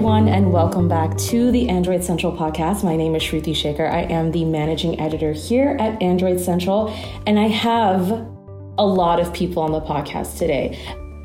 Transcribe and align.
everyone, 0.00 0.28
and 0.28 0.50
welcome 0.50 0.88
back 0.88 1.14
to 1.18 1.52
the 1.52 1.68
Android 1.68 2.02
Central 2.02 2.32
podcast. 2.32 2.82
My 2.82 2.96
name 2.96 3.14
is 3.14 3.22
Shruti 3.22 3.52
Shekar. 3.54 3.92
I 3.92 4.04
am 4.04 4.32
the 4.32 4.46
managing 4.46 4.98
editor 4.98 5.34
here 5.34 5.76
at 5.78 6.00
Android 6.00 6.40
Central, 6.40 6.88
and 7.26 7.38
I 7.38 7.48
have 7.48 8.10
a 8.78 8.86
lot 8.86 9.20
of 9.20 9.30
people 9.34 9.62
on 9.62 9.72
the 9.72 9.80
podcast 9.82 10.38
today. 10.38 10.78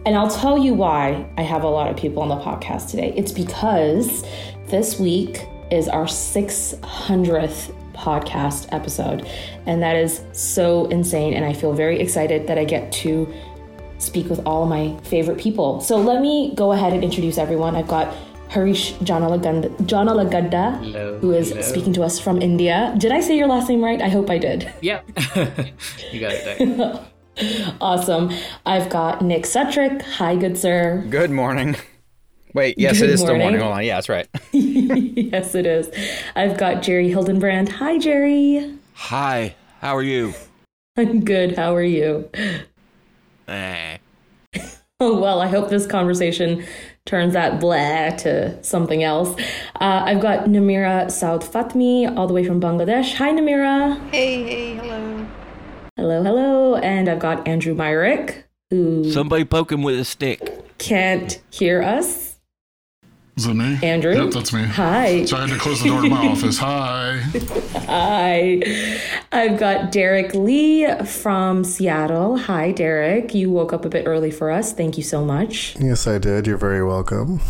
And 0.06 0.18
I'll 0.18 0.30
tell 0.30 0.58
you 0.58 0.74
why 0.74 1.26
I 1.38 1.44
have 1.44 1.64
a 1.64 1.70
lot 1.70 1.90
of 1.90 1.96
people 1.96 2.22
on 2.22 2.28
the 2.28 2.36
podcast 2.36 2.90
today. 2.90 3.14
It's 3.16 3.32
because 3.32 4.26
this 4.66 5.00
week 5.00 5.48
is 5.72 5.88
our 5.88 6.04
600th 6.04 7.74
podcast 7.94 8.68
episode, 8.74 9.26
and 9.68 9.82
that 9.82 9.96
is 9.96 10.22
so 10.34 10.88
insane. 10.88 11.34
And 11.34 11.46
I 11.46 11.54
feel 11.54 11.72
very 11.72 12.02
excited 12.02 12.48
that 12.48 12.58
I 12.58 12.66
get 12.66 12.92
to 12.92 13.34
speak 14.00 14.30
with 14.30 14.46
all 14.46 14.64
of 14.64 14.70
my 14.70 15.00
favorite 15.04 15.38
people. 15.38 15.80
So 15.80 15.96
let 15.96 16.22
me 16.22 16.54
go 16.56 16.74
ahead 16.74 16.92
and 16.92 17.06
introduce 17.06 17.38
everyone. 17.38 17.78
I've 17.78 17.88
got 17.88 18.14
Harish 18.50 18.94
Jonnalagadda, 18.96 21.20
who 21.20 21.32
is 21.32 21.50
hello. 21.50 21.62
speaking 21.62 21.94
to 21.94 22.04
us 22.04 22.20
from 22.20 22.42
India. 22.42 22.94
Did 22.98 23.12
I 23.12 23.22
say 23.22 23.38
your 23.38 23.48
last 23.48 23.70
name 23.70 23.84
right? 23.84 24.02
I 24.02 24.10
hope 24.10 24.30
I 24.30 24.38
did. 24.38 24.72
Yep. 24.82 25.06
you 26.12 26.20
got 26.20 26.34
it. 26.34 27.02
Awesome. 27.82 28.32
I've 28.66 28.90
got 28.90 29.22
Nick 29.22 29.44
Sutrich. 29.44 30.02
Hi, 30.04 30.38
good 30.38 30.58
sir. 30.58 31.06
Good 31.10 31.32
morning. 31.32 31.76
Wait, 32.54 32.78
yes, 32.78 33.02
Good 33.02 33.10
it 33.10 33.14
is 33.14 33.20
still 33.20 33.36
morning. 33.36 33.60
morning. 33.60 33.62
Hold 33.62 33.74
on. 33.74 33.86
Yeah, 33.86 33.96
that's 33.96 34.08
right. 34.08 34.26
yes, 34.54 35.54
it 35.54 35.66
is. 35.66 35.90
I've 36.38 36.58
got 36.58 36.82
Jerry 36.82 37.10
Hildenbrand. 37.10 37.68
Hi, 37.68 37.98
Jerry. 37.98 38.74
Hi, 38.94 39.54
how 39.82 39.98
are 39.98 40.02
you? 40.02 40.34
I'm 40.96 41.26
good. 41.26 41.58
How 41.58 41.76
are 41.76 41.84
you? 41.84 42.30
Eh. 43.50 43.98
Oh, 45.02 45.20
well, 45.20 45.42
I 45.42 45.48
hope 45.48 45.70
this 45.70 45.86
conversation 45.86 46.66
turns 47.06 47.34
that 47.34 47.60
blah 47.60 48.10
to 48.18 48.64
something 48.64 49.04
else. 49.04 49.40
Uh, 49.80 50.02
I've 50.06 50.22
got 50.22 50.46
Namerah 50.46 51.06
Saud 51.06 51.44
Fatmi, 51.44 52.18
all 52.18 52.26
the 52.28 52.34
way 52.34 52.44
from 52.44 52.60
Bangladesh. 52.60 53.14
Hi, 53.16 53.32
Namerah. 53.32 54.00
Hey, 54.10 54.44
hey, 54.44 54.76
hello. 54.76 55.28
Hello, 55.98 56.24
hello. 56.24 56.76
And 56.78 57.08
I've 57.08 57.20
got 57.20 57.48
Andrew 57.48 57.76
Myrick, 57.76 58.46
who 58.72 59.12
Somebody 59.12 59.46
poke 59.46 59.72
him 59.72 59.84
with 59.84 60.00
a 60.00 60.06
stick. 60.06 60.78
can't 60.80 61.40
hear 61.52 61.84
us. 61.84 62.25
Is 63.38 63.48
it 63.48 63.54
me? 63.54 63.78
Andrew? 63.84 64.16
Yep, 64.16 64.32
that's 64.34 64.54
me. 64.54 64.64
Hi. 64.64 65.26
So 65.26 65.36
I 65.36 65.42
had 65.42 65.50
to 65.50 65.58
close 65.58 65.84
the 65.84 65.90
door 65.90 66.02
to 66.02 66.10
my 66.10 66.28
office. 66.28 66.58
Hi. 66.58 67.20
Hi. 67.86 68.62
I've 69.34 69.60
got 69.60 69.92
Derrek 69.92 70.34
Lee 70.34 70.88
from 71.04 71.66
Seattle. 71.66 72.38
Hi, 72.38 72.72
Derrek. 72.72 73.36
You 73.36 73.52
woke 73.52 73.74
up 73.74 73.84
a 73.84 73.90
bit 73.90 74.08
early 74.08 74.32
for 74.32 74.52
us. 74.52 74.72
Thank 74.72 74.96
you 74.96 75.04
so 75.04 75.26
much. 75.26 75.76
Yes, 75.80 76.08
I 76.08 76.18
did. 76.18 76.48
You're 76.48 76.58
very 76.58 76.84
welcome. 76.84 77.42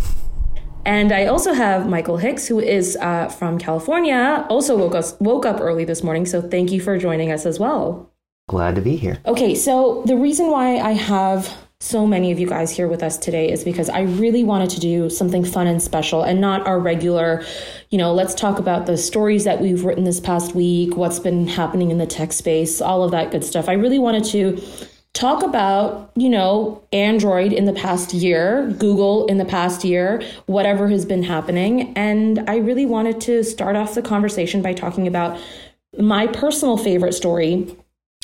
And 0.85 1.11
I 1.11 1.27
also 1.27 1.53
have 1.53 1.87
Michael 1.87 2.17
Hicks, 2.17 2.47
who 2.47 2.59
is 2.59 2.97
uh, 2.99 3.29
from 3.29 3.59
California, 3.59 4.45
also 4.49 4.75
woke 4.75 4.95
us 4.95 5.15
woke 5.19 5.45
up 5.45 5.59
early 5.61 5.85
this 5.85 6.03
morning. 6.03 6.25
So 6.25 6.41
thank 6.41 6.71
you 6.71 6.81
for 6.81 6.97
joining 6.97 7.31
us 7.31 7.45
as 7.45 7.59
well. 7.59 8.11
Glad 8.47 8.75
to 8.75 8.81
be 8.81 8.95
here. 8.95 9.19
Okay, 9.25 9.55
so 9.55 10.03
the 10.05 10.15
reason 10.15 10.51
why 10.51 10.77
I 10.77 10.91
have 10.91 11.51
so 11.85 12.07
many 12.07 12.31
of 12.31 12.39
you 12.39 12.47
guys 12.47 12.71
here 12.71 12.87
with 12.87 13.03
us 13.03 13.15
today 13.15 13.51
is 13.51 13.63
because 13.63 13.89
I 13.89 14.01
really 14.01 14.43
wanted 14.43 14.71
to 14.71 14.79
do 14.79 15.07
something 15.07 15.45
fun 15.45 15.67
and 15.67 15.79
special 15.79 16.23
and 16.23 16.41
not 16.41 16.65
our 16.65 16.79
regular, 16.79 17.45
you 17.91 17.99
know, 17.99 18.11
let's 18.11 18.33
talk 18.33 18.57
about 18.57 18.87
the 18.87 18.97
stories 18.97 19.43
that 19.43 19.61
we've 19.61 19.85
written 19.85 20.03
this 20.03 20.19
past 20.19 20.55
week, 20.55 20.97
what's 20.97 21.19
been 21.19 21.47
happening 21.47 21.91
in 21.91 21.99
the 21.99 22.07
tech 22.07 22.33
space, 22.33 22.81
all 22.81 23.03
of 23.03 23.11
that 23.11 23.29
good 23.29 23.43
stuff. 23.43 23.69
I 23.69 23.73
really 23.73 23.99
wanted 23.99 24.23
to 24.25 24.59
talk 25.13 25.43
about, 25.43 26.11
you 26.15 26.27
know, 26.27 26.83
Android 26.91 27.53
in 27.53 27.65
the 27.65 27.73
past 27.73 28.15
year, 28.15 28.73
Google 28.79 29.27
in 29.27 29.37
the 29.37 29.45
past 29.45 29.83
year, 29.83 30.23
whatever 30.47 30.87
has 30.87 31.05
been 31.05 31.21
happening. 31.21 31.93
And 31.95 32.49
I 32.49 32.57
really 32.57 32.87
wanted 32.87 33.21
to 33.21 33.43
start 33.43 33.75
off 33.75 33.93
the 33.93 34.01
conversation 34.01 34.63
by 34.63 34.73
talking 34.73 35.07
about 35.07 35.39
my 35.99 36.25
personal 36.25 36.77
favorite 36.77 37.13
story 37.13 37.77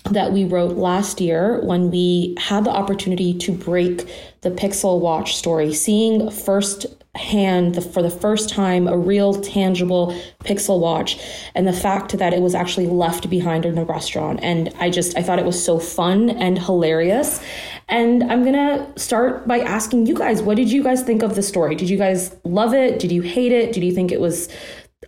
that 0.10 0.32
we 0.32 0.46
wrote 0.46 0.78
last 0.78 1.22
year 1.22 1.62
when 1.64 1.92
we 1.92 2.36
had 2.38 2.66
the 2.66 2.72
opportunity 2.72 3.38
to 3.38 3.52
break 3.52 4.10
the 4.42 4.52
Pixel 4.52 5.00
Watch 5.00 5.36
story, 5.36 5.74
seeing 5.74 6.30
firsthand 6.32 7.76
the, 7.76 7.82
for 7.82 8.02
the 8.02 8.10
first 8.10 8.50
time 8.50 8.88
a 8.88 8.98
real 8.98 9.34
tangible 9.34 10.20
Pixel 10.44 10.80
Watch 10.80 11.20
and 11.54 11.68
the 11.68 11.74
fact 11.74 12.18
that 12.18 12.34
it 12.34 12.42
was 12.42 12.56
actually 12.56 12.88
left 12.88 13.30
behind 13.30 13.66
in 13.66 13.78
a 13.78 13.86
restaurant. 13.86 14.40
And 14.42 14.74
I 14.80 14.90
just, 14.90 15.18
I 15.18 15.22
thought 15.22 15.38
it 15.38 15.46
was 15.46 15.64
so 15.64 15.78
fun 15.78 16.30
and 16.30 16.58
hilarious. 16.58 17.44
And 17.88 18.24
I'm 18.24 18.44
gonna 18.44 18.92
start 18.98 19.48
by 19.48 19.60
asking 19.60 20.08
you 20.08 20.16
guys, 20.16 20.42
what 20.42 20.58
did 20.58 20.72
you 20.72 20.82
guys 20.84 21.04
think 21.04 21.22
of 21.22 21.36
the 21.36 21.44
story? 21.44 21.76
Did 21.76 21.90
you 21.90 21.98
guys 21.98 22.36
love 22.44 22.74
it? 22.74 23.00
Did 23.00 23.12
you 23.12 23.22
hate 23.22 23.52
it? 23.52 23.74
Did 23.74 23.84
you 23.84 23.94
think 23.94 24.12
it 24.12 24.20
was 24.20 24.50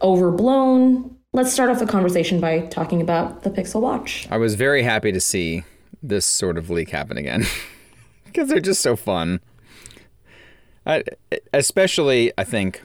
overblown? 0.02 1.13
Let's 1.36 1.52
start 1.52 1.72
off 1.72 1.80
the 1.80 1.88
conversation 1.88 2.40
by 2.40 2.60
talking 2.68 3.02
about 3.02 3.42
the 3.42 3.50
Pixel 3.50 3.82
Watch. 3.82 4.28
I 4.30 4.38
was 4.38 4.54
very 4.54 4.84
happy 4.84 5.12
to 5.12 5.20
see 5.20 5.64
this 6.04 6.28
sort 6.28 6.60
of 6.60 6.70
leak 6.70 6.92
happen 6.92 7.18
again 7.18 7.44
because 8.26 8.50
they're 8.50 8.60
just 8.60 8.82
so 8.82 8.96
fun. 8.96 9.40
I, 10.86 11.04
especially, 11.52 12.32
I 12.38 12.44
think, 12.44 12.84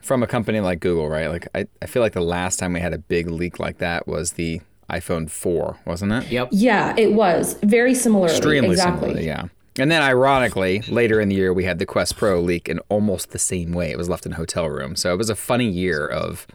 from 0.00 0.22
a 0.22 0.26
company 0.26 0.60
like 0.60 0.80
Google, 0.80 1.10
right? 1.10 1.28
Like, 1.28 1.48
I, 1.54 1.66
I 1.82 1.86
feel 1.86 2.00
like 2.00 2.14
the 2.14 2.22
last 2.22 2.58
time 2.58 2.72
we 2.72 2.80
had 2.80 2.94
a 2.94 2.98
big 2.98 3.28
leak 3.28 3.58
like 3.58 3.76
that 3.76 4.08
was 4.08 4.32
the 4.32 4.62
iPhone 4.88 5.30
4, 5.30 5.80
wasn't 5.84 6.12
it? 6.12 6.32
Yep. 6.32 6.48
Yeah, 6.52 6.94
it 6.96 7.12
was 7.12 7.58
very 7.62 7.94
similar. 7.94 8.28
Extremely 8.28 8.70
exactly. 8.70 9.08
similar, 9.08 9.20
yeah. 9.20 9.48
And 9.78 9.90
then, 9.90 10.00
ironically, 10.00 10.80
later 10.88 11.20
in 11.20 11.28
the 11.28 11.34
year, 11.34 11.52
we 11.52 11.64
had 11.64 11.78
the 11.78 11.84
Quest 11.84 12.16
Pro 12.16 12.40
leak 12.40 12.70
in 12.70 12.78
almost 12.88 13.32
the 13.32 13.38
same 13.38 13.72
way. 13.72 13.90
It 13.90 13.98
was 13.98 14.08
left 14.08 14.24
in 14.24 14.32
a 14.32 14.36
hotel 14.36 14.70
room. 14.70 14.96
So 14.96 15.12
it 15.12 15.18
was 15.18 15.28
a 15.28 15.36
funny 15.36 15.68
year 15.68 16.06
of 16.06 16.46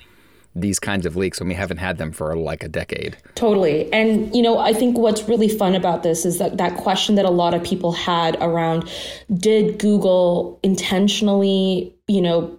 these 0.56 0.80
kinds 0.80 1.06
of 1.06 1.16
leaks 1.16 1.40
when 1.40 1.48
we 1.48 1.56
haven't 1.56 1.78
had 1.78 1.98
them 1.98 2.12
for 2.12 2.36
like 2.36 2.64
a 2.64 2.68
decade. 2.68 3.18
Totally. 3.36 3.92
And, 3.94 4.36
you 4.36 4.42
know, 4.42 4.58
I 4.58 4.74
think 4.74 4.98
what's 4.98 5.24
really 5.24 5.48
fun 5.48 5.76
about 5.76 6.04
this 6.04 6.26
is 6.26 6.40
that 6.40 6.58
that 6.58 6.76
question 6.76 7.16
that 7.16 7.26
a 7.26 7.30
lot 7.30 7.54
of 7.54 7.64
people 7.64 7.94
had 7.94 8.38
around 8.42 8.90
did 9.34 9.80
Google 9.80 10.60
intentionally, 10.62 11.96
you 12.08 12.22
know, 12.22 12.58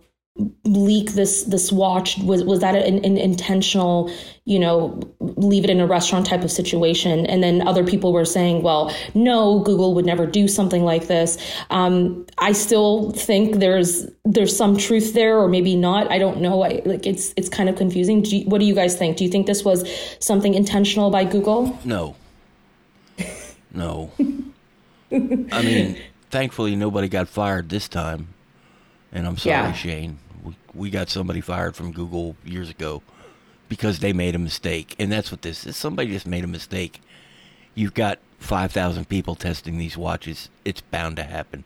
leak 0.65 1.13
this 1.13 1.45
this 1.45 1.71
watch 1.71 2.17
was 2.19 2.43
was 2.45 2.61
that 2.61 2.75
an, 2.75 3.05
an 3.05 3.19
intentional 3.19 4.11
you 4.47 4.59
know 4.59 4.99
leave 5.21 5.63
it 5.63 5.69
in 5.69 5.79
a 5.79 5.87
restaurant 5.87 6.25
type 6.25 6.43
of 6.43 6.51
situation 6.51 7.27
and 7.27 7.43
then 7.43 7.67
other 7.69 7.85
people 7.85 8.15
were 8.15 8.25
saying 8.25 8.63
well 8.63 8.91
no 9.15 9.59
google 9.61 9.95
would 9.95 10.07
never 10.07 10.25
do 10.27 10.49
something 10.49 10.85
like 10.85 11.07
this 11.07 11.37
um, 11.69 12.25
i 12.39 12.51
still 12.51 13.11
think 13.11 13.57
there's 13.57 14.07
there's 14.25 14.57
some 14.57 14.75
truth 14.75 15.13
there 15.13 15.39
or 15.39 15.49
maybe 15.49 15.77
not 15.77 16.11
i 16.11 16.19
don't 16.19 16.41
know 16.41 16.63
I, 16.63 16.81
like 16.87 17.07
it's 17.07 17.35
it's 17.37 17.51
kind 17.51 17.69
of 17.69 17.77
confusing 17.77 18.23
do 18.23 18.39
you, 18.39 18.45
what 18.47 18.59
do 18.59 18.65
you 18.65 18.75
guys 18.75 18.97
think 18.97 19.19
do 19.19 19.25
you 19.25 19.31
think 19.31 19.47
this 19.47 19.65
was 19.67 19.87
something 20.19 20.55
intentional 20.55 21.11
by 21.11 21.25
google 21.25 21.79
No. 21.85 22.17
No. 23.75 24.11
I 24.19 25.63
mean, 25.63 25.99
thankfully 26.31 26.77
nobody 26.77 27.09
got 27.09 27.29
fired 27.29 27.69
this 27.69 27.89
time. 27.89 28.29
And 29.13 29.27
I'm 29.27 29.37
sorry, 29.39 29.51
Yeah. 29.53 29.73
Shane. 29.73 30.19
We, 30.75 30.91
got 30.91 31.09
somebody 31.09 31.41
fired 31.41 31.77
from 31.77 31.93
Google 31.93 32.37
years 32.45 32.71
ago 32.71 33.03
because 33.69 34.01
they 34.01 34.13
made 34.13 34.35
a 34.35 34.39
mistake. 34.39 34.95
And 34.99 35.11
that's 35.11 35.31
what 35.31 35.43
this 35.43 35.67
is. 35.67 35.77
Somebody 35.77 36.11
just 36.11 36.27
made 36.27 36.45
a 36.45 36.49
mistake. 36.49 37.01
You've 37.75 37.95
got 37.95 38.19
5,000 38.39 39.09
people 39.09 39.35
testing 39.35 39.79
these 39.79 39.97
watches. 39.97 40.51
It's 40.65 40.81
bound 40.81 41.17
to 41.17 41.23
happen. 41.23 41.65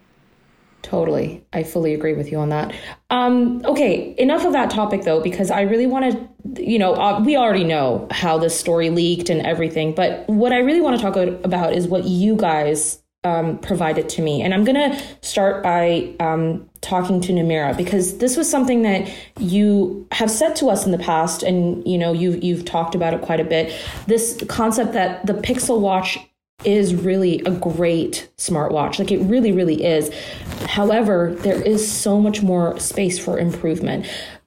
Totally. 0.82 1.44
I 1.52 1.64
fully 1.64 1.94
agree 1.94 2.12
with 2.12 2.30
you 2.30 2.38
on 2.38 2.50
that. 2.50 2.72
Um, 3.10 3.60
okay, 3.64 4.14
enough 4.18 4.44
of 4.44 4.52
that 4.52 4.70
topic 4.70 5.02
though, 5.02 5.20
because 5.20 5.50
I 5.50 5.62
really 5.62 5.86
want 5.86 6.30
to, 6.54 6.62
you 6.64 6.78
know, 6.78 6.94
uh, 6.94 7.20
we 7.20 7.36
already 7.36 7.64
know 7.64 8.06
how 8.12 8.38
this 8.38 8.56
story 8.58 8.90
leaked 8.90 9.28
and 9.28 9.44
everything, 9.44 9.96
but 9.96 10.28
what 10.28 10.52
I 10.52 10.58
really 10.58 10.80
want 10.80 10.96
to 10.96 11.02
talk 11.02 11.16
about 11.16 11.72
is 11.72 11.88
what 11.88 12.04
you 12.04 12.36
guys 12.36 13.02
um, 13.24 13.58
provided 13.58 14.08
to 14.10 14.22
me. 14.22 14.42
And 14.42 14.54
I'm 14.54 14.64
going 14.64 14.92
to 14.92 15.02
start 15.22 15.62
by 15.62 16.14
um, 16.20 16.70
talking 16.86 17.20
to 17.20 17.32
Namerah 17.32 17.76
because 17.76 18.18
this 18.18 18.36
was 18.36 18.48
something 18.48 18.82
that 18.82 19.12
you 19.38 20.06
have 20.12 20.30
said 20.30 20.54
to 20.56 20.68
us 20.68 20.86
in 20.86 20.92
the 20.92 20.98
past, 20.98 21.42
and 21.42 21.86
you 21.86 21.98
know 21.98 22.12
you've 22.12 22.42
you've 22.42 22.64
talked 22.64 22.94
about 22.94 23.12
it 23.12 23.22
quite 23.22 23.40
a 23.40 23.44
bit. 23.44 23.74
This 24.06 24.42
concept 24.48 24.92
that 24.92 25.26
the 25.26 25.34
Pixel 25.34 25.80
Watch 25.80 26.18
is 26.64 26.94
really 26.94 27.40
a 27.40 27.50
great 27.50 28.30
smartwatch. 28.38 28.98
Like 28.98 29.10
it 29.10 29.18
really, 29.18 29.52
really 29.52 29.84
is. 29.84 30.10
However, 30.68 31.34
there 31.40 31.60
is 31.60 31.90
so 31.90 32.20
much 32.20 32.42
more 32.42 32.78
space 32.78 33.18
for 33.18 33.38
improvement. 33.38 34.06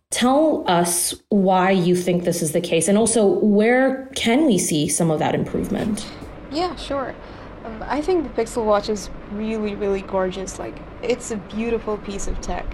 Tell 0.09 0.63
us 0.67 1.13
why 1.29 1.69
you 1.69 1.95
think 1.95 2.23
this 2.23 2.41
is 2.41 2.53
the 2.53 2.61
case, 2.61 2.87
and 2.87 2.97
also 2.97 3.27
where 3.27 4.07
can 4.15 4.45
we 4.45 4.57
see 4.57 4.87
some 4.87 5.11
of 5.11 5.19
that 5.19 5.35
improvement? 5.35 6.09
Yeah, 6.51 6.75
sure. 6.77 7.13
Um, 7.79 7.87
I 7.89 8.01
think 8.01 8.23
the 8.23 8.41
Pixel 8.41 8.65
Watch 8.65 8.89
is 8.89 9.09
really, 9.31 9.75
really 9.75 10.01
gorgeous. 10.01 10.59
Like, 10.59 10.75
it's 11.01 11.31
a 11.31 11.37
beautiful 11.37 11.97
piece 11.97 12.27
of 12.27 12.39
tech. 12.41 12.65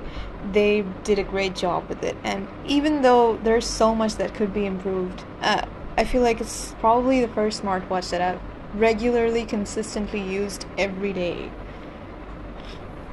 They 0.52 0.82
did 1.04 1.20
a 1.20 1.24
great 1.24 1.56
job 1.56 1.88
with 1.90 2.04
it. 2.04 2.16
And 2.24 2.48
even 2.66 3.02
though 3.02 3.38
there's 3.38 3.66
so 3.66 3.96
much 3.96 4.16
that 4.16 4.34
could 4.34 4.54
be 4.54 4.66
improved, 4.66 5.24
uh, 5.42 5.66
I 5.98 6.04
feel 6.04 6.22
like 6.22 6.42
it's 6.42 6.76
probably 6.80 7.22
the 7.22 7.28
first 7.30 7.64
smartwatch 7.64 8.10
that 8.12 8.22
I've 8.22 8.42
regularly, 8.76 9.46
consistently 9.46 10.22
used 10.22 10.66
every 10.78 11.14
day. 11.14 11.52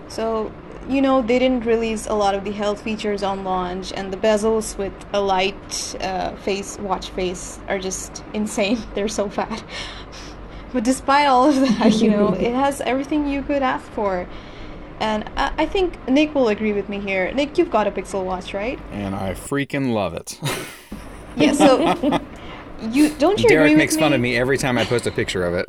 So, 0.08 0.52
you 0.88 1.00
know, 1.00 1.22
they 1.22 1.38
didn't 1.38 1.64
release 1.64 2.06
a 2.06 2.14
lot 2.14 2.34
of 2.34 2.44
the 2.44 2.50
health 2.50 2.82
features 2.82 3.22
on 3.22 3.44
launch, 3.44 3.92
and 3.92 4.12
the 4.12 4.16
bezels 4.16 4.76
with 4.76 4.92
a 5.12 5.20
light 5.20 5.96
uh, 6.00 6.34
face 6.36 6.78
watch 6.78 7.10
face 7.10 7.60
are 7.68 7.78
just 7.78 8.24
insane. 8.34 8.78
They're 8.94 9.08
so 9.08 9.28
fat. 9.28 9.62
But 10.72 10.84
despite 10.84 11.26
all 11.26 11.48
of 11.48 11.56
that, 11.56 11.94
you 11.94 12.10
know, 12.10 12.32
it 12.34 12.54
has 12.54 12.80
everything 12.80 13.28
you 13.28 13.42
could 13.42 13.62
ask 13.62 13.84
for. 13.92 14.26
And 15.00 15.24
I, 15.36 15.52
I 15.58 15.66
think 15.66 16.08
Nick 16.08 16.34
will 16.34 16.48
agree 16.48 16.72
with 16.72 16.88
me 16.88 17.00
here. 17.00 17.32
Nick, 17.34 17.58
you've 17.58 17.70
got 17.70 17.86
a 17.86 17.90
Pixel 17.90 18.24
Watch, 18.24 18.54
right? 18.54 18.78
And 18.92 19.14
I 19.14 19.34
freaking 19.34 19.92
love 19.92 20.14
it. 20.14 20.40
Yeah. 21.34 21.52
So 21.54 21.78
you 22.90 23.08
don't 23.14 23.38
you 23.38 23.46
agree 23.46 23.48
Derrek 23.48 23.70
with 23.70 23.78
makes 23.78 23.94
me? 23.94 24.00
fun 24.02 24.12
of 24.12 24.20
me 24.20 24.36
every 24.36 24.58
time 24.58 24.76
I 24.76 24.84
post 24.84 25.06
a 25.06 25.10
picture 25.10 25.44
of 25.44 25.54
it. 25.54 25.66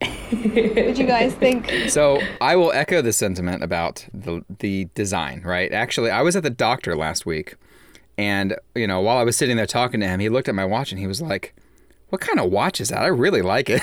What 0.00 0.94
do 0.96 1.00
you 1.00 1.06
guys 1.06 1.32
think? 1.34 1.70
So 1.88 2.20
I 2.40 2.56
will 2.56 2.72
echo 2.72 3.00
the 3.00 3.12
sentiment 3.12 3.62
about 3.62 4.04
the 4.12 4.44
the 4.58 4.88
design, 4.94 5.42
right? 5.44 5.72
Actually, 5.72 6.10
I 6.10 6.22
was 6.22 6.34
at 6.34 6.42
the 6.42 6.50
doctor 6.50 6.96
last 6.96 7.24
week, 7.24 7.54
and 8.16 8.56
you 8.74 8.86
know, 8.88 9.00
while 9.00 9.16
I 9.16 9.22
was 9.22 9.36
sitting 9.36 9.56
there 9.56 9.66
talking 9.66 10.00
to 10.00 10.08
him, 10.08 10.18
he 10.18 10.28
looked 10.28 10.48
at 10.48 10.56
my 10.56 10.64
watch 10.64 10.90
and 10.90 10.98
he 10.98 11.06
was 11.06 11.22
like, 11.22 11.54
"What 12.10 12.20
kind 12.20 12.40
of 12.40 12.50
watch 12.50 12.80
is 12.80 12.88
that? 12.88 13.02
I 13.02 13.06
really 13.08 13.42
like 13.42 13.70
it." 13.70 13.82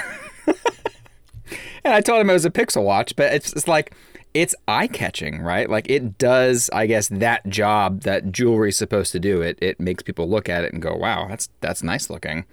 and 1.83 1.94
I 1.94 2.01
told 2.01 2.22
him 2.22 2.30
it 2.30 2.33
was 2.33 2.45
a 2.45 2.51
Pixel 2.51 2.83
watch, 2.83 3.16
but 3.16 3.33
it's, 3.33 3.54
it's 3.54 3.68
like 3.68 3.94
it's 4.33 4.54
eye 4.68 4.88
catching, 4.88 5.42
right? 5.42 5.69
Like 5.69 5.89
it 5.89 6.18
does, 6.18 6.69
I 6.74 6.88
guess, 6.88 7.07
that 7.07 7.48
job 7.48 8.01
that 8.01 8.31
jewelry's 8.31 8.77
supposed 8.77 9.12
to 9.13 9.19
do. 9.19 9.42
It 9.42 9.57
it 9.62 9.80
makes 9.80 10.04
people 10.04 10.30
look 10.30 10.50
at 10.50 10.63
it 10.63 10.74
and 10.74 10.81
go, 10.81 10.94
"Wow, 10.94 11.27
that's 11.30 11.50
that's 11.62 11.81
nice 11.81 12.10
looking." 12.10 12.45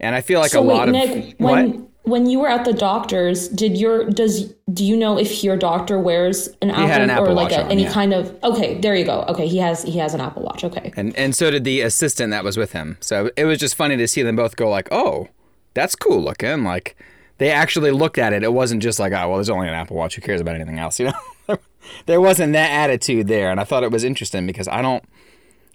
And 0.00 0.14
I 0.14 0.20
feel 0.20 0.40
like 0.40 0.50
so 0.50 0.60
a 0.60 0.62
wait, 0.62 0.74
lot 0.74 0.88
of 0.88 0.92
Nick, 0.92 1.36
what? 1.38 1.76
When 2.04 2.26
you 2.26 2.38
were 2.38 2.48
at 2.48 2.66
the 2.66 2.72
doctor's, 2.72 3.48
did 3.48 3.78
your 3.78 4.04
does 4.04 4.52
do 4.72 4.84
you 4.84 4.96
know 4.96 5.18
if 5.18 5.42
your 5.42 5.56
doctor 5.56 5.98
wears 5.98 6.48
an 6.60 6.70
Apple, 6.70 6.86
had 6.86 7.00
an 7.00 7.10
or 7.10 7.14
Apple 7.14 7.34
like 7.34 7.52
a, 7.52 7.64
on, 7.64 7.70
any 7.70 7.84
yeah. 7.84 7.92
kind 7.92 8.12
of 8.12 8.36
okay? 8.44 8.78
There 8.78 8.94
you 8.94 9.06
go. 9.06 9.24
Okay, 9.28 9.48
he 9.48 9.58
has 9.58 9.82
he 9.82 9.98
has 9.98 10.12
an 10.12 10.20
Apple 10.20 10.42
Watch. 10.42 10.64
Okay. 10.64 10.92
And 10.96 11.16
and 11.16 11.34
so 11.34 11.50
did 11.50 11.64
the 11.64 11.80
assistant 11.80 12.30
that 12.30 12.44
was 12.44 12.56
with 12.58 12.72
him. 12.72 12.98
So 13.00 13.30
it 13.36 13.46
was 13.46 13.58
just 13.58 13.74
funny 13.74 13.96
to 13.96 14.06
see 14.06 14.22
them 14.22 14.36
both 14.36 14.56
go 14.56 14.68
like, 14.68 14.88
"Oh, 14.92 15.28
that's 15.72 15.94
cool 15.94 16.22
looking." 16.22 16.62
Like 16.62 16.94
they 17.38 17.50
actually 17.50 17.90
looked 17.90 18.18
at 18.18 18.34
it. 18.34 18.42
It 18.42 18.52
wasn't 18.52 18.82
just 18.82 19.00
like, 19.00 19.12
"Oh, 19.12 19.28
well, 19.28 19.36
there's 19.36 19.50
only 19.50 19.68
an 19.68 19.74
Apple 19.74 19.96
Watch. 19.96 20.16
Who 20.16 20.20
cares 20.20 20.42
about 20.42 20.56
anything 20.56 20.78
else?" 20.78 21.00
You 21.04 21.12
know. 21.48 21.58
there 22.06 22.20
wasn't 22.20 22.52
that 22.52 22.70
attitude 22.70 23.28
there, 23.28 23.50
and 23.50 23.60
I 23.60 23.64
thought 23.64 23.82
it 23.82 23.90
was 23.90 24.04
interesting 24.04 24.46
because 24.46 24.68
I 24.68 24.82
don't 24.82 25.04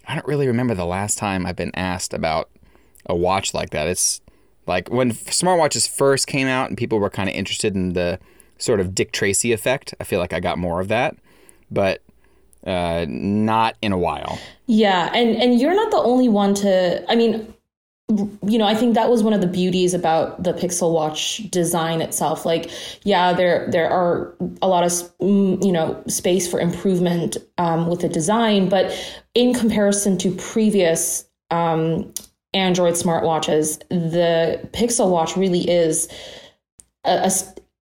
I 0.06 0.14
don't 0.14 0.26
really 0.26 0.46
remember 0.46 0.74
the 0.76 0.86
last 0.86 1.18
time 1.18 1.44
I've 1.44 1.56
been 1.56 1.74
asked 1.74 2.14
about 2.14 2.50
a 3.06 3.16
watch 3.16 3.52
like 3.52 3.70
that. 3.70 3.88
It's 3.88 4.20
like 4.66 4.90
when 4.90 5.12
smartwatches 5.12 5.88
first 5.88 6.26
came 6.26 6.46
out 6.46 6.68
and 6.68 6.78
people 6.78 6.98
were 6.98 7.10
kind 7.10 7.28
of 7.28 7.34
interested 7.34 7.74
in 7.74 7.92
the 7.92 8.18
sort 8.58 8.80
of 8.80 8.94
Dick 8.94 9.12
Tracy 9.12 9.52
effect. 9.52 9.94
I 10.00 10.04
feel 10.04 10.20
like 10.20 10.32
I 10.32 10.40
got 10.40 10.58
more 10.58 10.80
of 10.80 10.88
that, 10.88 11.16
but 11.70 12.02
uh, 12.66 13.06
not 13.08 13.76
in 13.82 13.92
a 13.92 13.98
while. 13.98 14.38
Yeah, 14.66 15.10
and 15.14 15.36
and 15.36 15.60
you're 15.60 15.74
not 15.74 15.90
the 15.90 15.98
only 15.98 16.28
one 16.28 16.54
to. 16.56 17.04
I 17.10 17.16
mean, 17.16 17.52
you 18.46 18.58
know, 18.58 18.66
I 18.66 18.74
think 18.74 18.94
that 18.94 19.08
was 19.08 19.22
one 19.22 19.32
of 19.32 19.40
the 19.40 19.46
beauties 19.46 19.94
about 19.94 20.42
the 20.42 20.52
Pixel 20.52 20.92
Watch 20.92 21.38
design 21.50 22.00
itself. 22.00 22.44
Like, 22.44 22.70
yeah, 23.04 23.32
there 23.32 23.68
there 23.70 23.88
are 23.88 24.34
a 24.62 24.68
lot 24.68 24.84
of 24.84 24.90
mm, 25.18 25.64
you 25.64 25.72
know 25.72 26.02
space 26.06 26.48
for 26.48 26.60
improvement 26.60 27.36
um, 27.58 27.86
with 27.86 28.00
the 28.00 28.08
design, 28.08 28.68
but 28.68 28.92
in 29.34 29.54
comparison 29.54 30.18
to 30.18 30.34
previous 30.34 31.24
um, 31.50 32.12
Android 32.52 32.94
smartwatches, 32.94 33.78
the 33.88 34.60
Pixel 34.72 35.10
Watch 35.10 35.36
really 35.36 35.68
is 35.68 36.08
a, 37.04 37.10
a 37.10 37.30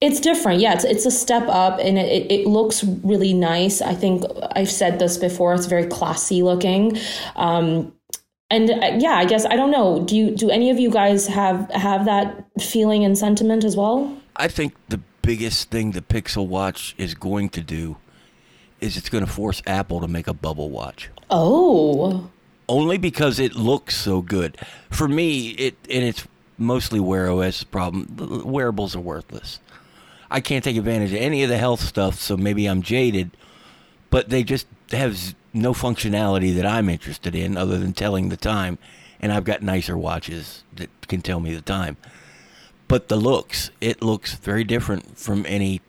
it's 0.02 0.22
different. 0.22 0.62
Yeah, 0.62 0.74
it's 0.74 0.86
it's 0.86 1.06
a 1.06 1.12
step 1.12 1.44
up 1.48 1.80
and 1.80 1.98
it, 1.98 2.32
it 2.32 2.48
looks 2.48 2.84
really 2.84 3.34
nice. 3.34 3.82
I 3.82 3.94
think 3.94 4.24
I've 4.52 4.72
said 4.72 5.00
this 5.00 5.18
before. 5.18 5.54
It's 5.54 5.66
very 5.66 5.86
classy 5.88 6.42
looking. 6.42 6.98
Um, 7.36 7.94
and 8.50 8.70
uh, 8.70 8.98
yeah, 8.98 9.14
I 9.14 9.26
guess 9.26 9.46
I 9.46 9.56
don't 9.56 9.72
know. 9.72 10.04
Do 10.04 10.16
you 10.16 10.36
do 10.36 10.50
any 10.50 10.70
of 10.70 10.80
you 10.80 10.90
guys 10.90 11.28
have 11.28 11.70
have 11.72 12.06
that 12.06 12.46
feeling 12.62 13.04
and 13.04 13.18
sentiment 13.18 13.64
as 13.64 13.76
well? 13.76 14.18
I 14.38 14.48
think 14.48 14.74
the 14.88 15.02
biggest 15.22 15.70
thing 15.70 15.92
the 15.92 16.02
Pixel 16.02 16.48
Watch 16.48 16.96
is 16.98 17.14
going 17.14 17.50
to 17.50 17.62
do 17.62 17.98
is 18.80 18.96
it's 18.96 19.10
going 19.10 19.26
to 19.26 19.32
force 19.32 19.62
Apple 19.68 20.00
to 20.00 20.08
make 20.08 20.28
a 20.28 20.34
bubble 20.34 20.70
watch. 20.70 21.10
Oh, 21.30 22.30
Only 22.70 23.00
because 23.00 23.40
it 23.40 23.56
looks 23.56 23.98
so 23.98 24.22
good. 24.22 24.56
For 24.92 25.08
me, 25.08 25.50
it 25.50 25.76
and 25.90 26.04
it's 26.04 26.28
mostly 26.60 27.00
Wear 27.00 27.28
OS's 27.30 27.64
problem. 27.64 28.44
Wearables 28.46 28.96
are 28.96 29.02
worthless. 29.02 29.60
I 30.30 30.40
can't 30.40 30.64
take 30.64 30.78
advantage 30.78 31.12
of 31.12 31.18
any 31.18 31.42
of 31.42 31.50
the 31.50 31.58
health 31.58 31.82
stuff, 31.82 32.20
so 32.20 32.38
maybe 32.38 32.68
I'm 32.68 32.84
jaded. 32.84 33.32
But 34.12 34.30
they 34.30 34.44
just 34.44 34.68
have 34.92 35.34
no 35.52 35.74
functionality 35.74 36.56
that 36.56 36.66
I'm 36.66 36.90
interested 36.90 37.34
in, 37.34 37.58
other 37.58 37.80
than 37.80 37.94
telling 37.94 38.30
the 38.30 38.38
time. 38.38 38.78
And 39.20 39.34
I've 39.34 39.44
got 39.46 39.64
nicer 39.64 39.98
watches 39.98 40.64
that 40.76 40.90
can 41.08 41.22
tell 41.22 41.40
me 41.40 41.56
the 41.56 41.62
time. 41.62 41.98
But 42.88 43.08
the 43.08 43.18
looks, 43.18 43.72
it 43.82 44.04
looks 44.04 44.36
very 44.36 44.64
different 44.64 45.18
from 45.18 45.44
any 45.48 45.82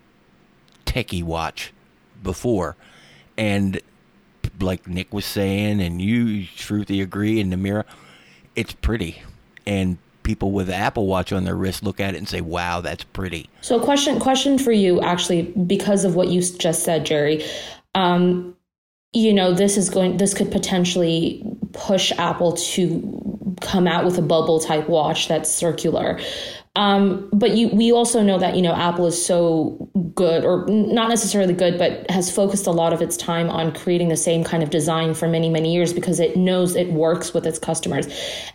techie 0.86 1.22
watch 1.22 1.74
before. 2.22 2.76
And 3.36 3.80
like 4.62 4.86
Nick 4.86 5.12
was 5.12 5.24
saying, 5.24 5.80
and 5.80 6.00
you, 6.00 6.46
Shruti, 6.46 7.02
agree, 7.02 7.40
and 7.40 7.52
Namerah, 7.52 7.84
it's 8.56 8.72
pretty. 8.72 9.22
And 9.66 9.98
people 10.22 10.52
with 10.52 10.70
Apple 10.70 11.06
Watch 11.06 11.32
on 11.32 11.44
their 11.44 11.56
wrist 11.56 11.82
look 11.82 12.00
at 12.00 12.14
it 12.14 12.18
and 12.18 12.28
say, 12.28 12.40
wow, 12.40 12.80
that's 12.80 13.04
pretty. 13.04 13.48
so 13.60 13.80
question 13.80 14.20
question 14.20 14.58
for 14.58 14.72
you 14.72 15.00
actually 15.00 15.42
because 15.42 16.04
of 16.04 16.14
what 16.14 16.28
you 16.28 16.40
just 16.40 16.82
said, 16.82 17.04
Jerry. 17.06 17.44
Um, 17.94 18.56
you 19.12 19.34
know, 19.34 19.52
this 19.52 19.76
is 19.76 19.90
going. 19.90 20.18
This 20.18 20.34
could 20.34 20.52
potentially 20.52 21.44
push 21.72 22.12
Apple 22.12 22.52
to 22.52 23.56
come 23.60 23.88
out 23.88 24.04
with 24.04 24.16
a 24.18 24.22
bubble 24.22 24.60
type 24.60 24.88
watch 24.88 25.26
that's 25.26 25.50
circular. 25.50 26.20
Um, 26.76 27.28
but 27.32 27.56
you, 27.56 27.68
we 27.68 27.90
also 27.90 28.22
know 28.22 28.38
that 28.38 28.54
you 28.54 28.62
know 28.62 28.72
Apple 28.72 29.06
is 29.06 29.24
so 29.24 29.90
good, 30.14 30.44
or 30.44 30.64
not 30.68 31.08
necessarily 31.08 31.52
good, 31.52 31.76
but 31.78 32.08
has 32.08 32.30
focused 32.30 32.66
a 32.68 32.70
lot 32.70 32.92
of 32.92 33.02
its 33.02 33.16
time 33.16 33.50
on 33.50 33.72
creating 33.72 34.08
the 34.08 34.16
same 34.16 34.44
kind 34.44 34.62
of 34.62 34.70
design 34.70 35.14
for 35.14 35.26
many, 35.26 35.48
many 35.48 35.74
years 35.74 35.92
because 35.92 36.20
it 36.20 36.36
knows 36.36 36.76
it 36.76 36.92
works 36.92 37.34
with 37.34 37.44
its 37.44 37.58
customers. 37.58 38.06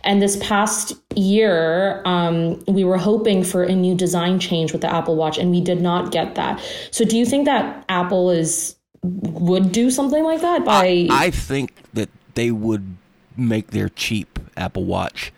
And 0.02 0.22
this 0.22 0.36
past 0.38 0.94
year, 1.14 2.00
um, 2.06 2.58
we 2.66 2.84
were 2.84 2.96
hoping 2.96 3.44
for 3.44 3.64
a 3.64 3.74
new 3.74 3.94
design 3.94 4.40
change 4.40 4.72
with 4.72 4.80
the 4.80 4.92
Apple 4.92 5.16
Watch, 5.16 5.36
and 5.36 5.50
we 5.50 5.60
did 5.60 5.82
not 5.82 6.10
get 6.10 6.36
that. 6.36 6.62
So, 6.90 7.04
do 7.04 7.18
you 7.18 7.26
think 7.26 7.44
that 7.44 7.84
Apple 7.90 8.30
is 8.30 8.76
would 9.02 9.72
do 9.72 9.90
something 9.90 10.24
like 10.24 10.40
that 10.40 10.64
by? 10.64 11.06
I 11.10 11.30
think 11.30 11.74
that 11.92 12.08
they 12.34 12.50
would 12.50 12.96
make 13.36 13.72
their 13.72 13.90
cheap 13.90 14.38
Apple 14.56 14.84
Watch 14.84 15.34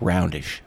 roundish. 0.00 0.60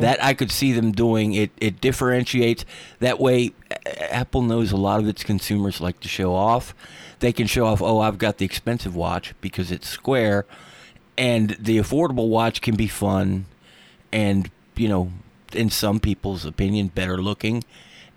That 0.00 0.22
I 0.22 0.34
could 0.34 0.50
see 0.50 0.72
them 0.72 0.92
doing. 0.92 1.34
It 1.34 1.50
it 1.60 1.80
differentiates. 1.80 2.64
That 2.98 3.20
way, 3.20 3.52
Apple 3.86 4.42
knows 4.42 4.72
a 4.72 4.76
lot 4.76 5.00
of 5.00 5.08
its 5.08 5.22
consumers 5.22 5.80
like 5.80 6.00
to 6.00 6.08
show 6.08 6.34
off. 6.34 6.74
They 7.20 7.32
can 7.32 7.46
show 7.46 7.66
off, 7.66 7.82
oh, 7.82 8.00
I've 8.00 8.18
got 8.18 8.38
the 8.38 8.44
expensive 8.44 8.96
watch 8.96 9.34
because 9.40 9.70
it's 9.70 9.88
square, 9.88 10.46
and 11.18 11.50
the 11.60 11.76
affordable 11.78 12.28
watch 12.28 12.60
can 12.62 12.76
be 12.76 12.86
fun, 12.86 13.44
and 14.10 14.50
you 14.74 14.88
know, 14.88 15.12
in 15.52 15.70
some 15.70 16.00
people's 16.00 16.44
opinion, 16.46 16.88
better 16.88 17.18
looking, 17.18 17.62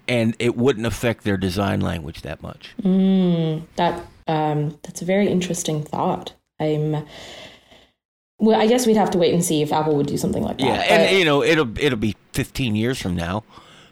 and 0.07 0.35
it 0.39 0.55
wouldn't 0.55 0.85
affect 0.85 1.25
their 1.25 1.37
design 1.37 1.81
language 1.81 2.21
that 2.21 2.41
much. 2.41 2.73
That 3.75 4.05
um, 4.27 4.79
that's 4.83 5.01
a 5.01 5.05
very 5.05 5.27
interesting 5.27 5.83
thought. 5.83 6.33
I'm. 6.59 7.05
Well, 8.43 8.59
I 8.59 8.67
guess 8.67 8.85
we'd 8.85 8.97
have 8.97 9.09
to 9.11 9.17
wait 9.17 9.33
and 9.33 9.41
see 9.43 9.61
if 9.61 9.71
Apple 9.71 9.95
would 9.95 10.07
do 10.07 10.17
something 10.17 10.43
like 10.43 10.57
that. 10.57 10.65
Yeah, 10.65 10.77
but- 10.77 10.89
and 10.91 11.17
you 11.17 11.23
know 11.23 11.41
it'll 11.43 11.77
it'll 11.79 11.97
be 11.97 12.17
15 12.33 12.75
years 12.75 12.99
from 13.01 13.15
now, 13.15 13.43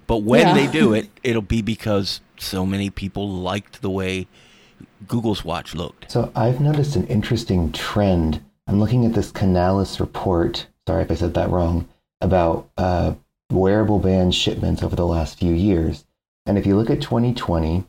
but 0.08 0.24
when 0.24 0.46
Yeah. 0.48 0.54
they 0.54 0.68
do 0.68 0.94
it, 1.00 1.10
it'll 1.24 1.42
be 1.42 1.62
because 1.62 2.20
so 2.38 2.66
many 2.66 2.90
people 2.90 3.30
liked 3.30 3.82
the 3.82 3.90
way 3.90 4.28
Google's 5.08 5.46
watch 5.46 5.74
looked. 5.74 6.12
So 6.12 6.34
I've 6.36 6.60
noticed 6.60 6.98
an 6.98 7.08
interesting 7.08 7.72
trend. 7.72 8.42
I'm 8.68 8.78
looking 8.80 9.06
at 9.06 9.14
this 9.14 9.32
Canalys 9.32 10.02
report. 10.02 10.68
Sorry 10.86 11.04
if 11.04 11.12
I 11.12 11.16
said 11.16 11.34
that 11.36 11.50
wrong 11.50 11.88
about 12.20 12.70
uh, 12.78 13.14
wearable 13.52 14.00
band 14.00 14.36
shipments 14.36 14.84
over 14.84 14.98
the 14.98 15.06
last 15.08 15.40
few 15.40 15.54
years. 15.54 16.04
And 16.46 16.58
if 16.58 16.66
you 16.66 16.76
look 16.76 16.90
at 16.90 17.00
2020, 17.02 17.86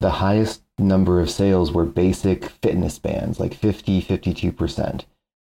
the 0.00 0.10
highest 0.10 0.62
number 0.78 1.20
of 1.20 1.30
sales 1.30 1.70
were 1.70 1.84
basic 1.84 2.46
fitness 2.62 2.98
bands, 2.98 3.38
like 3.38 3.54
50, 3.54 4.02
52%. 4.02 5.04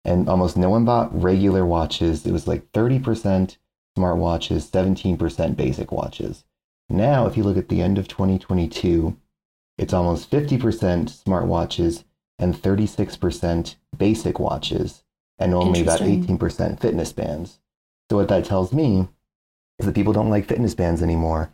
And 0.04 0.28
almost 0.28 0.58
no 0.58 0.70
one 0.70 0.86
bought 0.86 1.14
regular 1.20 1.66
watches. 1.66 2.26
It 2.26 2.32
was 2.32 2.48
like 2.48 2.72
30% 2.72 3.58
smartwatches, 3.98 4.70
17% 4.70 5.56
basic 5.56 5.92
watches. 5.92 6.44
Now, 6.90 7.28
if 7.28 7.38
you 7.38 7.44
look 7.44 7.58
at 7.58 7.70
the 7.70 7.82
end 7.82 7.98
of 7.98 8.08
2022, 8.08 9.16
it's 9.78 9.94
almost 9.94 10.30
50% 10.30 10.60
smartwatches 11.24 12.04
and 12.38 12.56
36% 12.56 13.76
basic 13.98 14.40
watches, 14.40 15.04
and 15.38 15.54
only 15.54 15.82
about 15.82 16.00
18% 16.00 16.80
fitness 16.80 17.14
bands. 17.14 17.60
So, 18.10 18.18
what 18.18 18.28
that 18.30 18.46
tells 18.46 18.74
me 18.74 19.08
is 19.80 19.86
that 19.86 19.96
people 19.96 20.14
don't 20.14 20.30
like 20.30 20.48
fitness 20.48 20.76
bands 20.76 21.02
anymore. 21.02 21.52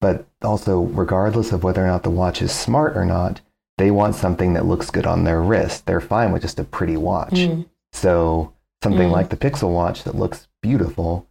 But 0.00 0.26
also, 0.42 0.80
regardless 0.80 1.52
of 1.52 1.62
whether 1.62 1.84
or 1.84 1.86
not 1.86 2.02
the 2.02 2.10
watch 2.10 2.40
is 2.40 2.52
smart 2.52 2.96
or 2.96 3.04
not, 3.04 3.42
they 3.76 3.90
want 3.90 4.14
something 4.14 4.54
that 4.54 4.66
looks 4.66 4.90
good 4.90 5.06
on 5.06 5.24
their 5.24 5.40
wrist. 5.40 5.86
They're 5.86 6.00
fine 6.00 6.32
with 6.32 6.42
just 6.42 6.58
a 6.58 6.64
pretty 6.64 6.96
watch. 6.96 7.32
Mm. 7.32 7.66
So 7.92 8.52
something 8.82 9.08
Mm. 9.08 9.12
like 9.12 9.28
the 9.30 9.36
Pixel 9.36 9.70
Watch 9.72 10.04
that 10.04 10.14
looks 10.14 10.48
beautiful, 10.62 11.26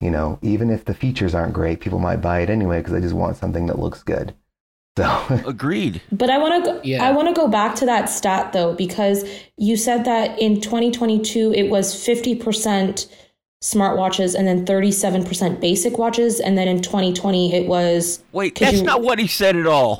you 0.00 0.10
know, 0.10 0.38
even 0.42 0.70
if 0.70 0.84
the 0.84 0.94
features 0.94 1.34
aren't 1.34 1.52
great, 1.54 1.80
people 1.80 1.98
might 1.98 2.16
buy 2.22 2.40
it 2.40 2.50
anyway 2.50 2.78
because 2.78 2.92
they 2.92 3.00
just 3.00 3.14
want 3.14 3.36
something 3.36 3.66
that 3.66 3.78
looks 3.78 4.02
good. 4.02 4.34
So 4.98 5.40
Agreed. 5.46 6.02
But 6.12 6.30
I 6.30 6.38
want 6.38 6.64
to 6.64 6.72
go, 6.72 6.80
Yeah. 6.82 7.04
I 7.06 7.12
want 7.12 7.28
to 7.28 7.32
go 7.34 7.46
back 7.48 7.74
to 7.76 7.86
that 7.86 8.10
stat 8.10 8.52
though 8.52 8.74
because 8.74 9.24
you 9.56 9.76
said 9.76 10.04
that 10.04 10.38
in 10.38 10.60
2022 10.60 11.54
it 11.54 11.70
was 11.70 11.94
50% 11.94 13.06
smartwatches 13.62 14.34
and 14.34 14.48
then 14.48 14.66
37% 14.66 15.60
basic 15.60 15.96
watches 15.96 16.40
and 16.40 16.58
then 16.58 16.66
in 16.66 16.82
2020 16.82 17.54
it 17.54 17.66
was 17.68 18.22
Wait, 18.32 18.58
that's 18.58 18.78
you- 18.78 18.82
not 18.82 19.02
what 19.02 19.18
he 19.18 19.26
said 19.28 19.54
at 19.56 19.66
all. 19.66 19.96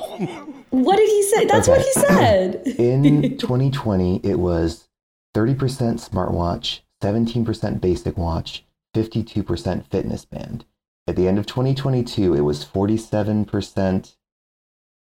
What 0.71 0.97
did 0.97 1.09
he 1.09 1.23
say? 1.23 1.45
That's 1.45 1.67
what 1.67 1.81
he 1.81 1.91
said. 1.93 2.61
in 2.77 3.37
2020, 3.37 4.21
it 4.23 4.39
was 4.39 4.87
30% 5.35 6.09
smartwatch, 6.09 6.81
17% 7.01 7.81
basic 7.81 8.17
watch, 8.17 8.65
52% 8.95 9.85
fitness 9.87 10.25
band. 10.25 10.65
At 11.07 11.15
the 11.15 11.27
end 11.27 11.39
of 11.39 11.45
2022, 11.45 12.33
it 12.33 12.41
was 12.41 12.65
47% 12.65 14.15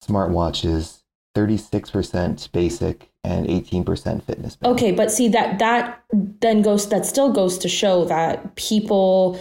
smartwatches, 0.03 1.01
36% 1.35 2.51
basic, 2.51 3.09
and 3.23 3.47
18% 3.47 4.23
fitness 4.23 4.55
band. 4.55 4.73
Okay, 4.73 4.91
but 4.91 5.11
see 5.11 5.27
that 5.29 5.59
that 5.59 6.03
then 6.13 6.61
goes 6.61 6.87
that 6.89 7.05
still 7.05 7.31
goes 7.31 7.57
to 7.57 7.67
show 7.67 8.05
that 8.05 8.55
people 8.55 9.39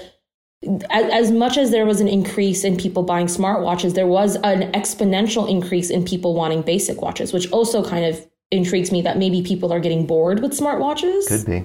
as, 0.90 1.12
as 1.12 1.30
much 1.30 1.57
as 1.57 1.71
there 1.71 1.87
was 1.87 2.00
an 2.00 2.09
increase 2.09 2.64
in 2.64 2.76
people 2.76 3.02
buying 3.02 3.26
smartwatches, 3.26 3.95
there 3.95 4.07
was 4.07 4.37
an 4.37 4.73
exponential 4.73 5.49
increase 5.49 5.90
in 5.90 6.04
people 6.04 6.35
wanting 6.35 6.62
basic 6.62 7.00
watches, 7.00 7.33
which 7.33 7.50
also 7.52 7.85
kind 7.85 8.04
of 8.04 8.28
intrigues 8.50 8.90
me 8.90 9.02
that 9.02 9.19
maybe 9.19 9.43
people 9.43 9.73
are 9.73 9.81
getting 9.81 10.07
bored 10.07 10.40
with 10.40 10.52
smartwatches. 10.52 11.28
Could 11.28 11.47
be. 11.47 11.64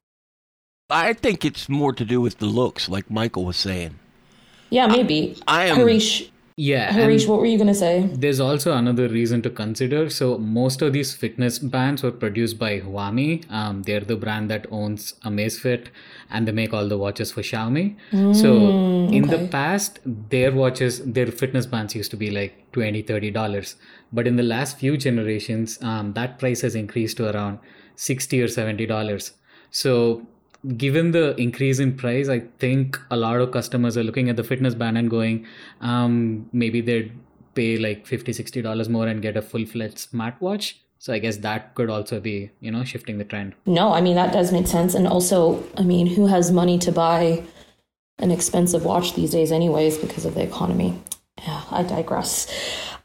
I 0.90 1.14
think 1.14 1.46
it's 1.46 1.70
more 1.70 1.94
to 1.94 2.06
do 2.06 2.22
with 2.22 2.38
the 2.40 2.46
looks, 2.46 2.90
like 2.90 3.10
Michael 3.10 3.46
was 3.46 3.58
saying. 3.58 3.96
Yeah, 4.70 4.88
maybe. 4.88 5.38
I 5.48 5.66
am. 5.66 5.76
Harish, 5.78 6.30
Yeah. 6.58 6.88
and- 6.90 6.98
Harish, 6.98 7.26
what 7.28 7.40
were 7.40 7.46
you 7.46 7.58
gonna 7.58 7.74
say? 7.74 8.10
There's 8.14 8.40
also 8.40 8.74
another 8.74 9.08
reason 9.08 9.42
to 9.44 9.50
consider. 9.50 10.10
So 10.10 10.38
most 10.38 10.82
of 10.82 10.92
these 10.94 11.14
fitness 11.14 11.58
bands 11.58 12.04
were 12.04 12.12
produced 12.12 12.60
by 12.60 12.80
Huami. 12.82 13.50
Um, 13.52 13.84
they're 13.84 14.02
the 14.02 14.16
brand 14.18 14.50
that 14.52 14.68
owns 14.72 15.14
Amazfit, 15.24 15.88
and 16.30 16.48
they 16.48 16.52
make 16.52 16.74
all 16.74 16.88
the 16.88 16.98
watches 16.98 17.32
for 17.32 17.42
Xiaomi. 17.42 17.96
so 18.36 18.54
in 19.20 19.28
the 19.30 19.48
past, 19.52 20.00
their 20.06 20.52
watches, 20.52 21.00
their 21.06 21.28
fitness 21.28 21.66
bands 21.66 21.96
used 21.96 22.12
to 22.12 22.18
be 22.18 22.30
like 22.30 22.72
20 22.74 23.02
30 23.02 23.32
dollars. 23.32 23.76
But 24.14 24.28
in 24.28 24.36
the 24.36 24.44
last 24.44 24.78
few 24.78 24.96
generations, 24.96 25.82
um, 25.82 26.14
that 26.14 26.40
price 26.40 26.62
has 26.62 26.76
increased 26.76 27.18
to 27.18 27.36
around 27.36 27.60
60 27.96 28.42
or 28.42 28.48
70 28.48 28.86
dollars. 28.86 29.34
So 29.72 30.26
given 30.78 31.12
the 31.12 31.36
increase 31.36 31.80
in 31.80 31.98
price, 31.98 32.30
I 32.30 32.40
think 32.60 33.00
a 33.12 33.18
lot 33.18 33.42
of 33.42 33.52
customers 33.52 33.98
are 33.98 34.04
looking 34.04 34.30
at 34.30 34.38
the 34.38 34.44
fitness 34.44 34.76
band 34.76 34.98
and 34.98 35.10
going, 35.10 35.46
um, 35.82 36.50
maybe 36.54 36.80
they'd 36.80 37.12
pay 37.56 37.78
like 37.78 38.08
50 38.08 38.34
60 38.34 38.62
dollars 38.62 38.90
more 38.90 39.08
and 39.08 39.22
get 39.22 39.38
a 39.38 39.42
full-fledged 39.42 39.98
smartwatch. 40.12 40.76
So 41.00 41.12
I 41.12 41.20
guess 41.20 41.38
that 41.38 41.76
could 41.76 41.90
also 41.90 42.22
be, 42.22 42.50
you 42.62 42.72
know, 42.72 42.86
shifting 42.86 43.18
the 43.18 43.26
trend. 43.26 43.56
No, 43.66 43.92
I 43.92 44.00
mean 44.00 44.16
that 44.16 44.32
does 44.32 44.54
make 44.54 44.68
sense. 44.68 44.94
And 44.94 45.08
also, 45.08 45.64
I 45.78 45.84
mean, 45.84 46.08
who 46.08 46.28
has 46.28 46.52
money 46.52 46.80
to 46.80 46.92
buy 46.92 47.44
an 48.20 48.32
expensive 48.32 48.86
watch 48.86 49.14
these 49.16 49.32
days, 49.32 49.52
anyways, 49.52 49.98
because 49.98 50.24
of 50.24 50.36
the 50.36 50.44
economy? 50.44 51.02
Yeah, 51.46 51.62
I 51.72 51.84
digress. 51.84 52.48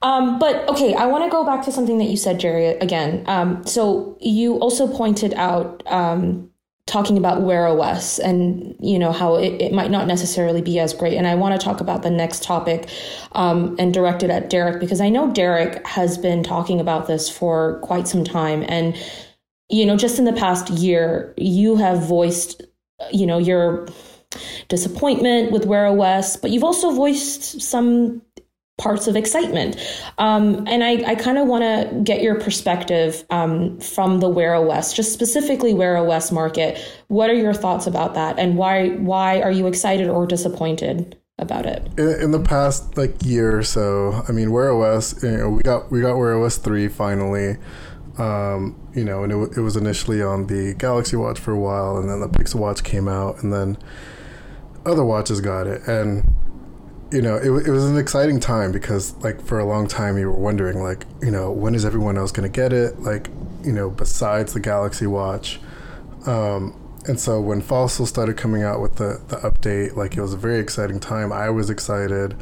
Um, 0.02 0.38
but 0.38 0.68
okay, 0.68 0.94
I 0.94 1.06
want 1.06 1.24
to 1.24 1.30
go 1.30 1.44
back 1.44 1.64
to 1.64 1.72
something 1.72 1.98
that 1.98 2.04
you 2.04 2.16
said, 2.16 2.38
Jerry, 2.38 2.66
again. 2.66 3.24
Um, 3.26 3.66
so 3.66 4.16
you 4.20 4.56
also 4.56 4.86
pointed 4.86 5.34
out 5.34 5.82
um, 5.86 6.50
talking 6.86 7.18
about 7.18 7.42
Wear 7.42 7.66
OS 7.66 8.18
and 8.18 8.76
you 8.80 8.98
know 8.98 9.12
how 9.12 9.36
it, 9.36 9.60
it 9.60 9.72
might 9.72 9.90
not 9.90 10.06
necessarily 10.06 10.62
be 10.62 10.78
as 10.78 10.94
great. 10.94 11.14
And 11.14 11.26
I 11.26 11.34
want 11.34 11.60
to 11.60 11.64
talk 11.64 11.80
about 11.80 12.02
the 12.02 12.10
next 12.10 12.44
topic 12.44 12.88
um, 13.32 13.74
and 13.78 13.92
direct 13.92 14.22
it 14.22 14.30
at 14.30 14.50
Derrek 14.50 14.80
because 14.80 15.00
I 15.00 15.08
know 15.08 15.32
Derrek 15.32 15.84
has 15.86 16.16
been 16.16 16.44
talking 16.44 16.80
about 16.80 17.06
this 17.08 17.28
for 17.28 17.80
quite 17.82 18.06
some 18.06 18.24
time 18.24 18.64
and 18.68 18.96
you 19.68 19.84
know, 19.84 19.96
just 19.96 20.18
in 20.18 20.24
the 20.24 20.32
past 20.32 20.70
year, 20.70 21.34
you 21.36 21.76
have 21.76 22.02
voiced, 22.02 22.62
you 23.12 23.26
know, 23.26 23.38
your 23.38 23.86
disappointment 24.68 25.52
with 25.52 25.66
Wear 25.66 25.86
OS, 25.86 26.36
but 26.36 26.50
you've 26.50 26.64
also 26.64 26.90
voiced 26.90 27.60
some 27.60 28.22
parts 28.78 29.08
of 29.08 29.16
excitement. 29.16 29.76
Um, 30.16 30.66
and 30.68 30.82
I, 30.82 31.10
I 31.10 31.14
kind 31.16 31.36
of 31.36 31.46
want 31.46 31.62
to 31.62 32.00
get 32.02 32.22
your 32.22 32.36
perspective 32.40 33.24
um, 33.28 33.78
from 33.80 34.20
the 34.20 34.28
Wear 34.28 34.54
OS, 34.54 34.94
just 34.94 35.12
specifically 35.12 35.74
Wear 35.74 35.98
OS 35.98 36.32
market. 36.32 36.78
What 37.08 37.28
are 37.28 37.34
your 37.34 37.52
thoughts 37.52 37.86
about 37.86 38.14
that, 38.14 38.38
and 38.38 38.56
why 38.56 38.90
why 38.90 39.42
are 39.42 39.50
you 39.50 39.66
excited 39.66 40.08
or 40.08 40.26
disappointed 40.26 41.18
about 41.38 41.66
it? 41.66 41.86
In, 41.98 42.22
in 42.22 42.30
the 42.30 42.40
past 42.40 42.96
like 42.96 43.14
year 43.24 43.58
or 43.58 43.62
so, 43.62 44.24
I 44.28 44.32
mean, 44.32 44.52
Wear 44.52 44.72
OS, 44.72 45.22
you 45.22 45.36
know, 45.36 45.50
we 45.50 45.62
got 45.62 45.90
we 45.90 46.00
got 46.00 46.16
Wear 46.16 46.42
OS 46.42 46.56
three 46.56 46.88
finally. 46.88 47.56
Um, 48.16 48.74
you 48.94 49.04
know, 49.04 49.22
and 49.22 49.32
it, 49.32 49.58
it 49.58 49.60
was 49.60 49.76
initially 49.76 50.20
on 50.20 50.48
the 50.48 50.74
Galaxy 50.74 51.14
Watch 51.14 51.38
for 51.38 51.52
a 51.52 51.58
while, 51.58 51.98
and 51.98 52.10
then 52.10 52.18
the 52.20 52.28
Pixel 52.28 52.56
Watch 52.56 52.82
came 52.82 53.06
out, 53.06 53.44
and 53.44 53.52
then 53.52 53.78
other 54.84 55.04
watches 55.04 55.40
got 55.40 55.68
it, 55.68 55.86
and 55.86 56.24
you 57.10 57.22
know, 57.22 57.36
it, 57.36 57.66
it 57.66 57.70
was 57.70 57.84
an 57.84 57.96
exciting 57.96 58.38
time 58.38 58.70
because 58.70 59.14
like 59.22 59.40
for 59.40 59.58
a 59.58 59.64
long 59.64 59.86
time 59.86 60.18
you 60.18 60.26
were 60.26 60.38
wondering 60.38 60.82
like, 60.82 61.06
you 61.22 61.30
know, 61.30 61.50
when 61.50 61.74
is 61.74 61.84
everyone 61.84 62.18
else 62.18 62.32
gonna 62.32 62.48
get 62.48 62.72
it? 62.72 63.00
Like, 63.00 63.28
you 63.64 63.72
know, 63.72 63.90
besides 63.90 64.52
the 64.52 64.60
Galaxy 64.60 65.06
Watch. 65.06 65.58
Um, 66.26 66.74
and 67.06 67.18
so 67.18 67.40
when 67.40 67.62
Fossil 67.62 68.04
started 68.04 68.36
coming 68.36 68.62
out 68.62 68.82
with 68.82 68.96
the, 68.96 69.20
the 69.28 69.36
update, 69.36 69.96
like 69.96 70.16
it 70.16 70.20
was 70.20 70.34
a 70.34 70.36
very 70.36 70.58
exciting 70.58 71.00
time. 71.00 71.32
I 71.32 71.48
was 71.48 71.70
excited. 71.70 72.36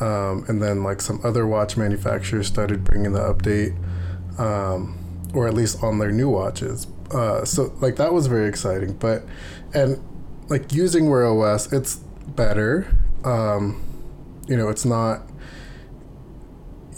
Um, 0.00 0.44
and 0.48 0.62
then 0.62 0.84
like 0.84 1.00
some 1.00 1.20
other 1.24 1.46
watch 1.46 1.76
manufacturers 1.76 2.46
started 2.46 2.84
bringing 2.84 3.12
the 3.12 3.20
update, 3.20 3.74
um, 4.38 4.98
or 5.34 5.48
at 5.48 5.54
least 5.54 5.82
on 5.82 5.98
their 5.98 6.12
new 6.12 6.28
watches. 6.28 6.86
Uh, 7.10 7.44
so 7.44 7.72
like 7.80 7.96
that 7.96 8.12
was 8.12 8.28
very 8.28 8.48
exciting. 8.48 8.92
But 8.92 9.24
and 9.74 10.00
like 10.48 10.72
using 10.72 11.10
Wear 11.10 11.26
OS, 11.26 11.72
it's 11.72 11.96
better. 11.96 12.96
Um, 13.24 13.82
you 14.46 14.56
know, 14.56 14.68
it's 14.68 14.84
not. 14.84 15.22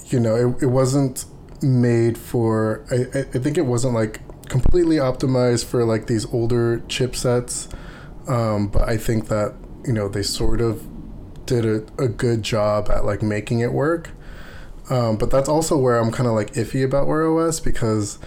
You 0.06 0.20
know, 0.20 0.34
it, 0.36 0.62
it 0.64 0.66
wasn't 0.66 1.26
made 1.62 2.16
for. 2.16 2.84
I, 2.90 3.20
I 3.20 3.38
think 3.38 3.58
it 3.58 3.66
wasn't 3.66 3.94
like 3.94 4.20
completely 4.48 4.96
optimized 4.96 5.66
for 5.66 5.84
like 5.84 6.06
these 6.06 6.26
older 6.32 6.78
chipsets. 6.88 7.72
Um, 8.28 8.68
but 8.68 8.88
I 8.88 8.96
think 8.96 9.28
that 9.28 9.54
you 9.84 9.92
know 9.92 10.08
they 10.08 10.22
sort 10.22 10.60
of 10.60 10.86
did 11.46 11.64
a, 11.64 12.02
a 12.02 12.08
good 12.08 12.42
job 12.42 12.90
at 12.90 13.04
like 13.04 13.22
making 13.22 13.60
it 13.60 13.72
work. 13.72 14.10
Um, 14.90 15.16
but 15.16 15.30
that's 15.30 15.48
also 15.48 15.76
where 15.76 15.98
I'm 15.98 16.10
kind 16.10 16.26
of 16.26 16.34
like 16.34 16.54
iffy 16.54 16.84
about 16.84 17.06
Wear 17.06 17.26
OS 17.26 17.60
because 17.60 18.18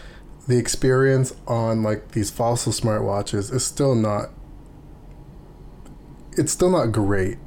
the 0.47 0.57
experience 0.57 1.33
on 1.47 1.81
like 1.81 2.11
these 2.11 2.29
fossil 2.29 2.71
smartwatches 2.71 3.53
is 3.53 3.63
still 3.65 3.95
not. 3.95 4.29
It's 6.33 6.51
still 6.51 6.69
not 6.69 6.91
great. 6.91 7.37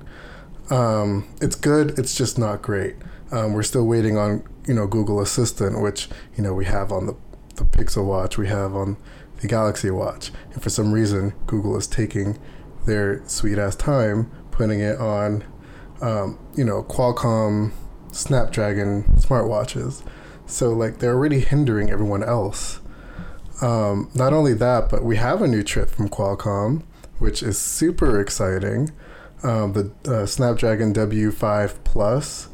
Um, 0.70 1.28
it's 1.40 1.56
good. 1.56 1.98
It's 1.98 2.14
just 2.14 2.38
not 2.38 2.62
great. 2.62 2.96
Um, 3.30 3.52
we're 3.52 3.62
still 3.62 3.86
waiting 3.86 4.16
on 4.16 4.44
you 4.66 4.74
know 4.74 4.86
Google 4.86 5.20
Assistant, 5.20 5.80
which 5.80 6.08
you 6.36 6.42
know 6.42 6.54
we 6.54 6.64
have 6.66 6.92
on 6.92 7.06
the 7.06 7.16
the 7.56 7.64
Pixel 7.64 8.04
Watch, 8.04 8.36
we 8.36 8.48
have 8.48 8.74
on 8.74 8.96
the 9.40 9.48
Galaxy 9.48 9.90
Watch, 9.90 10.32
and 10.52 10.62
for 10.62 10.70
some 10.70 10.92
reason 10.92 11.34
Google 11.46 11.76
is 11.76 11.86
taking 11.86 12.38
their 12.86 13.22
sweet 13.26 13.58
ass 13.58 13.76
time 13.76 14.30
putting 14.54 14.78
it 14.78 14.98
on, 14.98 15.44
um, 16.00 16.38
you 16.56 16.64
know, 16.64 16.82
Qualcomm 16.84 17.72
Snapdragon 18.12 19.02
smartwatches. 19.16 20.02
So 20.46 20.70
like 20.70 21.00
they're 21.00 21.14
already 21.14 21.40
hindering 21.40 21.90
everyone 21.90 22.22
else. 22.22 22.80
Um, 23.60 24.10
not 24.14 24.32
only 24.32 24.54
that, 24.54 24.88
but 24.88 25.02
we 25.04 25.16
have 25.16 25.42
a 25.42 25.48
new 25.48 25.64
chip 25.64 25.90
from 25.90 26.08
Qualcomm, 26.08 26.82
which 27.18 27.42
is 27.42 27.58
super 27.58 28.20
exciting. 28.20 28.90
Um, 29.44 29.74
the 29.74 29.92
uh, 30.10 30.26
Snapdragon 30.26 30.94
W5 30.94 31.84
Plus, 31.84 32.48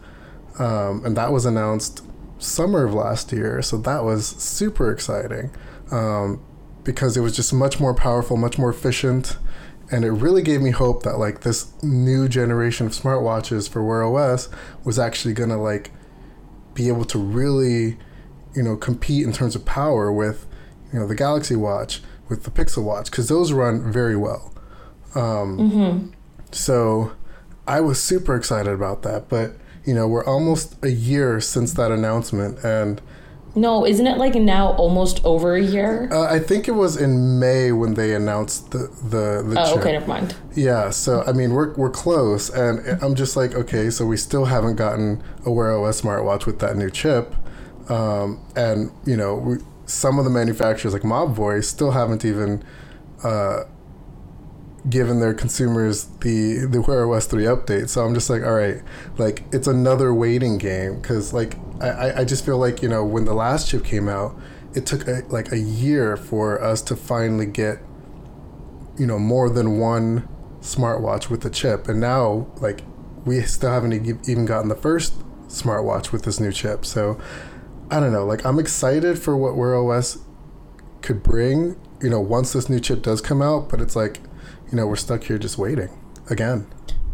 um, 0.58 1.04
and 1.04 1.16
that 1.16 1.30
was 1.32 1.46
announced 1.46 2.04
summer 2.38 2.84
of 2.84 2.92
last 2.92 3.32
year. 3.32 3.62
So 3.62 3.76
that 3.78 4.02
was 4.02 4.26
super 4.26 4.90
exciting 4.90 5.50
um, 5.92 6.42
because 6.82 7.16
it 7.16 7.20
was 7.20 7.36
just 7.36 7.52
much 7.52 7.78
more 7.78 7.94
powerful, 7.94 8.36
much 8.36 8.58
more 8.58 8.70
efficient, 8.70 9.36
and 9.92 10.04
it 10.04 10.10
really 10.10 10.42
gave 10.42 10.60
me 10.60 10.70
hope 10.70 11.04
that 11.04 11.18
like 11.18 11.42
this 11.42 11.72
new 11.82 12.28
generation 12.28 12.86
of 12.86 12.92
smartwatches 12.92 13.68
for 13.68 13.84
Wear 13.84 14.02
OS 14.02 14.48
was 14.84 14.98
actually 14.98 15.34
gonna 15.34 15.62
like 15.62 15.92
be 16.74 16.88
able 16.88 17.04
to 17.04 17.18
really, 17.18 17.98
you 18.54 18.62
know, 18.62 18.76
compete 18.76 19.24
in 19.24 19.32
terms 19.32 19.54
of 19.54 19.64
power 19.64 20.12
with, 20.12 20.46
you 20.92 20.98
know, 20.98 21.06
the 21.06 21.14
Galaxy 21.14 21.54
Watch, 21.56 22.00
with 22.28 22.44
the 22.44 22.50
Pixel 22.50 22.82
Watch, 22.84 23.10
because 23.10 23.28
those 23.28 23.52
run 23.52 23.92
very 23.92 24.16
well. 24.16 24.52
Um, 25.14 26.12
So 26.52 27.12
I 27.66 27.80
was 27.80 28.00
super 28.02 28.34
excited 28.36 28.72
about 28.72 29.02
that, 29.02 29.28
but 29.28 29.52
you 29.84 29.94
know, 29.94 30.06
we're 30.06 30.24
almost 30.24 30.76
a 30.84 30.90
year 30.90 31.40
since 31.40 31.72
that 31.74 31.90
announcement, 31.90 32.62
and 32.64 33.00
No, 33.54 33.86
isn't 33.86 34.06
it 34.06 34.18
like 34.18 34.34
now 34.34 34.72
almost 34.74 35.24
over 35.24 35.54
a 35.54 35.62
year? 35.62 36.08
uh, 36.12 36.22
I 36.32 36.38
think 36.38 36.68
it 36.68 36.72
was 36.72 36.96
in 36.96 37.38
May 37.40 37.72
when 37.72 37.94
they 37.94 38.14
announced 38.14 38.70
the 38.72 38.90
the, 39.02 39.42
the 39.46 39.56
oh, 39.58 39.72
chip. 39.72 39.78
okay, 39.80 39.92
never 39.92 40.06
mind. 40.06 40.36
Yeah, 40.54 40.90
so 40.90 41.22
I 41.26 41.32
mean 41.32 41.52
we're 41.52 41.72
we're 41.74 41.90
close, 41.90 42.50
and 42.50 43.02
I'm 43.02 43.14
just 43.14 43.36
like, 43.36 43.54
okay, 43.54 43.90
so 43.90 44.04
we 44.06 44.16
still 44.16 44.44
haven't 44.46 44.76
gotten 44.76 45.22
a 45.46 45.50
Wear 45.50 45.72
OS 45.76 46.02
smartwatch 46.02 46.46
with 46.46 46.58
that 46.60 46.76
new 46.76 46.90
chip, 46.90 47.34
um, 47.90 48.40
and 48.54 48.90
you 49.06 49.16
know, 49.16 49.34
we, 49.36 49.56
some 49.86 50.18
of 50.18 50.24
the 50.24 50.30
manufacturers 50.30 50.92
like 50.92 51.02
Mobvoi 51.02 51.64
still 51.64 51.92
haven't 51.92 52.24
even 52.24 52.62
uh, 53.24 53.64
given 54.88 55.20
their 55.20 55.34
consumers 55.34 56.04
the 56.20 56.66
the 56.66 56.80
Wear 56.80 57.10
OS 57.12 57.26
three 57.26 57.44
update. 57.44 57.88
So 57.88 58.04
I'm 58.04 58.14
just 58.14 58.30
like, 58.30 58.42
all 58.42 58.54
right, 58.54 58.82
like 59.18 59.44
it's 59.52 59.66
another 59.66 60.14
waiting 60.14 60.58
game 60.58 61.00
because 61.00 61.32
like 61.32 61.56
I 61.80 62.20
I- 62.20 62.24
just 62.24 62.44
feel 62.44 62.58
like 62.58 62.82
you 62.82 62.88
know 62.88 63.04
when 63.04 63.24
the 63.24 63.34
last 63.34 63.68
chip 63.68 63.84
came 63.84 64.08
out, 64.08 64.36
it 64.74 64.86
took 64.86 65.06
a, 65.06 65.22
like 65.28 65.52
a 65.52 65.58
year 65.58 66.16
for 66.16 66.62
us 66.62 66.80
to 66.82 66.96
finally 66.96 67.46
get 67.46 67.78
you 68.98 69.06
know 69.06 69.18
more 69.18 69.48
than 69.48 69.78
one 69.78 70.28
smartwatch 70.60 71.30
with 71.30 71.40
the 71.40 71.48
chip 71.50 71.88
and 71.88 72.00
now 72.00 72.46
like 72.60 72.82
we 73.24 73.40
still 73.42 73.70
haven't 73.70 73.92
even 74.28 74.44
gotten 74.44 74.68
the 74.68 74.74
first 74.74 75.14
smartwatch 75.48 76.12
with 76.12 76.24
this 76.24 76.38
new 76.38 76.52
chip 76.52 76.84
so 76.84 77.18
i 77.90 77.98
don't 77.98 78.12
know 78.12 78.26
like 78.26 78.44
i'm 78.44 78.58
excited 78.58 79.18
for 79.18 79.34
what 79.34 79.56
wear 79.56 79.74
os 79.74 80.18
could 81.00 81.22
bring 81.22 81.80
you 82.02 82.10
know 82.10 82.20
once 82.20 82.52
this 82.52 82.68
new 82.68 82.78
chip 82.78 83.00
does 83.00 83.22
come 83.22 83.40
out 83.40 83.70
but 83.70 83.80
it's 83.80 83.96
like 83.96 84.20
you 84.70 84.76
know 84.76 84.86
we're 84.86 84.96
stuck 84.96 85.22
here 85.24 85.38
just 85.38 85.58
waiting 85.58 85.88
again 86.30 86.66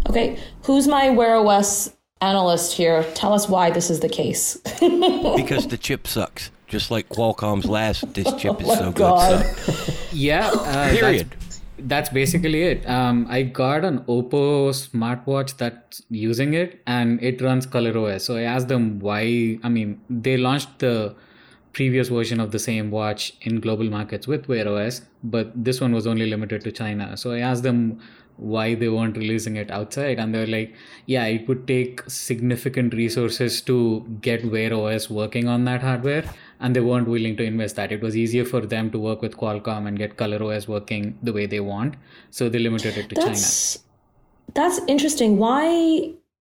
Okay, 0.09 0.39
who's 0.63 0.87
my 0.87 1.11
Wear 1.11 1.35
OS 1.35 1.93
analyst 2.21 2.77
here? 2.77 3.03
Tell 3.15 3.33
us 3.33 3.49
why 3.49 3.71
this 3.71 3.91
is 3.91 3.99
the 3.99 4.09
case. 4.09 4.57
because 5.37 5.67
the 5.67 5.77
chip 5.77 6.07
sucks. 6.07 6.53
Just 6.69 6.93
like 6.93 7.09
Qualcomm's 7.09 7.67
last, 7.67 8.15
this 8.15 8.33
chip 8.35 8.61
is 8.61 8.69
my 8.69 8.75
so 8.77 8.93
God. 8.93 9.43
good. 9.43 9.57
suck. 9.57 9.95
Yeah. 10.13 10.49
Uh, 10.49 10.63
that's- 10.63 10.99
Period. 11.01 11.37
That's, 11.79 12.09
basically 12.09 12.63
it. 12.63 12.89
Um, 12.89 13.27
I 13.29 13.43
got 13.43 13.85
an 13.85 13.99
Oppo 14.05 14.71
smartwatch 14.71 15.57
that's 15.59 16.03
using 16.09 16.55
it 16.55 16.81
and 16.87 17.23
it 17.23 17.43
runs 17.43 17.67
ColorOS. 17.67 18.21
So 18.23 18.37
I 18.37 18.43
asked 18.43 18.69
them 18.69 18.99
why. 19.01 19.59
I 19.63 19.69
mean, 19.69 20.01
they 20.09 20.37
launched 20.37 20.79
the 20.79 21.15
previous 21.76 22.09
version 22.09 22.40
of 22.40 22.52
the 22.52 22.59
same 22.59 22.90
watch 22.90 23.33
in 23.42 23.61
global 23.61 23.88
markets 23.95 24.26
with 24.26 24.49
Wear 24.49 24.68
OS, 24.68 25.02
but 25.23 25.52
this 25.54 25.80
one 25.80 25.92
was 25.92 26.06
only 26.06 26.26
limited 26.26 26.64
to 26.64 26.73
China. 26.73 27.16
So 27.16 27.33
I 27.33 27.40
asked 27.40 27.64
them 27.64 28.00
why 28.37 28.75
they 28.75 28.88
weren't 28.88 29.16
releasing 29.16 29.56
it 29.56 29.71
outside, 29.71 30.18
and 30.18 30.35
they 30.35 30.40
were 30.45 30.52
like, 30.54 30.75
"Yeah, 31.06 31.26
it 31.37 31.49
would 31.49 31.66
take 31.68 32.02
significant 32.14 32.97
resources 33.00 33.61
to 33.71 33.76
get 34.26 34.45
Wear 34.54 34.75
OS 34.78 35.09
working 35.18 35.49
on 35.56 35.64
that 35.68 35.87
hardware, 35.88 36.25
and 36.61 36.76
they 36.76 36.85
weren't 36.88 37.09
willing 37.14 37.37
to 37.40 37.47
invest 37.52 37.76
that. 37.76 37.92
It 37.99 38.06
was 38.09 38.16
easier 38.23 38.45
for 38.45 38.61
them 38.75 38.90
to 38.97 39.02
work 39.06 39.23
with 39.26 39.37
Qualcomm 39.42 39.88
and 39.90 40.02
get 40.04 40.16
Color 40.16 40.42
OS 40.49 40.68
working 40.68 41.11
the 41.23 41.33
way 41.38 41.47
they 41.47 41.61
want, 41.61 41.97
so 42.30 42.49
they 42.49 42.64
limited 42.66 42.99
it 43.04 43.09
to 43.11 43.16
China." 43.16 43.30
That's 43.30 43.78
that's 44.54 44.80
interesting. 44.97 45.37
Why 45.45 46.12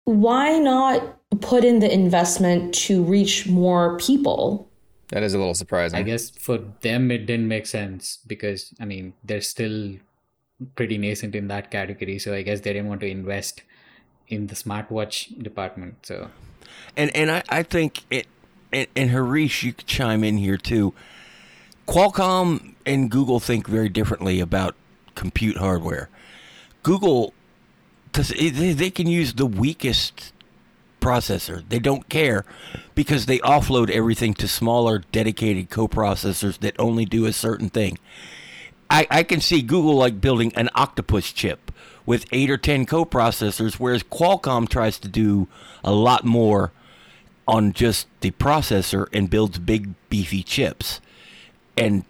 why 0.05 0.57
not 0.59 1.15
put 1.41 1.63
in 1.73 1.79
the 1.79 1.93
investment 1.93 2.73
to 2.85 3.03
reach 3.03 3.47
more 3.47 3.97
people? 3.97 4.68
That 5.09 5.23
is 5.23 5.33
a 5.33 5.37
little 5.37 5.55
surprising. 5.55 5.99
I 5.99 6.03
guess 6.03 6.29
for 6.29 6.59
them 6.81 7.11
it 7.11 7.25
didn't 7.25 7.47
make 7.47 7.65
sense 7.65 8.19
because 8.25 8.73
I 8.79 8.85
mean 8.85 9.13
they're 9.23 9.41
still 9.41 9.95
pretty 10.75 10.97
nascent 10.97 11.35
in 11.35 11.47
that 11.47 11.71
category, 11.71 12.19
so 12.19 12.33
I 12.33 12.41
guess 12.43 12.61
they 12.61 12.73
didn't 12.73 12.89
want 12.89 13.01
to 13.01 13.09
invest 13.09 13.63
in 14.27 14.47
the 14.47 14.55
smartwatch 14.55 15.41
department. 15.41 16.05
So 16.05 16.29
And 16.95 17.15
and 17.15 17.31
I, 17.31 17.43
I 17.49 17.63
think 17.63 18.03
it 18.11 18.27
and, 18.71 18.87
and 18.95 19.09
Harish, 19.09 19.63
you 19.63 19.73
could 19.73 19.87
chime 19.87 20.23
in 20.23 20.37
here 20.37 20.57
too. 20.57 20.93
Qualcomm 21.87 22.75
and 22.85 23.09
Google 23.09 23.39
think 23.39 23.67
very 23.67 23.89
differently 23.89 24.39
about 24.39 24.75
compute 25.15 25.57
hardware. 25.57 26.09
Google, 26.83 27.33
because 28.05 28.29
they, 28.29 28.73
they 28.73 28.91
can 28.91 29.07
use 29.07 29.33
the 29.33 29.45
weakest 29.45 30.33
processor. 30.99 31.63
They 31.67 31.79
don't 31.79 32.07
care 32.09 32.45
because 32.95 33.25
they 33.25 33.39
offload 33.39 33.89
everything 33.89 34.33
to 34.35 34.47
smaller, 34.47 35.03
dedicated 35.11 35.69
coprocessors 35.69 36.59
that 36.59 36.75
only 36.79 37.05
do 37.05 37.25
a 37.25 37.33
certain 37.33 37.69
thing. 37.69 37.97
I, 38.89 39.07
I 39.09 39.23
can 39.23 39.39
see 39.39 39.61
Google 39.61 39.95
like 39.95 40.19
building 40.19 40.51
an 40.55 40.69
octopus 40.75 41.31
chip 41.31 41.71
with 42.05 42.25
eight 42.31 42.49
or 42.49 42.57
ten 42.57 42.85
coprocessors, 42.85 43.75
whereas 43.75 44.03
Qualcomm 44.03 44.67
tries 44.67 44.97
to 44.99 45.07
do 45.07 45.47
a 45.83 45.91
lot 45.91 46.25
more 46.25 46.71
on 47.47 47.73
just 47.73 48.07
the 48.21 48.31
processor 48.31 49.07
and 49.13 49.29
builds 49.29 49.59
big 49.59 49.93
beefy 50.09 50.43
chips. 50.43 51.01
And 51.77 52.03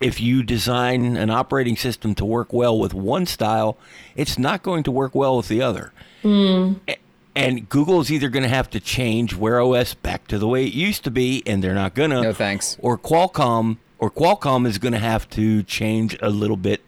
if 0.00 0.20
you 0.20 0.42
design 0.42 1.16
an 1.16 1.30
operating 1.30 1.76
system 1.76 2.14
to 2.16 2.24
work 2.24 2.52
well 2.52 2.78
with 2.78 2.92
one 2.94 3.26
style, 3.26 3.76
it's 4.16 4.38
not 4.38 4.62
going 4.62 4.82
to 4.84 4.90
work 4.90 5.14
well 5.14 5.36
with 5.36 5.48
the 5.48 5.62
other. 5.62 5.92
Hmm. 6.22 6.74
A- 6.88 6.98
And 7.36 7.68
Google 7.68 8.00
is 8.00 8.12
either 8.12 8.28
going 8.28 8.44
to 8.44 8.48
have 8.48 8.70
to 8.70 8.80
change 8.80 9.34
Wear 9.34 9.60
OS 9.60 9.94
back 9.94 10.28
to 10.28 10.38
the 10.38 10.46
way 10.46 10.66
it 10.66 10.72
used 10.72 11.02
to 11.04 11.10
be, 11.10 11.42
and 11.46 11.64
they're 11.64 11.74
not 11.74 11.94
going 11.94 12.10
to. 12.10 12.22
No 12.22 12.32
thanks. 12.32 12.76
Or 12.80 12.96
Qualcomm, 12.96 13.78
or 13.98 14.10
Qualcomm 14.10 14.66
is 14.66 14.78
going 14.78 14.92
to 14.92 15.00
have 15.00 15.28
to 15.30 15.62
change 15.64 16.16
a 16.22 16.30
little 16.30 16.56
bit 16.56 16.80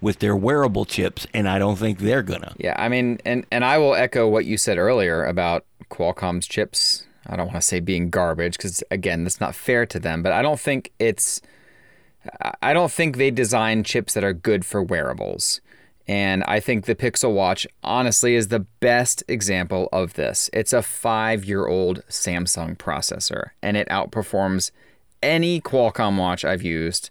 with 0.00 0.18
their 0.20 0.34
wearable 0.34 0.84
chips, 0.84 1.26
and 1.34 1.48
I 1.48 1.58
don't 1.58 1.76
think 1.76 1.98
they're 1.98 2.22
gonna. 2.22 2.54
Yeah, 2.58 2.74
I 2.78 2.88
mean, 2.88 3.18
and 3.24 3.46
and 3.50 3.64
I 3.64 3.78
will 3.78 3.94
echo 3.94 4.28
what 4.28 4.44
you 4.44 4.56
said 4.56 4.78
earlier 4.78 5.24
about 5.24 5.64
Qualcomm's 5.90 6.46
chips. 6.46 7.06
I 7.26 7.36
don't 7.36 7.46
want 7.46 7.56
to 7.56 7.66
say 7.66 7.80
being 7.80 8.10
garbage 8.10 8.56
because 8.56 8.82
again, 8.90 9.24
that's 9.24 9.40
not 9.40 9.54
fair 9.54 9.86
to 9.86 9.98
them. 9.98 10.22
But 10.22 10.32
I 10.32 10.42
don't 10.42 10.60
think 10.60 10.92
it's. 10.98 11.40
I 12.60 12.74
don't 12.74 12.92
think 12.92 13.16
they 13.16 13.30
design 13.30 13.82
chips 13.82 14.12
that 14.12 14.24
are 14.24 14.34
good 14.34 14.66
for 14.66 14.82
wearables. 14.82 15.60
And 16.10 16.42
I 16.48 16.58
think 16.58 16.86
the 16.86 16.96
Pixel 16.96 17.32
Watch, 17.34 17.68
honestly, 17.84 18.34
is 18.34 18.48
the 18.48 18.58
best 18.58 19.22
example 19.28 19.88
of 19.92 20.14
this. 20.14 20.50
It's 20.52 20.72
a 20.72 20.82
five 20.82 21.44
year 21.44 21.68
old 21.68 22.02
Samsung 22.08 22.76
processor, 22.76 23.50
and 23.62 23.76
it 23.76 23.88
outperforms 23.88 24.72
any 25.22 25.60
Qualcomm 25.60 26.18
watch 26.18 26.44
I've 26.44 26.62
used 26.64 27.10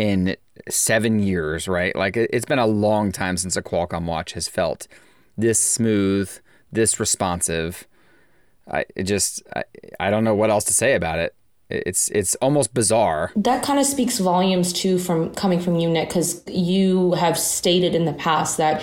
in 0.00 0.34
seven 0.68 1.20
years, 1.20 1.68
right? 1.68 1.94
Like 1.94 2.16
it- 2.16 2.30
it's 2.32 2.44
been 2.44 2.58
a 2.58 2.66
long 2.66 3.12
time 3.12 3.36
since 3.36 3.56
a 3.56 3.62
Qualcomm 3.62 4.06
watch 4.06 4.32
has 4.32 4.48
felt 4.48 4.88
this 5.38 5.60
smooth, 5.60 6.28
this 6.72 6.98
responsive. 6.98 7.86
I 8.68 8.84
just, 9.00 9.44
I, 9.54 9.62
I 10.00 10.10
don't 10.10 10.24
know 10.24 10.34
what 10.34 10.50
else 10.50 10.64
to 10.64 10.72
say 10.74 10.94
about 10.96 11.20
it. 11.20 11.36
It's 11.70 12.08
it's 12.10 12.34
almost 12.36 12.74
bizarre. 12.74 13.32
That 13.36 13.62
kind 13.62 13.78
of 13.78 13.86
speaks 13.86 14.18
volumes 14.18 14.72
too 14.72 14.98
from 14.98 15.34
coming 15.34 15.60
from 15.60 15.76
you, 15.76 15.88
Nick, 15.88 16.08
because 16.08 16.42
you 16.48 17.12
have 17.12 17.38
stated 17.38 17.94
in 17.94 18.04
the 18.04 18.12
past 18.12 18.56
that 18.56 18.82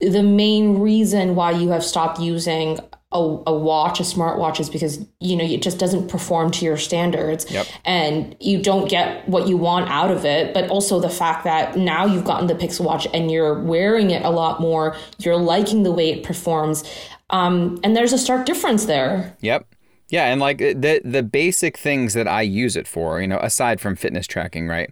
the 0.00 0.22
main 0.22 0.78
reason 0.78 1.34
why 1.34 1.52
you 1.52 1.70
have 1.70 1.82
stopped 1.84 2.20
using 2.20 2.78
a, 3.12 3.18
a 3.18 3.56
watch, 3.56 3.98
a 4.00 4.02
smartwatch, 4.02 4.60
is 4.60 4.68
because 4.68 5.06
you 5.20 5.36
know 5.36 5.44
it 5.44 5.62
just 5.62 5.78
doesn't 5.78 6.08
perform 6.08 6.50
to 6.50 6.64
your 6.64 6.76
standards, 6.76 7.50
Yep. 7.50 7.66
and 7.84 8.36
you 8.40 8.60
don't 8.60 8.90
get 8.90 9.26
what 9.28 9.46
you 9.48 9.56
want 9.56 9.88
out 9.88 10.10
of 10.10 10.24
it. 10.24 10.52
But 10.52 10.68
also 10.68 11.00
the 11.00 11.08
fact 11.08 11.44
that 11.44 11.78
now 11.78 12.04
you've 12.04 12.24
gotten 12.24 12.46
the 12.48 12.54
Pixel 12.54 12.84
Watch 12.84 13.06
and 13.14 13.30
you're 13.30 13.62
wearing 13.62 14.10
it 14.10 14.22
a 14.22 14.30
lot 14.30 14.60
more, 14.60 14.96
you're 15.18 15.36
liking 15.36 15.84
the 15.84 15.92
way 15.92 16.10
it 16.10 16.24
performs, 16.24 16.82
um, 17.30 17.78
and 17.82 17.96
there's 17.96 18.12
a 18.12 18.18
stark 18.18 18.44
difference 18.44 18.84
there. 18.86 19.36
Yep. 19.40 19.66
Yeah, 20.08 20.26
and 20.26 20.40
like 20.40 20.60
eh, 20.60 20.74
the 20.74 21.00
the 21.04 21.22
basic 21.22 21.76
things 21.76 22.14
that 22.14 22.28
I 22.28 22.42
use 22.42 22.76
it 22.76 22.86
for, 22.86 23.20
you 23.20 23.26
know, 23.26 23.38
aside 23.38 23.80
from 23.80 23.96
fitness 23.96 24.26
tracking, 24.26 24.68
right? 24.68 24.90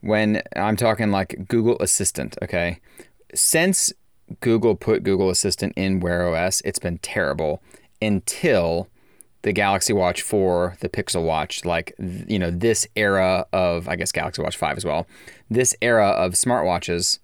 When 0.00 0.42
I'm 0.54 0.76
talking 0.76 1.10
like 1.10 1.48
Google 1.48 1.76
Assistant, 1.80 2.36
okay? 2.42 2.80
Since 3.34 3.92
Google 4.40 4.74
put 4.74 5.02
Google 5.02 5.30
Assistant 5.30 5.72
in 5.76 6.00
Wear 6.00 6.34
OS, 6.34 6.60
it's 6.62 6.78
been 6.78 6.98
terrible 6.98 7.62
until 8.00 8.88
the 9.42 9.52
Galaxy 9.52 9.92
Watch 9.92 10.22
4, 10.22 10.78
the 10.80 10.88
Pixel 10.88 11.24
Watch, 11.24 11.64
like 11.64 11.94
you 11.98 12.38
know, 12.38 12.50
this 12.50 12.86
era 12.96 13.46
of 13.52 13.88
I 13.88 13.96
guess 13.96 14.12
Galaxy 14.12 14.42
Watch 14.42 14.56
5 14.56 14.78
as 14.78 14.84
well. 14.84 15.06
This 15.50 15.74
era 15.82 16.08
of 16.08 16.32
smartwatches 16.32 17.18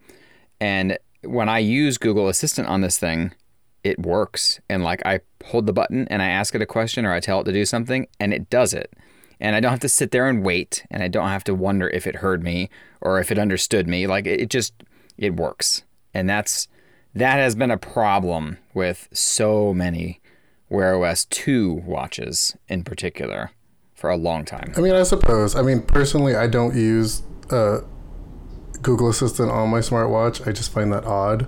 and 0.61 0.99
when 1.25 1.49
I 1.49 1.59
use 1.59 1.99
Google 1.99 2.29
Assistant 2.29 2.69
on 2.69 2.81
this 2.81 2.99
thing, 2.99 3.33
it 3.85 3.99
works. 3.99 4.61
And 4.69 4.83
like 4.85 5.05
I 5.05 5.21
hold 5.45 5.67
the 5.67 5.73
button 5.73 6.07
and 6.09 6.23
I 6.23 6.29
ask 6.29 6.55
it 6.55 6.63
a 6.63 6.67
question 6.67 7.05
or 7.05 7.13
I 7.13 7.21
tell 7.21 7.41
it 7.41 7.45
to 7.45 7.53
do 7.53 7.65
something 7.65 8.07
and 8.21 8.33
it 8.33 8.51
does 8.51 8.75
it. 8.75 8.93
And 9.41 9.57
I 9.57 9.61
don't 9.61 9.73
have 9.73 9.81
to 9.81 9.89
sit 9.89 10.13
there 10.13 10.29
and 10.29 10.45
wait 10.45 10.87
and 10.91 11.03
I 11.03 11.09
don't 11.09 11.29
have 11.29 11.45
to 11.45 11.55
wonder 11.55 11.89
if 11.89 12.07
it 12.07 12.17
heard 12.17 12.45
me 12.45 12.71
or 13.01 13.19
if 13.19 13.33
it 13.33 13.39
understood 13.39 13.89
me. 13.89 14.07
Like 14.07 14.27
it, 14.27 14.51
just 14.51 14.73
it 15.19 15.35
works. 15.35 15.83
And 16.15 16.29
that's 16.29 16.69
that 17.15 17.39
has 17.39 17.55
been 17.55 17.71
a 17.71 17.79
problem 17.79 18.59
with 18.73 19.09
so 19.13 19.75
many 19.75 20.21
Wear 20.69 21.05
OS 21.05 21.27
2 21.27 21.83
watches 21.85 22.57
in 22.69 22.85
particular 22.85 23.51
for 23.95 24.09
a 24.09 24.17
long 24.17 24.45
time. 24.45 24.73
I 24.77 24.81
mean, 24.81 24.95
I 24.95 25.03
suppose. 25.03 25.55
I 25.55 25.61
mean, 25.61 25.83
personally, 25.83 26.35
I 26.35 26.47
don't 26.47 26.75
use 26.75 27.23
uh, 27.51 27.81
Google 28.81 29.11
Assistant 29.11 29.51
on 29.51 29.69
my 29.69 29.81
smartwatch. 29.81 30.47
I 30.47 30.53
just 30.53 30.73
find 30.73 30.91
that 30.93 31.05
odd. 31.05 31.47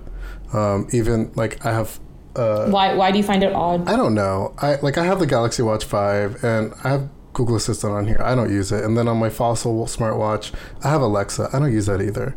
Um, 0.53 0.87
even 0.91 1.31
like 1.35 1.65
I 1.65 1.73
have 1.73 1.99
uh, 2.35 2.67
Why 2.69 2.93
why 2.95 3.11
do 3.11 3.17
you 3.17 3.23
find 3.23 3.43
it 3.43 3.53
odd? 3.53 3.87
I 3.87 3.95
don't 3.95 4.13
know. 4.13 4.53
I 4.59 4.75
like 4.81 4.97
I 4.97 5.05
have 5.05 5.19
the 5.19 5.27
Galaxy 5.27 5.63
Watch 5.63 5.85
Five, 5.85 6.43
and 6.43 6.73
I 6.83 6.89
have 6.89 7.09
Google 7.33 7.55
Assistant 7.57 7.93
on 7.93 8.07
here. 8.07 8.21
I 8.23 8.33
don't 8.35 8.49
use 8.51 8.71
it. 8.71 8.83
And 8.83 8.97
then 8.97 9.07
on 9.07 9.17
my 9.17 9.29
Fossil 9.29 9.85
smartwatch, 9.87 10.53
I 10.83 10.89
have 10.89 11.01
Alexa. 11.01 11.49
I 11.53 11.59
don't 11.59 11.71
use 11.73 11.85
that 11.87 12.01
either. 12.01 12.33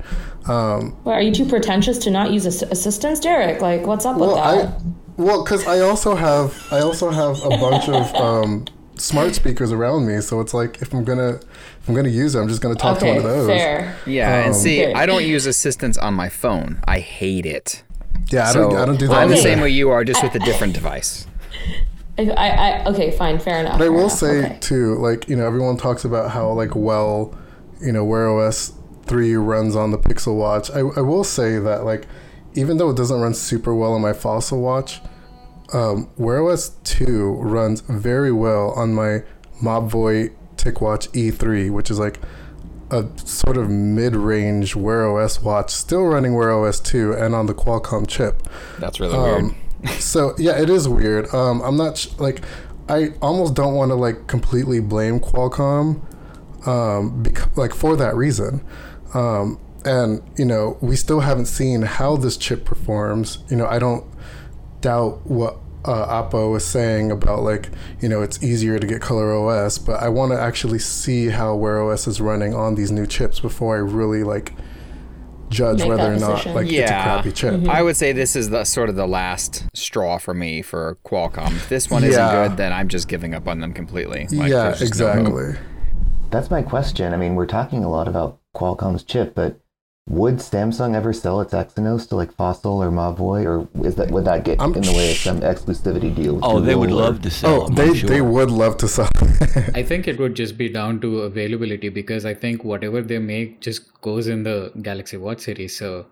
Um, 0.46 0.96
Why, 1.04 1.14
are 1.14 1.22
you 1.22 1.32
too 1.32 1.44
pretentious 1.46 1.98
to 1.98 2.10
not 2.10 2.32
use 2.32 2.46
ass- 2.46 2.62
assistants, 2.62 3.20
Derrek? 3.20 3.60
Like, 3.60 3.86
what's 3.86 4.04
up 4.06 4.16
with 4.18 4.30
that? 4.30 4.38
I 4.38 4.72
well 5.16 5.42
because 5.44 5.66
I 5.66 5.80
also 5.80 6.14
have 6.14 6.54
I 6.72 6.80
also 6.80 7.10
have 7.10 7.36
a 7.44 7.50
bunch 7.50 7.88
of 7.88 8.14
um, 8.26 8.64
smart 8.96 9.34
speakers 9.34 9.70
around 9.72 10.06
me. 10.06 10.20
So 10.20 10.40
it's 10.40 10.54
like 10.54 10.80
if 10.82 10.92
I'm 10.92 11.04
gonna 11.04 11.40
if 11.80 11.88
I'm 11.88 11.94
gonna 11.94 12.08
use 12.08 12.34
it, 12.34 12.40
I'm 12.40 12.48
just 12.48 12.60
gonna 12.60 12.74
talk 12.74 12.98
to 13.00 13.06
one 13.06 13.16
of 13.18 13.22
those. 13.24 13.46
fair. 13.48 13.96
Yeah, 14.06 14.38
and 14.38 14.48
Um, 14.48 14.52
see, 14.54 14.82
Okay. 14.84 14.94
I 14.94 15.06
don't 15.06 15.24
use 15.24 15.46
assistants 15.46 15.96
on 15.98 16.14
my 16.14 16.28
phone. 16.28 16.80
I 16.86 16.98
hate 17.00 17.46
it. 17.46 17.82
Yeah, 18.30 18.48
I 18.48 18.52
so 18.52 18.70
don't 18.70 18.76
I 18.76 18.84
don't 18.84 18.98
do 18.98 19.08
that. 19.08 19.16
I'm 19.16 19.28
the 19.28 19.34
Okay. 19.34 19.42
same 19.42 19.60
way 19.60 19.70
you 19.70 19.90
are, 19.90 20.04
just 20.04 20.22
with 20.22 20.34
a 20.34 20.38
different 20.40 20.74
device. 20.74 21.26
I, 22.18 22.22
I, 22.30 22.46
I 22.48 22.84
okay, 22.86 23.10
fine, 23.12 23.38
fair 23.38 23.60
enough. 23.60 23.78
But 23.78 23.86
I 23.86 23.88
will 23.90 24.00
enough, 24.00 24.12
say 24.12 24.44
okay. 24.46 24.58
too, 24.60 24.96
like 24.96 25.28
you 25.28 25.36
know, 25.36 25.46
everyone 25.46 25.76
talks 25.76 26.04
about 26.04 26.32
how 26.32 26.50
like 26.52 26.74
well, 26.74 27.36
you 27.80 27.92
know, 27.92 28.04
Wear 28.04 28.28
OS 28.28 28.72
three 29.06 29.34
runs 29.34 29.74
on 29.76 29.90
the 29.92 29.98
Pixel 29.98 30.36
Watch. 30.36 30.70
I, 30.70 30.80
I 30.80 31.00
will 31.00 31.24
say 31.24 31.58
that 31.58 31.84
like, 31.84 32.06
even 32.54 32.76
though 32.76 32.90
it 32.90 32.96
doesn't 32.96 33.20
run 33.20 33.34
super 33.34 33.74
well 33.74 33.92
on 33.94 34.02
my 34.02 34.12
Fossil 34.12 34.60
watch, 34.60 35.00
um, 35.72 36.10
Wear 36.16 36.42
OS 36.44 36.70
two 36.84 37.34
runs 37.40 37.80
very 37.82 38.32
well 38.32 38.72
on 38.72 38.94
my 38.94 39.22
Mobvoi 39.62 40.34
TicWatch 40.56 41.08
E3, 41.12 41.70
which 41.70 41.88
is 41.90 41.98
like 42.00 42.18
a 42.90 43.06
sort 43.24 43.56
of 43.56 43.70
mid-range 43.70 44.74
Wear 44.74 45.06
OS 45.08 45.42
watch, 45.42 45.70
still 45.70 46.04
running 46.04 46.34
Wear 46.34 46.50
OS 46.50 46.80
two 46.80 47.12
and 47.12 47.34
on 47.34 47.46
the 47.46 47.54
Qualcomm 47.54 48.06
chip. 48.06 48.42
That's 48.78 49.00
really 49.00 49.18
weird. 49.18 49.44
Um, 49.44 49.56
so 49.98 50.34
yeah, 50.38 50.60
it 50.60 50.70
is 50.70 50.88
weird. 50.88 51.32
Um, 51.34 51.60
I'm 51.62 51.76
not 51.76 51.98
sh- 51.98 52.08
like 52.18 52.42
I 52.88 53.12
almost 53.20 53.54
don't 53.54 53.74
want 53.74 53.90
to 53.90 53.94
like 53.94 54.26
completely 54.26 54.80
blame 54.80 55.20
Qualcomm, 55.20 56.02
um, 56.66 57.22
bec- 57.22 57.56
like 57.56 57.74
for 57.74 57.96
that 57.96 58.14
reason. 58.14 58.64
Um, 59.14 59.60
and 59.84 60.22
you 60.36 60.44
know, 60.44 60.78
we 60.80 60.96
still 60.96 61.20
haven't 61.20 61.46
seen 61.46 61.82
how 61.82 62.16
this 62.16 62.36
chip 62.36 62.64
performs. 62.64 63.38
You 63.50 63.56
know, 63.56 63.66
I 63.66 63.78
don't 63.78 64.04
doubt 64.80 65.26
what 65.26 65.58
uh, 65.88 66.22
Oppo 66.22 66.56
is 66.56 66.64
saying 66.64 67.10
about 67.10 67.42
like 67.42 67.70
you 68.00 68.08
know 68.08 68.22
it's 68.22 68.42
easier 68.42 68.78
to 68.78 68.86
get 68.86 69.00
Color 69.00 69.34
OS, 69.34 69.78
but 69.78 70.00
I 70.02 70.08
want 70.08 70.32
to 70.32 70.40
actually 70.40 70.78
see 70.78 71.28
how 71.28 71.54
Wear 71.56 71.82
OS 71.82 72.06
is 72.06 72.20
running 72.20 72.54
on 72.54 72.74
these 72.74 72.92
new 72.92 73.06
chips 73.06 73.40
before 73.40 73.76
I 73.76 73.80
really 73.80 74.22
like 74.22 74.52
judge 75.50 75.78
Make 75.78 75.88
whether 75.88 76.12
or 76.12 76.18
not 76.18 76.32
decision. 76.36 76.54
like 76.54 76.66
it's 76.70 76.90
a 76.90 76.94
crappy 76.94 77.32
chip. 77.32 77.68
I 77.68 77.82
would 77.82 77.96
say 77.96 78.12
this 78.12 78.36
is 78.36 78.50
the 78.50 78.64
sort 78.64 78.90
of 78.90 78.96
the 78.96 79.06
last 79.06 79.64
straw 79.74 80.18
for 80.18 80.34
me 80.34 80.60
for 80.60 80.98
Qualcomm. 81.06 81.52
If 81.52 81.68
this 81.70 81.90
one 81.90 82.02
Yeah. 82.02 82.08
isn't 82.10 82.30
good, 82.50 82.56
then 82.58 82.72
I'm 82.72 82.88
just 82.88 83.08
giving 83.08 83.34
up 83.34 83.48
on 83.48 83.60
them 83.60 83.72
completely. 83.72 84.26
Like, 84.30 84.50
yeah, 84.50 84.64
there's 84.64 84.80
just 84.80 85.00
no 85.00 85.06
exactly. 85.08 85.54
That's 86.30 86.50
my 86.50 86.60
question. 86.60 87.14
I 87.14 87.16
mean, 87.16 87.34
we're 87.34 87.46
talking 87.46 87.82
a 87.82 87.88
lot 87.88 88.06
about 88.08 88.38
Qualcomm's 88.54 89.02
chip, 89.02 89.34
but 89.34 89.58
would 90.08 90.36
Samsung 90.36 90.94
ever 90.94 91.12
sell 91.12 91.40
its 91.42 91.52
Exynos 91.52 92.08
to 92.08 92.16
like 92.16 92.32
Fossil 92.34 92.82
or 92.82 92.90
Mobvoi, 92.90 93.44
or 93.44 93.86
is 93.86 93.94
that 93.96 94.10
would 94.10 94.24
that 94.24 94.44
get 94.44 94.60
I'm 94.60 94.74
in 94.74 94.82
the 94.82 94.92
way 94.92 95.10
of 95.12 95.18
some 95.18 95.40
exclusivity 95.40 96.14
deal? 96.14 96.36
with 96.36 96.44
Oh, 96.44 96.60
they 96.60 96.74
would 96.74 96.90
or- 96.90 96.94
love 96.94 97.20
to 97.22 97.30
sell 97.30 97.64
Oh, 97.64 97.68
they 97.68 97.88
I'm 97.88 97.94
sure. 97.94 98.08
they 98.08 98.20
would 98.20 98.50
love 98.50 98.76
to 98.78 98.88
sell. 98.88 99.08
I 99.74 99.82
think 99.82 100.08
it 100.08 100.18
would 100.18 100.34
just 100.34 100.56
be 100.56 100.68
down 100.68 101.00
to 101.00 101.20
availability 101.20 101.88
because 101.90 102.24
I 102.24 102.34
think 102.34 102.64
whatever 102.64 103.02
they 103.02 103.18
make 103.18 103.60
just 103.60 104.00
goes 104.00 104.26
in 104.28 104.44
the 104.44 104.72
Galaxy 104.80 105.16
Watch 105.18 105.40
series. 105.40 105.76
So 105.76 106.06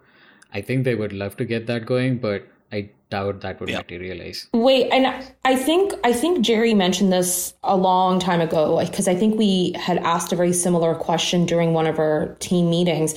I 0.53 0.61
think 0.61 0.85
they 0.85 0.95
would 0.95 1.13
love 1.13 1.37
to 1.39 1.45
get 1.45 1.67
that 1.67 1.87
going, 1.87 2.19
but 2.19 2.47
I 2.73 2.91
doubt 3.11 3.41
that 3.43 3.61
would 3.61 3.69
Yeah. 3.71 3.79
materialize. 3.79 4.49
Wait, 4.53 4.91
and 4.91 5.07
I 5.45 5.57
think 5.57 5.95
I 6.05 6.13
think 6.13 6.41
Jerry 6.45 6.75
mentioned 6.75 7.13
this 7.13 7.55
a 7.63 7.77
long 7.77 8.19
time 8.19 8.41
ago 8.41 8.79
because 8.85 9.09
I 9.09 9.15
think 9.15 9.39
we 9.39 9.73
had 9.79 9.99
asked 9.99 10.33
a 10.33 10.37
very 10.37 10.53
similar 10.53 10.95
question 10.95 11.47
during 11.47 11.73
one 11.73 11.87
of 11.87 11.99
our 12.01 12.37
team 12.41 12.69
meetings, 12.69 13.15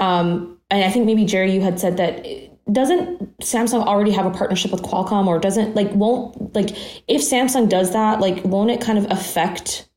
um, 0.00 0.58
and 0.70 0.84
I 0.84 0.90
think 0.90 1.06
maybe 1.06 1.24
Jerry, 1.24 1.52
you 1.52 1.60
had 1.60 1.78
said 1.78 1.96
that 1.98 2.26
doesn't 2.72 3.38
Samsung 3.38 3.84
already 3.86 4.12
have 4.12 4.26
a 4.26 4.30
partnership 4.30 4.70
with 4.72 4.82
Qualcomm, 4.82 5.26
or 5.26 5.38
doesn't 5.38 5.74
like 5.74 5.90
won't 5.92 6.54
like 6.54 6.70
if 7.08 7.20
Samsung 7.22 7.68
does 7.68 7.92
that, 7.92 8.20
like 8.20 8.44
won't 8.44 8.70
it 8.70 8.80
kind 8.80 8.98
of 8.98 9.06
affect 9.10 9.88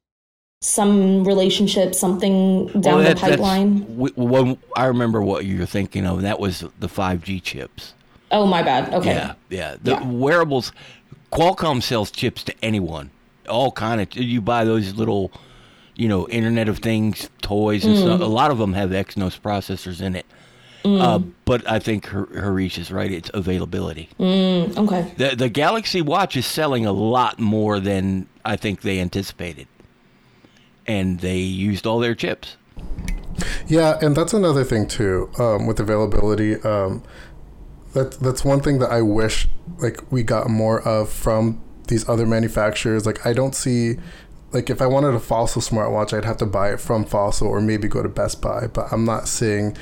some 0.61 1.23
relationship, 1.25 1.93
something 1.93 2.67
down 2.67 2.81
Well, 2.83 2.97
the 2.99 3.03
that- 3.03 3.17
that's- 3.17 3.29
pipeline? 3.31 3.79
w- 3.97 4.13
when- 4.15 4.57
I 4.77 4.85
remember 4.85 5.21
what 5.21 5.45
you 5.45 5.59
were 5.59 5.65
thinking 5.65 6.05
of. 6.05 6.21
That 6.21 6.39
was 6.39 6.63
the 6.79 6.87
5G 6.87 7.41
chips. 7.41 7.93
Oh 8.31 8.45
my 8.45 8.63
bad. 8.63 8.93
Okay. 8.93 9.13
Yeah, 9.13 9.33
yeah. 9.49 9.75
The 9.83 9.91
Yeah. 9.91 10.07
wearables, 10.07 10.71
Qualcomm 11.33 11.83
sells 11.83 12.09
chips 12.11 12.43
to 12.45 12.53
anyone. 12.63 13.09
All 13.49 13.71
kind 13.71 13.99
of. 13.99 14.15
You 14.15 14.39
buy 14.39 14.63
those 14.63 14.93
little, 14.95 15.31
you 15.95 16.07
know, 16.07 16.27
Internet 16.29 16.69
of 16.69 16.79
Things 16.79 17.29
toys 17.41 17.85
and 17.85 17.95
Mm. 17.95 18.01
stuff. 18.01 18.21
A 18.21 18.25
lot 18.25 18.51
of 18.51 18.57
them 18.57 18.73
have 18.73 18.89
Exynos 18.91 19.39
processors 19.39 20.01
in 20.01 20.15
it. 20.15 20.25
Uh, 20.85 21.19
but 21.45 21.65
I 21.71 21.79
think 21.79 22.07
Har- 22.07 22.27
Harish 22.33 22.77
is 22.77 22.91
right. 22.91 23.09
It's 23.09 23.31
availability. 23.33 24.09
Mm, 24.19 24.77
okay. 24.79 25.13
The 25.15 25.33
the 25.35 25.47
Galaxy 25.47 26.01
Watch 26.01 26.35
is 26.35 26.45
selling 26.45 26.85
a 26.85 26.91
lot 26.91 27.39
more 27.39 27.79
than 27.79 28.27
I 28.43 28.57
think 28.57 28.81
they 28.81 28.99
anticipated, 28.99 29.67
and 30.85 31.21
they 31.21 31.37
used 31.37 31.87
all 31.87 31.99
their 31.99 32.15
chips. 32.15 32.57
yeah, 33.67 33.97
and 34.01 34.15
that's 34.15 34.33
another 34.33 34.63
thing 34.65 34.85
too 34.87 35.29
um, 35.39 35.67
with 35.67 35.79
availability. 35.79 36.55
Um, 36.63 37.01
that 37.93 38.19
that's 38.19 38.43
one 38.43 38.59
thing 38.59 38.79
that 38.79 38.91
I 38.91 39.01
wish 39.01 39.47
like 39.79 40.01
we 40.11 40.21
got 40.23 40.49
more 40.49 40.81
of 40.81 41.09
from 41.09 41.61
these 41.87 42.07
other 42.09 42.25
manufacturers. 42.25 43.05
Like 43.05 43.25
I 43.25 43.31
don't 43.33 43.55
see 43.55 43.97
like 44.53 44.69
if 44.69 44.81
I 44.81 44.85
wanted 44.85 45.15
a 45.15 45.19
Fossil 45.19 45.61
smartwatch, 45.61 46.15
I'd 46.15 46.25
have 46.25 46.37
to 46.37 46.45
buy 46.45 46.71
it 46.71 46.79
from 46.79 47.05
Fossil 47.05 47.47
or 47.47 47.59
maybe 47.59 47.87
go 47.87 48.03
to 48.03 48.09
Best 48.09 48.41
Buy. 48.41 48.67
But 48.67 48.91
I'm 48.91 49.05
not 49.05 49.27
seeing 49.27 49.75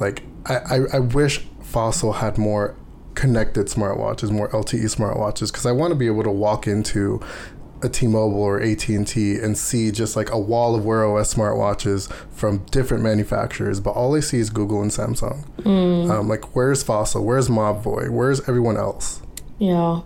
like 0.00 0.22
I, 0.46 0.56
I, 0.56 0.80
I 0.94 0.98
wish 0.98 1.40
Fossil 1.62 2.14
had 2.14 2.38
more 2.38 2.76
connected 3.14 3.66
smartwatches, 3.66 4.30
more 4.30 4.48
LTE 4.48 4.84
smartwatches, 4.84 5.52
because 5.52 5.66
I 5.66 5.72
want 5.72 5.92
to 5.92 5.94
be 5.94 6.06
able 6.06 6.24
to 6.24 6.30
walk 6.30 6.66
into 6.66 7.20
a 7.82 7.88
T-Mobile 7.88 8.42
or 8.42 8.62
AT&T 8.62 9.36
and 9.36 9.58
see 9.58 9.90
just 9.90 10.16
like 10.16 10.30
a 10.30 10.38
wall 10.38 10.74
of 10.74 10.86
Wear 10.86 11.04
OS 11.04 11.34
smartwatches 11.34 12.10
from 12.30 12.64
different 12.70 13.02
manufacturers, 13.02 13.78
but 13.78 13.90
all 13.90 14.16
I 14.16 14.20
see 14.20 14.38
is 14.38 14.48
Google 14.48 14.80
and 14.80 14.90
Samsung. 14.90 15.44
Um, 16.10 16.28
like, 16.28 16.56
where's 16.56 16.82
Fossil? 16.82 17.24
Where's 17.24 17.48
Mobvoi? 17.48 18.08
Where's 18.08 18.40
everyone 18.48 18.78
else? 18.78 19.20
Yeah. 19.58 20.00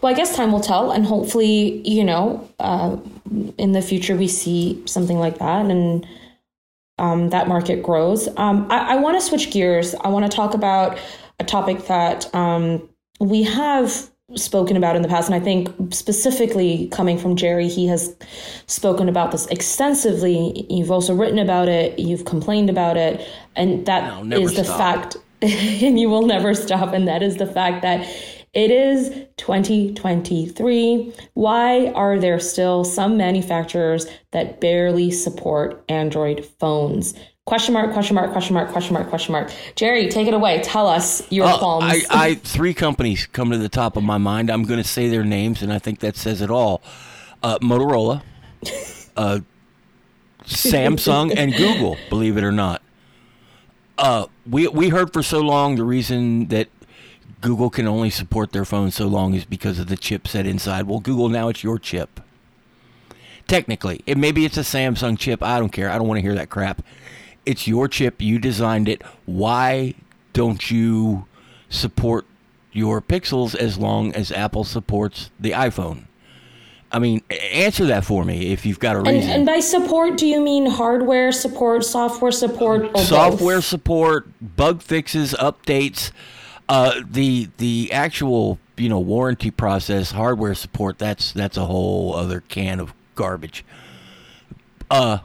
Well, 0.00 0.12
I 0.12 0.14
guess 0.14 0.36
time 0.36 0.52
will 0.52 0.60
tell, 0.60 0.90
and 0.90 1.04
hopefully, 1.04 1.86
you 1.88 2.04
know, 2.04 2.48
uh, 2.58 2.96
in 3.58 3.72
the 3.72 3.82
future 3.82 4.16
we 4.16 4.28
see 4.28 4.82
something 4.86 5.18
like 5.18 5.38
that, 5.38 5.66
and 5.66 6.06
um, 6.98 7.30
that 7.30 7.48
market 7.48 7.82
grows. 7.82 8.28
Um, 8.36 8.66
I, 8.70 8.94
I 8.94 8.96
want 8.96 9.18
to 9.18 9.20
switch 9.20 9.50
gears. 9.50 9.94
I 9.94 10.08
want 10.08 10.30
to 10.30 10.34
talk 10.34 10.54
about 10.54 10.98
a 11.40 11.44
topic 11.44 11.86
that 11.86 12.32
um, 12.34 12.88
we 13.20 13.42
have 13.42 14.10
spoken 14.34 14.76
about 14.76 14.96
in 14.96 15.02
the 15.02 15.08
past, 15.08 15.28
and 15.28 15.34
I 15.34 15.40
think 15.40 15.68
specifically 15.92 16.88
coming 16.88 17.18
from 17.18 17.36
Jerry, 17.36 17.68
he 17.68 17.86
has 17.86 18.14
spoken 18.66 19.08
about 19.08 19.32
this 19.32 19.46
extensively. 19.46 20.66
You've 20.68 20.90
also 20.90 21.14
written 21.14 21.38
about 21.38 21.68
it. 21.68 21.98
You've 21.98 22.24
complained 22.24 22.70
about 22.70 22.96
it, 22.96 23.26
and 23.54 23.84
that 23.86 24.04
is 24.04 24.10
I'll 24.12 24.24
never 24.24 24.42
is 24.42 24.54
the 24.54 24.64
stop. 24.64 24.78
fact. 24.78 25.16
and 25.42 26.00
you 26.00 26.08
will 26.08 26.26
never 26.26 26.54
stop, 26.54 26.94
and 26.94 27.06
that 27.08 27.22
is 27.22 27.36
the 27.36 27.46
fact 27.46 27.82
that 27.82 28.06
it 28.56 28.70
is 28.70 29.10
2023. 29.36 31.12
Why 31.34 31.88
are 31.88 32.18
there 32.18 32.40
still 32.40 32.84
some 32.84 33.18
manufacturers 33.18 34.06
that 34.30 34.62
barely 34.62 35.10
support 35.10 35.84
Android 35.90 36.42
phones? 36.58 37.12
Question 37.44 37.74
mark, 37.74 37.92
question 37.92 38.14
mark, 38.14 38.32
question 38.32 38.54
mark, 38.54 38.72
question 38.72 38.94
mark, 38.94 39.10
question 39.10 39.32
mark. 39.32 39.52
Jerry, 39.76 40.08
take 40.08 40.26
it 40.26 40.32
away. 40.32 40.62
Tell 40.62 40.88
us 40.88 41.30
your 41.30 41.46
Uh, 41.46 41.58
qualms. 41.58 41.84
I, 41.86 42.00
I 42.30 42.34
three 42.36 42.72
companies 42.72 43.26
come 43.26 43.50
to 43.50 43.58
the 43.58 43.68
top 43.68 43.94
of 43.94 44.02
my 44.02 44.16
mind. 44.16 44.48
I'm 44.50 44.62
going 44.62 44.82
to 44.82 44.88
say 44.88 45.08
their 45.10 45.22
names, 45.22 45.60
and 45.60 45.70
I 45.70 45.78
think 45.78 46.00
that 46.00 46.16
says 46.16 46.40
it 46.40 46.50
all. 46.50 46.80
Uh, 47.42 47.58
Motorola, 47.58 48.22
uh, 49.18 49.40
Samsung, 50.44 51.36
and 51.36 51.54
Google. 51.54 51.98
Believe 52.08 52.38
it 52.38 52.42
or 52.42 52.52
not, 52.52 52.80
uh, 53.98 54.26
we 54.48 54.66
we 54.68 54.88
heard 54.88 55.12
for 55.12 55.22
so 55.22 55.40
long 55.40 55.76
the 55.76 55.84
reason 55.84 56.46
that 56.46 56.68
Google 57.40 57.70
can 57.70 57.86
only 57.86 58.10
support 58.10 58.52
their 58.52 58.64
phone 58.64 58.90
so 58.90 59.06
long 59.06 59.34
is 59.34 59.44
because 59.44 59.78
of 59.78 59.88
the 59.88 59.96
chipset 59.96 60.46
inside. 60.46 60.86
Well, 60.86 61.00
Google 61.00 61.28
now 61.28 61.48
it's 61.48 61.62
your 61.62 61.78
chip. 61.78 62.20
Technically, 63.46 64.00
it 64.06 64.18
maybe 64.18 64.44
it's 64.44 64.56
a 64.56 64.62
Samsung 64.62 65.18
chip. 65.18 65.42
I 65.42 65.58
don't 65.58 65.70
care. 65.70 65.90
I 65.90 65.98
don't 65.98 66.08
want 66.08 66.18
to 66.18 66.22
hear 66.22 66.34
that 66.34 66.50
crap. 66.50 66.82
It's 67.44 67.68
your 67.68 67.86
chip. 67.86 68.20
You 68.20 68.38
designed 68.38 68.88
it. 68.88 69.02
Why 69.24 69.94
don't 70.32 70.70
you 70.70 71.26
support 71.68 72.26
your 72.72 73.00
Pixels 73.00 73.54
as 73.54 73.78
long 73.78 74.12
as 74.14 74.32
Apple 74.32 74.64
supports 74.64 75.30
the 75.38 75.52
iPhone? 75.52 76.06
I 76.90 76.98
mean, 76.98 77.22
answer 77.52 77.86
that 77.86 78.04
for 78.04 78.24
me 78.24 78.52
if 78.52 78.64
you've 78.64 78.78
got 78.78 78.96
a 78.96 78.98
and, 79.00 79.08
reason. 79.08 79.30
and 79.30 79.46
by 79.46 79.60
support, 79.60 80.16
do 80.16 80.26
you 80.26 80.40
mean 80.40 80.66
hardware 80.66 81.32
support, 81.32 81.84
software 81.84 82.32
support, 82.32 82.90
or 82.94 83.02
software 83.02 83.56
both? 83.56 83.64
support, 83.64 84.28
bug 84.56 84.82
fixes, 84.82 85.34
updates, 85.34 86.10
uh, 86.68 87.00
the 87.08 87.48
the 87.58 87.92
actual 87.92 88.58
you 88.76 88.88
know 88.88 88.98
warranty 88.98 89.50
process, 89.50 90.12
hardware 90.12 90.54
support. 90.54 90.98
That's 90.98 91.32
that's 91.32 91.56
a 91.56 91.64
whole 91.64 92.14
other 92.14 92.40
can 92.40 92.80
of 92.80 92.92
garbage. 93.14 93.64
Uh, 94.90 95.18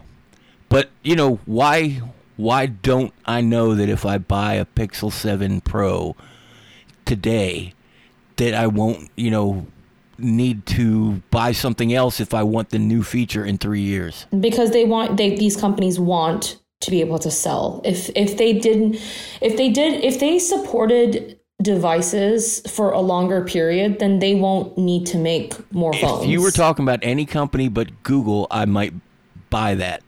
but 0.69 0.89
you 1.04 1.15
know 1.15 1.39
why? 1.45 2.01
Why 2.38 2.65
don't 2.65 3.13
I 3.25 3.41
know 3.41 3.75
that 3.75 3.89
if 3.89 4.06
I 4.06 4.17
buy 4.17 4.56
a 4.56 4.65
Pixel 4.65 5.12
Seven 5.12 5.62
Pro 5.62 6.15
today, 7.06 7.73
that 8.38 8.54
I 8.54 8.67
won't, 8.67 9.12
you 9.15 9.30
know, 9.30 9.67
need 10.17 10.65
to 10.67 11.21
buy 11.30 11.51
something 11.51 11.93
else 11.93 12.19
if 12.19 12.34
I 12.34 12.43
want 12.43 12.69
the 12.69 12.80
new 12.80 13.04
feature 13.04 13.45
in 13.45 13.58
three 13.58 13.82
years? 13.82 14.25
because 14.39 14.71
they 14.71 14.86
want 14.86 15.17
they 15.17 15.36
these 15.36 15.58
companies 15.58 15.99
want 15.99 16.61
to 16.82 16.91
be 16.91 17.00
able 17.02 17.20
to 17.20 17.32
sell 17.32 17.82
if 17.86 18.10
if 18.15 18.38
they 18.38 18.54
didn't 18.54 18.96
if 19.39 19.56
they 19.58 19.70
did 19.70 20.04
if 20.04 20.20
they 20.20 20.38
supported 20.38 21.39
devices 21.62 22.62
for 22.67 22.91
a 22.91 23.00
longer 23.00 23.44
period 23.46 24.00
then 24.00 24.20
they 24.20 24.36
won't 24.36 24.78
need 24.78 25.06
to 25.06 25.17
make 25.17 25.54
more 25.72 25.94
phones 25.94 26.24
If 26.24 26.30
you 26.30 26.41
were 26.41 26.52
talking 26.52 26.84
about 26.84 27.00
any 27.02 27.26
company 27.26 27.70
but 27.70 28.04
Google, 28.04 28.48
I 28.50 28.65
might 28.65 28.94
buy 29.50 29.76
that. 29.76 30.02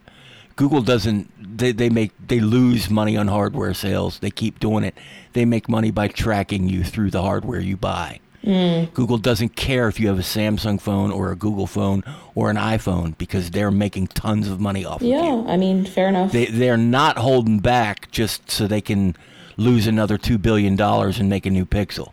Google 0.56 0.82
doesn't 0.82 1.30
they, 1.58 1.72
they 1.72 1.90
make 1.90 2.12
they 2.28 2.40
lose 2.40 2.90
money 2.90 3.16
on 3.18 3.28
hardware 3.28 3.74
sales. 3.74 4.20
They 4.20 4.32
keep 4.32 4.60
doing 4.60 4.84
it. 4.84 4.96
They 5.34 5.46
make 5.46 5.70
money 5.70 5.92
by 5.92 6.08
tracking 6.08 6.70
you 6.70 6.84
through 6.84 7.12
the 7.12 7.22
hardware 7.22 7.60
you 7.60 7.78
buy. 7.78 8.20
Mm. 8.44 8.94
Google 8.94 9.18
doesn't 9.18 9.56
care 9.56 9.88
if 9.88 10.00
you 10.00 10.08
have 10.10 10.20
a 10.20 10.24
Samsung 10.24 10.80
phone 10.82 11.12
or 11.12 11.32
a 11.32 11.36
Google 11.36 11.66
phone 11.68 12.04
or 12.36 12.50
an 12.50 12.58
iPhone 12.58 13.18
because 13.18 13.52
they're 13.52 13.72
making 13.72 14.08
tons 14.08 14.50
of 14.50 14.60
money 14.60 14.84
off 14.84 15.00
of 15.00 15.08
you. 15.08 15.14
yeah 15.16 15.44
i 15.48 15.56
mean 15.56 15.86
fair 15.86 16.10
enough 16.10 16.32
They 16.34 16.48
they're 16.48 16.76
not 16.78 17.18
holding 17.18 17.60
back 17.60 18.12
just 18.12 18.52
so 18.52 18.68
they 18.68 18.82
can 18.82 19.16
lose 19.56 19.88
another 19.88 20.18
two 20.18 20.38
billion 20.38 20.76
dollars 20.76 21.20
and 21.20 21.30
make 21.30 21.46
a 21.46 21.50
new 21.50 21.66
Pixel. 21.66 22.12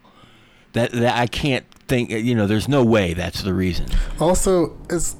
That, 0.74 0.92
that 0.92 1.16
I 1.18 1.26
can't 1.26 1.64
think. 1.88 2.10
You 2.10 2.34
know, 2.36 2.46
there's 2.46 2.68
no 2.68 2.84
way 2.84 3.12
that's 3.14 3.42
the 3.42 3.52
reason. 3.54 3.86
Also, 4.20 4.78
as 4.88 5.16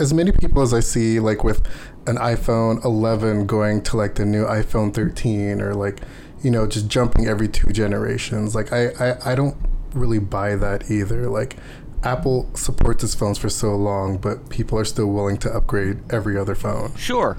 as 0.00 0.14
many 0.14 0.32
people 0.32 0.62
as 0.62 0.72
I 0.72 0.80
see, 0.80 1.20
like 1.20 1.44
with 1.44 1.60
an 2.06 2.16
iPhone 2.16 2.82
11 2.84 3.46
going 3.46 3.82
to 3.82 3.96
like 3.98 4.14
the 4.14 4.24
new 4.24 4.44
iPhone 4.46 4.94
13, 4.94 5.60
or 5.60 5.74
like 5.74 6.00
you 6.42 6.50
know 6.50 6.66
just 6.66 6.88
jumping 6.88 7.26
every 7.26 7.48
two 7.48 7.70
generations, 7.70 8.54
like 8.54 8.72
I 8.72 8.88
I, 8.98 9.32
I 9.32 9.34
don't 9.34 9.56
really 9.94 10.18
buy 10.18 10.56
that 10.56 10.90
either. 10.90 11.28
Like 11.28 11.56
Apple 12.02 12.50
supports 12.54 13.02
its 13.02 13.14
phones 13.14 13.38
for 13.38 13.48
so 13.48 13.74
long, 13.74 14.18
but 14.18 14.48
people 14.50 14.78
are 14.78 14.84
still 14.84 15.06
willing 15.06 15.38
to 15.38 15.50
upgrade 15.50 15.98
every 16.12 16.38
other 16.38 16.54
phone. 16.54 16.94
Sure. 16.96 17.38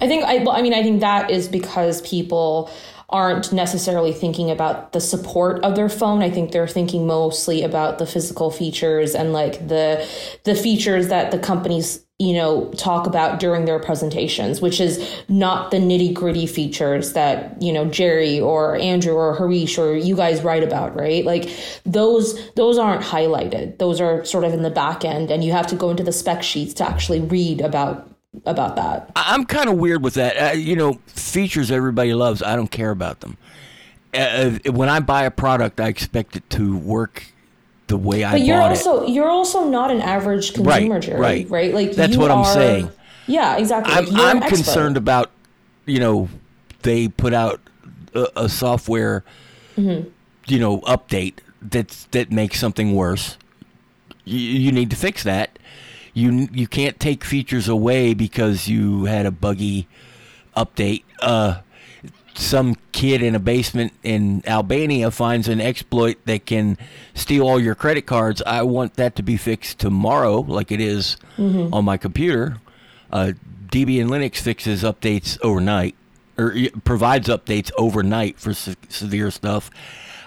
I 0.00 0.08
think 0.08 0.24
I, 0.24 0.38
well, 0.38 0.50
I 0.50 0.62
mean 0.62 0.74
I 0.74 0.82
think 0.82 1.00
that 1.00 1.30
is 1.30 1.48
because 1.48 2.02
people 2.02 2.70
aren't 3.08 3.52
necessarily 3.52 4.12
thinking 4.12 4.50
about 4.50 4.92
the 4.92 5.00
support 5.00 5.62
of 5.62 5.76
their 5.76 5.90
phone. 5.90 6.22
I 6.22 6.30
think 6.30 6.50
they're 6.50 6.66
thinking 6.66 7.06
mostly 7.06 7.62
about 7.62 7.98
the 7.98 8.06
physical 8.06 8.50
features 8.50 9.14
and 9.14 9.32
like 9.32 9.68
the 9.68 10.08
the 10.44 10.54
features 10.54 11.08
that 11.08 11.30
the 11.30 11.38
companies 11.38 12.01
you 12.22 12.34
know 12.34 12.70
talk 12.76 13.08
about 13.08 13.40
during 13.40 13.64
their 13.64 13.80
presentations, 13.80 14.60
which 14.60 14.80
is 14.80 15.20
not 15.28 15.72
the 15.72 15.78
nitty 15.78 16.14
gritty 16.14 16.46
features 16.46 17.14
that 17.14 17.60
you 17.60 17.72
know 17.72 17.84
Jerry 17.86 18.38
or 18.38 18.76
Andrew 18.76 19.14
or 19.14 19.34
Harish 19.34 19.76
or 19.76 19.96
you 19.96 20.14
guys 20.14 20.42
write 20.42 20.62
about, 20.62 20.94
right? 20.94 21.24
Like 21.24 21.50
those 21.84 22.38
those 22.54 22.78
aren't 22.78 23.02
highlighted. 23.02 23.78
Those 23.78 24.00
are 24.00 24.24
sort 24.24 24.44
of 24.44 24.52
in 24.52 24.62
the 24.62 24.70
back 24.70 25.04
end, 25.04 25.32
and 25.32 25.42
you 25.42 25.50
have 25.50 25.66
to 25.68 25.74
go 25.74 25.90
into 25.90 26.04
the 26.04 26.12
spec 26.12 26.44
sheets 26.44 26.72
to 26.74 26.88
actually 26.88 27.20
read 27.20 27.60
about 27.60 28.08
about 28.46 28.76
that. 28.76 29.10
I'm 29.16 29.44
kind 29.44 29.68
of 29.68 29.78
weird 29.78 30.04
with 30.04 30.14
that. 30.14 30.36
Uh, 30.36 30.56
you 30.56 30.76
know, 30.76 31.00
features 31.08 31.72
everybody 31.72 32.14
loves. 32.14 32.40
I 32.40 32.54
don't 32.54 32.70
care 32.70 32.92
about 32.92 33.18
them. 33.18 33.36
Uh, 34.14 34.58
when 34.70 34.88
I 34.88 35.00
buy 35.00 35.24
a 35.24 35.30
product, 35.32 35.80
I 35.80 35.88
expect 35.88 36.36
it 36.36 36.48
to 36.50 36.76
work 36.76 37.24
the 37.92 37.98
way 37.98 38.24
I 38.24 38.32
But 38.32 38.40
you're 38.40 38.60
also 38.62 39.06
you're 39.06 39.28
also 39.28 39.68
not 39.68 39.90
an 39.90 40.00
average 40.00 40.54
consumer, 40.54 40.94
Right, 40.94 41.02
Jerry, 41.02 41.20
right. 41.20 41.50
right? 41.50 41.74
Like 41.74 41.92
That's 41.92 42.16
what 42.16 42.30
I'm 42.30 42.38
are- 42.38 42.54
saying. 42.54 42.90
Yeah, 43.26 43.56
exactly. 43.58 43.92
I'm, 43.92 44.04
Like, 44.06 44.12
you're 44.16 44.30
an 44.30 44.42
I'm 44.42 44.48
concerned 44.48 44.96
about, 44.96 45.30
you 45.84 46.00
know, 46.00 46.28
they 46.82 47.08
put 47.08 47.34
out 47.34 47.60
a, 48.14 48.26
a 48.44 48.48
software, 48.48 49.24
Mm-hmm. 49.76 50.08
you 50.46 50.58
know, 50.58 50.80
update 50.82 51.34
that 51.60 51.88
that 52.12 52.32
makes 52.32 52.58
something 52.58 52.94
worse. 52.94 53.36
You, 54.24 54.38
you 54.38 54.72
need 54.72 54.88
to 54.90 54.96
fix 54.96 55.22
that. 55.24 55.58
You 56.14 56.48
you 56.52 56.66
can't 56.66 56.98
take 56.98 57.24
features 57.24 57.68
away 57.68 58.14
because 58.14 58.68
you 58.68 59.04
had 59.04 59.26
a 59.26 59.30
buggy 59.30 59.86
update. 60.56 61.04
Uh, 61.20 61.60
some 62.34 62.76
kid 62.92 63.22
in 63.22 63.34
a 63.34 63.38
basement 63.38 63.92
in 64.02 64.42
Albania 64.46 65.10
finds 65.10 65.48
an 65.48 65.60
exploit 65.60 66.16
that 66.24 66.46
can 66.46 66.78
steal 67.14 67.46
all 67.46 67.60
your 67.60 67.74
credit 67.74 68.02
cards. 68.06 68.42
I 68.46 68.62
want 68.62 68.94
that 68.94 69.16
to 69.16 69.22
be 69.22 69.36
fixed 69.36 69.78
tomorrow, 69.78 70.40
like 70.40 70.70
it 70.72 70.80
is 70.80 71.16
on 71.38 71.84
my 71.84 71.96
computer. 71.96 72.58
Uh, 73.10 73.32
Debian 73.70 74.06
Linux 74.08 74.36
fixes 74.36 74.82
updates 74.82 75.38
overnight, 75.42 75.94
or 76.38 76.54
provides 76.84 77.28
updates 77.28 77.70
overnight 77.78 78.38
for 78.38 78.54
se- 78.54 78.76
severe 78.88 79.30
stuff. 79.30 79.70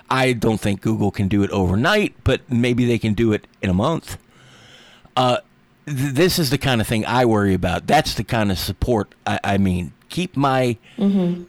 I 0.10 0.34
don't 0.34 0.60
think 0.60 0.82
Google 0.82 1.10
can 1.10 1.28
do 1.28 1.42
it 1.42 1.50
overnight, 1.50 2.14
but 2.24 2.42
maybe 2.50 2.86
they 2.86 3.00
can 3.00 3.16
do 3.16 3.34
it 3.34 3.48
in 3.64 3.70
a 3.72 3.74
month. 3.74 4.18
Uh, 5.18 5.38
th- 5.88 6.14
this 6.14 6.38
is 6.38 6.52
the 6.52 6.60
kind 6.60 6.80
of 6.82 6.86
thing 6.88 7.04
I 7.08 7.26
worry 7.26 7.56
about. 7.56 7.88
That's 7.88 8.14
the 8.14 8.24
kind 8.24 8.52
of 8.52 8.60
support 8.60 9.14
I, 9.26 9.40
I 9.44 9.58
mean. 9.58 9.94
Keep 10.16 10.38
my 10.38 10.78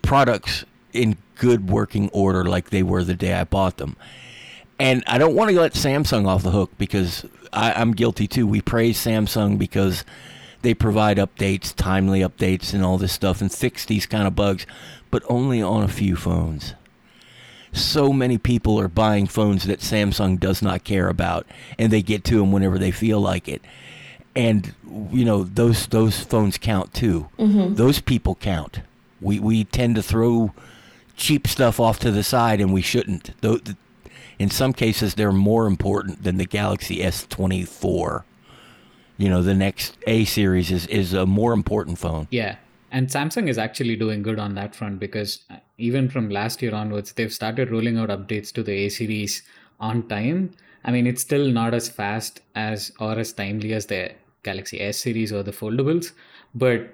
products 0.03 0.65
in 0.93 1.17
good 1.37 1.71
working 1.71 2.09
order 2.13 2.45
like 2.45 2.71
they 2.71 2.83
were 2.83 3.05
the 3.05 3.15
day 3.15 3.33
I 3.33 3.45
bought 3.45 3.77
them. 3.77 3.95
And 4.81 5.05
I 5.07 5.19
don't 5.19 5.37
want 5.37 5.51
to 5.51 5.61
let 5.61 5.75
Samsung 5.75 6.27
off 6.27 6.43
the 6.43 6.51
hook 6.51 6.73
because 6.77 7.25
I, 7.53 7.73
I'm 7.75 7.93
guilty 7.93 8.27
too. 8.27 8.45
We 8.45 8.61
praise 8.61 8.99
Samsung 8.99 9.57
because 9.57 10.05
they 10.63 10.75
provide 10.75 11.19
updates, 11.19 11.73
timely 11.73 12.23
updates, 12.23 12.75
and 12.75 12.85
all 12.85 12.99
this 12.99 13.13
stuff 13.13 13.41
and 13.41 13.53
fix 13.53 13.85
these 13.85 14.05
kind 14.05 14.27
of 14.27 14.35
bugs, 14.35 14.67
but 15.13 15.23
only 15.29 15.63
on 15.63 15.85
a 15.85 15.89
few 15.89 16.17
phones. 16.17 16.75
So 17.73 18.13
many 18.13 18.37
people 18.37 18.81
are 18.81 18.89
buying 18.89 19.29
phones 19.29 19.65
that 19.67 19.79
Samsung 19.79 20.41
does 20.41 20.61
not 20.61 20.83
care 20.83 21.09
about, 21.09 21.47
and 21.79 21.93
they 21.93 22.03
get 22.03 22.25
to 22.25 22.39
them 22.39 22.51
whenever 22.51 22.79
they 22.79 22.91
feel 22.91 23.21
like 23.21 23.47
it. 23.47 23.63
And 24.37 24.75
you 25.11 25.25
know 25.25 25.45
those 25.45 25.87
those 25.87 26.21
phones 26.21 26.59
count 26.59 26.93
too. 26.93 27.29
Those 27.39 28.01
people 28.01 28.35
count. 28.35 28.81
We 29.21 29.41
we 29.41 29.65
tend 29.65 29.97
to 29.97 30.03
throw 30.03 30.53
cheap 31.17 31.47
stuff 31.47 31.81
off 31.81 31.99
to 32.01 32.11
the 32.11 32.23
side, 32.23 32.61
and 32.61 32.73
we 32.73 32.83
shouldn't. 32.83 33.31
Though, 33.41 33.59
in 34.39 34.51
some 34.51 34.73
cases, 34.73 35.15
they're 35.15 35.33
more 35.33 35.67
important 35.67 36.23
than 36.23 36.37
the 36.37 36.45
Galaxy 36.45 36.99
S24. 36.99 38.25
You 39.17 39.31
know, 39.31 39.43
the 39.43 39.55
next 39.55 39.97
A 40.07 40.25
series 40.25 40.71
is 40.71 40.87
is 40.89 41.15
a 41.15 41.25
more 41.27 41.53
important 41.53 41.99
phone. 41.99 42.29
Yeah. 42.31 42.57
And 42.93 43.09
Samsung 43.09 43.49
is 43.49 43.59
actually 43.59 43.97
doing 43.97 44.23
good 44.23 44.39
on 44.39 44.55
that 44.55 44.75
front 44.75 45.01
because 45.01 45.45
uh, 45.51 45.57
even 45.77 46.09
from 46.09 46.31
last 46.31 46.63
year 46.63 46.75
onwards, 46.75 47.13
they've 47.13 47.33
started 47.33 47.71
rolling 47.71 47.99
out 47.99 48.11
updates 48.11 48.53
to 48.53 48.63
the 48.63 48.73
A 48.73 48.89
series 48.89 49.43
on 49.81 50.07
time. 50.09 50.53
I 50.85 50.93
mean, 50.93 51.07
it's 51.07 51.23
still 51.23 51.51
not 51.51 51.75
as 51.75 51.89
fast 51.89 52.43
as 52.55 52.93
or 53.01 53.19
as 53.19 53.33
timely 53.33 53.73
as 53.73 53.87
the 53.87 54.13
Galaxy 54.49 54.81
S 54.93 54.99
series 55.09 55.33
or 55.33 55.43
the 55.51 55.53
foldables, 55.61 56.13
but 56.55 56.89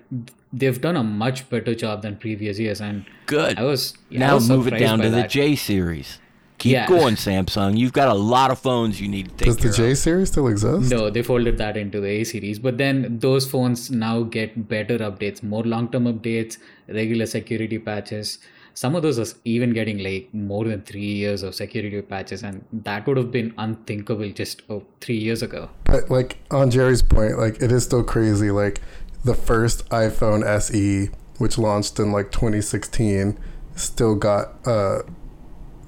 they've 0.62 0.80
done 0.88 0.96
a 1.04 1.04
much 1.04 1.44
better 1.54 1.74
job 1.84 2.02
than 2.08 2.16
previous 2.26 2.58
years. 2.64 2.80
And 2.88 3.04
Good. 3.36 3.58
I 3.62 3.64
was 3.74 3.94
I 4.10 4.18
now 4.24 4.34
was 4.40 4.48
move 4.56 4.66
it 4.72 4.78
down 4.88 4.98
by 4.98 5.04
to 5.06 5.10
the. 5.20 5.22
J 5.38 5.54
series. 5.68 6.18
Keep 6.62 6.72
Yeah. 6.72 6.86
going, 6.88 7.16
Samsung. 7.20 7.76
You've 7.82 7.92
got 7.98 8.08
a 8.08 8.18
lot 8.32 8.52
of 8.54 8.58
phones 8.66 9.00
you 9.04 9.08
need 9.14 9.24
to 9.30 9.34
take 9.38 9.46
Does 9.48 9.56
the 9.64 9.70
J 9.78 9.90
of. 9.92 9.98
series 9.98 10.28
still 10.32 10.46
exist? 10.54 10.90
No, 10.96 11.00
they 11.14 11.22
folded 11.30 11.56
that 11.62 11.76
into 11.84 12.00
the 12.04 12.10
A 12.18 12.24
series. 12.32 12.58
But 12.66 12.76
then 12.82 13.18
those 13.24 13.48
phones 13.54 13.90
now 13.90 14.14
get 14.36 14.68
better 14.74 14.98
updates, 15.08 15.42
more 15.54 15.64
long 15.74 15.88
term 15.94 16.04
updates, 16.12 16.58
regular 17.00 17.26
security 17.26 17.78
patches. 17.88 18.38
Some 18.74 18.94
of 18.96 19.02
those 19.02 19.18
are 19.18 19.36
even 19.44 19.72
getting 19.72 19.98
like 19.98 20.32
more 20.32 20.64
than 20.64 20.82
three 20.82 21.12
years 21.22 21.42
of 21.42 21.54
security 21.54 22.00
patches, 22.02 22.42
and 22.42 22.64
that 22.72 23.06
would 23.06 23.16
have 23.16 23.30
been 23.30 23.54
unthinkable 23.58 24.30
just 24.30 24.62
oh, 24.70 24.84
three 25.00 25.18
years 25.18 25.42
ago. 25.42 25.68
But 25.84 26.10
like 26.10 26.38
on 26.50 26.70
Jerry's 26.70 27.02
point, 27.02 27.38
like 27.38 27.60
it 27.60 27.70
is 27.72 27.84
still 27.84 28.02
crazy. 28.02 28.50
Like 28.50 28.80
the 29.24 29.34
first 29.34 29.88
iPhone 29.90 30.44
SE, 30.44 31.10
which 31.38 31.58
launched 31.58 31.98
in 31.98 32.12
like 32.12 32.32
2016, 32.32 33.38
still 33.74 34.14
got 34.14 34.66
uh 34.66 35.02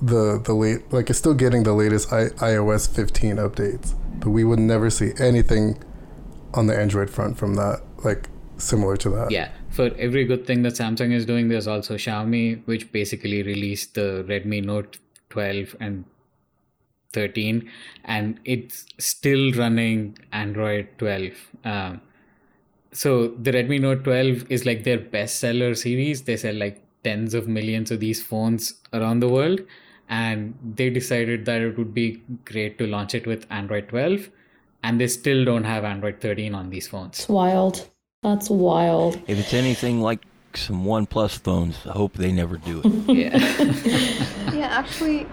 the 0.03 0.41
the 0.45 0.55
late 0.55 0.93
like 0.93 1.09
it's 1.09 1.19
still 1.19 1.35
getting 1.35 1.63
the 1.63 1.73
latest 1.73 2.13
I, 2.13 2.27
iOS 2.29 2.89
15 2.95 3.37
updates. 3.37 3.95
But 4.21 4.31
we 4.31 4.45
would 4.45 4.59
never 4.59 4.91
see 4.91 5.13
anything 5.19 5.83
on 6.53 6.67
the 6.67 6.79
Android 6.79 7.11
front 7.11 7.37
from 7.37 7.55
that, 7.55 7.83
like 8.05 8.29
similar 8.57 8.97
to 8.99 9.11
that. 9.11 9.31
Yeah, 9.31 9.51
for 9.75 9.91
every 9.99 10.25
good 10.25 10.47
thing 10.47 10.63
that 10.63 10.75
Samsung 10.75 11.13
is 11.13 11.27
doing, 11.27 11.49
there's 11.49 11.67
also 11.67 11.97
Xiaomi, 11.97 12.65
which 12.67 12.91
basically 12.93 13.43
released 13.43 13.95
the 13.95 14.25
Redmi 14.29 14.65
Note 14.65 14.99
12 15.31 15.75
and 15.81 16.05
13, 17.13 17.69
and 18.05 18.39
it's 18.45 18.87
still 18.99 19.53
running 19.53 20.17
Android 20.33 20.89
12. 20.99 21.33
Um, 21.65 22.01
so 22.93 23.29
the 23.29 23.51
Redmi 23.51 23.81
Note 23.81 24.05
12 24.05 24.51
is 24.51 24.65
like 24.65 24.85
their 24.85 24.99
bestseller 24.99 25.77
series. 25.77 26.23
They 26.23 26.37
sell 26.37 26.55
like 26.55 26.81
tens 27.03 27.35
of 27.35 27.49
millions 27.49 27.91
of 27.91 27.99
these 27.99 28.23
phones 28.23 28.75
around 28.93 29.21
the 29.21 29.29
world, 29.29 29.61
and 30.09 30.55
they 30.77 30.91
decided 30.91 31.47
that 31.47 31.61
it 31.61 31.77
would 31.77 31.93
be 31.93 32.23
great 32.45 32.79
to 32.79 32.87
launch 32.87 33.15
it 33.15 33.27
with 33.27 33.45
Android 33.51 33.89
12, 33.89 34.31
and 34.85 35.01
they 35.01 35.09
still 35.09 35.45
don't 35.45 35.65
have 35.65 35.83
Android 35.83 36.21
13 36.21 36.55
on 36.55 36.71
these 36.71 36.87
phones. 36.87 37.19
It's 37.19 37.29
wild. 37.29 37.91
That's 38.25 38.49
wild. 38.49 39.21
If 39.27 39.39
it's 39.39 39.53
anything 39.53 40.01
like 40.01 40.25
some 40.55 40.87
OnePlus 40.87 41.41
phones, 41.41 41.87
I 41.87 41.93
hope 41.93 42.15
they 42.15 42.33
never 42.33 42.57
do 42.57 42.81
it. 42.83 42.87
Yeah. 43.15 43.37
yeah, 44.55 44.69
actually, 44.71 45.27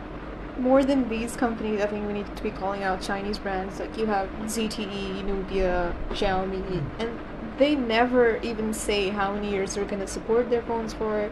more 0.59 0.83
than 0.83 1.07
these 1.07 1.37
companies, 1.37 1.81
I 1.81 1.87
think 1.87 2.05
we 2.05 2.11
need 2.11 2.35
to 2.35 2.43
be 2.43 2.51
calling 2.51 2.83
out 2.83 3.01
Chinese 3.01 3.39
brands. 3.39 3.79
Like 3.79 3.97
you 3.97 4.07
have 4.07 4.27
ZTE, 4.41 5.23
Nubia, 5.23 5.95
Xiaomi, 6.09 6.61
mm-hmm. 6.61 7.01
and 7.01 7.17
they 7.57 7.75
never 7.75 8.35
even 8.37 8.73
say 8.73 9.07
how 9.07 9.33
many 9.33 9.51
years 9.51 9.75
they're 9.75 9.85
going 9.85 10.01
to 10.01 10.07
support 10.07 10.49
their 10.49 10.61
phones 10.63 10.93
for. 10.93 11.31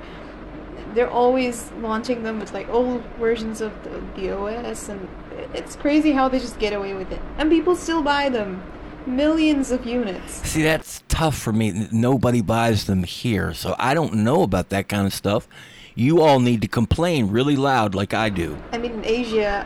They're 0.93 1.09
always 1.09 1.71
launching 1.73 2.23
them 2.23 2.39
with 2.39 2.53
like 2.53 2.69
old 2.69 3.03
versions 3.19 3.59
of 3.59 3.73
the, 3.83 4.01
the 4.15 4.31
OS, 4.31 4.87
and 4.87 5.09
it's 5.53 5.75
crazy 5.75 6.13
how 6.13 6.29
they 6.29 6.39
just 6.39 6.57
get 6.57 6.71
away 6.71 6.93
with 6.93 7.11
it. 7.11 7.19
And 7.37 7.51
people 7.51 7.75
still 7.75 8.01
buy 8.01 8.29
them. 8.29 8.63
Millions 9.09 9.71
of 9.71 9.85
units. 9.85 10.47
See, 10.47 10.61
that's 10.61 11.03
tough 11.07 11.37
for 11.37 11.51
me. 11.51 11.87
Nobody 11.91 12.41
buys 12.41 12.85
them 12.85 13.03
here, 13.03 13.53
so 13.53 13.75
I 13.79 13.93
don't 13.93 14.13
know 14.13 14.43
about 14.43 14.69
that 14.69 14.87
kind 14.87 15.07
of 15.07 15.13
stuff. 15.13 15.47
You 15.95 16.21
all 16.21 16.39
need 16.39 16.61
to 16.61 16.67
complain 16.67 17.29
really 17.29 17.55
loud, 17.55 17.95
like 17.95 18.13
I 18.13 18.29
do. 18.29 18.57
I 18.71 18.77
mean, 18.77 18.91
in 18.91 19.05
Asia, 19.05 19.65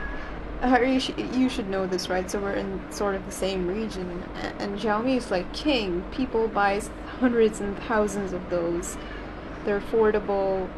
Harish, 0.61 1.11
you 1.17 1.49
should 1.49 1.69
know 1.69 1.85
this, 1.85 2.07
right? 2.07 2.31
So 2.31 2.39
we're 2.39 2.53
in 2.53 2.81
sort 2.89 3.15
of 3.15 3.25
the 3.25 3.31
same 3.31 3.67
region, 3.67 4.23
and 4.59 4.79
Xiaomi 4.79 5.17
is 5.17 5.29
like 5.29 5.51
king. 5.53 6.03
People 6.11 6.47
buy 6.47 6.81
hundreds 7.19 7.59
and 7.59 7.77
thousands 7.79 8.31
of 8.31 8.49
those. 8.49 8.97
They're 9.65 9.81
affordable, 9.81 10.69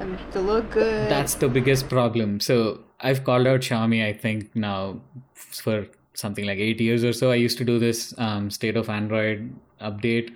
and 0.00 0.18
they 0.32 0.40
look 0.40 0.70
good. 0.72 1.08
That's 1.08 1.34
the 1.36 1.48
biggest 1.48 1.88
problem. 1.88 2.40
So 2.40 2.80
I've 3.00 3.22
called 3.22 3.46
out 3.46 3.60
Xiaomi, 3.60 4.04
I 4.04 4.12
think, 4.12 4.54
now 4.56 5.00
for 5.34 5.86
something 6.14 6.46
like 6.46 6.58
eight 6.58 6.80
years 6.80 7.04
or 7.04 7.12
so. 7.12 7.30
I 7.30 7.36
used 7.36 7.58
to 7.58 7.64
do 7.64 7.78
this 7.78 8.14
um, 8.18 8.50
state 8.50 8.76
of 8.76 8.88
Android 8.88 9.54
update 9.80 10.32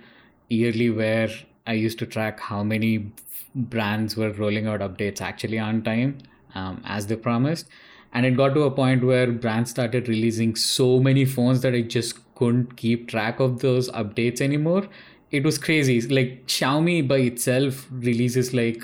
yearly 0.49 0.89
where 0.89 1.29
I 1.65 1.73
used 1.73 1.99
to 1.99 2.05
track 2.05 2.39
how 2.39 2.63
many 2.63 3.11
brands 3.55 4.15
were 4.15 4.31
rolling 4.31 4.67
out 4.67 4.81
updates 4.81 5.21
actually 5.21 5.59
on 5.59 5.81
time 5.81 6.17
um, 6.55 6.81
as 6.85 7.07
they 7.07 7.15
promised. 7.15 7.67
And 8.11 8.25
it 8.25 8.35
got 8.35 8.53
to 8.55 8.63
a 8.63 8.71
point 8.71 9.03
where 9.03 9.31
brands 9.31 9.69
started 9.69 10.07
releasing 10.07 10.55
so 10.55 10.99
many 10.99 11.25
phones 11.25 11.61
that 11.61 11.73
I 11.75 11.81
just 11.81 12.17
couldn't 12.35 12.75
keep 12.75 13.07
track 13.07 13.39
of 13.39 13.59
those 13.59 13.89
updates 13.91 14.41
anymore. 14.41 14.87
It 15.31 15.43
was 15.43 15.57
crazy. 15.57 16.01
Like 16.01 16.47
Xiaomi 16.47 17.07
by 17.07 17.17
itself 17.17 17.87
releases 17.91 18.53
like 18.53 18.83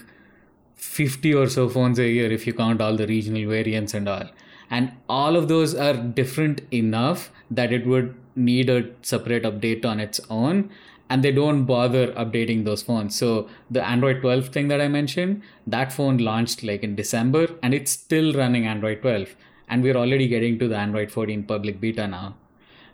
50 0.75 1.33
or 1.33 1.49
so 1.49 1.67
phones 1.67 1.97
a 1.97 2.07
year 2.07 2.31
if 2.31 2.45
you 2.45 2.53
count 2.53 2.81
all 2.81 2.95
the 2.95 3.07
regional 3.07 3.49
variants 3.49 3.95
and 3.95 4.07
all. 4.07 4.29
And 4.69 4.91
all 5.07 5.35
of 5.35 5.47
those 5.47 5.75
are 5.75 5.93
different 5.93 6.61
enough 6.71 7.31
that 7.51 7.71
it 7.71 7.85
would 7.85 8.15
need 8.35 8.69
a 8.69 8.89
separate 9.01 9.43
update 9.43 9.85
on 9.85 9.99
its 9.99 10.19
own. 10.29 10.69
And 11.09 11.23
they 11.23 11.31
don't 11.31 11.65
bother 11.65 12.07
updating 12.13 12.65
those 12.65 12.81
phones. 12.81 13.15
So 13.15 13.47
the 13.69 13.85
Android 13.85 14.21
12 14.21 14.47
thing 14.49 14.69
that 14.69 14.81
I 14.81 14.87
mentioned, 14.87 15.43
that 15.67 15.93
phone 15.93 16.17
launched 16.17 16.63
like 16.63 16.83
in 16.83 16.95
December 16.95 17.47
and 17.61 17.73
it's 17.73 17.91
still 17.91 18.33
running 18.33 18.65
Android 18.65 19.01
12. 19.01 19.35
And 19.67 19.83
we're 19.83 19.95
already 19.95 20.27
getting 20.27 20.57
to 20.59 20.67
the 20.67 20.77
Android 20.77 21.11
14 21.11 21.43
public 21.43 21.79
beta 21.79 22.07
now. 22.07 22.35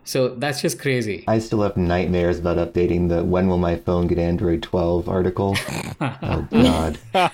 So 0.04 0.34
that's 0.34 0.60
just 0.60 0.80
crazy. 0.80 1.24
I 1.28 1.38
still 1.38 1.62
have 1.62 1.76
nightmares 1.76 2.38
about 2.38 2.56
updating 2.56 3.08
the 3.08 3.22
when 3.22 3.48
will 3.48 3.58
my 3.58 3.76
phone 3.76 4.08
get 4.08 4.18
Android 4.18 4.62
12 4.62 5.08
article. 5.08 5.56
oh 6.00 6.46
god. 6.50 6.98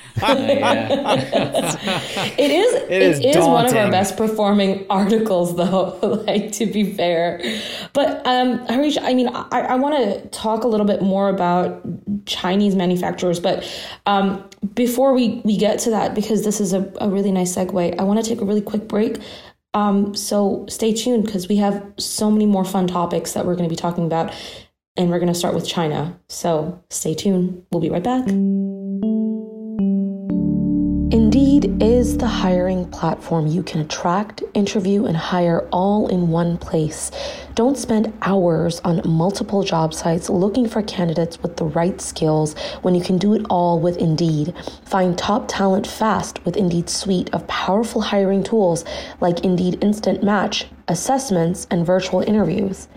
It 2.38 2.50
is. 2.50 2.74
It 2.88 3.02
is 3.02 3.20
is, 3.20 3.36
one 3.36 3.66
of 3.66 3.74
our 3.74 3.90
best 3.90 4.16
performing 4.16 4.86
articles, 4.90 5.56
though. 5.56 5.98
like 6.26 6.52
to 6.52 6.66
be 6.66 6.92
fair, 6.92 7.40
but 7.92 8.26
um, 8.26 8.58
Harish, 8.66 8.98
I 8.98 9.14
mean, 9.14 9.28
I, 9.28 9.60
I 9.60 9.74
want 9.76 9.96
to 9.96 10.28
talk 10.28 10.64
a 10.64 10.68
little 10.68 10.86
bit 10.86 11.02
more 11.02 11.28
about 11.28 11.82
Chinese 12.26 12.74
manufacturers, 12.74 13.40
but 13.40 13.64
um, 14.06 14.48
before 14.74 15.14
we 15.14 15.40
we 15.44 15.56
get 15.56 15.78
to 15.80 15.90
that, 15.90 16.14
because 16.14 16.44
this 16.44 16.60
is 16.60 16.72
a, 16.72 16.90
a 17.00 17.08
really 17.08 17.32
nice 17.32 17.54
segue, 17.54 17.98
I 17.98 18.02
want 18.02 18.22
to 18.22 18.28
take 18.28 18.40
a 18.40 18.44
really 18.44 18.62
quick 18.62 18.88
break. 18.88 19.18
Um, 19.74 20.14
so 20.14 20.64
stay 20.68 20.92
tuned 20.92 21.26
because 21.26 21.48
we 21.48 21.56
have 21.56 21.84
so 21.98 22.30
many 22.30 22.46
more 22.46 22.64
fun 22.64 22.86
topics 22.86 23.32
that 23.32 23.46
we're 23.46 23.54
going 23.54 23.68
to 23.68 23.72
be 23.72 23.76
talking 23.76 24.06
about, 24.06 24.34
and 24.96 25.10
we're 25.10 25.18
going 25.18 25.32
to 25.32 25.38
start 25.38 25.54
with 25.54 25.66
China. 25.66 26.18
So 26.28 26.82
stay 26.90 27.14
tuned. 27.14 27.64
We'll 27.70 27.82
be 27.82 27.90
right 27.90 28.02
back. 28.02 28.26
Indeed 31.10 31.82
is 31.82 32.18
the 32.18 32.26
hiring 32.26 32.84
platform 32.90 33.46
you 33.46 33.62
can 33.62 33.80
attract, 33.80 34.42
interview, 34.52 35.06
and 35.06 35.16
hire 35.16 35.66
all 35.72 36.06
in 36.08 36.28
one 36.28 36.58
place. 36.58 37.10
Don't 37.54 37.78
spend 37.78 38.12
hours 38.20 38.78
on 38.80 39.00
multiple 39.06 39.62
job 39.62 39.94
sites 39.94 40.28
looking 40.28 40.68
for 40.68 40.82
candidates 40.82 41.42
with 41.42 41.56
the 41.56 41.64
right 41.64 41.98
skills 41.98 42.54
when 42.82 42.94
you 42.94 43.02
can 43.02 43.16
do 43.16 43.32
it 43.32 43.46
all 43.48 43.80
with 43.80 43.96
Indeed. 43.96 44.52
Find 44.84 45.16
top 45.16 45.48
talent 45.48 45.86
fast 45.86 46.44
with 46.44 46.58
Indeed's 46.58 46.92
suite 46.92 47.30
of 47.32 47.46
powerful 47.46 48.02
hiring 48.02 48.44
tools 48.44 48.84
like 49.18 49.46
Indeed 49.46 49.82
Instant 49.82 50.22
Match, 50.22 50.66
assessments, 50.88 51.66
and 51.70 51.86
virtual 51.86 52.20
interviews. 52.20 52.88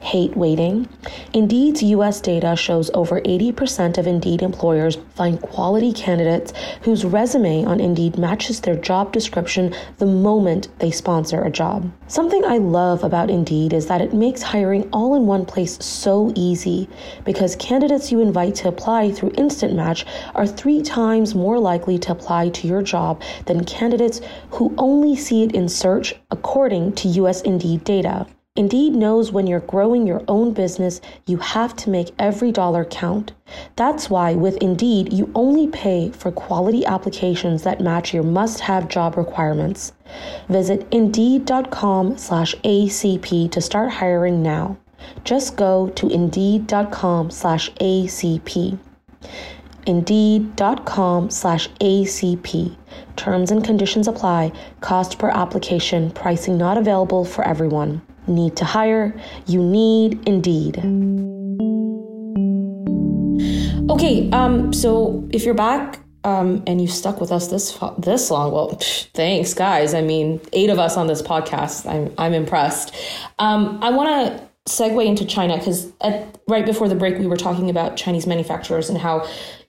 Hate 0.00 0.36
waiting? 0.36 0.88
Indeed's 1.32 1.82
US 1.82 2.20
data 2.20 2.56
shows 2.56 2.90
over 2.94 3.20
80% 3.20 3.98
of 3.98 4.06
Indeed 4.06 4.42
employers 4.42 4.98
find 5.14 5.40
quality 5.40 5.92
candidates 5.92 6.52
whose 6.82 7.04
resume 7.04 7.64
on 7.64 7.80
Indeed 7.80 8.16
matches 8.16 8.60
their 8.60 8.76
job 8.76 9.12
description 9.12 9.74
the 9.98 10.06
moment 10.06 10.68
they 10.78 10.90
sponsor 10.90 11.42
a 11.42 11.50
job. 11.50 11.90
Something 12.06 12.44
I 12.44 12.58
love 12.58 13.04
about 13.04 13.30
Indeed 13.30 13.72
is 13.72 13.86
that 13.86 14.00
it 14.00 14.14
makes 14.14 14.42
hiring 14.42 14.88
all 14.92 15.14
in 15.14 15.26
one 15.26 15.44
place 15.44 15.76
so 15.84 16.32
easy 16.34 16.88
because 17.24 17.56
candidates 17.56 18.10
you 18.10 18.20
invite 18.20 18.54
to 18.56 18.68
apply 18.68 19.10
through 19.10 19.32
Instant 19.36 19.74
Match 19.74 20.06
are 20.34 20.46
three 20.46 20.82
times 20.82 21.34
more 21.34 21.58
likely 21.58 21.98
to 21.98 22.12
apply 22.12 22.48
to 22.50 22.68
your 22.68 22.82
job 22.82 23.22
than 23.46 23.64
candidates 23.64 24.20
who 24.50 24.74
only 24.78 25.16
see 25.16 25.42
it 25.42 25.52
in 25.52 25.68
search 25.68 26.14
according 26.30 26.92
to 26.92 27.08
US 27.08 27.39
Indeed 27.42 27.84
data. 27.84 28.26
Indeed 28.56 28.94
knows 28.94 29.30
when 29.30 29.46
you're 29.46 29.60
growing 29.60 30.08
your 30.08 30.22
own 30.26 30.52
business, 30.52 31.00
you 31.24 31.36
have 31.36 31.76
to 31.76 31.90
make 31.90 32.12
every 32.18 32.50
dollar 32.50 32.84
count. 32.84 33.32
That's 33.76 34.10
why 34.10 34.34
with 34.34 34.56
Indeed, 34.56 35.12
you 35.12 35.30
only 35.36 35.68
pay 35.68 36.10
for 36.10 36.32
quality 36.32 36.84
applications 36.84 37.62
that 37.62 37.80
match 37.80 38.12
your 38.12 38.24
must-have 38.24 38.88
job 38.88 39.16
requirements. 39.16 39.92
Visit 40.48 40.86
Indeed.com 40.90 42.18
slash 42.18 42.54
ACP 42.56 43.52
to 43.52 43.60
start 43.60 43.92
hiring 43.92 44.42
now. 44.42 44.76
Just 45.24 45.56
go 45.56 45.88
to 45.90 46.08
Indeed.com 46.08 47.30
slash 47.30 47.70
ACP. 47.74 48.78
Indeed.com 49.90 51.30
slash 51.30 51.68
ACP. 51.80 52.76
Terms 53.16 53.50
and 53.50 53.64
conditions 53.64 54.06
apply. 54.06 54.52
Cost 54.80 55.18
per 55.18 55.30
application. 55.30 56.12
Pricing 56.12 56.56
not 56.56 56.78
available 56.78 57.24
for 57.24 57.42
everyone. 57.44 58.00
Need 58.28 58.54
to 58.58 58.64
hire? 58.64 59.20
You 59.48 59.60
need 59.60 60.20
Indeed. 60.28 60.76
Okay, 63.90 64.30
um, 64.30 64.72
so 64.72 65.28
if 65.32 65.44
you're 65.44 65.54
back 65.54 65.98
um, 66.22 66.62
and 66.68 66.80
you've 66.80 66.92
stuck 66.92 67.20
with 67.20 67.32
us 67.32 67.48
this 67.48 67.76
this 67.98 68.30
long, 68.30 68.52
well, 68.52 68.78
thanks, 69.14 69.54
guys. 69.54 69.92
I 69.92 70.02
mean, 70.02 70.40
eight 70.52 70.70
of 70.70 70.78
us 70.78 70.96
on 70.96 71.08
this 71.08 71.20
podcast. 71.20 71.90
I'm 71.90 72.14
I'm 72.16 72.32
impressed. 72.32 72.94
Um, 73.40 73.80
I 73.82 73.90
want 73.90 74.08
to 74.08 74.50
segue 74.72 75.04
into 75.04 75.24
China 75.24 75.56
because 75.56 75.92
right 76.46 76.64
before 76.64 76.88
the 76.88 76.94
break 76.94 77.18
we 77.18 77.26
were 77.26 77.36
talking 77.36 77.68
about 77.70 77.96
Chinese 77.96 78.26
manufacturers 78.28 78.88
and 78.88 78.96
how 78.96 79.26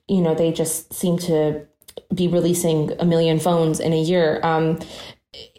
you 0.07 0.21
know 0.21 0.35
they 0.35 0.51
just 0.51 0.93
seem 0.93 1.17
to 1.19 1.65
be 2.13 2.27
releasing 2.27 2.91
a 2.99 3.05
million 3.05 3.39
phones 3.39 3.79
in 3.79 3.93
a 3.93 4.01
year. 4.01 4.39
Um, 4.43 4.79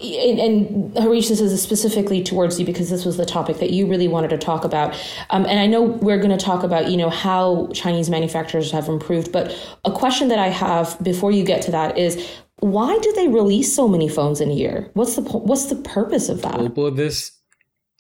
and, 0.02 0.38
and 0.38 0.98
Harish, 0.98 1.28
this 1.28 1.40
is 1.40 1.62
specifically 1.62 2.22
towards 2.22 2.60
you 2.60 2.66
because 2.66 2.90
this 2.90 3.06
was 3.06 3.16
the 3.16 3.24
topic 3.24 3.58
that 3.58 3.70
you 3.70 3.86
really 3.86 4.06
wanted 4.06 4.28
to 4.30 4.38
talk 4.38 4.64
about. 4.64 4.94
Um, 5.30 5.46
and 5.46 5.58
I 5.58 5.66
know 5.66 5.82
we're 5.82 6.18
going 6.18 6.36
to 6.36 6.44
talk 6.44 6.62
about, 6.62 6.90
you 6.90 6.98
know, 6.98 7.08
how 7.08 7.68
Chinese 7.72 8.10
manufacturers 8.10 8.70
have 8.70 8.88
improved. 8.88 9.32
But 9.32 9.56
a 9.86 9.90
question 9.90 10.28
that 10.28 10.38
I 10.38 10.48
have 10.48 11.02
before 11.02 11.32
you 11.32 11.42
get 11.42 11.62
to 11.62 11.70
that 11.70 11.96
is, 11.96 12.30
why 12.58 12.96
do 12.98 13.12
they 13.14 13.28
release 13.28 13.74
so 13.74 13.88
many 13.88 14.08
phones 14.08 14.40
in 14.40 14.50
a 14.50 14.54
year? 14.54 14.90
What's 14.92 15.16
the 15.16 15.22
what's 15.22 15.66
the 15.66 15.76
purpose 15.76 16.28
of 16.28 16.42
that? 16.42 16.54
Oppo 16.54 16.94
this 16.94 17.32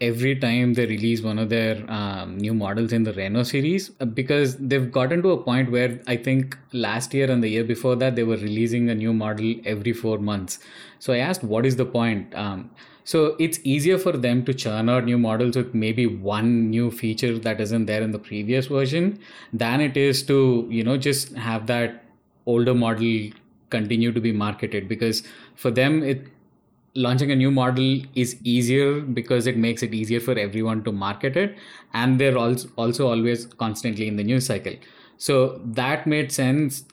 every 0.02 0.34
time 0.44 0.74
they 0.74 0.84
release 0.86 1.22
one 1.22 1.38
of 1.38 1.48
their 1.48 1.90
um, 1.90 2.36
new 2.36 2.52
models 2.52 2.92
in 2.92 3.04
the 3.04 3.12
Reno 3.12 3.44
series 3.44 3.90
uh, 4.00 4.04
because 4.04 4.56
they've 4.56 4.90
gotten 4.90 5.22
to 5.22 5.30
a 5.30 5.42
point 5.42 5.70
where 5.70 6.00
I 6.06 6.16
think 6.16 6.58
last 6.72 7.14
year 7.14 7.30
and 7.30 7.42
the 7.42 7.48
year 7.48 7.64
before 7.64 7.94
that 7.96 8.16
they 8.16 8.24
were 8.24 8.36
releasing 8.36 8.90
a 8.90 8.94
new 8.94 9.12
model 9.12 9.54
every 9.64 9.92
four 9.92 10.18
months. 10.18 10.58
So 10.98 11.12
I 11.12 11.18
asked, 11.18 11.44
what 11.44 11.64
is 11.64 11.76
the 11.76 11.86
point? 11.86 12.34
Um, 12.34 12.70
so 13.04 13.36
it's 13.38 13.60
easier 13.62 13.98
for 13.98 14.12
them 14.12 14.44
to 14.44 14.54
churn 14.54 14.88
out 14.88 15.04
new 15.04 15.18
models 15.18 15.56
with 15.56 15.72
maybe 15.74 16.06
one 16.06 16.70
new 16.70 16.90
feature 16.90 17.38
that 17.38 17.60
isn't 17.60 17.86
there 17.86 18.02
in 18.02 18.10
the 18.10 18.18
previous 18.18 18.66
version 18.66 19.18
than 19.52 19.80
it 19.80 19.96
is 19.96 20.22
to 20.24 20.66
you 20.70 20.84
know 20.84 20.96
just 20.96 21.34
have 21.34 21.66
that 21.66 22.04
older 22.46 22.74
model 22.74 23.30
continue 23.70 24.12
to 24.12 24.20
be 24.20 24.32
marketed 24.32 24.88
because 24.88 25.24
for 25.56 25.70
them 25.70 26.02
it 26.04 26.28
launching 26.94 27.30
a 27.30 27.36
new 27.36 27.50
model 27.50 28.02
is 28.14 28.36
easier 28.44 29.00
because 29.00 29.46
it 29.46 29.56
makes 29.56 29.82
it 29.82 29.94
easier 29.94 30.20
for 30.20 30.38
everyone 30.38 30.84
to 30.84 30.92
market 30.92 31.36
it. 31.36 31.56
And 31.94 32.20
they're 32.20 32.36
also 32.36 33.08
always 33.08 33.46
constantly 33.46 34.08
in 34.08 34.16
the 34.16 34.24
news 34.24 34.46
cycle. 34.46 34.74
So 35.16 35.60
that 35.64 36.06
made 36.06 36.32
sense. 36.32 36.84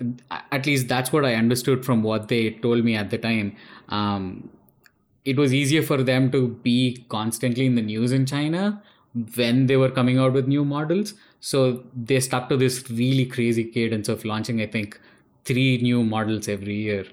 At 0.51 0.65
least 0.65 0.87
that's 0.87 1.11
what 1.11 1.25
i 1.25 1.33
understood 1.35 1.83
from 1.83 2.03
what 2.03 2.27
they 2.27 2.51
told 2.51 2.83
me 2.85 2.95
at 2.95 3.09
the 3.09 3.17
time. 3.17 3.55
Um, 3.89 4.49
it 5.25 5.37
was 5.37 5.53
easier 5.53 5.81
for 5.81 6.01
them 6.01 6.31
to 6.31 6.47
be 6.63 7.05
constantly 7.09 7.65
in 7.65 7.75
the 7.75 7.81
news 7.81 8.11
in 8.11 8.25
china 8.25 8.81
when 9.35 9.65
they 9.65 9.75
were 9.75 9.89
coming 9.89 10.17
out 10.17 10.33
with 10.33 10.47
new 10.47 10.63
models. 10.63 11.13
So 11.39 11.83
they 11.95 12.19
stuck 12.19 12.49
to 12.49 12.57
this 12.57 12.89
really 12.89 13.25
crazy 13.25 13.63
cadence 13.63 14.09
of 14.09 14.25
launching 14.25 14.61
i 14.61 14.67
think 14.67 14.99
three 15.45 15.77
new 15.81 16.03
models 16.03 16.47
every 16.47 16.75
year 16.75 17.05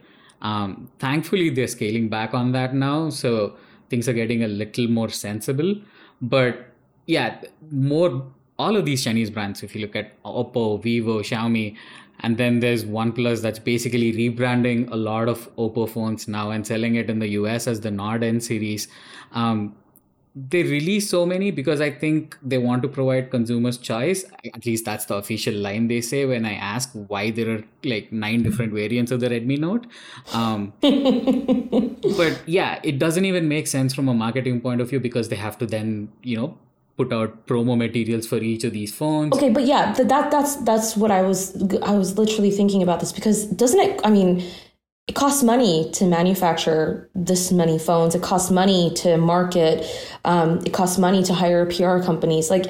um, 0.47 0.89
thankfully, 1.01 1.51
they're 1.51 1.67
scaling 1.67 2.09
back 2.09 2.33
on 2.33 2.53
that 2.53 2.73
now, 2.73 3.11
so 3.11 3.57
things 3.91 4.09
are 4.09 4.13
getting 4.13 4.45
a 4.45 4.49
little 4.49 4.87
more 4.87 5.09
sensible. 5.09 5.75
But 6.23 6.67
yeah, 7.07 7.43
more 7.71 8.25
all 8.59 8.77
of 8.77 8.85
these 8.85 9.03
Chinese 9.03 9.29
brands. 9.29 9.63
If 9.65 9.75
you 9.75 9.81
look 9.81 9.97
at 9.97 10.23
Oppo, 10.23 10.81
Vivo, 10.81 11.21
Xiaomi, 11.21 11.77
and 12.21 12.39
then 12.39 12.61
there's 12.61 12.85
OnePlus 12.85 13.43
that's 13.43 13.59
basically 13.59 14.13
rebranding 14.13 14.89
a 14.91 14.97
lot 14.97 15.29
of 15.29 15.55
Oppo 15.57 15.89
phones 15.89 16.29
now 16.29 16.51
and 16.51 16.67
selling 16.67 16.95
it 16.95 17.11
in 17.11 17.19
the 17.19 17.29
US 17.41 17.67
as 17.67 17.81
the 17.81 17.91
Nord 17.91 18.23
N 18.23 18.41
series. 18.41 18.87
Um, 19.33 19.75
they 20.39 20.63
release 20.63 21.09
so 21.09 21.25
many 21.25 21.51
because 21.51 21.81
I 21.81 21.91
think 21.91 22.37
they 22.43 22.59
want 22.59 22.83
to 22.83 22.89
provide 22.89 23.31
consumers 23.31 23.79
choice. 23.79 24.23
At 24.55 24.67
least 24.67 24.85
that's 24.85 25.07
the 25.07 25.15
official 25.15 25.55
line 25.55 25.89
they 25.89 26.03
say 26.03 26.27
when 26.27 26.45
I 26.45 26.53
ask 26.53 26.91
why 26.93 27.31
there 27.31 27.51
are 27.57 27.65
like 27.85 28.13
nine 28.13 28.43
different 28.43 28.75
variants 28.75 29.11
of 29.11 29.21
the 29.21 29.31
Redmi 29.31 29.59
Note. 29.59 29.87
Um, 30.35 30.75
but 32.19 32.43
yeah, 32.47 32.81
it 32.83 32.99
doesn't 32.99 33.25
even 33.25 33.49
make 33.49 33.67
sense 33.67 33.95
from 33.95 34.09
a 34.09 34.15
marketing 34.15 34.61
point 34.61 34.83
of 34.83 34.91
view 34.91 35.01
because 35.01 35.31
they 35.31 35.37
have 35.37 35.57
to 35.57 35.67
then, 35.67 36.13
you 36.23 36.37
know, 36.37 36.59
put 36.99 37.15
out 37.15 37.47
promo 37.47 37.75
materials 37.75 38.27
for 38.27 38.37
each 38.37 38.65
of 38.65 38.75
these 38.75 38.95
phones. 38.95 39.33
Okay, 39.33 39.49
but 39.49 39.65
yeah, 39.65 39.93
that 39.95 40.31
that's 40.31 40.57
that's 40.57 40.99
what 40.99 41.11
I 41.11 41.23
was 41.23 41.57
I 41.83 41.93
was 41.93 42.19
literally 42.19 42.51
thinking 42.51 42.83
about 42.83 43.01
this 43.01 43.11
because 43.11 43.47
doesn't 43.47 43.81
it? 43.81 44.01
I 44.05 44.11
mean 44.11 44.45
it 45.07 45.15
costs 45.15 45.43
money 45.43 45.89
to 45.93 46.05
manufacture 46.05 47.09
this 47.15 47.53
many 47.53 47.79
phones. 47.79 48.15
It 48.15 48.23
costs 48.23 48.51
money 48.51 48.93
to 48.97 49.17
market. 49.17 49.87
Um, 50.25 50.59
it 50.67 50.73
costs 50.73 50.99
money 50.99 51.23
to 51.25 51.35
hire 51.35 51.65
PR 51.67 52.01
companies. 52.01 52.51
Like 52.51 52.67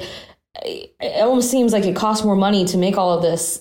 it 0.63 1.21
almost 1.21 1.49
seems 1.49 1.73
like 1.73 1.85
it 1.85 1.95
costs 1.95 2.23
more 2.23 2.35
money 2.35 2.65
to 2.65 2.77
make 2.77 2.97
all 2.97 3.15
of 3.15 3.21
this 3.21 3.59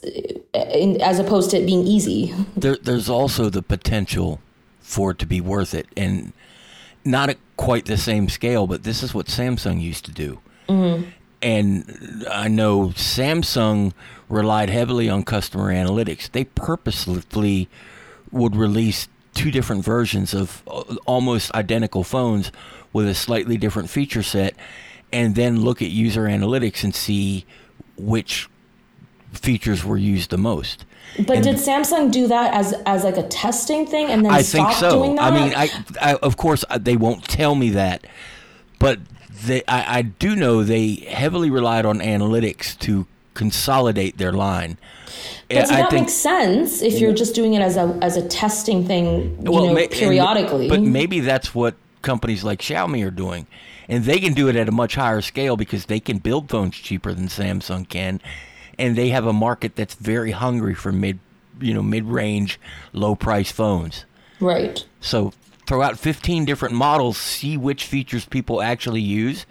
in, 0.54 1.00
as 1.00 1.18
opposed 1.18 1.50
to 1.50 1.58
it 1.58 1.66
being 1.66 1.86
easy. 1.86 2.34
There, 2.56 2.76
there's 2.76 3.08
also 3.08 3.50
the 3.50 3.62
potential 3.62 4.40
for 4.80 5.10
it 5.10 5.18
to 5.18 5.26
be 5.26 5.40
worth 5.40 5.74
it, 5.74 5.86
and 5.96 6.32
not 7.04 7.28
at 7.28 7.38
quite 7.56 7.84
the 7.84 7.96
same 7.96 8.28
scale. 8.28 8.66
But 8.66 8.82
this 8.82 9.02
is 9.02 9.14
what 9.14 9.26
Samsung 9.26 9.80
used 9.80 10.04
to 10.06 10.12
do. 10.12 10.40
Mm-hmm. 10.68 11.10
And 11.42 12.24
I 12.30 12.48
know 12.48 12.88
Samsung 12.88 13.92
relied 14.28 14.70
heavily 14.70 15.08
on 15.08 15.22
customer 15.22 15.72
analytics. 15.72 16.30
They 16.30 16.44
purposefully 16.44 17.68
would 18.30 18.56
release 18.56 19.08
two 19.34 19.50
different 19.50 19.84
versions 19.84 20.34
of 20.34 20.62
uh, 20.66 20.96
almost 21.04 21.52
identical 21.54 22.02
phones 22.02 22.50
with 22.92 23.06
a 23.06 23.14
slightly 23.14 23.56
different 23.56 23.90
feature 23.90 24.22
set 24.22 24.54
and 25.12 25.34
then 25.34 25.60
look 25.60 25.82
at 25.82 25.90
user 25.90 26.22
analytics 26.22 26.82
and 26.82 26.94
see 26.94 27.44
which 27.96 28.48
features 29.32 29.84
were 29.84 29.98
used 29.98 30.30
the 30.30 30.38
most. 30.38 30.84
But 31.18 31.36
and 31.36 31.44
did 31.44 31.56
Samsung 31.56 32.10
do 32.10 32.26
that 32.28 32.52
as 32.54 32.74
as 32.84 33.04
like 33.04 33.16
a 33.16 33.22
testing 33.28 33.86
thing 33.86 34.08
and 34.08 34.24
then 34.24 34.32
I 34.32 34.42
think 34.42 34.72
so. 34.72 35.16
I 35.18 35.30
mean, 35.30 35.54
I, 35.54 35.68
I, 36.00 36.14
of 36.16 36.36
course 36.36 36.64
uh, 36.68 36.78
they 36.78 36.96
won't 36.96 37.24
tell 37.24 37.54
me 37.54 37.70
that, 37.70 38.06
but 38.78 38.98
they 39.44 39.62
I, 39.68 39.98
I 39.98 40.02
do 40.02 40.34
know 40.34 40.64
they 40.64 40.94
heavily 40.94 41.50
relied 41.50 41.86
on 41.86 41.98
analytics 41.98 42.78
to 42.80 43.06
consolidate 43.36 44.16
their 44.16 44.32
line. 44.32 44.78
But 45.48 45.68
that 45.68 45.92
makes 45.92 46.12
sense 46.12 46.82
if 46.82 46.98
you're 46.98 47.14
just 47.14 47.34
doing 47.34 47.54
it 47.54 47.62
as 47.62 47.76
a 47.76 47.96
as 48.02 48.16
a 48.16 48.26
testing 48.26 48.84
thing, 48.84 49.38
you 49.44 49.52
well, 49.52 49.66
know, 49.66 49.74
may, 49.74 49.86
periodically. 49.86 50.68
but 50.68 50.82
maybe 50.82 51.20
that's 51.20 51.54
what 51.54 51.74
companies 52.02 52.42
like 52.42 52.60
Xiaomi 52.60 53.06
are 53.06 53.12
doing, 53.12 53.46
and 53.88 54.04
they 54.04 54.18
can 54.18 54.32
do 54.32 54.48
it 54.48 54.56
at 54.56 54.68
a 54.68 54.72
much 54.72 54.96
higher 54.96 55.20
scale 55.20 55.56
because 55.56 55.86
they 55.86 56.00
can 56.00 56.18
build 56.18 56.50
phones 56.50 56.74
cheaper 56.74 57.12
than 57.12 57.28
Samsung 57.28 57.88
can, 57.88 58.20
and 58.78 58.96
they 58.96 59.10
have 59.10 59.26
a 59.26 59.32
market 59.32 59.76
that's 59.76 59.94
very 59.94 60.32
hungry 60.32 60.74
for 60.74 60.90
mid, 60.90 61.20
you 61.60 61.72
know, 61.72 61.82
mid 61.82 62.04
range, 62.04 62.58
low 62.92 63.14
price 63.14 63.52
phones. 63.52 64.04
Right. 64.40 64.84
So 65.00 65.32
throw 65.66 65.82
out 65.82 65.98
15 65.98 66.44
different 66.44 66.74
models, 66.74 67.16
see 67.18 67.56
which 67.56 67.84
features 67.84 68.24
people 68.24 68.60
actually 68.60 69.00
use, 69.00 69.46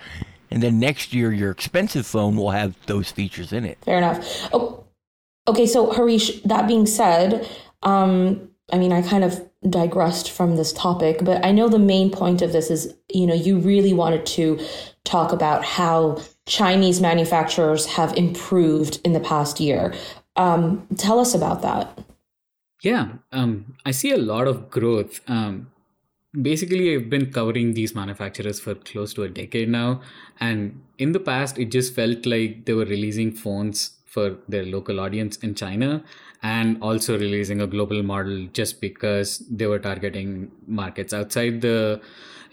and 0.51 0.63
then 0.63 0.79
next 0.79 1.13
year 1.13 1.31
your 1.31 1.51
expensive 1.51 2.05
phone 2.05 2.35
will 2.35 2.51
have 2.51 2.75
those 2.85 3.11
features 3.11 3.51
in 3.51 3.65
it. 3.65 3.77
Fair 3.83 3.97
enough. 3.97 4.49
Oh, 4.53 4.85
Okay, 5.47 5.67
so 5.67 5.91
Harish, 5.91 6.41
that 6.41 6.67
being 6.67 6.87
said, 6.87 7.47
um, 7.83 8.49
I 8.73 8.79
mean, 8.79 8.91
I 8.91 9.03
kind 9.03 9.23
of 9.23 9.47
digressed 9.69 10.31
from 10.31 10.55
this 10.55 10.73
topic, 10.73 11.19
but 11.21 11.45
I 11.45 11.51
know 11.51 11.69
the 11.69 11.79
main 11.79 12.09
point 12.09 12.41
of 12.41 12.51
this 12.51 12.71
is, 12.71 12.95
you 13.13 13.27
know, 13.27 13.35
you 13.35 13.59
really 13.59 13.93
wanted 13.93 14.25
to 14.27 14.59
talk 15.03 15.31
about 15.31 15.63
how 15.63 16.19
Chinese 16.47 16.99
manufacturers 16.99 17.85
have 17.85 18.13
improved 18.17 18.99
in 19.03 19.13
the 19.13 19.19
past 19.19 19.59
year. 19.59 19.93
Um, 20.35 20.87
tell 20.97 21.19
us 21.19 21.35
about 21.35 21.61
that. 21.61 21.99
Yeah, 22.81 23.09
um, 23.31 23.75
I 23.85 23.91
see 23.91 24.11
a 24.11 24.17
lot 24.17 24.47
of 24.47 24.71
growth. 24.71 25.21
Um, 25.27 25.71
basically, 26.41 26.95
I've 26.95 27.09
been 27.09 27.31
covering 27.31 27.73
these 27.73 27.95
manufacturers 27.95 28.59
for 28.59 28.75
close 28.75 29.13
to 29.15 29.23
a 29.23 29.29
decade 29.29 29.69
now. 29.69 30.01
And 30.39 30.81
in 30.97 31.11
the 31.11 31.19
past, 31.19 31.57
it 31.57 31.71
just 31.71 31.93
felt 31.93 32.25
like 32.25 32.65
they 32.65 32.73
were 32.73 32.85
releasing 32.85 33.31
phones 33.31 33.91
for 34.05 34.37
their 34.47 34.65
local 34.65 34.99
audience 34.99 35.37
in 35.37 35.55
China 35.55 36.03
and 36.41 36.81
also 36.81 37.17
releasing 37.17 37.59
a 37.61 37.67
global 37.67 38.01
model 38.03 38.47
just 38.53 38.79
because 38.79 39.39
they 39.49 39.67
were 39.67 39.79
targeting 39.79 40.51
markets 40.67 41.13
outside 41.13 41.61
the 41.61 42.01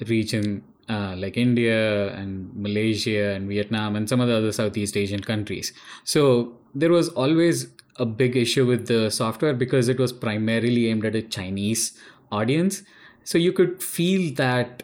region 0.09 0.65
uh, 0.89 1.15
like 1.17 1.37
India 1.37 2.13
and 2.15 2.55
Malaysia 2.57 3.33
and 3.35 3.49
Vietnam 3.49 3.95
and 3.95 4.09
some 4.09 4.21
of 4.21 4.29
the 4.29 4.37
other 4.37 4.53
Southeast 4.53 4.97
Asian 4.97 5.21
countries. 5.21 5.73
So 6.05 6.57
there 6.75 6.91
was 6.91 7.11
always 7.11 7.69
a 7.97 8.07
big 8.07 8.37
issue 8.37 8.67
with 8.67 8.89
the 8.89 9.11
software 9.11 9.55
because 9.55 9.89
it 9.89 9.99
was 9.99 10.13
primarily 10.13 10.89
aimed 10.89 11.05
at 11.05 11.15
a 11.15 11.23
Chinese 11.23 11.97
audience. 12.31 12.83
So 13.25 13.39
you 13.39 13.53
could 13.53 13.83
feel 13.83 14.35
that 14.35 14.83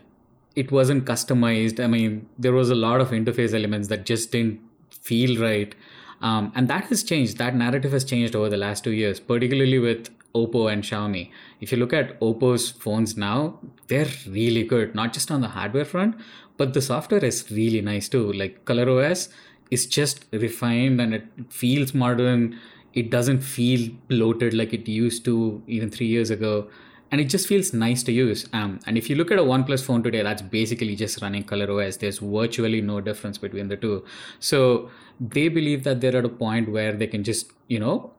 it 0.54 0.72
wasn't 0.72 1.04
customized. 1.04 1.82
I 1.82 1.86
mean, 1.86 2.28
there 2.38 2.52
was 2.52 2.70
a 2.70 2.74
lot 2.74 3.00
of 3.00 3.10
interface 3.10 3.54
elements 3.54 3.88
that 3.88 4.06
just 4.06 4.32
didn't 4.32 4.60
feel 4.90 5.40
right 5.40 5.74
um, 6.20 6.52
and 6.54 6.68
that 6.68 6.84
has 6.84 7.02
changed. 7.02 7.38
That 7.38 7.54
narrative 7.54 7.92
has 7.92 8.04
changed 8.04 8.34
over 8.34 8.48
the 8.48 8.56
last 8.56 8.84
two 8.84 8.90
years, 8.90 9.20
particularly 9.20 9.78
with 9.78 10.10
Oppo 10.34 10.72
and 10.72 10.82
Xiaomi. 10.82 11.30
If 11.60 11.72
you 11.72 11.78
look 11.78 11.92
at 11.92 12.18
Oppo's 12.20 12.70
phones 12.70 13.16
now, 13.16 13.58
they're 13.86 14.08
really 14.26 14.64
good, 14.64 14.94
not 14.94 15.12
just 15.12 15.30
on 15.30 15.40
the 15.40 15.48
hardware 15.48 15.84
front, 15.84 16.16
but 16.56 16.74
the 16.74 16.82
software 16.82 17.24
is 17.24 17.50
really 17.50 17.80
nice 17.80 18.08
too. 18.08 18.32
Like 18.32 18.64
ColorOS 18.64 19.28
is 19.70 19.86
just 19.86 20.24
refined 20.32 21.00
and 21.00 21.14
it 21.14 21.24
feels 21.50 21.94
modern. 21.94 22.58
It 22.94 23.10
doesn't 23.10 23.40
feel 23.40 23.90
bloated 24.08 24.54
like 24.54 24.72
it 24.72 24.88
used 24.88 25.24
to 25.26 25.62
even 25.66 25.90
three 25.90 26.06
years 26.06 26.30
ago 26.30 26.68
and 27.10 27.20
it 27.20 27.24
just 27.24 27.46
feels 27.46 27.72
nice 27.72 28.02
to 28.04 28.12
use. 28.12 28.46
Um, 28.52 28.80
and 28.86 28.98
if 28.98 29.08
you 29.08 29.16
look 29.16 29.30
at 29.30 29.38
a 29.38 29.42
OnePlus 29.42 29.84
phone 29.84 30.02
today, 30.02 30.22
that's 30.22 30.42
basically 30.42 30.94
just 30.94 31.22
running 31.22 31.44
ColorOS. 31.44 31.98
There's 31.98 32.18
virtually 32.18 32.80
no 32.80 33.00
difference 33.00 33.38
between 33.38 33.68
the 33.68 33.76
two. 33.76 34.04
So 34.40 34.90
they 35.20 35.48
believe 35.48 35.84
that 35.84 36.00
they're 36.00 36.16
at 36.16 36.24
a 36.24 36.28
point 36.28 36.70
where 36.70 36.92
they 36.92 37.06
can 37.06 37.24
just, 37.24 37.52
you 37.68 37.80
know, 37.80 38.12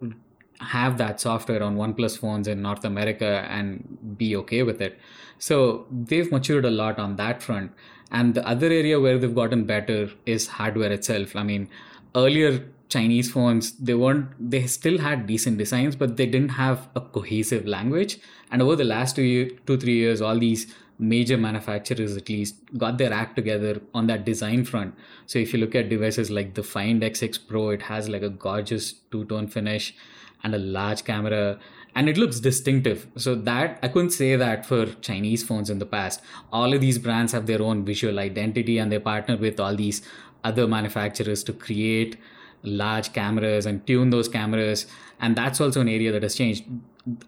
have 0.60 0.98
that 0.98 1.22
software 1.22 1.64
on 1.64 1.78
OnePlus 1.78 2.18
phones 2.18 2.48
in 2.48 2.62
North 2.62 2.84
America 2.84 3.46
and 3.50 4.18
be 4.18 4.36
okay 4.36 4.64
with 4.64 4.82
it. 4.82 5.00
So 5.38 5.86
they've 5.92 6.30
matured 6.32 6.66
a 6.66 6.72
lot 6.72 7.00
on 7.00 7.16
that 7.18 7.42
front. 7.42 7.72
And 8.12 8.34
the 8.34 8.46
other 8.48 8.68
area 8.68 9.00
where 9.00 9.18
they've 9.18 9.34
gotten 9.34 9.66
better 9.66 10.10
is 10.26 10.48
hardware 10.48 10.92
itself. 10.92 11.36
I 11.36 11.44
mean, 11.44 11.70
earlier 12.16 12.66
Chinese 12.90 13.32
phones, 13.32 13.74
they 13.74 13.94
weren't, 13.94 14.28
they 14.40 14.66
still 14.66 14.98
had 14.98 15.28
decent 15.28 15.58
designs, 15.58 15.96
but 15.96 16.18
they 16.18 16.26
didn't 16.26 16.50
have 16.50 16.90
a 16.96 17.02
cohesive 17.02 17.66
language. 17.68 18.18
And 18.52 18.62
over 18.62 18.76
the 18.76 18.84
last 18.84 19.16
two, 19.16 19.22
year, 19.22 19.52
two 19.68 19.78
three 19.78 19.96
years, 19.96 20.22
all 20.22 20.38
these 20.38 20.74
major 20.98 21.38
manufacturers 21.38 22.18
at 22.18 22.28
least 22.28 22.56
got 22.78 22.98
their 22.98 23.14
act 23.14 23.36
together 23.36 23.80
on 23.94 24.08
that 24.08 24.26
design 24.26 24.66
front. 24.66 24.94
So 25.28 25.40
if 25.40 25.54
you 25.54 25.60
look 25.60 25.76
at 25.76 25.88
devices 25.88 26.30
like 26.30 26.56
the 26.56 26.64
Find 26.64 27.02
X6 27.02 27.48
Pro, 27.48 27.70
it 27.70 27.84
has 27.84 28.10
like 28.10 28.24
a 28.24 28.30
gorgeous 28.30 28.94
two 29.12 29.24
tone 29.26 29.48
finish 29.48 29.96
and 30.44 30.54
a 30.54 30.58
large 30.58 31.06
camera 31.06 31.60
and 31.96 32.10
it 32.10 32.18
looks 32.18 32.40
distinctive. 32.40 33.08
So 33.16 33.36
that 33.36 33.80
I 33.82 33.88
couldn't 33.88 34.12
say 34.12 34.36
that 34.36 34.66
for 34.66 34.86
Chinese 35.02 35.44
phones 35.44 35.70
in 35.70 35.80
the 35.80 35.86
past. 35.86 36.22
All 36.52 36.74
of 36.74 36.82
these 36.82 36.98
brands 36.98 37.32
have 37.32 37.46
their 37.46 37.62
own 37.62 37.86
visual 37.86 38.20
identity 38.20 38.78
and 38.78 38.92
they 38.92 39.00
partner 39.00 39.38
with 39.38 39.60
all 39.60 39.76
these 39.76 40.02
other 40.44 40.68
manufacturers 40.68 41.44
to 41.46 41.54
create 41.54 42.18
large 42.64 43.14
cameras 43.14 43.66
and 43.66 43.86
tune 43.88 44.10
those 44.10 44.28
cameras. 44.28 44.86
And 45.20 45.36
that's 45.36 45.60
also 45.62 45.82
an 45.82 45.90
area 45.90 46.12
that 46.12 46.24
has 46.24 46.36
changed. 46.36 46.66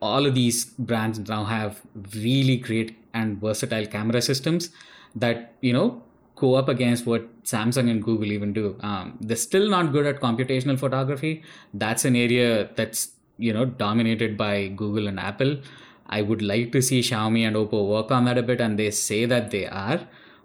All 0.01 0.25
of 0.25 0.36
these 0.36 0.65
brands 0.65 1.19
now 1.19 1.43
have 1.45 1.82
really 2.15 2.57
great 2.57 2.97
and 3.13 3.39
versatile 3.39 3.86
camera 3.86 4.21
systems 4.21 4.69
that, 5.15 5.53
you 5.61 5.73
know, 5.73 6.03
go 6.36 6.55
up 6.55 6.69
against 6.69 7.05
what 7.05 7.43
Samsung 7.43 7.89
and 7.89 8.03
Google 8.03 8.32
even 8.32 8.53
do. 8.53 8.75
Um, 8.82 9.17
they're 9.21 9.36
still 9.36 9.69
not 9.69 9.91
good 9.91 10.05
at 10.05 10.19
computational 10.19 10.79
photography. 10.79 11.43
That's 11.73 12.05
an 12.05 12.15
area 12.15 12.69
that's, 12.75 13.11
you 13.38 13.53
know, 13.53 13.65
dominated 13.65 14.38
by 14.38 14.67
Google 14.69 15.07
and 15.07 15.19
Apple. 15.19 15.59
I 16.07 16.21
would 16.21 16.41
like 16.41 16.71
to 16.73 16.82
see 16.82 17.01
Xiaomi 17.01 17.47
and 17.47 17.55
Oppo 17.55 17.88
work 17.88 18.11
on 18.11 18.25
that 18.25 18.38
a 18.38 18.43
bit, 18.43 18.59
and 18.59 18.77
they 18.77 18.91
say 18.91 19.25
that 19.25 19.51
they 19.51 19.65
are. 19.67 20.01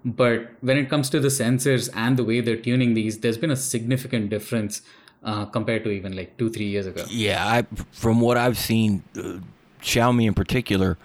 But 0.07 0.53
when 0.61 0.79
it 0.79 0.89
comes 0.89 1.11
to 1.11 1.19
the 1.19 1.29
sensors 1.29 1.91
and 1.93 2.17
the 2.17 2.23
way 2.23 2.41
they're 2.41 2.57
tuning 2.57 2.95
these, 2.95 3.19
there's 3.19 3.37
been 3.37 3.51
a 3.51 3.57
significant 3.57 4.31
difference 4.31 4.83
uh, 5.25 5.47
compared 5.47 5.83
to 5.83 5.91
even 5.91 6.15
like 6.15 6.39
two, 6.39 6.49
three 6.49 6.67
years 6.67 6.87
ago. 6.87 7.05
Yeah, 7.09 7.45
I, 7.45 7.67
from 7.91 8.21
what 8.21 8.37
I've 8.37 8.57
seen, 8.57 9.03
uh, 9.17 9.39
Xiaomi 9.83 10.29
in 10.29 10.35
particular 10.35 10.97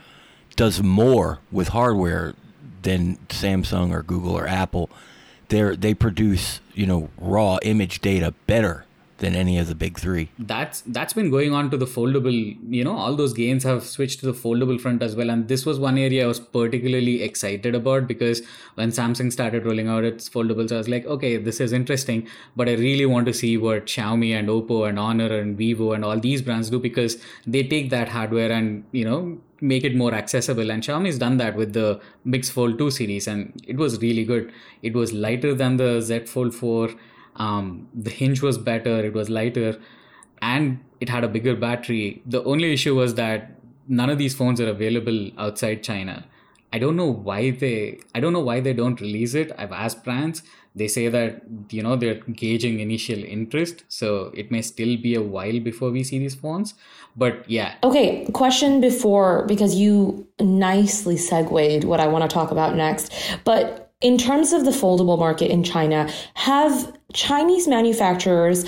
does 0.56 0.84
more 0.84 1.40
with 1.52 1.70
hardware 1.70 2.36
than 2.84 3.18
Samsung 3.30 3.92
or 3.92 4.04
Google 4.04 4.38
or 4.38 4.48
Apple. 4.48 4.92
They 5.48 5.76
they 5.76 5.94
produce 5.96 6.62
you 6.76 6.86
know 6.86 7.10
raw 7.18 7.58
image 7.64 8.02
data 8.02 8.36
better 8.46 8.86
than 9.22 9.36
any 9.36 9.58
of 9.58 9.68
the 9.68 9.76
big 9.76 9.98
three. 9.98 10.30
That's 10.38 10.82
that's 10.82 11.14
been 11.14 11.30
going 11.32 11.54
on 11.54 11.70
to 11.72 11.78
the 11.78 11.86
foldable. 11.86 12.38
You 12.78 12.84
know, 12.84 12.96
all 12.98 13.16
those 13.16 13.34
gains 13.34 13.64
have 13.64 13.84
switched 13.84 14.20
to 14.22 14.26
the 14.26 14.34
foldable 14.34 14.80
front 14.82 15.02
as 15.02 15.16
well. 15.16 15.30
And 15.30 15.48
this 15.48 15.66
was 15.66 15.80
one 15.80 15.98
area 15.98 16.24
I 16.26 16.28
was 16.28 16.40
particularly 16.40 17.22
excited 17.24 17.76
about 17.76 18.08
because 18.08 18.42
when 18.76 18.90
Samsung 18.90 19.32
started 19.32 19.66
rolling 19.66 19.88
out 19.88 20.04
its 20.04 20.28
foldables, 20.30 20.72
I 20.72 20.78
was 20.78 20.90
like, 20.90 21.06
okay, 21.06 21.38
this 21.38 21.62
is 21.62 21.72
interesting. 21.72 22.28
But 22.56 22.68
I 22.68 22.74
really 22.74 23.06
want 23.06 23.28
to 23.28 23.34
see 23.34 23.58
what 23.58 23.86
Xiaomi 23.86 24.34
and 24.40 24.50
Oppo 24.50 24.90
and 24.90 25.00
Honor 25.00 25.32
and 25.38 25.58
Vivo 25.58 25.94
and 25.94 26.04
all 26.04 26.20
these 26.20 26.42
brands 26.42 26.70
do 26.70 26.80
because 26.80 27.18
they 27.46 27.64
take 27.64 27.90
that 27.92 28.10
hardware 28.10 28.52
and 28.52 28.84
you 28.92 29.06
know 29.06 29.38
make 29.64 29.84
it 29.84 29.96
more 29.96 30.12
accessible 30.12 30.72
and 30.72 30.82
Xiaomi's 30.82 31.20
done 31.20 31.38
that 31.38 31.56
with 31.56 31.74
the 31.74 32.02
Mix 32.26 32.50
Fold 32.50 32.80
2 32.80 32.90
series 32.90 33.28
and 33.28 33.64
it 33.68 33.78
was 33.78 34.02
really 34.02 34.26
good. 34.26 34.52
It 34.82 34.96
was 34.96 35.14
lighter 35.14 35.54
than 35.54 35.78
the 35.78 36.02
Z 36.02 36.22
Fold 36.26 36.56
4 36.56 36.90
um, 37.36 37.88
the 37.94 38.10
hinge 38.10 38.42
was 38.42 38.58
better, 38.58 39.04
it 39.04 39.14
was 39.14 39.30
lighter, 39.30 39.80
and 40.42 40.80
it 41.00 41.10
had 41.10 41.24
a 41.24 41.28
bigger 41.28 41.56
battery. 41.56 42.22
The 42.26 42.44
only 42.44 42.74
issue 42.74 42.96
was 42.96 43.16
that 43.16 43.52
none 43.88 44.10
of 44.10 44.18
these 44.18 44.36
phones 44.36 44.62
are 44.62 44.70
available 44.70 45.32
outside 45.38 45.84
China. 45.84 46.26
I 46.74 46.80
don't 46.80 46.96
know 46.96 47.12
why 47.12 47.52
they 47.52 48.00
I 48.16 48.20
don't 48.22 48.34
know 48.34 48.40
why 48.40 48.62
they 48.62 48.74
don't 48.74 49.00
release 49.02 49.34
it. 49.34 49.52
I've 49.58 49.72
asked 49.74 50.04
brands. 50.04 50.42
They 50.74 50.88
say 50.88 51.10
that 51.10 51.42
you 51.70 51.84
know 51.84 51.98
they're 51.98 52.22
gauging 52.32 52.80
initial 52.80 53.22
interest, 53.24 53.84
so 53.90 54.32
it 54.34 54.52
may 54.52 54.62
still 54.62 54.96
be 54.96 55.16
a 55.16 55.22
while 55.22 55.60
before 55.60 55.92
we 55.92 56.04
see 56.04 56.20
these 56.20 56.36
phones. 56.36 56.74
But 57.16 57.50
yeah. 57.50 57.76
Okay, 57.84 58.26
question 58.34 58.80
before 58.80 59.46
because 59.48 59.76
you 59.76 60.28
nicely 60.40 61.18
segued 61.18 61.84
what 61.84 62.00
I 62.00 62.08
want 62.08 62.30
to 62.30 62.34
talk 62.34 62.52
about 62.52 62.76
next. 62.76 63.12
But 63.44 63.91
in 64.02 64.18
terms 64.18 64.52
of 64.52 64.66
the 64.66 64.72
foldable 64.72 65.18
market 65.18 65.52
in 65.52 65.64
China, 65.64 66.10
have 66.34 66.98
Chinese 67.14 67.68
manufacturers 67.68 68.66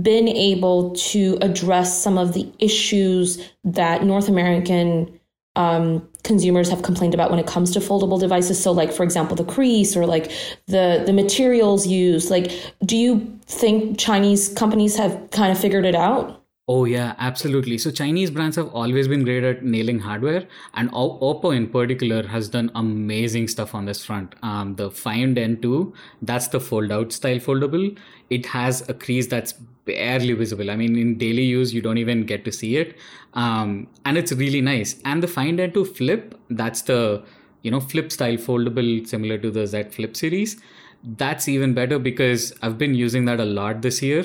been 0.00 0.28
able 0.28 0.90
to 0.94 1.38
address 1.40 2.02
some 2.02 2.18
of 2.18 2.34
the 2.34 2.50
issues 2.58 3.42
that 3.64 4.04
North 4.04 4.28
American 4.28 5.18
um, 5.56 6.06
consumers 6.22 6.68
have 6.68 6.82
complained 6.82 7.14
about 7.14 7.30
when 7.30 7.38
it 7.38 7.46
comes 7.46 7.70
to 7.72 7.80
foldable 7.80 8.20
devices? 8.20 8.62
So, 8.62 8.72
like 8.72 8.92
for 8.92 9.02
example, 9.02 9.36
the 9.36 9.44
crease 9.44 9.96
or 9.96 10.04
like 10.04 10.30
the 10.66 11.02
the 11.06 11.12
materials 11.12 11.86
used. 11.86 12.30
Like, 12.30 12.52
do 12.84 12.96
you 12.96 13.38
think 13.46 13.98
Chinese 13.98 14.50
companies 14.50 14.96
have 14.96 15.30
kind 15.30 15.50
of 15.50 15.58
figured 15.58 15.86
it 15.86 15.94
out? 15.94 16.42
Oh 16.68 16.84
yeah, 16.84 17.14
absolutely. 17.18 17.78
So 17.78 17.92
Chinese 17.92 18.28
brands 18.32 18.56
have 18.56 18.68
always 18.74 19.06
been 19.06 19.22
great 19.22 19.44
at 19.44 19.64
nailing 19.64 20.00
hardware, 20.00 20.48
and 20.74 20.90
Oppo 20.90 21.54
in 21.56 21.68
particular 21.68 22.26
has 22.26 22.48
done 22.48 22.72
amazing 22.74 23.46
stuff 23.46 23.72
on 23.72 23.84
this 23.84 24.04
front. 24.04 24.34
Um, 24.42 24.74
the 24.74 24.90
Find 24.90 25.38
N2, 25.38 25.94
that's 26.22 26.48
the 26.48 26.58
fold-out 26.58 27.12
style 27.12 27.36
foldable. 27.38 27.96
It 28.30 28.46
has 28.46 28.88
a 28.88 28.94
crease 28.94 29.28
that's 29.28 29.52
barely 29.84 30.32
visible. 30.32 30.68
I 30.68 30.74
mean, 30.74 30.96
in 30.96 31.16
daily 31.18 31.44
use, 31.44 31.72
you 31.72 31.80
don't 31.80 31.98
even 31.98 32.26
get 32.26 32.44
to 32.46 32.50
see 32.50 32.76
it, 32.76 32.96
um, 33.34 33.86
and 34.04 34.18
it's 34.18 34.32
really 34.32 34.60
nice. 34.60 34.96
And 35.04 35.22
the 35.22 35.28
Find 35.28 35.60
N2 35.60 35.84
Flip, 35.84 36.34
that's 36.50 36.82
the 36.82 37.24
you 37.62 37.70
know 37.70 37.78
flip 37.78 38.10
style 38.10 38.38
foldable, 38.48 39.06
similar 39.06 39.38
to 39.38 39.52
the 39.52 39.68
Z 39.68 39.84
Flip 39.92 40.16
series. 40.16 40.60
That's 41.04 41.46
even 41.46 41.74
better 41.74 42.00
because 42.00 42.52
I've 42.60 42.76
been 42.76 42.96
using 42.96 43.26
that 43.26 43.38
a 43.38 43.44
lot 43.44 43.82
this 43.82 44.02
year 44.02 44.24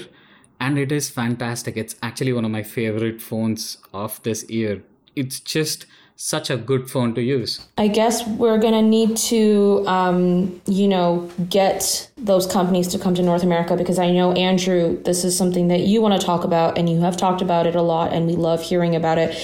and 0.62 0.78
it 0.78 0.92
is 0.92 1.10
fantastic. 1.10 1.76
It's 1.76 1.96
actually 2.04 2.34
one 2.34 2.46
of 2.46 2.52
my 2.52 2.62
favorite 2.62 3.20
phones 3.20 3.80
of 3.94 4.22
this 4.22 4.48
year. 4.50 4.84
It's 5.16 5.40
just 5.40 5.88
such 6.16 6.52
a 6.52 6.56
good 6.56 6.88
phone 6.88 7.16
to 7.16 7.22
use. 7.22 7.68
I 7.80 7.88
guess 7.88 8.26
we're 8.28 8.60
going 8.60 8.76
to 8.76 8.84
need 8.84 9.18
to, 9.32 9.84
um, 9.88 10.62
you 10.68 10.88
know, 10.88 11.28
get 11.50 12.12
those 12.16 12.46
companies 12.46 12.88
to 12.90 13.00
come 13.00 13.16
to 13.16 13.24
North 13.24 13.42
America 13.42 13.76
because 13.76 13.98
I 13.98 14.12
know, 14.12 14.34
Andrew, 14.34 15.02
this 15.02 15.24
is 15.24 15.36
something 15.36 15.68
that 15.70 15.80
you 15.80 16.00
want 16.00 16.22
to 16.22 16.24
talk 16.24 16.44
about 16.44 16.78
and 16.78 16.88
you 16.88 17.02
have 17.02 17.18
talked 17.18 17.42
about 17.42 17.66
it 17.66 17.76
a 17.76 17.82
lot 17.82 18.14
and 18.14 18.28
we 18.28 18.36
love 18.36 18.62
hearing 18.62 18.96
about 18.96 19.18
it. 19.18 19.36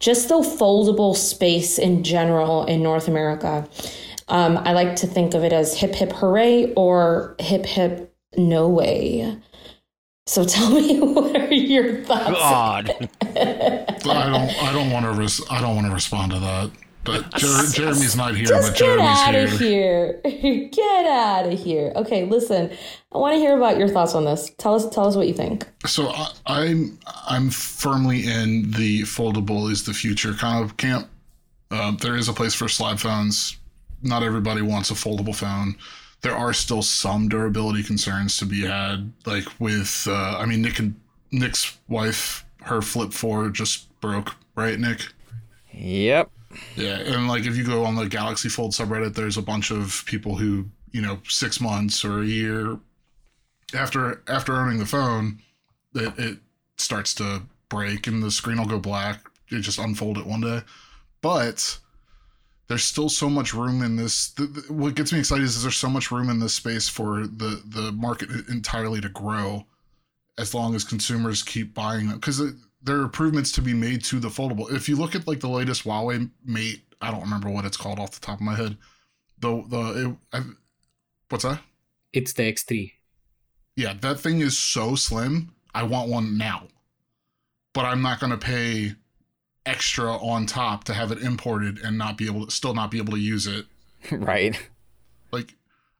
Just 0.00 0.30
the 0.30 0.36
foldable 0.36 1.14
space 1.14 1.78
in 1.78 2.02
general 2.02 2.64
in 2.64 2.82
North 2.82 3.08
America. 3.08 3.68
Um, 4.28 4.56
I 4.56 4.72
like 4.72 4.96
to 4.96 5.06
think 5.06 5.34
of 5.34 5.44
it 5.44 5.52
as 5.52 5.76
hip 5.76 5.94
hip 5.94 6.12
hooray 6.12 6.72
or 6.74 7.36
hip 7.38 7.66
hip 7.66 8.14
no 8.38 8.70
way. 8.70 9.38
So 10.26 10.44
tell 10.44 10.70
me, 10.70 11.00
what 11.00 11.36
are 11.36 11.52
your 11.52 12.02
thoughts? 12.04 12.30
God, 12.30 12.90
I 13.22 13.96
don't. 14.04 14.62
I 14.62 14.72
don't 14.72 14.90
want 14.90 15.04
to. 15.04 15.12
Res- 15.12 15.44
I 15.50 15.60
don't 15.60 15.74
want 15.74 15.88
to 15.88 15.92
respond 15.92 16.32
to 16.32 16.38
that. 16.38 16.70
But 17.04 17.34
Jer- 17.36 17.66
Jeremy's 17.72 18.14
not 18.14 18.36
here. 18.36 18.46
Just 18.46 18.72
but 18.72 18.78
get 18.78 18.84
Jeremy's 18.84 19.18
out 19.18 19.34
of 19.34 19.58
here. 19.58 20.20
get 20.72 21.06
out 21.06 21.46
of 21.46 21.58
here. 21.58 21.92
Okay, 21.96 22.24
listen. 22.24 22.70
I 23.10 23.18
want 23.18 23.34
to 23.34 23.38
hear 23.40 23.56
about 23.56 23.78
your 23.78 23.88
thoughts 23.88 24.14
on 24.14 24.24
this. 24.24 24.50
Tell 24.58 24.76
us. 24.76 24.88
Tell 24.90 25.06
us 25.06 25.16
what 25.16 25.26
you 25.26 25.34
think. 25.34 25.66
So 25.86 26.08
I, 26.10 26.32
I'm 26.46 26.98
I'm 27.28 27.50
firmly 27.50 28.24
in 28.24 28.70
the 28.70 29.02
foldable 29.02 29.70
is 29.72 29.84
the 29.84 29.92
future 29.92 30.34
kind 30.34 30.64
of 30.64 30.76
camp. 30.76 31.08
Uh, 31.72 31.96
there 31.96 32.14
is 32.16 32.28
a 32.28 32.32
place 32.32 32.54
for 32.54 32.68
slide 32.68 33.00
phones. 33.00 33.56
Not 34.02 34.22
everybody 34.22 34.62
wants 34.62 34.90
a 34.90 34.94
foldable 34.94 35.34
phone. 35.34 35.74
There 36.22 36.36
are 36.36 36.52
still 36.52 36.82
some 36.82 37.28
durability 37.28 37.82
concerns 37.82 38.36
to 38.38 38.46
be 38.46 38.62
had, 38.62 39.12
like 39.26 39.44
with 39.58 40.06
uh, 40.08 40.38
I 40.38 40.46
mean 40.46 40.62
Nick 40.62 40.78
and 40.78 40.94
Nick's 41.32 41.78
wife, 41.88 42.44
her 42.62 42.80
Flip 42.80 43.12
Four 43.12 43.48
just 43.48 43.88
broke, 44.00 44.36
right, 44.54 44.78
Nick? 44.78 45.00
Yep. 45.72 46.30
Yeah, 46.76 46.98
and 46.98 47.28
like 47.28 47.46
if 47.46 47.56
you 47.56 47.64
go 47.64 47.84
on 47.84 47.96
the 47.96 48.08
Galaxy 48.08 48.48
Fold 48.48 48.72
subreddit, 48.72 49.14
there's 49.14 49.38
a 49.38 49.42
bunch 49.42 49.70
of 49.70 50.04
people 50.06 50.36
who, 50.36 50.66
you 50.92 51.00
know, 51.00 51.18
six 51.26 51.60
months 51.60 52.04
or 52.04 52.20
a 52.20 52.26
year 52.26 52.78
after 53.74 54.22
after 54.28 54.56
owning 54.56 54.78
the 54.78 54.86
phone, 54.86 55.38
it, 55.94 56.18
it 56.18 56.38
starts 56.76 57.14
to 57.14 57.42
break 57.68 58.06
and 58.06 58.22
the 58.22 58.30
screen 58.30 58.58
will 58.58 58.66
go 58.66 58.78
black. 58.78 59.26
You 59.48 59.60
just 59.60 59.78
unfold 59.78 60.18
it 60.18 60.26
one 60.26 60.40
day, 60.40 60.60
but 61.20 61.78
there's 62.72 62.84
still 62.84 63.10
so 63.10 63.28
much 63.28 63.52
room 63.52 63.82
in 63.82 63.96
this. 63.96 64.30
The, 64.30 64.46
the, 64.46 64.72
what 64.72 64.94
gets 64.94 65.12
me 65.12 65.18
excited 65.18 65.44
is 65.44 65.60
there's 65.60 65.76
so 65.76 65.90
much 65.90 66.10
room 66.10 66.30
in 66.30 66.40
this 66.40 66.54
space 66.54 66.88
for 66.88 67.26
the 67.26 67.60
the 67.66 67.92
market 67.92 68.30
entirely 68.48 68.98
to 69.02 69.10
grow, 69.10 69.66
as 70.38 70.54
long 70.54 70.74
as 70.74 70.82
consumers 70.82 71.42
keep 71.42 71.74
buying 71.74 72.08
them 72.08 72.16
because 72.16 72.40
uh, 72.40 72.52
there 72.82 72.96
are 72.96 73.02
improvements 73.02 73.52
to 73.52 73.60
be 73.60 73.74
made 73.74 74.02
to 74.04 74.18
the 74.18 74.28
foldable. 74.28 74.72
If 74.72 74.88
you 74.88 74.96
look 74.96 75.14
at 75.14 75.26
like 75.26 75.40
the 75.40 75.50
latest 75.50 75.84
Huawei 75.84 76.30
Mate, 76.46 76.80
I 77.02 77.10
don't 77.10 77.20
remember 77.20 77.50
what 77.50 77.66
it's 77.66 77.76
called 77.76 77.98
off 77.98 78.12
the 78.12 78.24
top 78.24 78.36
of 78.36 78.40
my 78.46 78.54
head. 78.54 78.78
The 79.40 79.62
the 79.68 80.16
it, 80.32 80.38
I, 80.38 80.42
what's 81.28 81.44
that? 81.44 81.60
It's 82.14 82.32
the 82.32 82.50
X3. 82.50 82.90
Yeah, 83.76 83.92
that 84.00 84.18
thing 84.18 84.40
is 84.40 84.56
so 84.56 84.94
slim. 84.94 85.54
I 85.74 85.82
want 85.82 86.08
one 86.08 86.38
now, 86.38 86.68
but 87.74 87.84
I'm 87.84 88.00
not 88.00 88.18
going 88.18 88.32
to 88.32 88.38
pay 88.38 88.94
extra 89.64 90.16
on 90.16 90.46
top 90.46 90.84
to 90.84 90.94
have 90.94 91.12
it 91.12 91.18
imported 91.18 91.78
and 91.78 91.96
not 91.96 92.16
be 92.16 92.26
able 92.26 92.46
to 92.46 92.50
still 92.50 92.74
not 92.74 92.90
be 92.90 92.98
able 92.98 93.12
to 93.12 93.20
use 93.20 93.46
it. 93.46 93.66
right. 94.10 94.58
Like, 95.30 95.54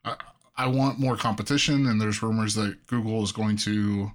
I, 0.04 0.16
I 0.56 0.66
want 0.66 0.98
more 0.98 1.16
competition, 1.16 1.86
and 1.86 2.00
there's 2.00 2.22
rumors 2.22 2.54
that 2.54 2.86
Google 2.86 3.22
is 3.22 3.32
going 3.32 3.56
to 3.58 4.12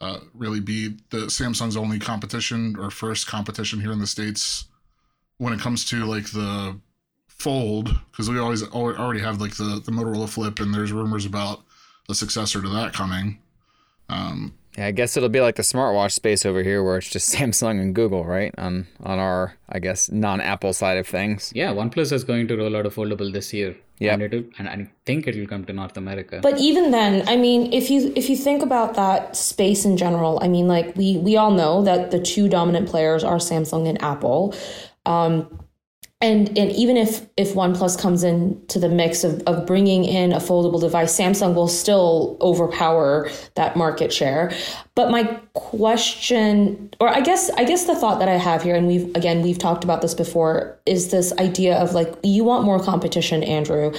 uh, 0.00 0.20
really 0.34 0.60
be 0.60 0.96
the 1.10 1.26
Samsung's 1.26 1.76
only 1.76 1.98
competition 1.98 2.76
or 2.78 2.90
first 2.90 3.26
competition 3.26 3.80
here 3.80 3.92
in 3.92 3.98
the 3.98 4.06
states 4.06 4.64
when 5.36 5.52
it 5.52 5.60
comes 5.60 5.84
to 5.86 6.04
like 6.04 6.30
the 6.32 6.78
fold 7.28 7.98
because 8.10 8.28
we 8.28 8.38
always 8.38 8.62
already 8.62 9.20
have 9.20 9.40
like 9.40 9.56
the 9.56 9.82
the 9.84 9.92
Motorola 9.92 10.28
Flip, 10.28 10.58
and 10.60 10.74
there's 10.74 10.92
rumors 10.92 11.26
about 11.26 11.62
a 12.08 12.14
successor 12.14 12.60
to 12.60 12.68
that 12.68 12.92
coming. 12.92 13.38
Um, 14.08 14.54
yeah, 14.78 14.86
I 14.86 14.92
guess 14.92 15.16
it'll 15.16 15.28
be 15.28 15.40
like 15.40 15.56
the 15.56 15.62
smartwatch 15.62 16.12
space 16.12 16.46
over 16.46 16.62
here, 16.62 16.82
where 16.82 16.98
it's 16.98 17.10
just 17.10 17.34
Samsung 17.34 17.80
and 17.80 17.94
Google, 17.94 18.24
right? 18.24 18.54
On 18.58 18.86
on 19.02 19.18
our, 19.18 19.56
I 19.68 19.78
guess, 19.78 20.10
non-Apple 20.10 20.72
side 20.72 20.98
of 20.98 21.06
things. 21.06 21.52
Yeah, 21.54 21.72
OnePlus 21.72 22.12
is 22.12 22.24
going 22.24 22.48
to 22.48 22.56
roll 22.56 22.76
out 22.76 22.86
a 22.86 22.90
foldable 22.90 23.32
this 23.32 23.52
year. 23.52 23.76
Yeah, 23.98 24.14
and 24.14 24.22
it'll 24.22 24.44
and 24.58 24.68
I 24.68 24.90
think 25.04 25.26
it 25.26 25.36
will 25.36 25.46
come 25.46 25.64
to 25.64 25.72
North 25.72 25.96
America. 25.96 26.40
But 26.42 26.58
even 26.58 26.90
then, 26.90 27.28
I 27.28 27.36
mean, 27.36 27.72
if 27.72 27.90
you 27.90 28.12
if 28.16 28.30
you 28.30 28.36
think 28.36 28.62
about 28.62 28.94
that 28.94 29.36
space 29.36 29.84
in 29.84 29.96
general, 29.96 30.38
I 30.40 30.48
mean, 30.48 30.68
like 30.68 30.96
we 30.96 31.18
we 31.18 31.36
all 31.36 31.50
know 31.50 31.82
that 31.82 32.10
the 32.10 32.20
two 32.20 32.48
dominant 32.48 32.88
players 32.88 33.24
are 33.24 33.36
Samsung 33.36 33.88
and 33.88 34.00
Apple. 34.02 34.54
Um, 35.04 35.60
and 36.22 36.48
and 36.58 36.70
even 36.72 36.98
if 36.98 37.26
if 37.36 37.54
OnePlus 37.54 37.98
comes 37.98 38.22
into 38.22 38.78
the 38.78 38.90
mix 38.90 39.24
of, 39.24 39.42
of 39.46 39.66
bringing 39.66 40.04
in 40.04 40.32
a 40.32 40.36
foldable 40.36 40.80
device, 40.80 41.18
Samsung 41.18 41.54
will 41.54 41.68
still 41.68 42.36
overpower 42.42 43.30
that 43.54 43.74
market 43.74 44.12
share. 44.12 44.52
But 44.94 45.10
my 45.10 45.24
question, 45.54 46.90
or 47.00 47.08
I 47.08 47.20
guess 47.20 47.50
I 47.50 47.64
guess 47.64 47.86
the 47.86 47.94
thought 47.94 48.18
that 48.18 48.28
I 48.28 48.36
have 48.36 48.62
here, 48.62 48.76
and 48.76 48.86
we've 48.86 49.14
again 49.16 49.40
we've 49.40 49.58
talked 49.58 49.82
about 49.82 50.02
this 50.02 50.12
before, 50.12 50.78
is 50.84 51.10
this 51.10 51.32
idea 51.38 51.78
of 51.78 51.94
like 51.94 52.14
you 52.22 52.44
want 52.44 52.64
more 52.64 52.82
competition, 52.82 53.42
Andrew. 53.42 53.94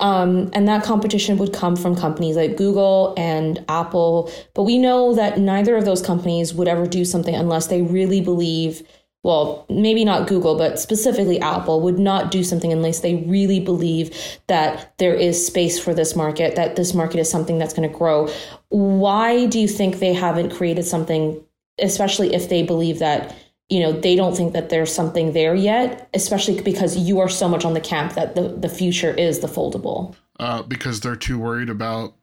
Um, 0.00 0.50
and 0.54 0.66
that 0.66 0.82
competition 0.82 1.36
would 1.36 1.52
come 1.52 1.76
from 1.76 1.94
companies 1.94 2.34
like 2.34 2.56
Google 2.56 3.12
and 3.18 3.62
Apple. 3.68 4.32
But 4.54 4.62
we 4.62 4.78
know 4.78 5.14
that 5.14 5.38
neither 5.38 5.76
of 5.76 5.84
those 5.84 6.00
companies 6.00 6.54
would 6.54 6.68
ever 6.68 6.86
do 6.86 7.04
something 7.04 7.34
unless 7.34 7.66
they 7.66 7.82
really 7.82 8.22
believe 8.22 8.82
well, 9.22 9.66
maybe 9.68 10.04
not 10.04 10.28
Google, 10.28 10.56
but 10.56 10.78
specifically 10.78 11.38
Apple 11.40 11.82
would 11.82 11.98
not 11.98 12.30
do 12.30 12.42
something 12.42 12.72
unless 12.72 13.00
they 13.00 13.16
really 13.26 13.60
believe 13.60 14.16
that 14.46 14.96
there 14.98 15.14
is 15.14 15.46
space 15.46 15.78
for 15.78 15.92
this 15.92 16.16
market, 16.16 16.56
that 16.56 16.76
this 16.76 16.94
market 16.94 17.20
is 17.20 17.30
something 17.30 17.58
that's 17.58 17.74
going 17.74 17.88
to 17.88 17.94
grow. 17.94 18.28
Why 18.70 19.46
do 19.46 19.58
you 19.60 19.68
think 19.68 19.98
they 19.98 20.14
haven't 20.14 20.50
created 20.50 20.84
something, 20.84 21.42
especially 21.78 22.34
if 22.34 22.48
they 22.48 22.62
believe 22.62 22.98
that, 23.00 23.36
you 23.68 23.80
know, 23.80 23.92
they 23.92 24.16
don't 24.16 24.34
think 24.34 24.54
that 24.54 24.70
there's 24.70 24.92
something 24.92 25.34
there 25.34 25.54
yet, 25.54 26.08
especially 26.14 26.58
because 26.62 26.96
you 26.96 27.20
are 27.20 27.28
so 27.28 27.46
much 27.46 27.66
on 27.66 27.74
the 27.74 27.80
camp 27.80 28.14
that 28.14 28.34
the, 28.34 28.48
the 28.48 28.70
future 28.70 29.12
is 29.12 29.40
the 29.40 29.48
foldable? 29.48 30.14
Uh, 30.38 30.62
because 30.62 31.00
they're 31.00 31.14
too 31.14 31.38
worried 31.38 31.68
about 31.68 32.14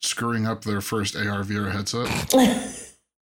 screwing 0.00 0.46
up 0.46 0.64
their 0.64 0.80
first 0.80 1.16
AR 1.16 1.42
VR 1.42 1.70
headset. 1.70 2.08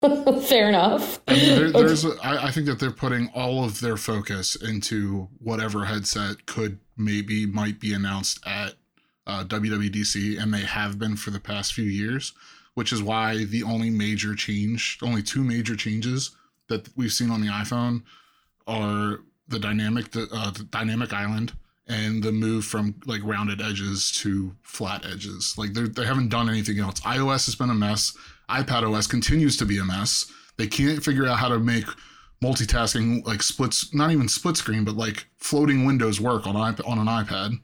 Fair 0.48 0.68
enough. 0.68 1.20
I 1.28 1.34
mean, 1.34 1.57
there, 1.57 1.70
there's. 1.70 2.05
A, 2.05 2.14
I, 2.22 2.46
I 2.46 2.50
think 2.50 2.66
that 2.66 2.78
they're 2.78 2.90
putting 2.90 3.30
all 3.34 3.64
of 3.64 3.80
their 3.80 3.96
focus 3.96 4.55
into 4.55 5.28
whatever 5.38 5.84
headset 5.84 6.46
could 6.46 6.78
maybe 6.96 7.46
might 7.46 7.80
be 7.80 7.92
announced 7.94 8.40
at 8.46 8.74
uh, 9.26 9.44
WWDC, 9.44 10.40
and 10.40 10.52
they 10.52 10.61
have 10.61 10.98
been 10.98 11.16
for 11.16 11.30
the 11.30 11.40
past 11.40 11.72
few 11.72 11.84
years. 11.84 12.32
Which 12.74 12.92
is 12.92 13.00
why 13.00 13.44
the 13.44 13.62
only 13.62 13.88
major 13.88 14.34
change, 14.34 14.98
only 15.00 15.22
two 15.22 15.44
major 15.44 15.76
changes 15.76 16.32
that 16.66 16.88
we've 16.96 17.12
seen 17.12 17.30
on 17.30 17.40
the 17.40 17.46
iPhone, 17.46 18.02
are 18.66 19.20
the 19.46 19.61
dynamic, 19.61 20.11
the, 20.11 20.26
uh, 20.32 20.50
the 20.50 20.64
dynamic 20.64 21.12
island, 21.12 21.52
and 21.86 22.22
the 22.24 22.32
move 22.32 22.64
from 22.64 22.96
like 23.07 23.20
rounded 23.22 23.62
edges 23.62 24.11
to 24.12 24.57
flat 24.62 25.07
edges. 25.07 25.55
Like 25.57 25.74
they 25.74 25.82
they 25.82 26.05
haven't 26.05 26.30
done 26.30 26.48
anything 26.48 26.80
else. 26.80 27.00
iOS 27.00 27.46
has 27.46 27.55
been 27.55 27.70
a 27.70 27.74
mess 27.74 28.16
iPad 28.49 28.90
OS 28.90 29.07
continues 29.07 29.57
to 29.57 29.66
be 29.66 29.78
a 29.78 29.84
mess. 29.84 30.30
They 30.57 30.66
can't 30.66 31.03
figure 31.03 31.26
out 31.26 31.38
how 31.38 31.49
to 31.49 31.59
make 31.59 31.84
multitasking 32.42 33.26
like 33.26 33.42
splits, 33.42 33.95
not 33.95 34.11
even 34.11 34.28
split 34.28 34.57
screen, 34.57 34.84
but 34.84 34.97
like 34.97 35.26
floating 35.38 35.84
windows 35.84 36.20
work 36.20 36.47
on 36.47 36.57
iP- 36.57 36.86
on 36.86 36.99
an 36.99 37.07
iPad. 37.07 37.61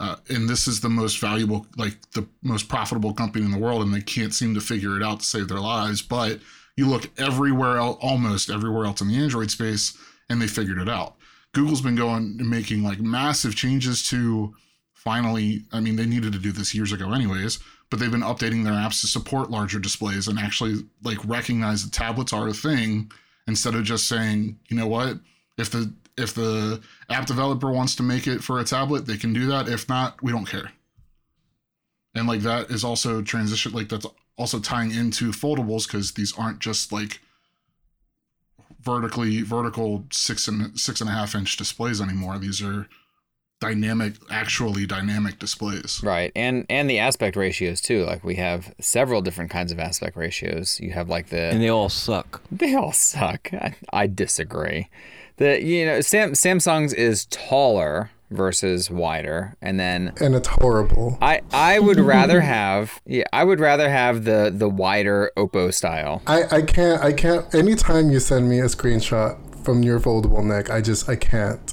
Uh, 0.00 0.16
and 0.28 0.48
this 0.48 0.68
is 0.68 0.80
the 0.80 0.88
most 0.88 1.18
valuable, 1.18 1.66
like 1.76 1.98
the 2.12 2.26
most 2.42 2.68
profitable 2.68 3.12
company 3.12 3.44
in 3.44 3.50
the 3.50 3.58
world, 3.58 3.82
and 3.82 3.92
they 3.92 4.00
can't 4.00 4.34
seem 4.34 4.54
to 4.54 4.60
figure 4.60 4.96
it 4.96 5.02
out 5.02 5.20
to 5.20 5.26
save 5.26 5.48
their 5.48 5.58
lives. 5.58 6.02
But 6.02 6.38
you 6.76 6.86
look 6.86 7.10
everywhere 7.18 7.78
else, 7.78 7.98
almost 8.00 8.50
everywhere 8.50 8.86
else 8.86 9.00
in 9.00 9.08
the 9.08 9.16
Android 9.16 9.50
space, 9.50 9.96
and 10.30 10.40
they 10.40 10.46
figured 10.46 10.78
it 10.78 10.88
out. 10.88 11.16
Google's 11.52 11.80
been 11.80 11.96
going 11.96 12.36
and 12.38 12.48
making 12.48 12.84
like 12.84 13.00
massive 13.00 13.56
changes 13.56 14.06
to 14.08 14.54
finally. 14.94 15.64
I 15.72 15.80
mean, 15.80 15.96
they 15.96 16.06
needed 16.06 16.32
to 16.32 16.38
do 16.38 16.52
this 16.52 16.74
years 16.74 16.92
ago, 16.92 17.12
anyways 17.12 17.58
but 17.90 17.98
they've 17.98 18.10
been 18.10 18.20
updating 18.20 18.64
their 18.64 18.74
apps 18.74 19.00
to 19.00 19.06
support 19.06 19.50
larger 19.50 19.78
displays 19.78 20.28
and 20.28 20.38
actually 20.38 20.84
like 21.02 21.18
recognize 21.24 21.84
that 21.84 21.92
tablets 21.92 22.32
are 22.32 22.48
a 22.48 22.54
thing 22.54 23.10
instead 23.46 23.74
of 23.74 23.84
just 23.84 24.08
saying, 24.08 24.58
you 24.68 24.76
know 24.76 24.86
what, 24.86 25.18
if 25.56 25.70
the 25.70 25.92
if 26.16 26.34
the 26.34 26.80
app 27.10 27.26
developer 27.26 27.70
wants 27.70 27.94
to 27.94 28.02
make 28.02 28.26
it 28.26 28.42
for 28.42 28.58
a 28.58 28.64
tablet, 28.64 29.06
they 29.06 29.16
can 29.16 29.32
do 29.32 29.46
that. 29.46 29.68
If 29.68 29.88
not, 29.88 30.22
we 30.22 30.32
don't 30.32 30.48
care. 30.48 30.72
And 32.14 32.26
like 32.26 32.40
that 32.40 32.70
is 32.70 32.84
also 32.84 33.22
transition 33.22 33.72
like 33.72 33.88
that's 33.88 34.06
also 34.36 34.58
tying 34.58 34.90
into 34.92 35.30
foldables 35.30 35.86
because 35.86 36.12
these 36.12 36.36
aren't 36.36 36.58
just 36.58 36.92
like 36.92 37.20
vertically 38.80 39.42
vertical 39.42 40.04
six 40.10 40.48
and 40.48 40.78
six 40.78 41.00
and 41.00 41.08
a 41.08 41.12
half 41.12 41.34
inch 41.34 41.56
displays 41.56 42.00
anymore. 42.00 42.38
These 42.38 42.62
are 42.62 42.88
dynamic 43.60 44.14
actually 44.30 44.86
dynamic 44.86 45.38
displays. 45.38 46.00
Right. 46.02 46.32
And 46.36 46.66
and 46.68 46.88
the 46.88 46.98
aspect 46.98 47.36
ratios 47.36 47.80
too. 47.80 48.04
Like 48.04 48.24
we 48.24 48.36
have 48.36 48.74
several 48.80 49.22
different 49.22 49.50
kinds 49.50 49.72
of 49.72 49.78
aspect 49.78 50.16
ratios. 50.16 50.80
You 50.80 50.92
have 50.92 51.08
like 51.08 51.28
the 51.28 51.40
and 51.40 51.62
they 51.62 51.68
all 51.68 51.88
suck. 51.88 52.42
They 52.50 52.74
all 52.74 52.92
suck. 52.92 53.52
I, 53.52 53.74
I 53.92 54.06
disagree. 54.06 54.88
The 55.36 55.62
you 55.62 55.86
know 55.86 56.00
Sam, 56.00 56.32
samsung's 56.32 56.92
is 56.92 57.26
taller 57.26 58.10
versus 58.30 58.90
wider 58.90 59.56
and 59.62 59.80
then 59.80 60.12
and 60.20 60.34
it's 60.34 60.48
horrible. 60.48 61.16
I 61.22 61.40
i 61.52 61.78
would 61.78 61.98
rather 61.98 62.42
have 62.42 63.00
yeah 63.06 63.24
i 63.32 63.42
would 63.42 63.58
rather 63.58 63.88
have 63.88 64.24
the 64.24 64.52
the 64.54 64.68
wider 64.68 65.32
oppo 65.36 65.72
style. 65.72 66.22
I 66.26 66.44
i 66.50 66.62
can't 66.62 67.02
i 67.02 67.12
can't 67.12 67.52
anytime 67.54 68.10
you 68.10 68.20
send 68.20 68.48
me 68.48 68.60
a 68.60 68.64
screenshot 68.64 69.38
from 69.64 69.82
your 69.82 69.98
foldable 69.98 70.44
Nick 70.44 70.70
i 70.70 70.82
just 70.82 71.08
i 71.08 71.16
can't 71.16 71.72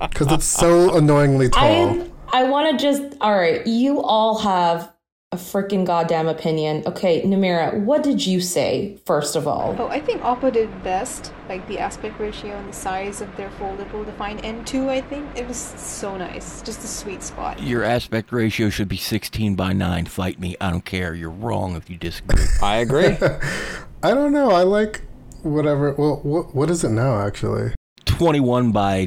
because 0.00 0.32
it's 0.32 0.46
so 0.46 0.96
annoyingly 0.96 1.48
tall. 1.48 1.62
I, 1.62 2.10
I 2.32 2.44
want 2.44 2.78
to 2.78 2.82
just, 2.82 3.16
all 3.20 3.34
right, 3.34 3.66
you 3.66 4.02
all 4.02 4.38
have 4.38 4.92
a 5.32 5.36
freaking 5.36 5.84
goddamn 5.84 6.28
opinion. 6.28 6.82
Okay, 6.86 7.22
Namerah, 7.22 7.84
what 7.84 8.02
did 8.02 8.24
you 8.24 8.40
say, 8.40 8.98
first 9.04 9.34
of 9.34 9.46
all? 9.46 9.74
Oh, 9.78 9.88
I 9.88 10.00
think 10.00 10.22
Oppo 10.22 10.52
did 10.52 10.82
best. 10.82 11.32
Like 11.48 11.66
the 11.66 11.78
aspect 11.78 12.18
ratio 12.18 12.56
and 12.56 12.68
the 12.68 12.72
size 12.72 13.20
of 13.20 13.34
their 13.36 13.50
foldable 13.50 14.04
the 14.06 14.12
Find 14.12 14.42
N2, 14.42 14.88
I 14.88 15.00
think. 15.00 15.28
It 15.36 15.46
was 15.46 15.56
so 15.56 16.16
nice. 16.16 16.62
Just 16.62 16.84
a 16.84 16.86
sweet 16.86 17.22
spot. 17.22 17.60
Your 17.62 17.82
aspect 17.82 18.32
ratio 18.32 18.70
should 18.70 18.88
be 18.88 18.96
16 18.96 19.56
by 19.56 19.72
9. 19.72 20.06
Fight 20.06 20.40
me. 20.40 20.56
I 20.60 20.70
don't 20.70 20.84
care. 20.84 21.14
You're 21.14 21.30
wrong 21.30 21.76
if 21.76 21.90
you 21.90 21.96
disagree. 21.96 22.44
I 22.62 22.76
agree. 22.76 23.16
I 24.02 24.14
don't 24.14 24.32
know. 24.32 24.50
I 24.50 24.62
like 24.62 25.02
whatever. 25.42 25.92
Well, 25.92 26.20
what, 26.22 26.54
what 26.54 26.70
is 26.70 26.84
it 26.84 26.90
now, 26.90 27.20
actually? 27.20 27.72
21 28.16 28.72
by 28.72 29.06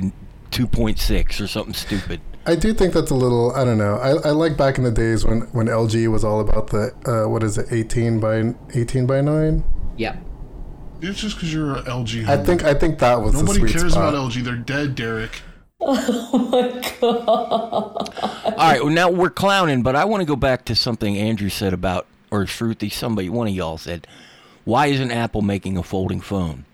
2.6 0.52 1.42
or 1.42 1.48
something 1.48 1.74
stupid. 1.74 2.22
I 2.46 2.56
do 2.56 2.74
think 2.74 2.94
that's 2.94 3.12
a 3.12 3.16
little. 3.16 3.52
I 3.54 3.64
don't 3.64 3.78
know. 3.78 3.96
I, 3.96 4.30
I 4.30 4.32
like 4.32 4.58
back 4.58 4.78
in 4.78 4.84
the 4.84 4.92
days 4.92 5.26
when 5.26 5.42
when 5.52 5.68
LG 5.68 6.12
was 6.12 6.24
all 6.24 6.40
about 6.40 6.68
the 6.68 6.94
uh, 7.06 7.30
what 7.30 7.44
is 7.44 7.58
it, 7.58 7.68
18 7.72 8.20
by 8.20 8.56
18 8.74 9.06
by 9.06 9.22
9. 9.22 9.64
Yeah. 9.98 10.18
It's 11.02 11.20
just 11.20 11.36
because 11.36 11.54
you're 11.54 11.78
an 11.78 11.86
LG. 11.86 12.28
I 12.28 12.44
think 12.44 12.64
I 12.64 12.74
think 12.74 13.00
that 13.00 13.22
was 13.22 13.34
nobody 13.34 13.60
cares 13.72 13.92
spot. 13.92 14.14
about 14.14 14.32
LG. 14.32 14.44
They're 14.44 14.56
dead, 14.56 14.96
Derrek. 14.96 15.42
Oh 15.82 16.50
my 16.52 16.68
god! 17.00 18.14
All 18.44 18.58
right, 18.58 18.84
well 18.84 18.92
now 18.94 19.10
we're 19.10 19.30
clowning, 19.30 19.82
but 19.82 19.96
I 19.96 20.04
want 20.04 20.20
to 20.20 20.26
go 20.26 20.36
back 20.36 20.66
to 20.66 20.76
something 20.76 21.18
Andrew 21.18 21.48
said 21.48 21.72
about, 21.72 22.06
or 22.32 22.44
Shruti, 22.44 22.92
somebody, 22.92 23.30
one 23.30 23.48
of 23.48 23.54
y'all 23.54 23.78
said, 23.78 24.06
why 24.66 24.88
isn't 24.88 25.10
Apple 25.10 25.42
making 25.42 25.78
a 25.78 25.84
folding 25.84 26.20
phone? 26.20 26.66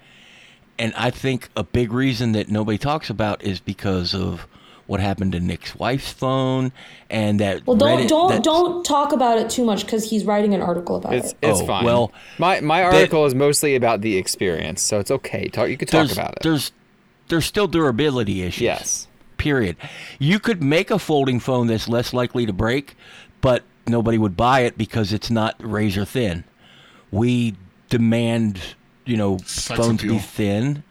And 0.78 0.94
I 0.96 1.10
think 1.10 1.50
a 1.56 1.64
big 1.64 1.92
reason 1.92 2.34
that 2.34 2.50
nobody 2.50 2.78
talks 2.78 3.10
about 3.10 3.44
is 3.44 3.60
because 3.60 4.14
of 4.14 4.48
what 4.88 5.00
happened 5.00 5.32
to 5.32 5.40
Nick's 5.40 5.76
wife's 5.76 6.12
phone 6.12 6.72
and 7.10 7.40
that. 7.40 7.66
Well, 7.66 7.76
don't 7.76 8.02
Reddit, 8.02 8.08
don't 8.08 8.44
don't 8.44 8.86
talk 8.86 9.12
about 9.12 9.38
it 9.38 9.50
too 9.50 9.66
much 9.66 9.86
because 9.86 10.10
he's 10.10 10.26
writing 10.26 10.54
an 10.54 10.62
article 10.62 10.98
about 10.98 11.14
it's, 11.14 11.32
it. 11.32 11.38
It's 11.42 11.62
oh, 11.62 11.68
fine. 11.68 11.86
Well, 11.86 12.12
my 12.38 12.60
my 12.62 12.84
article 12.84 13.22
that, 13.22 13.28
is 13.28 13.36
mostly 13.36 13.76
about 13.76 14.02
the 14.02 14.18
experience, 14.18 14.82
so 14.82 15.00
it's 15.00 15.12
okay. 15.12 15.48
Talk, 15.48 15.70
you 15.70 15.78
could 15.78 15.88
talk 15.88 16.12
about 16.12 16.34
it. 16.34 16.40
There's 16.44 16.72
there's 17.28 17.46
still 17.46 17.68
durability 17.68 18.44
issues. 18.44 18.62
Yes. 18.62 19.08
Period. 19.38 19.76
You 20.18 20.40
could 20.40 20.64
make 20.64 20.90
a 20.90 21.00
folding 21.00 21.40
phone 21.40 21.68
that's 21.68 21.90
less 21.90 22.14
likely 22.14 22.46
to 22.46 22.54
break, 22.54 22.96
but 23.42 23.64
nobody 23.86 24.18
would 24.18 24.38
buy 24.38 24.62
it 24.62 24.78
because 24.78 25.12
it's 25.12 25.30
not 25.30 25.56
razor 25.60 26.06
thin. 26.06 26.46
We 27.12 27.56
demand 27.90 28.76
you 29.06 29.18
know, 29.18 29.38
sex 29.46 29.80
phones 29.80 30.02
appeal. 30.02 30.14
be 30.14 30.20
thin. 30.20 30.84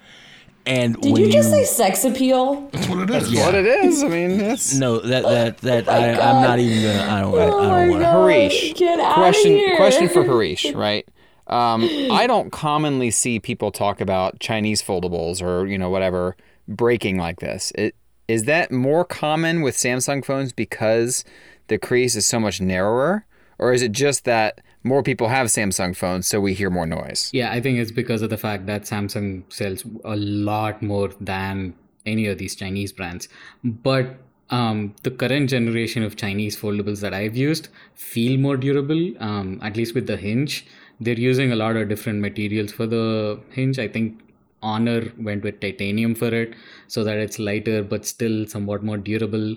And 0.66 0.98
did 1.00 1.18
you 1.18 1.30
just 1.30 1.50
say 1.50 1.64
sex 1.64 2.04
appeal? 2.04 2.70
That's 2.72 2.88
what 2.88 2.98
it 3.00 3.10
is. 3.10 3.22
That's 3.22 3.32
yeah. 3.32 3.44
what 3.44 3.54
it 3.54 3.66
is. 3.66 4.02
I 4.02 4.08
mean, 4.08 4.40
it's 4.40 4.74
no 4.74 4.98
that 5.00 5.22
that 5.22 5.58
that 5.58 5.88
oh 5.88 5.92
I, 5.92 6.30
I'm 6.30 6.42
not 6.42 6.58
even 6.58 6.82
gonna. 6.82 7.12
I 7.12 7.20
don't. 7.20 7.34
I, 7.34 7.44
oh 7.44 7.60
I 7.60 7.80
don't 7.80 7.90
want 7.90 8.02
to. 8.02 8.06
Harish. 8.06 8.74
Get 8.74 8.98
out 8.98 9.14
question 9.14 9.52
of 9.52 9.58
here. 9.58 9.76
question 9.76 10.08
for 10.08 10.24
Harish, 10.24 10.64
right? 10.74 11.06
Um, 11.46 11.86
I 12.10 12.26
don't 12.26 12.50
commonly 12.50 13.10
see 13.10 13.38
people 13.38 13.70
talk 13.70 14.00
about 14.00 14.40
Chinese 14.40 14.82
foldables 14.82 15.42
or 15.42 15.66
you 15.66 15.76
know 15.76 15.90
whatever 15.90 16.34
breaking 16.66 17.18
like 17.18 17.40
this. 17.40 17.70
It, 17.74 17.94
is 18.26 18.44
that 18.44 18.72
more 18.72 19.04
common 19.04 19.60
with 19.60 19.76
Samsung 19.76 20.24
phones 20.24 20.54
because 20.54 21.26
the 21.66 21.76
crease 21.76 22.16
is 22.16 22.24
so 22.24 22.40
much 22.40 22.62
narrower, 22.62 23.26
or 23.58 23.74
is 23.74 23.82
it 23.82 23.92
just 23.92 24.24
that 24.24 24.62
more 24.84 25.02
people 25.02 25.28
have 25.28 25.48
Samsung 25.48 25.96
phones, 25.96 26.26
so 26.26 26.40
we 26.40 26.54
hear 26.54 26.70
more 26.70 26.86
noise. 26.86 27.30
Yeah, 27.32 27.50
I 27.50 27.60
think 27.60 27.78
it's 27.78 27.90
because 27.90 28.22
of 28.22 28.30
the 28.30 28.36
fact 28.36 28.66
that 28.66 28.82
Samsung 28.82 29.42
sells 29.52 29.84
a 30.04 30.16
lot 30.16 30.82
more 30.82 31.10
than 31.20 31.74
any 32.06 32.26
of 32.26 32.38
these 32.38 32.54
Chinese 32.54 32.92
brands. 32.92 33.28
But 33.64 34.16
um, 34.50 34.94
the 35.02 35.10
current 35.10 35.48
generation 35.48 36.02
of 36.02 36.16
Chinese 36.16 36.56
foldables 36.56 37.00
that 37.00 37.14
I've 37.14 37.36
used 37.36 37.68
feel 37.94 38.38
more 38.38 38.58
durable, 38.58 39.14
um, 39.20 39.58
at 39.62 39.76
least 39.76 39.94
with 39.94 40.06
the 40.06 40.18
hinge. 40.18 40.66
They're 41.00 41.18
using 41.18 41.50
a 41.50 41.56
lot 41.56 41.76
of 41.76 41.88
different 41.88 42.20
materials 42.20 42.70
for 42.70 42.86
the 42.86 43.40
hinge. 43.50 43.78
I 43.78 43.88
think 43.88 44.20
Honor 44.62 45.12
went 45.18 45.44
with 45.44 45.60
titanium 45.60 46.14
for 46.14 46.28
it 46.28 46.54
so 46.88 47.04
that 47.04 47.18
it's 47.18 47.38
lighter 47.38 47.82
but 47.82 48.06
still 48.06 48.46
somewhat 48.46 48.82
more 48.82 48.98
durable. 48.98 49.56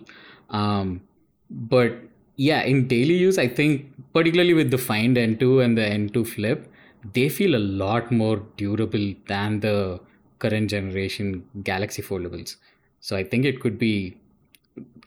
Um, 0.50 1.02
but 1.50 1.94
yeah, 2.38 2.62
in 2.62 2.88
daily 2.88 3.16
use, 3.16 3.38
I 3.38 3.48
think 3.48 3.92
particularly 4.14 4.54
with 4.54 4.72
the 4.72 4.78
Find 4.78 5.18
N2 5.18 5.64
and 5.66 5.78
the 5.78 5.82
N2 5.82 6.28
Flip, 6.28 6.72
they 7.14 7.30
feel 7.30 7.56
a 7.56 7.64
lot 7.84 8.12
more 8.12 8.38
durable 8.58 9.14
than 9.28 9.60
the 9.60 10.00
current 10.40 10.70
generation 10.70 11.44
Galaxy 11.64 12.02
foldables. 12.02 12.56
So 13.00 13.16
I 13.16 13.24
think 13.24 13.46
it 13.46 13.60
could 13.60 13.80
be 13.80 14.18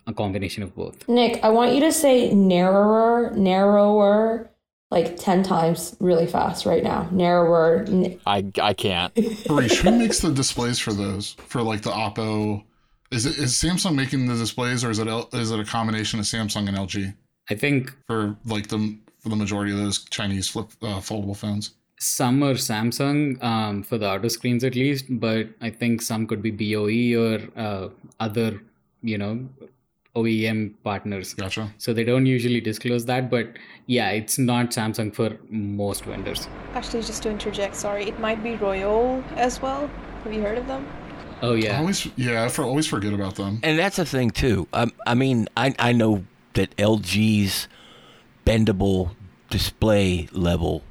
a 0.07 0.13
combination 0.13 0.63
of 0.63 0.75
both. 0.75 1.09
Nick, 1.09 1.43
I 1.45 1.51
want 1.51 1.73
you 1.73 1.81
to 1.81 1.93
say 1.93 2.35
narrower, 2.35 3.31
narrower, 3.37 4.51
like 4.91 5.17
10 5.17 5.45
times 5.45 5.97
really 6.01 6.27
fast 6.27 6.67
right 6.67 6.83
now. 6.83 7.09
Narrower. 7.13 7.87
I, 8.27 8.45
I 8.61 8.75
can't. 8.75 9.17
Harish, 9.47 9.79
who 9.79 9.97
makes 9.97 10.19
the 10.19 10.33
displays 10.33 10.81
for 10.81 10.93
those? 10.93 11.37
For 11.47 11.63
like 11.63 11.83
the 11.83 11.91
Oppo? 11.91 12.65
Is 13.11 13.27
it 13.27 13.39
is 13.39 13.53
Samsung 13.53 13.97
making 13.97 14.27
the 14.27 14.37
displays 14.37 14.85
or 14.85 14.91
is 14.91 15.01
it 15.01 15.09
L, 15.09 15.29
is 15.33 15.51
it 15.51 15.59
a 15.59 15.65
combination 15.65 16.21
of 16.21 16.27
Samsung 16.27 16.69
and 16.69 16.77
LG? 16.77 17.13
I 17.51 17.55
think 17.57 17.93
for 18.07 18.37
like 18.47 18.69
the 18.69 18.97
for 19.19 19.31
the 19.31 19.37
majority 19.37 19.73
of 19.73 19.79
those 19.79 20.05
Chinese 20.05 20.49
flip 20.49 20.69
uh, 20.83 21.01
foldable 21.01 21.37
phones. 21.37 21.73
Some 21.99 22.43
are 22.43 22.55
Samsung 22.55 23.43
um, 23.43 23.83
for 23.83 23.99
the 23.99 24.09
outer 24.09 24.29
screens 24.29 24.65
at 24.65 24.75
least, 24.75 25.07
but 25.11 25.49
I 25.61 25.71
think 25.71 26.01
some 26.01 26.27
could 26.27 26.41
be 26.41 26.51
BOE 26.51 27.21
or 27.21 27.41
uh, 27.57 27.89
other, 28.21 28.63
you 29.03 29.19
know, 29.19 29.47
OEM 30.17 30.75
partners. 30.83 31.35
Gotcha. 31.35 31.71
So 31.77 31.93
they 31.93 32.05
don't 32.05 32.25
usually 32.25 32.61
disclose 32.61 33.05
that, 33.07 33.29
but 33.31 33.49
yeah, 33.87 34.11
it's 34.11 34.39
not 34.39 34.71
Samsung 34.71 35.15
for 35.15 35.37
most 35.51 36.05
vendors. 36.05 36.49
Actually, 36.73 37.03
just 37.03 37.23
to 37.25 37.31
interject, 37.31 37.77
sorry, 37.77 38.09
it 38.09 38.19
might 38.19 38.43
be 38.43 38.57
Royole 38.57 39.23
as 39.37 39.61
well. 39.61 39.91
Have 40.25 40.33
you 40.33 40.41
heard 40.41 40.57
of 40.57 40.67
them? 40.67 40.87
Oh 41.43 41.55
yeah. 41.55 41.77
I 41.77 41.81
always 41.81 42.09
yeah, 42.17 42.45
I 42.45 42.49
for, 42.49 42.65
always 42.65 42.87
forget 42.87 43.13
about 43.13 43.37
them. 43.37 43.61
And 43.63 43.79
that's 43.79 43.99
a 43.99 44.05
thing 44.05 44.31
too. 44.31 44.69
Um, 44.73 44.93
I 45.07 45.15
mean, 45.15 45.49
I 45.57 45.75
I 45.79 45.93
know 45.93 46.25
that 46.55 46.75
LG's 46.77 47.69
bendable 48.45 49.13
display 49.49 50.29
level 50.33 50.83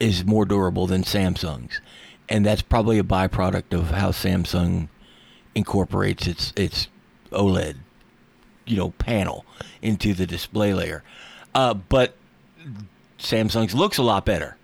is 0.00 0.24
more 0.24 0.44
durable 0.44 0.86
than 0.86 1.02
Samsung's, 1.02 1.80
and 2.28 2.44
that's 2.44 2.62
probably 2.62 2.98
a 2.98 3.04
byproduct 3.04 3.72
of 3.72 3.90
how 3.90 4.10
Samsung 4.10 4.88
incorporates 5.54 6.26
its 6.26 6.52
its 6.56 6.88
OLED, 7.30 7.76
you 8.66 8.76
know, 8.76 8.90
panel 8.92 9.44
into 9.80 10.14
the 10.14 10.26
display 10.26 10.74
layer. 10.74 11.02
Uh, 11.54 11.74
but 11.74 12.16
Samsung's 13.18 13.74
looks 13.74 13.98
a 13.98 14.02
lot 14.02 14.24
better. 14.24 14.56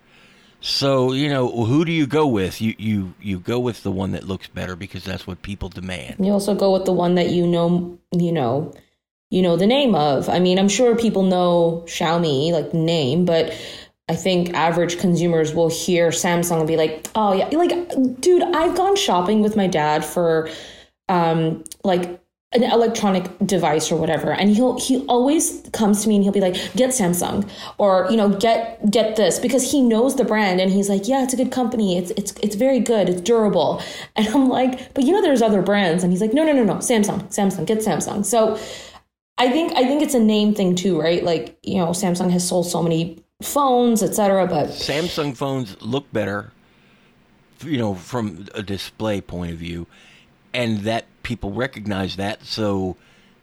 So 0.60 1.12
you 1.12 1.28
know, 1.28 1.64
who 1.64 1.84
do 1.84 1.92
you 1.92 2.06
go 2.06 2.26
with? 2.26 2.60
You 2.60 2.74
you 2.78 3.14
you 3.20 3.38
go 3.38 3.60
with 3.60 3.82
the 3.82 3.92
one 3.92 4.12
that 4.12 4.24
looks 4.24 4.48
better 4.48 4.74
because 4.74 5.04
that's 5.04 5.26
what 5.26 5.42
people 5.42 5.68
demand. 5.68 6.16
You 6.18 6.32
also 6.32 6.54
go 6.54 6.72
with 6.72 6.84
the 6.84 6.92
one 6.92 7.14
that 7.14 7.30
you 7.30 7.46
know, 7.46 7.98
you 8.12 8.32
know, 8.32 8.74
you 9.30 9.42
know 9.42 9.56
the 9.56 9.66
name 9.66 9.94
of. 9.94 10.28
I 10.28 10.40
mean, 10.40 10.58
I'm 10.58 10.68
sure 10.68 10.96
people 10.96 11.22
know 11.22 11.84
Xiaomi, 11.86 12.50
like 12.50 12.74
name, 12.74 13.24
but 13.24 13.56
I 14.08 14.16
think 14.16 14.54
average 14.54 14.98
consumers 14.98 15.54
will 15.54 15.68
hear 15.70 16.08
Samsung 16.08 16.58
and 16.58 16.66
be 16.66 16.76
like, 16.76 17.06
"Oh 17.14 17.34
yeah, 17.34 17.48
like 17.56 18.20
dude, 18.20 18.42
I've 18.42 18.76
gone 18.76 18.96
shopping 18.96 19.42
with 19.42 19.54
my 19.54 19.68
dad 19.68 20.04
for 20.04 20.48
um 21.08 21.62
like 21.84 22.20
an 22.52 22.62
electronic 22.62 23.36
device 23.44 23.92
or 23.92 23.96
whatever. 23.96 24.32
And 24.32 24.48
he'll 24.50 24.78
he 24.80 25.04
always 25.06 25.62
comes 25.72 26.02
to 26.02 26.08
me 26.08 26.14
and 26.16 26.24
he'll 26.24 26.32
be 26.32 26.40
like 26.40 26.54
get 26.74 26.90
samsung 26.90 27.48
or 27.76 28.06
you 28.10 28.16
know 28.16 28.30
get 28.30 28.90
get 28.90 29.16
this 29.16 29.38
because 29.38 29.70
he 29.70 29.82
knows 29.82 30.16
the 30.16 30.24
brand 30.24 30.58
and 30.60 30.70
he's 30.70 30.88
like 30.88 31.06
yeah 31.06 31.22
it's 31.22 31.34
a 31.34 31.36
good 31.36 31.52
company. 31.52 31.98
It's 31.98 32.10
it's 32.12 32.32
it's 32.42 32.56
very 32.56 32.80
good. 32.80 33.08
It's 33.08 33.20
durable. 33.20 33.82
And 34.16 34.26
i'm 34.28 34.48
like 34.48 34.94
but 34.94 35.04
you 35.04 35.12
know 35.12 35.22
there's 35.22 35.42
other 35.42 35.62
brands. 35.62 36.02
And 36.02 36.12
he's 36.12 36.20
like 36.20 36.32
no 36.32 36.42
no 36.42 36.52
no 36.52 36.64
no. 36.64 36.74
Samsung 36.76 37.28
samsung 37.28 37.66
get 37.66 37.78
samsung. 37.78 38.24
So 38.24 38.58
i 39.36 39.50
think 39.50 39.72
i 39.72 39.84
think 39.84 40.02
it's 40.02 40.14
a 40.14 40.20
name 40.20 40.54
thing 40.54 40.74
too 40.74 40.98
right? 40.98 41.22
Like 41.22 41.58
you 41.62 41.76
know 41.76 41.88
samsung 41.88 42.30
has 42.30 42.48
sold 42.48 42.66
so 42.66 42.82
many 42.82 43.22
phones 43.42 44.02
etc 44.02 44.46
but 44.48 44.68
samsung 44.70 45.36
phones 45.36 45.80
look 45.80 46.10
better 46.12 46.50
you 47.60 47.78
know 47.78 47.94
from 47.94 48.46
a 48.54 48.62
display 48.62 49.20
point 49.20 49.52
of 49.52 49.58
view 49.58 49.86
and 50.52 50.80
that 50.80 51.06
people 51.22 51.52
recognize 51.52 52.16
that, 52.16 52.44
so 52.44 52.96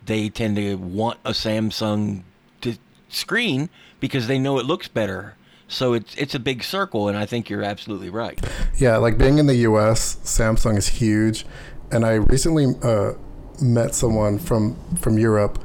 they 0.05 0.29
tend 0.29 0.55
to 0.57 0.75
want 0.75 1.19
a 1.25 1.31
Samsung 1.31 2.23
to 2.61 2.77
screen 3.09 3.69
because 3.99 4.27
they 4.27 4.39
know 4.39 4.59
it 4.59 4.65
looks 4.65 4.87
better. 4.87 5.35
So 5.67 5.93
it's 5.93 6.15
it's 6.15 6.35
a 6.35 6.39
big 6.39 6.63
circle, 6.63 7.07
and 7.07 7.17
I 7.17 7.25
think 7.25 7.49
you're 7.49 7.63
absolutely 7.63 8.09
right. 8.09 8.39
Yeah, 8.77 8.97
like 8.97 9.17
being 9.17 9.39
in 9.39 9.47
the 9.47 9.55
U.S., 9.55 10.17
Samsung 10.23 10.77
is 10.77 10.87
huge, 10.87 11.45
and 11.91 12.05
I 12.05 12.13
recently 12.13 12.67
uh, 12.83 13.13
met 13.61 13.95
someone 13.95 14.37
from 14.37 14.75
from 14.95 15.17
Europe 15.17 15.59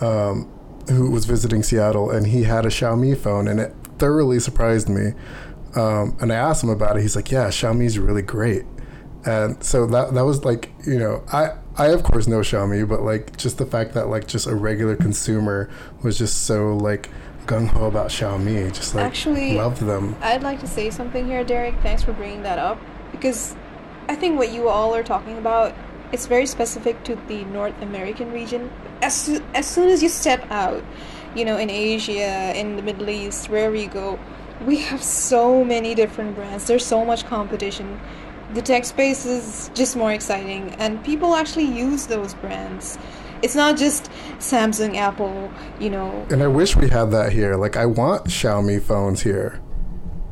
um, 0.00 0.50
who 0.88 1.10
was 1.10 1.26
visiting 1.26 1.62
Seattle, 1.62 2.10
and 2.10 2.26
he 2.26 2.42
had 2.42 2.66
a 2.66 2.70
Xiaomi 2.70 3.16
phone, 3.16 3.46
and 3.46 3.60
it 3.60 3.74
thoroughly 3.98 4.40
surprised 4.40 4.88
me. 4.88 5.12
Um, 5.76 6.16
and 6.20 6.32
I 6.32 6.36
asked 6.36 6.64
him 6.64 6.70
about 6.70 6.96
it. 6.96 7.02
He's 7.02 7.14
like, 7.14 7.30
"Yeah, 7.30 7.48
Xiaomi's 7.48 7.98
really 7.98 8.22
great." 8.22 8.64
And 9.26 9.62
so 9.62 9.86
that 9.86 10.14
that 10.14 10.24
was 10.24 10.44
like 10.44 10.70
you 10.86 10.98
know 10.98 11.22
I 11.32 11.56
I 11.76 11.88
of 11.88 12.02
course 12.02 12.26
know 12.26 12.40
Xiaomi, 12.40 12.88
but 12.88 13.02
like 13.02 13.36
just 13.36 13.58
the 13.58 13.66
fact 13.66 13.94
that 13.94 14.08
like 14.08 14.26
just 14.26 14.46
a 14.46 14.54
regular 14.54 14.96
consumer 14.96 15.68
was 16.02 16.16
just 16.16 16.44
so 16.44 16.76
like 16.76 17.10
gung 17.46 17.68
ho 17.68 17.86
about 17.86 18.10
Xiaomi, 18.10 18.72
just 18.72 18.94
like 18.94 19.04
Actually, 19.04 19.54
loved 19.54 19.82
them. 19.82 20.16
I'd 20.20 20.42
like 20.42 20.60
to 20.60 20.66
say 20.66 20.90
something 20.90 21.26
here, 21.26 21.44
Derrek. 21.44 21.74
Thanks 21.82 22.02
for 22.02 22.12
bringing 22.12 22.42
that 22.44 22.58
up 22.58 22.78
because 23.10 23.56
I 24.08 24.14
think 24.14 24.38
what 24.38 24.52
you 24.52 24.68
all 24.68 24.94
are 24.94 25.02
talking 25.02 25.38
about 25.38 25.74
it's 26.12 26.26
very 26.26 26.46
specific 26.46 27.02
to 27.04 27.16
the 27.26 27.44
North 27.44 27.80
American 27.82 28.32
region. 28.32 28.70
As 29.02 29.40
as 29.54 29.66
soon 29.66 29.88
as 29.88 30.02
you 30.02 30.08
step 30.08 30.48
out, 30.50 30.84
you 31.34 31.44
know, 31.44 31.56
in 31.56 31.68
Asia, 31.68 32.56
in 32.58 32.76
the 32.76 32.82
Middle 32.82 33.10
East, 33.10 33.48
wherever 33.48 33.74
you 33.74 33.88
go, 33.88 34.18
we 34.64 34.78
have 34.78 35.02
so 35.02 35.64
many 35.64 35.94
different 35.94 36.34
brands. 36.34 36.66
There's 36.66 36.86
so 36.86 37.04
much 37.04 37.26
competition 37.26 38.00
the 38.54 38.62
tech 38.62 38.84
space 38.84 39.26
is 39.26 39.70
just 39.74 39.96
more 39.96 40.12
exciting 40.12 40.70
and 40.78 41.02
people 41.04 41.34
actually 41.34 41.64
use 41.64 42.06
those 42.06 42.34
brands. 42.34 42.98
It's 43.42 43.54
not 43.54 43.76
just 43.76 44.10
samsung 44.38 44.96
apple 44.96 45.50
you 45.78 45.90
know. 45.90 46.26
And 46.30 46.42
i 46.42 46.46
wish 46.46 46.76
we 46.76 46.88
had 46.88 47.10
that 47.12 47.32
here. 47.32 47.56
Like 47.56 47.76
i 47.76 47.86
want 47.86 48.26
xiaomi 48.26 48.82
phones 48.82 49.22
here. 49.22 49.60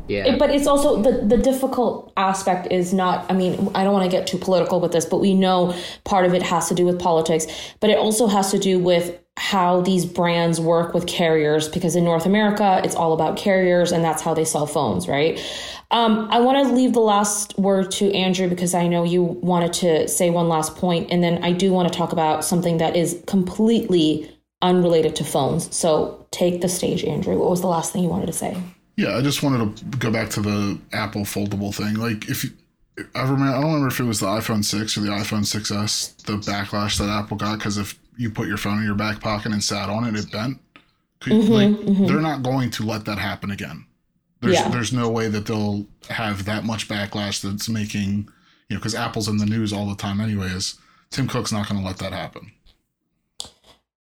Yeah. 0.06 0.36
But 0.36 0.50
it's 0.50 0.66
also 0.66 1.00
the 1.02 1.24
the 1.26 1.38
difficult 1.38 2.12
aspect 2.16 2.70
is 2.70 2.92
not 2.92 3.30
i 3.30 3.34
mean 3.34 3.70
i 3.74 3.82
don't 3.84 3.92
want 3.92 4.10
to 4.10 4.14
get 4.14 4.26
too 4.26 4.36
political 4.36 4.78
with 4.78 4.92
this 4.92 5.06
but 5.06 5.18
we 5.18 5.32
know 5.32 5.74
part 6.04 6.26
of 6.26 6.34
it 6.34 6.42
has 6.42 6.68
to 6.68 6.74
do 6.74 6.84
with 6.84 6.98
politics. 6.98 7.46
But 7.80 7.90
it 7.90 7.98
also 7.98 8.26
has 8.26 8.50
to 8.50 8.58
do 8.58 8.78
with 8.78 9.18
how 9.36 9.80
these 9.80 10.06
brands 10.06 10.60
work 10.60 10.94
with 10.94 11.06
carriers 11.06 11.68
because 11.68 11.96
in 11.96 12.04
North 12.04 12.24
America, 12.24 12.80
it's 12.84 12.94
all 12.94 13.12
about 13.12 13.36
carriers 13.36 13.90
and 13.90 14.04
that's 14.04 14.22
how 14.22 14.32
they 14.32 14.44
sell 14.44 14.66
phones, 14.66 15.08
right? 15.08 15.40
Um, 15.90 16.28
I 16.30 16.40
want 16.40 16.66
to 16.66 16.72
leave 16.72 16.92
the 16.92 17.00
last 17.00 17.56
word 17.58 17.90
to 17.92 18.12
Andrew 18.12 18.48
because 18.48 18.74
I 18.74 18.88
know 18.88 19.04
you 19.04 19.22
wanted 19.22 19.72
to 19.74 20.08
say 20.08 20.30
one 20.30 20.48
last 20.48 20.76
point, 20.76 21.10
and 21.10 21.22
then 21.22 21.44
I 21.44 21.52
do 21.52 21.72
want 21.72 21.92
to 21.92 21.96
talk 21.96 22.12
about 22.12 22.44
something 22.44 22.78
that 22.78 22.96
is 22.96 23.22
completely 23.26 24.30
unrelated 24.62 25.14
to 25.16 25.24
phones. 25.24 25.74
So 25.76 26.26
take 26.30 26.62
the 26.62 26.68
stage, 26.68 27.04
Andrew. 27.04 27.38
What 27.38 27.50
was 27.50 27.60
the 27.60 27.68
last 27.68 27.92
thing 27.92 28.02
you 28.02 28.08
wanted 28.08 28.26
to 28.26 28.32
say? 28.32 28.60
Yeah, 28.96 29.16
I 29.16 29.22
just 29.22 29.42
wanted 29.42 29.76
to 29.76 29.84
go 29.98 30.10
back 30.10 30.30
to 30.30 30.40
the 30.40 30.80
Apple 30.92 31.22
foldable 31.22 31.74
thing. 31.74 31.94
Like, 31.94 32.28
if 32.28 32.44
you, 32.44 32.50
I 33.14 33.22
remember, 33.22 33.44
I 33.46 33.60
don't 33.60 33.66
remember 33.66 33.88
if 33.88 34.00
it 34.00 34.04
was 34.04 34.20
the 34.20 34.26
iPhone 34.26 34.64
6 34.64 34.96
or 34.96 35.00
the 35.00 35.08
iPhone 35.08 35.44
6S, 35.44 36.24
the 36.24 36.38
backlash 36.38 36.98
that 36.98 37.08
Apple 37.08 37.36
got 37.36 37.58
because 37.58 37.76
if 37.76 37.98
you 38.16 38.30
put 38.30 38.48
your 38.48 38.56
phone 38.56 38.78
in 38.78 38.84
your 38.84 38.94
back 38.94 39.20
pocket 39.20 39.52
and 39.52 39.62
sat 39.62 39.88
on 39.88 40.04
it, 40.04 40.16
it 40.16 40.30
bent. 40.30 40.58
Mm-hmm, 41.20 41.52
like, 41.52 41.68
mm-hmm. 41.68 42.06
They're 42.06 42.20
not 42.20 42.42
going 42.42 42.70
to 42.72 42.82
let 42.84 43.04
that 43.06 43.18
happen 43.18 43.50
again. 43.50 43.86
There's 44.40 44.56
yeah. 44.56 44.68
there's 44.68 44.92
no 44.92 45.08
way 45.08 45.28
that 45.28 45.46
they'll 45.46 45.86
have 46.10 46.44
that 46.44 46.64
much 46.64 46.86
backlash 46.86 47.42
that's 47.42 47.68
making 47.68 48.28
you 48.68 48.74
know 48.74 48.78
because 48.78 48.94
Apple's 48.94 49.26
in 49.26 49.38
the 49.38 49.46
news 49.46 49.72
all 49.72 49.86
the 49.86 49.96
time 49.96 50.20
anyways. 50.20 50.78
Tim 51.10 51.28
Cook's 51.28 51.52
not 51.52 51.68
going 51.68 51.80
to 51.80 51.86
let 51.86 51.98
that 51.98 52.12
happen. 52.12 52.52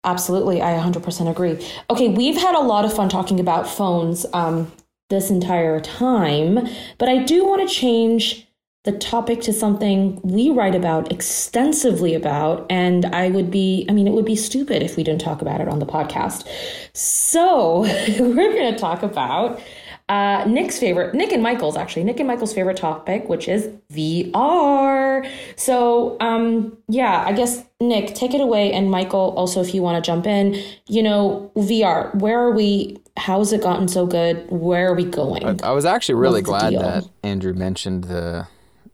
Absolutely, 0.04 0.62
I 0.62 0.78
100% 0.78 1.30
agree. 1.30 1.68
Okay, 1.90 2.08
we've 2.08 2.38
had 2.38 2.56
a 2.56 2.62
lot 2.62 2.86
of 2.86 2.94
fun 2.94 3.10
talking 3.10 3.40
about 3.40 3.68
phones 3.68 4.26
um, 4.32 4.72
this 5.10 5.30
entire 5.30 5.82
time, 5.82 6.68
but 6.98 7.10
I 7.10 7.24
do 7.24 7.46
want 7.46 7.68
to 7.68 7.74
change 7.74 8.48
the 8.90 8.98
topic 8.98 9.40
to 9.42 9.54
something 9.54 10.20
we 10.24 10.50
write 10.50 10.74
about 10.74 11.12
extensively 11.12 12.16
about 12.16 12.66
and 12.72 13.06
i 13.08 13.30
would 13.30 13.52
be 13.52 13.86
i 13.88 13.94
mean 13.94 14.08
it 14.08 14.12
would 14.12 14.26
be 14.26 14.36
stupid 14.36 14.82
if 14.82 14.98
we 14.98 15.04
didn't 15.04 15.22
talk 15.22 15.44
about 15.44 15.62
it 15.62 15.68
on 15.68 15.78
the 15.78 15.86
podcast 15.86 16.48
so 16.94 17.82
we're 18.20 18.54
going 18.54 18.74
to 18.74 18.80
talk 18.80 19.04
about 19.04 19.62
uh, 20.10 20.44
Nick's 20.46 20.80
favorite, 20.80 21.14
Nick 21.14 21.32
and 21.32 21.44
Michael's 21.44 21.78
actually, 21.78 22.04
Nick 22.04 22.20
and 22.20 22.28
Michael's 22.28 22.52
favorite 22.52 22.78
topic, 22.78 23.30
which 23.30 23.48
is 23.48 23.70
VR. 23.94 25.30
So, 25.56 26.18
um, 26.20 26.76
yeah, 26.88 27.24
I 27.28 27.32
guess 27.32 27.64
Nick, 27.80 28.16
take 28.16 28.34
it 28.34 28.42
away, 28.42 28.74
and 28.74 28.90
Michael, 28.90 29.36
also, 29.38 29.62
if 29.62 29.76
you 29.76 29.84
want 29.84 30.04
to 30.04 30.12
jump 30.12 30.26
in, 30.26 30.60
you 30.88 31.04
know, 31.04 31.52
VR. 31.56 32.14
Where 32.16 32.40
are 32.40 32.52
we? 32.52 32.98
How 33.18 33.38
has 33.38 33.54
it 33.54 33.62
gotten 33.62 33.88
so 33.88 34.08
good? 34.08 34.50
Where 34.50 34.92
are 34.92 34.96
we 34.96 35.06
going? 35.06 35.46
I, 35.46 35.70
I 35.70 35.72
was 35.74 35.86
actually 35.86 36.16
really 36.16 36.42
What's 36.42 36.64
glad 36.64 36.74
that 36.74 37.08
Andrew 37.22 37.54
mentioned 37.54 38.06
the 38.06 38.48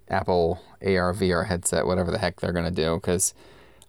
Apple 0.10 0.62
AR 0.82 1.14
VR 1.14 1.47
headset, 1.47 1.86
whatever 1.86 2.12
the 2.12 2.18
heck 2.18 2.39
they're 2.39 2.51
to 2.51 2.72
do, 2.72 2.95
because 2.95 3.34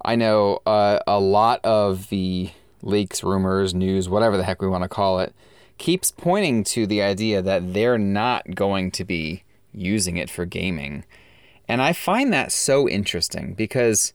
I 0.04 0.16
know 0.16 0.60
uh, 0.66 1.00
a 1.06 1.20
lot 1.20 1.64
of 1.64 2.08
the 2.08 2.50
leaks, 2.82 3.22
rumors, 3.22 3.74
news, 3.74 4.08
whatever 4.08 4.36
the 4.36 4.44
heck 4.44 4.62
we 4.62 4.68
want 4.68 4.82
to 4.82 4.88
call 4.88 5.18
it, 5.20 5.34
keeps 5.78 6.10
pointing 6.10 6.64
to 6.64 6.86
the 6.86 7.02
idea 7.02 7.42
that 7.42 7.74
they're 7.74 7.98
not 7.98 8.54
going 8.54 8.90
to 8.92 9.04
be 9.04 9.44
using 9.72 10.16
it 10.16 10.30
for 10.30 10.46
gaming. 10.46 11.04
And 11.68 11.82
I 11.82 11.92
find 11.92 12.32
that 12.32 12.52
so 12.52 12.88
interesting 12.88 13.54
because, 13.54 14.12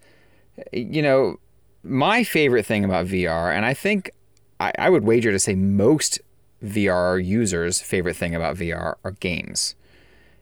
you 0.71 1.01
know, 1.01 1.39
my 1.83 2.23
favorite 2.23 2.65
thing 2.65 2.85
about 2.85 3.07
VR, 3.07 3.53
and 3.53 3.65
I 3.65 3.73
think 3.73 4.11
I, 4.59 4.71
I 4.77 4.89
would 4.89 5.03
wager 5.03 5.31
to 5.31 5.39
say 5.39 5.55
most 5.55 6.21
VR 6.63 7.23
users' 7.23 7.81
favorite 7.81 8.15
thing 8.15 8.35
about 8.35 8.55
VR 8.55 8.95
are 9.03 9.11
games. 9.11 9.75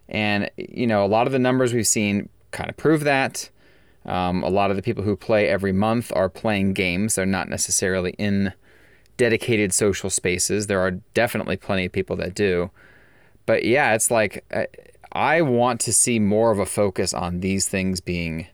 And, 0.10 0.50
you 0.58 0.88
know, 0.88 1.06
a 1.06 1.08
lot 1.08 1.28
of 1.28 1.34
the 1.34 1.40
numbers 1.40 1.74
we've 1.74 1.88
seen 1.88 2.30
kind 2.52 2.70
of 2.70 2.76
prove 2.78 3.04
that. 3.04 3.50
Um, 4.06 4.44
a 4.44 4.50
lot 4.50 4.72
of 4.72 4.76
the 4.76 4.82
people 4.82 5.04
who 5.04 5.16
play 5.16 5.48
every 5.48 5.72
month 5.72 6.12
are 6.16 6.30
playing 6.30 6.74
games. 6.74 7.16
They're 7.16 7.26
not 7.26 7.48
necessarily 7.48 8.16
in 8.18 8.54
dedicated 9.18 9.74
social 9.74 10.10
spaces. 10.10 10.68
There 10.68 10.80
are 10.80 10.92
definitely 11.14 11.58
plenty 11.58 11.86
of 11.86 11.92
people 11.92 12.16
that 12.16 12.34
do. 12.34 12.72
But 13.46 13.66
yeah, 13.66 13.94
it's 13.94 14.10
like 14.10 14.46
I 15.12 15.42
want 15.42 15.82
to 15.82 15.94
see 15.94 16.20
more 16.20 16.52
of 16.52 16.60
a 16.60 16.66
focus 16.66 17.14
on 17.14 17.42
these 17.42 17.68
things 17.68 18.00
being 18.00 18.48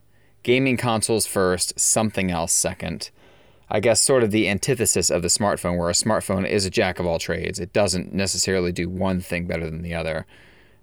gaming 0.43 0.78
consoles 0.78 1.26
first, 1.26 1.80
something 1.80 2.32
else 2.32 2.53
second. 2.53 3.12
I 3.70 3.80
guess 3.80 3.99
sort 3.99 4.24
of 4.24 4.32
the 4.32 4.47
antithesis 4.47 5.10
of 5.10 5.22
the 5.22 5.28
smartphone, 5.28 5.78
where 5.78 5.89
a 5.89 5.93
smartphone 5.93 6.47
is 6.47 6.66
a 6.66 6.70
jack 6.70 6.99
of 6.99 7.06
all 7.06 7.18
trades. 7.18 7.60
It 7.60 7.74
doesn't 7.74 8.14
necessarily 8.14 8.72
do 8.72 8.88
one 8.88 9.22
thing 9.22 9.47
better 9.47 9.66
than 9.70 9.82
the 9.82 9.95
other. 9.95 10.26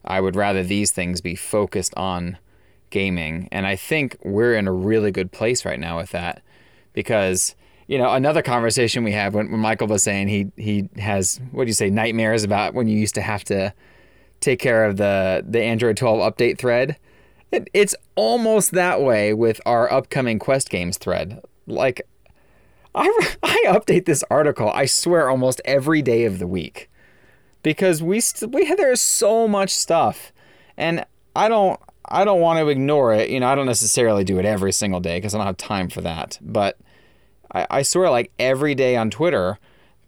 I 0.05 0.21
would 0.21 0.37
rather 0.37 0.63
these 0.63 0.91
things 0.91 1.21
be 1.21 1.35
focused 1.35 1.95
on 1.97 2.39
gaming. 2.91 3.49
And 3.51 3.67
I 3.67 3.77
think 3.77 4.17
we're 4.23 4.55
in 4.55 4.69
a 4.69 4.73
really 4.73 5.11
good 5.11 5.33
place 5.33 5.65
right 5.65 5.81
now 5.81 5.99
with 5.99 6.11
that 6.11 6.43
because, 6.93 7.55
you 7.87 7.99
know, 7.99 8.13
another 8.13 8.43
conversation 8.43 9.05
we 9.05 9.13
had 9.13 9.33
when, 9.33 9.51
when 9.51 9.61
Michael 9.61 9.89
was 9.89 10.03
saying 10.03 10.29
he, 10.29 10.53
he 10.57 10.89
has, 10.99 11.41
what 11.51 11.65
do 11.65 11.69
you 11.69 11.75
say, 11.75 11.91
nightmares 11.91 12.45
about 12.45 12.75
when 12.75 12.89
you 12.89 12.97
used 12.97 13.15
to 13.15 13.23
have 13.23 13.45
to 13.45 13.73
take 14.41 14.59
care 14.59 14.85
of 14.85 14.97
the, 14.97 15.45
the 15.49 15.63
Android 15.63 15.97
12 15.97 16.35
update 16.35 16.59
thread. 16.59 16.97
It, 17.51 17.69
it's 17.73 17.95
almost 18.15 18.73
that 18.73 19.01
way 19.01 19.33
with 19.33 19.61
our 19.67 19.91
upcoming 19.93 20.39
Quest 20.39 20.69
games 20.69 20.99
thread. 20.99 21.41
Like, 21.67 22.03
I, 22.95 23.37
I 23.43 23.65
update 23.69 24.05
this 24.05 24.25
article, 24.31 24.71
I 24.71 24.87
swear, 24.87 25.29
almost 25.29 25.61
every 25.65 26.03
day 26.03 26.25
of 26.25 26.39
the 26.39 26.47
week 26.47 26.91
because 27.63 28.03
we 28.03 28.21
st- 28.21 28.53
we 28.53 28.73
there's 28.75 29.01
so 29.01 29.47
much 29.47 29.71
stuff, 29.71 30.33
and 30.77 31.05
I 31.35 31.49
don't 31.49 31.81
I 32.05 32.25
don't 32.25 32.41
want 32.41 32.59
to 32.59 32.69
ignore 32.69 33.15
it. 33.15 33.31
You 33.31 33.41
know, 33.41 33.49
I 33.49 33.55
don't 33.55 33.67
necessarily 33.67 34.25
do 34.25 34.39
it 34.39 34.45
every 34.45 34.73
single 34.73 35.01
day 35.01 35.17
because 35.17 35.35
I 35.35 35.39
don't 35.39 35.47
have 35.47 35.57
time 35.57 35.89
for 35.89 36.01
that. 36.03 36.39
But 36.41 36.79
I, 37.53 37.67
I 37.71 37.83
swear, 37.83 38.11
like 38.11 38.33
every 38.39 38.75
day 38.75 38.97
on 38.97 39.11
Twitter, 39.11 39.59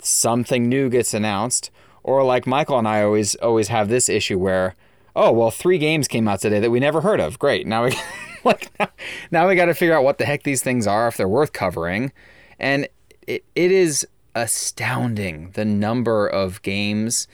something 0.00 0.68
new 0.68 0.88
gets 0.88 1.14
announced, 1.14 1.70
or 2.02 2.24
like 2.24 2.46
Michael 2.46 2.78
and 2.78 2.88
I 2.88 3.02
always 3.02 3.34
always 3.36 3.68
have 3.68 3.88
this 3.88 4.08
issue 4.08 4.38
where, 4.38 4.74
oh 5.14 5.32
well, 5.32 5.50
three 5.50 5.78
games 5.78 6.08
came 6.08 6.28
out 6.28 6.40
today 6.40 6.60
that 6.60 6.70
we 6.70 6.80
never 6.80 7.00
heard 7.00 7.20
of. 7.20 7.38
Great, 7.38 7.66
now 7.66 7.84
we 7.84 7.96
like 8.44 8.70
now, 8.78 8.88
now 9.30 9.48
we 9.48 9.54
got 9.54 9.66
to 9.66 9.74
figure 9.74 9.96
out 9.96 10.04
what 10.04 10.18
the 10.18 10.24
heck 10.26 10.42
these 10.42 10.62
things 10.62 10.86
are 10.86 11.08
if 11.08 11.16
they're 11.16 11.28
worth 11.28 11.52
covering, 11.52 12.12
and 12.58 12.88
it, 13.26 13.44
it 13.54 13.70
is 13.70 14.06
astounding 14.34 15.50
the 15.52 15.64
number 15.64 16.26
of 16.26 16.62
games 16.62 17.28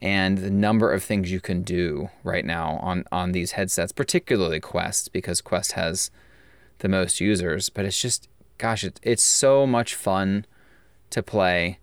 and 0.00 0.38
the 0.38 0.50
number 0.50 0.92
of 0.92 1.02
things 1.02 1.32
you 1.32 1.40
can 1.40 1.62
do 1.62 2.10
right 2.22 2.44
now 2.44 2.78
on 2.82 3.04
on 3.10 3.32
these 3.32 3.52
headsets, 3.52 3.92
particularly 3.92 4.60
Quest, 4.60 5.12
because 5.12 5.40
Quest 5.40 5.72
has 5.72 6.10
the 6.78 6.88
most 6.88 7.20
users. 7.20 7.70
But 7.70 7.86
it's 7.86 8.00
just, 8.00 8.28
gosh, 8.58 8.84
it, 8.84 9.00
it's 9.02 9.22
so 9.22 9.66
much 9.66 9.94
fun 9.94 10.46
to 11.10 11.22
play. 11.22 11.78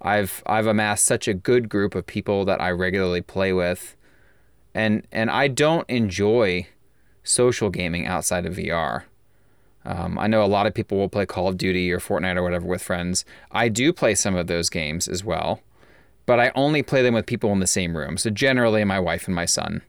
I've 0.00 0.42
I've 0.46 0.66
amassed 0.66 1.04
such 1.04 1.26
a 1.26 1.34
good 1.34 1.68
group 1.68 1.94
of 1.94 2.06
people 2.06 2.44
that 2.44 2.60
I 2.60 2.70
regularly 2.70 3.22
play 3.22 3.52
with, 3.52 3.96
and 4.74 5.06
and 5.10 5.30
I 5.30 5.48
don't 5.48 5.88
enjoy 5.90 6.68
social 7.24 7.70
gaming 7.70 8.06
outside 8.06 8.46
of 8.46 8.54
VR. 8.54 9.04
Um, 9.84 10.18
I 10.18 10.26
know 10.26 10.42
a 10.42 10.46
lot 10.46 10.66
of 10.66 10.74
people 10.74 10.98
will 10.98 11.08
play 11.08 11.26
Call 11.26 11.48
of 11.48 11.58
Duty 11.58 11.92
or 11.92 11.98
Fortnite 11.98 12.36
or 12.36 12.42
whatever 12.42 12.66
with 12.66 12.82
friends. 12.82 13.24
I 13.50 13.68
do 13.68 13.92
play 13.92 14.14
some 14.14 14.34
of 14.34 14.46
those 14.46 14.70
games 14.70 15.08
as 15.08 15.24
well, 15.24 15.60
but 16.26 16.40
I 16.40 16.52
only 16.54 16.82
play 16.82 17.02
them 17.02 17.14
with 17.14 17.26
people 17.26 17.52
in 17.52 17.60
the 17.60 17.66
same 17.66 17.96
room. 17.96 18.16
So 18.16 18.30
generally, 18.30 18.84
my 18.84 18.98
wife 18.98 19.26
and 19.26 19.34
my 19.34 19.44
son, 19.44 19.82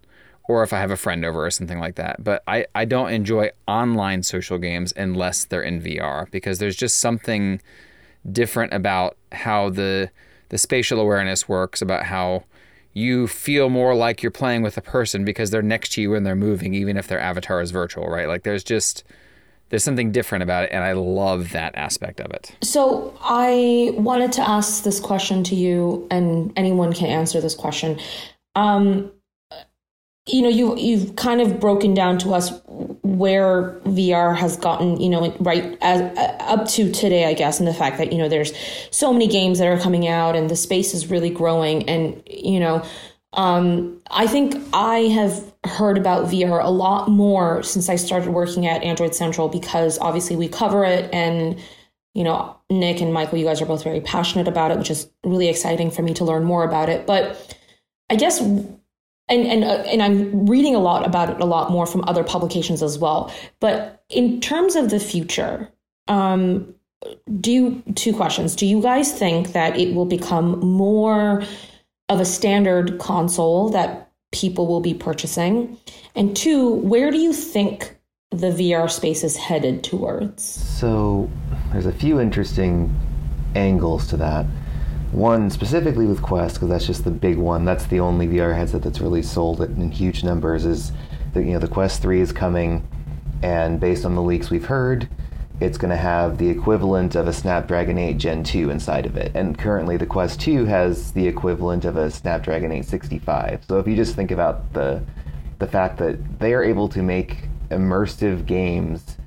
or 0.48 0.64
if 0.64 0.74
I 0.74 0.80
have 0.80 0.92
a 0.92 0.98
friend 0.98 1.24
over 1.24 1.46
or 1.46 1.52
something 1.52 1.80
like 1.80 1.96
that. 1.96 2.24
But 2.24 2.44
I, 2.48 2.66
I 2.76 2.86
don't 2.86 3.12
enjoy 3.12 3.52
online 3.68 4.24
social 4.24 4.58
games 4.58 4.94
unless 4.96 5.46
they're 5.46 5.62
in 5.62 5.82
VR 5.82 6.30
because 6.30 6.60
there's 6.60 6.76
just 6.76 6.98
something 6.98 7.62
different 8.32 8.74
about 8.74 9.18
how 9.32 9.70
the 9.70 10.10
the 10.50 10.58
spatial 10.60 11.00
awareness 11.00 11.50
works, 11.50 11.82
about 11.82 12.04
how 12.06 12.44
you 12.94 13.28
feel 13.28 13.70
more 13.70 13.96
like 13.96 14.22
you're 14.22 14.32
playing 14.32 14.62
with 14.62 14.78
a 14.78 14.82
person 14.82 15.26
because 15.26 15.50
they're 15.50 15.62
next 15.62 15.94
to 15.94 16.02
you 16.02 16.14
and 16.14 16.26
they're 16.26 16.36
moving, 16.36 16.74
even 16.74 16.98
if 16.98 17.08
their 17.08 17.20
avatar 17.20 17.62
is 17.62 17.72
virtual, 17.72 18.08
right? 18.08 18.28
Like 18.28 18.44
there's 18.44 18.64
just 18.64 19.04
there's 19.70 19.84
something 19.84 20.12
different 20.12 20.44
about 20.44 20.66
it, 20.66 20.72
and 20.72 20.84
I 20.84 20.94
love 20.94 21.52
that 21.52 21.76
aspect 21.76 22.20
of 22.20 22.32
it. 22.32 22.56
So 22.62 23.18
I 23.22 23.94
wanted 23.96 24.32
to 24.34 24.48
ask 24.48 24.84
this 24.84 25.00
question 25.00 25.44
to 25.46 25.56
you, 25.56 26.08
and 26.12 26.54
anyone 26.56 26.94
can 26.94 27.08
answer 27.08 27.42
this 27.42 27.56
question. 27.56 28.00
Um, 28.56 29.12
you 30.28 30.42
know, 30.42 30.50
you 30.50 30.76
you've 30.78 31.16
kind 31.16 31.40
of 31.40 31.60
broken 31.60 31.94
down 31.94 32.18
to 32.20 32.34
us 32.34 32.52
where 33.04 33.80
VR 33.82 34.36
has 34.36 34.58
gotten, 34.58 35.00
you 35.00 35.10
know, 35.10 35.36
right 35.40 35.78
as, 35.82 36.02
uh, 36.18 36.38
up 36.40 36.68
to 36.70 36.92
today, 36.92 37.26
I 37.26 37.34
guess, 37.34 37.60
and 37.60 37.68
the 37.68 37.74
fact 37.74 37.98
that 38.00 38.12
you 38.12 38.18
know 38.18 38.28
there's 38.28 38.54
so 38.92 39.14
many 39.14 39.28
games 39.28 39.60
that 39.60 39.68
are 39.68 39.80
coming 39.80 40.08
out, 40.08 40.36
and 40.36 40.50
the 40.50 40.56
space 40.56 40.94
is 40.94 41.10
really 41.12 41.30
growing, 41.30 41.88
and 41.90 42.22
you 42.28 42.60
know. 42.60 42.86
Um, 43.36 44.02
I 44.10 44.28
think 44.28 44.56
I 44.74 45.00
have 45.00 45.54
heard 45.66 45.98
about 45.98 46.28
VR 46.28 46.64
a 46.64 46.70
lot 46.70 47.10
more 47.10 47.62
since 47.64 47.90
I 47.90 47.96
started 47.98 48.30
working 48.30 48.66
at 48.66 48.82
Android 48.84 49.14
Central 49.14 49.50
because 49.50 50.00
obviously 50.00 50.36
we 50.36 50.48
cover 50.48 50.86
it 50.86 51.14
and 51.14 51.60
you 52.14 52.24
know 52.24 52.56
Nick 52.70 53.02
and 53.02 53.14
Michael 53.14 53.38
you 53.38 53.46
guys 53.46 53.62
are 53.62 53.66
both 53.66 53.84
very 53.84 54.00
passionate 54.00 54.48
about 54.48 54.72
it 54.72 54.78
which 54.78 54.90
is 54.90 55.10
really 55.24 55.50
exciting 55.50 55.92
for 55.92 56.02
me 56.02 56.14
to 56.14 56.24
learn 56.24 56.44
more 56.44 56.64
about 56.64 56.88
it. 56.88 57.06
But 57.06 57.58
I 58.10 58.16
guess 58.16 58.40
and 58.40 58.80
and 59.28 59.64
uh, 59.64 59.84
and 59.88 60.02
I'm 60.02 60.46
reading 60.46 60.76
a 60.76 60.80
lot 60.80 61.06
about 61.06 61.30
it 61.30 61.42
a 61.42 61.46
lot 61.46 61.72
more 61.72 61.86
from 61.86 62.04
other 62.08 62.24
publications 62.24 62.82
as 62.82 62.98
well. 62.98 63.34
But 63.60 64.04
in 64.10 64.40
terms 64.40 64.76
of 64.76 64.90
the 64.90 65.00
future 65.00 65.70
um 66.08 66.74
do 67.40 67.52
you 67.52 67.84
two 67.96 68.14
questions. 68.14 68.56
Do 68.56 68.66
you 68.66 68.82
guys 68.82 69.12
think 69.18 69.54
that 69.54 69.78
it 69.78 69.94
will 69.94 70.06
become 70.06 70.60
more 70.60 71.44
of 72.10 72.20
a 72.20 72.26
standard 72.26 73.00
console 73.00 73.70
that 73.70 74.12
people 74.32 74.68
will 74.68 74.82
be 74.82 74.94
purchasing? 74.94 75.78
And 76.16 76.36
two, 76.36 76.76
where 76.76 77.12
do 77.12 77.18
you 77.18 77.34
think 77.34 77.98
the 78.32 78.48
VR 78.48 78.90
space 78.90 79.24
is 79.24 79.38
headed 79.38 79.84
towards? 79.84 80.44
So 80.44 81.30
there's 81.72 81.86
a 81.86 81.92
few 81.92 82.20
interesting 82.20 82.94
angles 83.56 84.08
to 84.08 84.18
that. 84.18 84.46
One 85.12 85.50
specifically 85.50 86.06
with 86.06 86.22
Quest, 86.22 86.56
because 86.56 86.70
that's 86.70 86.86
just 86.86 87.06
the 87.06 87.12
big 87.12 87.38
one. 87.38 87.64
That's 87.64 87.86
the 87.86 88.02
only 88.02 88.28
VR 88.28 88.56
headset 88.56 88.82
that's 88.82 89.00
really 89.00 89.22
sold 89.22 89.62
in 89.62 89.90
huge 89.92 90.24
numbers. 90.24 90.66
Is 90.66 90.92
that 91.34 91.44
you 91.44 91.54
know 91.54 91.60
the 91.60 91.68
Quest 91.68 92.02
3 92.02 92.20
is 92.20 92.34
coming, 92.34 92.86
and 93.42 93.80
based 93.80 94.04
on 94.04 94.16
the 94.16 94.22
leaks 94.22 94.50
we've 94.50 94.66
heard, 94.66 95.08
it's 95.62 95.78
going 95.78 95.90
to 95.90 95.98
have 95.98 96.38
the 96.38 96.50
equivalent 96.50 97.16
of 97.16 97.28
a 97.28 97.34
Snapdragon 97.34 97.98
8 97.98 98.18
Gen 98.18 98.44
2 98.44 98.70
inside 98.70 99.06
of 99.06 99.16
it. 99.16 99.32
And 99.36 99.58
currently, 99.58 99.96
the 99.96 100.06
Quest 100.06 100.42
2 100.42 100.66
has 100.66 101.14
the 101.14 101.26
equivalent 101.26 101.86
of 101.86 101.96
a 101.96 102.12
Snapdragon 102.12 102.72
865. 102.72 103.64
So 103.68 103.80
if 103.80 103.88
you 103.88 103.96
just 103.96 104.16
think 104.16 104.32
about 104.32 104.72
the 104.74 105.04
the 105.58 105.68
fact 105.68 105.98
that 105.98 106.40
they 106.40 106.54
are 106.54 106.64
able 106.64 106.90
to 106.90 107.02
make 107.02 107.48
immersive 107.70 108.46
games 108.46 109.18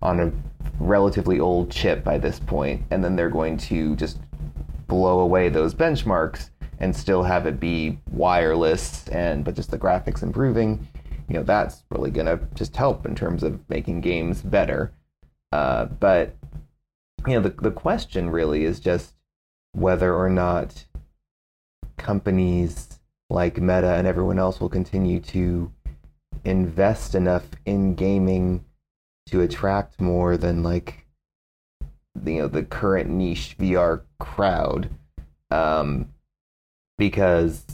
on 0.00 0.20
a 0.20 0.32
relatively 0.80 1.40
old 1.40 1.70
chip 1.70 2.02
by 2.02 2.16
this 2.16 2.40
point, 2.40 2.82
and 2.90 3.04
then 3.04 3.14
they're 3.14 3.28
going 3.28 3.58
to 3.58 3.94
just 3.96 4.18
blow 4.86 5.20
away 5.20 5.50
those 5.50 5.74
benchmarks 5.74 6.48
and 6.78 6.94
still 6.94 7.22
have 7.22 7.46
it 7.46 7.60
be 7.60 7.98
wireless 8.10 9.06
and 9.08 9.44
but 9.44 9.54
just 9.54 9.70
the 9.70 9.78
graphics 9.78 10.22
improving, 10.22 10.86
you 11.28 11.34
know, 11.34 11.42
that's 11.42 11.84
really 11.90 12.10
going 12.10 12.26
to 12.26 12.38
just 12.54 12.74
help 12.74 13.06
in 13.06 13.14
terms 13.14 13.42
of 13.42 13.58
making 13.68 14.00
games 14.00 14.40
better. 14.40 14.92
Uh, 15.54 15.84
but 15.84 16.34
you 17.28 17.34
know, 17.34 17.40
the 17.40 17.50
the 17.50 17.70
question 17.70 18.28
really 18.28 18.64
is 18.64 18.80
just 18.80 19.14
whether 19.70 20.12
or 20.12 20.28
not 20.28 20.84
companies 21.96 22.98
like 23.30 23.60
Meta 23.60 23.94
and 23.94 24.04
everyone 24.04 24.40
else 24.40 24.58
will 24.58 24.68
continue 24.68 25.20
to 25.20 25.72
invest 26.44 27.14
enough 27.14 27.44
in 27.64 27.94
gaming 27.94 28.64
to 29.26 29.42
attract 29.42 30.00
more 30.00 30.36
than 30.36 30.64
like 30.64 31.06
you 32.24 32.40
know 32.40 32.48
the 32.48 32.64
current 32.64 33.08
niche 33.08 33.54
VR 33.56 34.02
crowd. 34.18 34.90
Um 35.52 36.08
because 36.98 37.64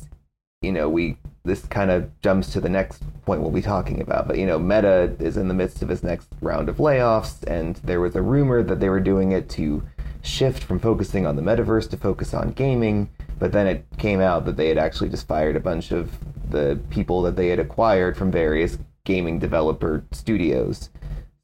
you 0.60 0.70
know 0.70 0.86
we 0.86 1.16
this 1.44 1.64
kind 1.66 1.90
of 1.90 2.08
jumps 2.20 2.52
to 2.52 2.60
the 2.60 2.68
next 2.68 3.02
point 3.24 3.40
we'll 3.40 3.50
be 3.50 3.62
talking 3.62 4.00
about 4.00 4.28
but 4.28 4.38
you 4.38 4.46
know 4.46 4.58
Meta 4.58 5.14
is 5.18 5.36
in 5.36 5.48
the 5.48 5.54
midst 5.54 5.82
of 5.82 5.90
its 5.90 6.02
next 6.02 6.28
round 6.40 6.68
of 6.68 6.76
layoffs 6.76 7.42
and 7.44 7.76
there 7.76 8.00
was 8.00 8.16
a 8.16 8.22
rumor 8.22 8.62
that 8.62 8.80
they 8.80 8.88
were 8.88 9.00
doing 9.00 9.32
it 9.32 9.48
to 9.50 9.82
shift 10.22 10.62
from 10.62 10.78
focusing 10.78 11.26
on 11.26 11.36
the 11.36 11.42
metaverse 11.42 11.88
to 11.88 11.96
focus 11.96 12.34
on 12.34 12.52
gaming 12.52 13.08
but 13.38 13.52
then 13.52 13.66
it 13.66 13.84
came 13.96 14.20
out 14.20 14.44
that 14.44 14.56
they 14.56 14.68
had 14.68 14.78
actually 14.78 15.08
just 15.08 15.26
fired 15.26 15.56
a 15.56 15.60
bunch 15.60 15.92
of 15.92 16.10
the 16.50 16.78
people 16.90 17.22
that 17.22 17.36
they 17.36 17.48
had 17.48 17.58
acquired 17.58 18.16
from 18.16 18.30
various 18.30 18.78
gaming 19.04 19.38
developer 19.38 20.04
studios. 20.12 20.90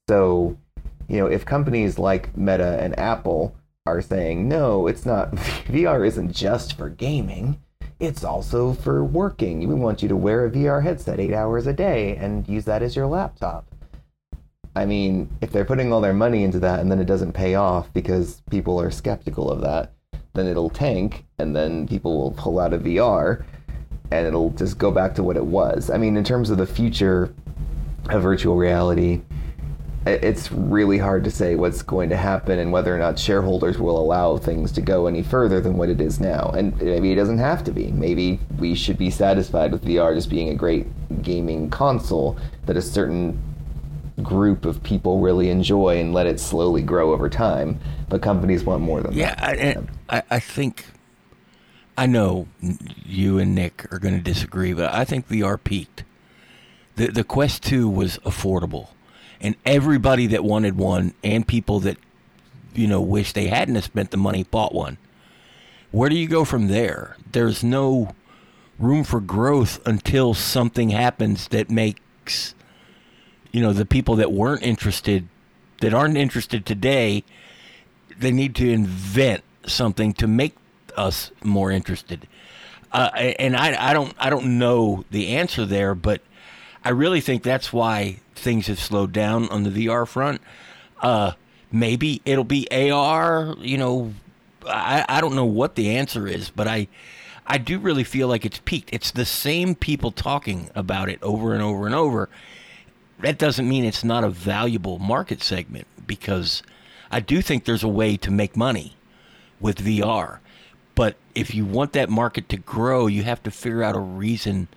So, 0.08 0.58
you 1.08 1.18
know, 1.18 1.26
if 1.26 1.44
companies 1.44 1.98
like 1.98 2.36
Meta 2.36 2.78
and 2.80 2.98
Apple 2.98 3.56
are 3.86 4.02
saying, 4.02 4.46
no, 4.48 4.86
it's 4.86 5.06
not, 5.06 5.32
VR 5.66 6.06
isn't 6.06 6.32
just 6.32 6.76
for 6.76 6.90
gaming, 6.90 7.60
it's 7.98 8.24
also 8.24 8.74
for 8.74 9.04
working. 9.04 9.66
We 9.66 9.74
want 9.74 10.02
you 10.02 10.08
to 10.08 10.16
wear 10.16 10.46
a 10.46 10.50
VR 10.50 10.82
headset 10.82 11.18
eight 11.18 11.32
hours 11.32 11.66
a 11.66 11.72
day 11.72 12.16
and 12.16 12.46
use 12.48 12.64
that 12.66 12.82
as 12.82 12.94
your 12.94 13.06
laptop. 13.06 13.66
I 14.74 14.84
mean, 14.84 15.30
if 15.40 15.50
they're 15.50 15.64
putting 15.64 15.92
all 15.92 16.02
their 16.02 16.12
money 16.12 16.44
into 16.44 16.58
that 16.60 16.80
and 16.80 16.90
then 16.90 17.00
it 17.00 17.06
doesn't 17.06 17.32
pay 17.32 17.54
off 17.54 17.90
because 17.94 18.42
people 18.50 18.78
are 18.78 18.90
skeptical 18.90 19.50
of 19.50 19.62
that, 19.62 19.92
then 20.34 20.46
it'll 20.46 20.68
tank 20.68 21.24
and 21.38 21.56
then 21.56 21.88
people 21.88 22.18
will 22.18 22.32
pull 22.32 22.58
out 22.58 22.74
of 22.74 22.82
VR 22.82 23.44
and 24.10 24.26
it'll 24.26 24.50
just 24.50 24.76
go 24.76 24.90
back 24.90 25.14
to 25.14 25.22
what 25.22 25.38
it 25.38 25.46
was. 25.46 25.88
I 25.88 25.96
mean, 25.96 26.16
in 26.16 26.24
terms 26.24 26.50
of 26.50 26.58
the 26.58 26.66
future 26.66 27.34
of 28.10 28.22
virtual 28.22 28.56
reality, 28.56 29.22
it's 30.06 30.52
really 30.52 30.98
hard 30.98 31.24
to 31.24 31.30
say 31.30 31.56
what's 31.56 31.82
going 31.82 32.10
to 32.10 32.16
happen 32.16 32.58
and 32.58 32.70
whether 32.70 32.94
or 32.94 32.98
not 32.98 33.18
shareholders 33.18 33.78
will 33.78 33.98
allow 33.98 34.36
things 34.36 34.70
to 34.72 34.80
go 34.80 35.06
any 35.06 35.22
further 35.22 35.60
than 35.60 35.76
what 35.76 35.88
it 35.88 36.00
is 36.00 36.20
now. 36.20 36.50
And 36.56 36.80
maybe 36.80 37.12
it 37.12 37.16
doesn't 37.16 37.38
have 37.38 37.64
to 37.64 37.72
be. 37.72 37.88
Maybe 37.88 38.38
we 38.58 38.74
should 38.74 38.98
be 38.98 39.10
satisfied 39.10 39.72
with 39.72 39.84
VR 39.84 40.14
just 40.14 40.30
being 40.30 40.50
a 40.50 40.54
great 40.54 40.86
gaming 41.22 41.70
console 41.70 42.38
that 42.66 42.76
a 42.76 42.82
certain 42.82 43.42
group 44.22 44.64
of 44.64 44.82
people 44.82 45.20
really 45.20 45.50
enjoy 45.50 45.98
and 45.98 46.14
let 46.14 46.26
it 46.26 46.38
slowly 46.38 46.82
grow 46.82 47.12
over 47.12 47.28
time. 47.28 47.80
But 48.08 48.22
companies 48.22 48.62
want 48.62 48.82
more 48.82 49.00
than 49.00 49.12
yeah, 49.12 49.34
that. 49.34 49.58
Yeah, 49.58 49.80
I, 50.08 50.22
I 50.30 50.38
think 50.38 50.86
I 51.98 52.06
know 52.06 52.46
you 53.04 53.38
and 53.38 53.54
Nick 53.54 53.92
are 53.92 53.98
going 53.98 54.14
to 54.14 54.22
disagree, 54.22 54.72
but 54.72 54.94
I 54.94 55.04
think 55.04 55.28
VR 55.28 55.62
peaked. 55.62 56.04
The 56.94 57.08
the 57.08 57.24
Quest 57.24 57.62
2 57.64 57.88
was 57.88 58.18
affordable. 58.18 58.88
And 59.40 59.56
everybody 59.64 60.26
that 60.28 60.44
wanted 60.44 60.76
one 60.76 61.14
and 61.22 61.46
people 61.46 61.80
that 61.80 61.98
you 62.74 62.86
know 62.86 63.00
wish 63.00 63.32
they 63.32 63.48
hadn't 63.48 63.80
spent 63.82 64.10
the 64.10 64.16
money 64.16 64.44
bought 64.44 64.74
one. 64.74 64.98
Where 65.90 66.08
do 66.08 66.16
you 66.16 66.28
go 66.28 66.44
from 66.44 66.68
there? 66.68 67.16
There's 67.32 67.62
no 67.62 68.14
room 68.78 69.04
for 69.04 69.20
growth 69.20 69.80
until 69.86 70.34
something 70.34 70.90
happens 70.90 71.48
that 71.48 71.70
makes 71.70 72.54
you 73.52 73.62
know 73.62 73.72
the 73.72 73.86
people 73.86 74.16
that 74.16 74.32
weren't 74.32 74.62
interested 74.62 75.26
that 75.80 75.94
aren't 75.94 76.16
interested 76.16 76.66
today 76.66 77.24
they 78.18 78.30
need 78.30 78.54
to 78.54 78.70
invent 78.70 79.42
something 79.66 80.12
to 80.12 80.26
make 80.26 80.54
us 80.96 81.30
more 81.42 81.70
interested 81.70 82.28
uh, 82.92 83.08
and 83.14 83.56
I, 83.56 83.90
I 83.90 83.92
don't 83.94 84.14
I 84.18 84.28
don't 84.28 84.58
know 84.58 85.04
the 85.10 85.36
answer 85.36 85.64
there 85.64 85.94
but 85.94 86.20
I 86.86 86.90
really 86.90 87.20
think 87.20 87.42
that's 87.42 87.72
why 87.72 88.20
things 88.36 88.68
have 88.68 88.78
slowed 88.78 89.10
down 89.10 89.48
on 89.48 89.64
the 89.64 89.70
VR 89.70 90.06
front. 90.06 90.40
Uh, 91.02 91.32
maybe 91.72 92.22
it'll 92.24 92.44
be 92.44 92.68
AR 92.70 93.56
you 93.60 93.76
know 93.76 94.14
I, 94.64 95.04
I 95.08 95.20
don't 95.20 95.34
know 95.34 95.44
what 95.44 95.74
the 95.74 95.96
answer 95.96 96.28
is 96.28 96.48
but 96.48 96.68
I 96.68 96.86
I 97.44 97.58
do 97.58 97.80
really 97.80 98.04
feel 98.04 98.28
like 98.28 98.44
it's 98.44 98.60
peaked. 98.64 98.90
It's 98.92 99.10
the 99.10 99.24
same 99.24 99.74
people 99.74 100.12
talking 100.12 100.70
about 100.76 101.08
it 101.08 101.20
over 101.22 101.54
and 101.54 101.62
over 101.62 101.86
and 101.86 101.94
over. 101.94 102.28
That 103.20 103.36
doesn't 103.36 103.68
mean 103.68 103.84
it's 103.84 104.04
not 104.04 104.22
a 104.22 104.30
valuable 104.30 105.00
market 105.00 105.42
segment 105.42 105.88
because 106.06 106.62
I 107.10 107.18
do 107.20 107.42
think 107.42 107.64
there's 107.64 107.84
a 107.84 107.88
way 107.88 108.16
to 108.18 108.30
make 108.30 108.56
money 108.56 108.94
with 109.60 109.84
VR. 109.84 110.38
But 110.94 111.16
if 111.34 111.52
you 111.54 111.64
want 111.64 111.92
that 111.94 112.10
market 112.10 112.48
to 112.48 112.56
grow, 112.56 113.06
you 113.06 113.22
have 113.24 113.42
to 113.42 113.50
figure 113.50 113.82
out 113.82 113.96
a 113.96 114.00
reason 114.00 114.68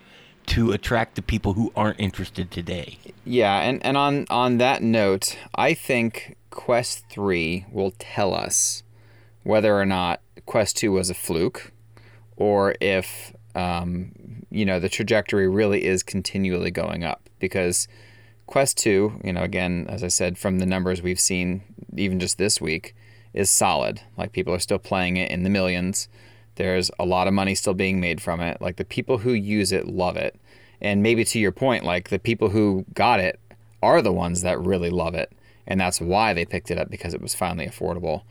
to 0.50 0.72
attract 0.72 1.16
the 1.16 1.22
people 1.22 1.54
who 1.54 1.72
aren't 1.76 2.00
interested 2.00 2.52
today. 2.52 2.98
Yeah, 3.26 3.60
and, 3.62 3.84
and 3.86 3.98
on, 3.98 4.26
on 4.30 4.58
that 4.58 4.82
note, 4.82 5.38
I 5.56 5.74
think 5.74 6.36
Quest 6.50 7.06
3 7.10 7.66
will 7.72 7.94
tell 8.00 8.34
us 8.34 8.84
whether 9.44 9.80
or 9.80 9.86
not 9.86 10.22
Quest 10.46 10.78
2 10.78 10.92
was 10.92 11.10
a 11.10 11.14
fluke 11.14 11.72
or 12.36 12.76
if, 12.82 13.34
um, 13.54 14.12
you 14.50 14.66
know, 14.66 14.80
the 14.80 14.90
trajectory 14.90 15.48
really 15.48 15.86
is 15.86 16.04
continually 16.04 16.72
going 16.72 17.04
up. 17.04 17.30
Because 17.40 17.88
Quest 18.48 18.78
2, 18.78 19.22
you 19.24 19.34
know, 19.34 19.44
again, 19.44 19.86
as 19.90 20.04
I 20.04 20.08
said, 20.08 20.38
from 20.38 20.60
the 20.60 20.66
numbers 20.66 21.02
we've 21.02 21.20
seen, 21.20 21.62
even 21.96 22.20
just 22.20 22.38
this 22.38 22.60
week, 22.60 22.96
is 23.34 23.50
solid. 23.50 24.02
Like 24.18 24.32
people 24.32 24.54
are 24.54 24.60
still 24.60 24.80
playing 24.80 25.18
it 25.18 25.30
in 25.30 25.44
the 25.44 25.50
millions. 25.50 26.08
There's 26.56 26.90
a 26.98 27.06
lot 27.06 27.28
of 27.28 27.34
money 27.34 27.56
still 27.56 27.74
being 27.74 28.00
made 28.00 28.22
from 28.22 28.42
it. 28.42 28.62
Like 28.62 28.78
the 28.78 28.86
people 28.86 29.20
who 29.20 29.34
use 29.34 29.72
it 29.72 29.88
love 29.88 30.18
it. 30.18 30.39
And 30.82 31.04
maybe 31.04 31.26
to 31.26 31.40
your 31.40 31.52
point, 31.52 31.84
like 31.84 32.10
the 32.10 32.20
people 32.20 32.50
who 32.50 32.86
got 32.94 33.20
it 33.20 33.40
are 33.82 34.02
the 34.02 34.14
ones 34.14 34.42
that 34.42 34.60
really 34.60 34.90
love 34.90 35.16
it. 35.16 35.32
And 35.68 35.80
that's 35.80 36.02
why 36.02 36.34
they 36.34 36.46
picked 36.46 36.72
it 36.72 36.78
up 36.78 36.90
because 36.90 37.14
it 37.14 37.22
was 37.22 37.36
finally 37.36 37.68
affordable. 37.68 38.24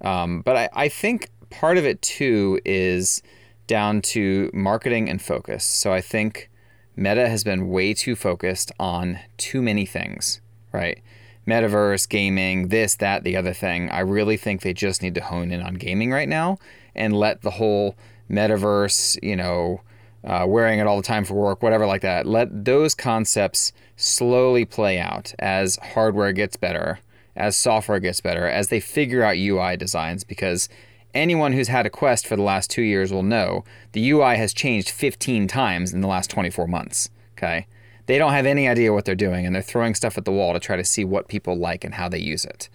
Um, 0.00 0.42
but 0.42 0.56
I, 0.56 0.68
I 0.74 0.88
think 0.88 1.30
part 1.50 1.78
of 1.78 1.84
it 1.86 2.02
too 2.02 2.60
is 2.64 3.22
down 3.66 4.02
to 4.02 4.50
marketing 4.52 5.08
and 5.08 5.22
focus. 5.22 5.64
So 5.64 5.92
I 5.92 6.00
think 6.00 6.50
Meta 6.96 7.28
has 7.28 7.42
been 7.42 7.68
way 7.68 7.94
too 7.94 8.14
focused 8.14 8.70
on 8.78 9.18
too 9.36 9.62
many 9.62 9.86
things, 9.86 10.40
right? 10.72 11.00
Metaverse, 11.46 12.08
gaming, 12.08 12.68
this, 12.68 12.94
that, 12.96 13.24
the 13.24 13.36
other 13.36 13.52
thing. 13.52 13.88
I 13.90 14.00
really 14.00 14.36
think 14.36 14.62
they 14.62 14.72
just 14.72 15.02
need 15.02 15.14
to 15.14 15.20
hone 15.20 15.50
in 15.50 15.62
on 15.62 15.74
gaming 15.74 16.10
right 16.10 16.28
now 16.28 16.58
and 16.94 17.16
let 17.16 17.42
the 17.42 17.52
whole 17.52 17.96
metaverse, 18.30 19.18
you 19.22 19.36
know, 19.36 19.80
uh, 20.24 20.44
wearing 20.48 20.78
it 20.78 20.86
all 20.86 20.96
the 20.96 21.02
time 21.02 21.24
for 21.24 21.34
work, 21.34 21.62
whatever 21.62 21.86
like 21.86 22.02
that, 22.02 22.26
let 22.26 22.64
those 22.64 22.94
concepts 22.94 23.72
slowly 23.96 24.64
play 24.64 24.98
out 24.98 25.34
as 25.38 25.76
hardware 25.76 26.32
gets 26.32 26.56
better, 26.56 27.00
as 27.36 27.56
software 27.56 28.00
gets 28.00 28.20
better, 28.20 28.46
as 28.46 28.68
they 28.68 28.80
figure 28.80 29.22
out 29.22 29.36
UI 29.36 29.76
designs, 29.76 30.24
because 30.24 30.68
anyone 31.14 31.52
who's 31.52 31.68
had 31.68 31.86
a 31.86 31.90
Quest 31.90 32.26
for 32.26 32.36
the 32.36 32.42
last 32.42 32.70
two 32.70 32.82
years 32.82 33.12
will 33.12 33.22
know 33.22 33.64
the 33.92 34.10
UI 34.10 34.36
has 34.36 34.52
changed 34.52 34.90
15 34.90 35.46
times 35.46 35.92
in 35.92 36.00
the 36.00 36.08
last 36.08 36.30
24 36.30 36.66
months. 36.66 37.10
Okay. 37.36 37.66
They 38.06 38.18
don't 38.18 38.32
have 38.32 38.46
any 38.46 38.68
idea 38.68 38.92
what 38.92 39.04
they're 39.04 39.14
doing 39.14 39.46
and 39.46 39.54
they're 39.54 39.62
throwing 39.62 39.94
stuff 39.94 40.18
at 40.18 40.24
the 40.24 40.32
wall 40.32 40.52
to 40.52 40.60
try 40.60 40.76
to 40.76 40.84
see 40.84 41.04
what 41.04 41.28
people 41.28 41.56
like 41.56 41.84
and 41.84 41.94
how 41.94 42.08
they 42.08 42.18
use 42.18 42.44
it. 42.44 42.68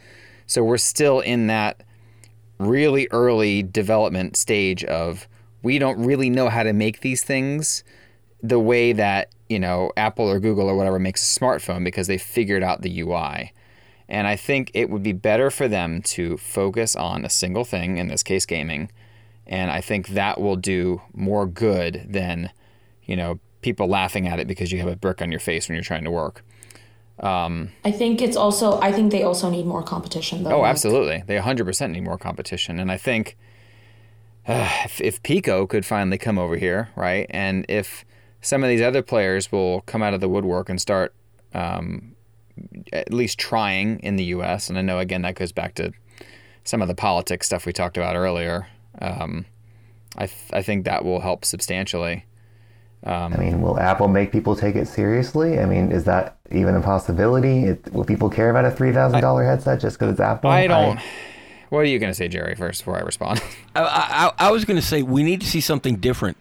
So 0.48 0.64
we're 0.64 0.78
still 0.78 1.20
in 1.20 1.48
that 1.48 1.84
really 2.58 3.08
early 3.12 3.62
development 3.62 4.36
stage 4.36 4.84
of 4.86 5.28
we 5.62 5.80
don't 5.80 6.04
really 6.04 6.30
know 6.30 6.50
how 6.50 6.64
to 6.64 6.74
make 6.74 7.02
these 7.02 7.24
things 7.24 7.84
the 8.42 8.60
way 8.60 8.94
that, 8.94 9.30
you 9.50 9.60
know, 9.60 9.92
Apple 9.98 10.30
or 10.30 10.40
Google 10.40 10.70
or 10.70 10.76
whatever 10.76 11.00
makes 11.00 11.22
a 11.22 11.40
smartphone 11.40 11.84
because 11.84 12.08
they 12.08 12.18
figured 12.18 12.64
out 12.64 12.82
the 12.82 13.02
UI. 13.02 13.54
And 14.08 14.26
I 14.26 14.36
think 14.36 14.72
it 14.74 14.90
would 14.90 15.04
be 15.04 15.14
better 15.14 15.52
for 15.52 15.68
them 15.68 16.02
to 16.04 16.38
focus 16.38 16.96
on 16.96 17.26
a 17.26 17.30
single 17.30 17.64
thing, 17.64 17.98
in 17.98 18.08
this 18.08 18.24
case, 18.24 18.46
gaming. 18.46 18.92
And 19.46 19.70
I 19.70 19.82
think 19.82 20.10
that 20.10 20.40
will 20.40 20.56
do 20.56 21.02
more 21.14 21.46
good 21.46 22.06
than, 22.10 22.52
you 23.04 23.16
know, 23.16 23.40
people 23.62 23.88
laughing 23.88 24.28
at 24.28 24.40
it 24.40 24.48
because 24.48 24.72
you 24.72 24.80
have 24.80 24.88
a 24.88 24.96
brick 24.96 25.22
on 25.22 25.32
your 25.32 25.40
face 25.40 25.68
when 25.68 25.76
you're 25.76 25.84
trying 25.84 26.06
to 26.06 26.12
work. 26.12 26.44
Um, 27.20 27.72
I 27.84 27.92
think 27.92 28.22
it's 28.22 28.38
also, 28.38 28.80
I 28.80 28.92
think 28.92 29.12
they 29.12 29.24
also 29.24 29.50
need 29.50 29.66
more 29.66 29.84
competition, 29.84 30.44
though. 30.44 30.62
Oh, 30.62 30.66
absolutely. 30.66 31.24
They 31.28 31.38
100% 31.38 31.92
need 31.92 32.04
more 32.04 32.18
competition. 32.18 32.80
And 32.80 32.92
I 32.92 32.98
think 32.98 33.38
uh, 34.48 34.70
if, 34.86 35.02
if 35.02 35.24
Pico 35.24 35.66
could 35.68 35.86
finally 35.86 36.18
come 36.18 36.38
over 36.38 36.58
here, 36.58 36.90
right? 36.96 37.28
And 37.30 37.66
if 37.70 38.06
some 38.42 38.64
of 38.64 38.70
these 38.70 38.82
other 38.82 39.02
players 39.02 39.52
will 39.52 39.82
come 39.82 40.02
out 40.02 40.14
of 40.14 40.22
the 40.22 40.30
woodwork 40.30 40.70
and 40.70 40.80
start 40.80 41.14
um, 41.54 42.16
at 42.94 43.14
least 43.14 43.40
trying 43.40 44.00
in 44.00 44.16
the 44.16 44.26
U.S. 44.26 44.70
And 44.70 44.78
I 44.78 44.82
know 44.82 45.00
again 45.00 45.22
that 45.24 45.36
goes 45.36 45.52
back 45.52 45.76
to 45.76 45.92
some 46.64 46.82
of 46.82 46.88
the 46.88 46.96
politics 46.96 47.48
stuff 47.48 47.66
we 47.66 47.74
talked 47.74 47.98
about 47.98 48.16
earlier. 48.16 48.68
Um, 49.02 49.46
I 50.18 50.28
th- 50.28 50.52
I 50.54 50.62
think 50.62 50.86
that 50.86 51.06
will 51.06 51.22
help 51.22 51.46
substantially. 51.46 52.26
Um, 53.04 53.34
I 53.34 53.38
mean, 53.38 53.62
will 53.62 53.80
Apple 53.80 54.10
make 54.10 54.32
people 54.32 54.56
take 54.56 54.76
it 54.76 54.88
seriously? 54.88 55.60
I 55.60 55.66
mean, 55.66 55.92
is 55.92 56.04
that 56.04 56.38
even 56.52 56.76
a 56.76 56.82
possibility? 56.82 57.64
It, 57.66 57.94
will 57.94 58.04
people 58.04 58.30
care 58.30 58.50
about 58.50 58.66
a 58.66 58.72
three 58.72 58.92
thousand 58.92 59.22
dollar 59.22 59.46
headset 59.46 59.80
just 59.80 59.98
because 59.98 60.14
it's 60.14 60.20
Apple? 60.20 60.50
I 60.50 60.68
don't. 60.68 60.98
I, 60.98 61.04
what 61.70 61.80
are 61.80 61.86
you 61.86 62.00
going 62.00 62.12
to 62.12 62.16
say, 62.16 62.28
Jerry? 62.28 62.56
First, 62.56 62.82
before 62.82 62.98
I 62.98 63.02
respond, 63.02 63.42
I, 63.76 64.32
I, 64.40 64.48
I 64.48 64.52
was 64.52 64.66
going 64.66 64.80
to 64.80 64.86
say 64.86 65.02
we 65.02 65.24
need 65.24 65.42
to 65.42 65.48
see 65.48 65.62
something 65.62 65.98
different. 65.98 66.38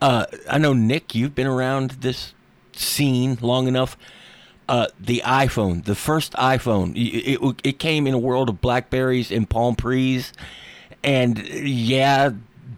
Uh, 0.00 0.26
I 0.48 0.58
know 0.58 0.72
Nick, 0.72 1.14
you've 1.14 1.34
been 1.34 1.46
around 1.46 1.92
this 2.02 2.34
scene 2.72 3.38
long 3.40 3.66
enough. 3.66 3.96
Uh, 4.68 4.86
the 5.00 5.22
iPhone, 5.24 5.84
the 5.84 5.94
first 5.94 6.34
iPhone, 6.34 6.94
it, 6.94 7.40
it, 7.42 7.60
it 7.64 7.78
came 7.78 8.06
in 8.06 8.12
a 8.12 8.18
world 8.18 8.50
of 8.50 8.60
Blackberries 8.60 9.32
and 9.32 9.48
Palm 9.48 9.74
Pre's, 9.74 10.32
and 11.02 11.38
yeah, 11.48 12.32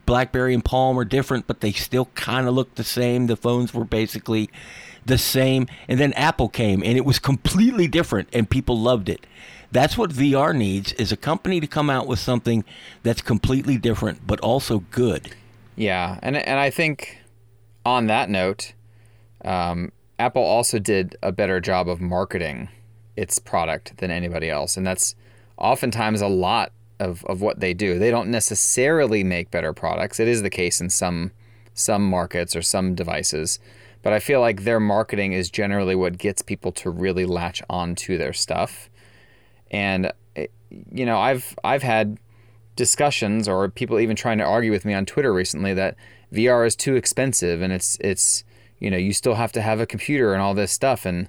BlackBerry 0.06 0.54
and 0.54 0.64
Palm 0.64 0.98
are 0.98 1.04
different, 1.04 1.48
but 1.48 1.60
they 1.60 1.72
still 1.72 2.06
kind 2.14 2.46
of 2.46 2.54
look 2.54 2.76
the 2.76 2.84
same. 2.84 3.26
The 3.26 3.36
phones 3.36 3.74
were 3.74 3.84
basically 3.84 4.50
the 5.04 5.18
same, 5.18 5.66
and 5.88 5.98
then 5.98 6.12
Apple 6.12 6.48
came, 6.48 6.82
and 6.84 6.96
it 6.96 7.04
was 7.04 7.18
completely 7.30 7.88
different, 7.88 8.28
and 8.32 8.48
people 8.48 8.78
loved 8.78 9.08
it. 9.08 9.26
That's 9.72 9.96
what 9.96 10.10
VR 10.10 10.54
needs: 10.54 10.92
is 10.94 11.12
a 11.12 11.16
company 11.16 11.60
to 11.60 11.66
come 11.66 11.90
out 11.90 12.06
with 12.06 12.18
something 12.18 12.64
that's 13.02 13.22
completely 13.22 13.78
different, 13.78 14.26
but 14.26 14.40
also 14.40 14.80
good. 14.90 15.34
Yeah, 15.76 16.18
and 16.22 16.36
and 16.36 16.58
I 16.58 16.70
think 16.70 17.18
on 17.84 18.06
that 18.08 18.28
note, 18.28 18.74
um, 19.44 19.92
Apple 20.18 20.42
also 20.42 20.78
did 20.78 21.16
a 21.22 21.32
better 21.32 21.60
job 21.60 21.88
of 21.88 22.00
marketing 22.00 22.68
its 23.16 23.38
product 23.38 23.96
than 23.98 24.10
anybody 24.10 24.50
else, 24.50 24.76
and 24.76 24.86
that's 24.86 25.14
oftentimes 25.56 26.20
a 26.20 26.28
lot 26.28 26.72
of, 26.98 27.24
of 27.24 27.40
what 27.40 27.60
they 27.60 27.74
do. 27.74 27.98
They 27.98 28.10
don't 28.10 28.30
necessarily 28.30 29.24
make 29.24 29.50
better 29.50 29.72
products. 29.72 30.20
It 30.20 30.28
is 30.28 30.42
the 30.42 30.50
case 30.50 30.80
in 30.80 30.90
some 30.90 31.32
some 31.72 32.04
markets 32.08 32.54
or 32.54 32.60
some 32.60 32.94
devices, 32.94 33.58
but 34.02 34.12
I 34.12 34.18
feel 34.18 34.40
like 34.40 34.64
their 34.64 34.80
marketing 34.80 35.32
is 35.32 35.50
generally 35.50 35.94
what 35.94 36.18
gets 36.18 36.42
people 36.42 36.72
to 36.72 36.90
really 36.90 37.24
latch 37.24 37.62
on 37.70 37.94
to 37.96 38.18
their 38.18 38.34
stuff. 38.34 38.89
And 39.70 40.12
eh, 40.36 40.46
you 40.92 41.06
know, 41.06 41.18
I've 41.18 41.56
I've 41.64 41.82
had 41.82 42.18
discussions 42.76 43.48
or 43.48 43.68
people 43.68 44.00
even 44.00 44.16
trying 44.16 44.38
to 44.38 44.44
argue 44.44 44.70
with 44.70 44.84
me 44.84 44.94
on 44.94 45.06
Twitter 45.06 45.32
recently 45.32 45.74
that 45.74 45.96
VR 46.32 46.66
is 46.66 46.76
too 46.76 46.96
expensive 46.96 47.60
and 47.60 47.72
it's 47.72 47.98
it's 48.00 48.44
you 48.80 48.90
know, 48.90 48.96
you 48.96 49.12
still 49.12 49.34
have 49.34 49.52
to 49.52 49.62
have 49.62 49.78
a 49.78 49.86
computer 49.86 50.32
and 50.32 50.42
all 50.42 50.54
this 50.54 50.72
stuff. 50.72 51.04
And 51.04 51.28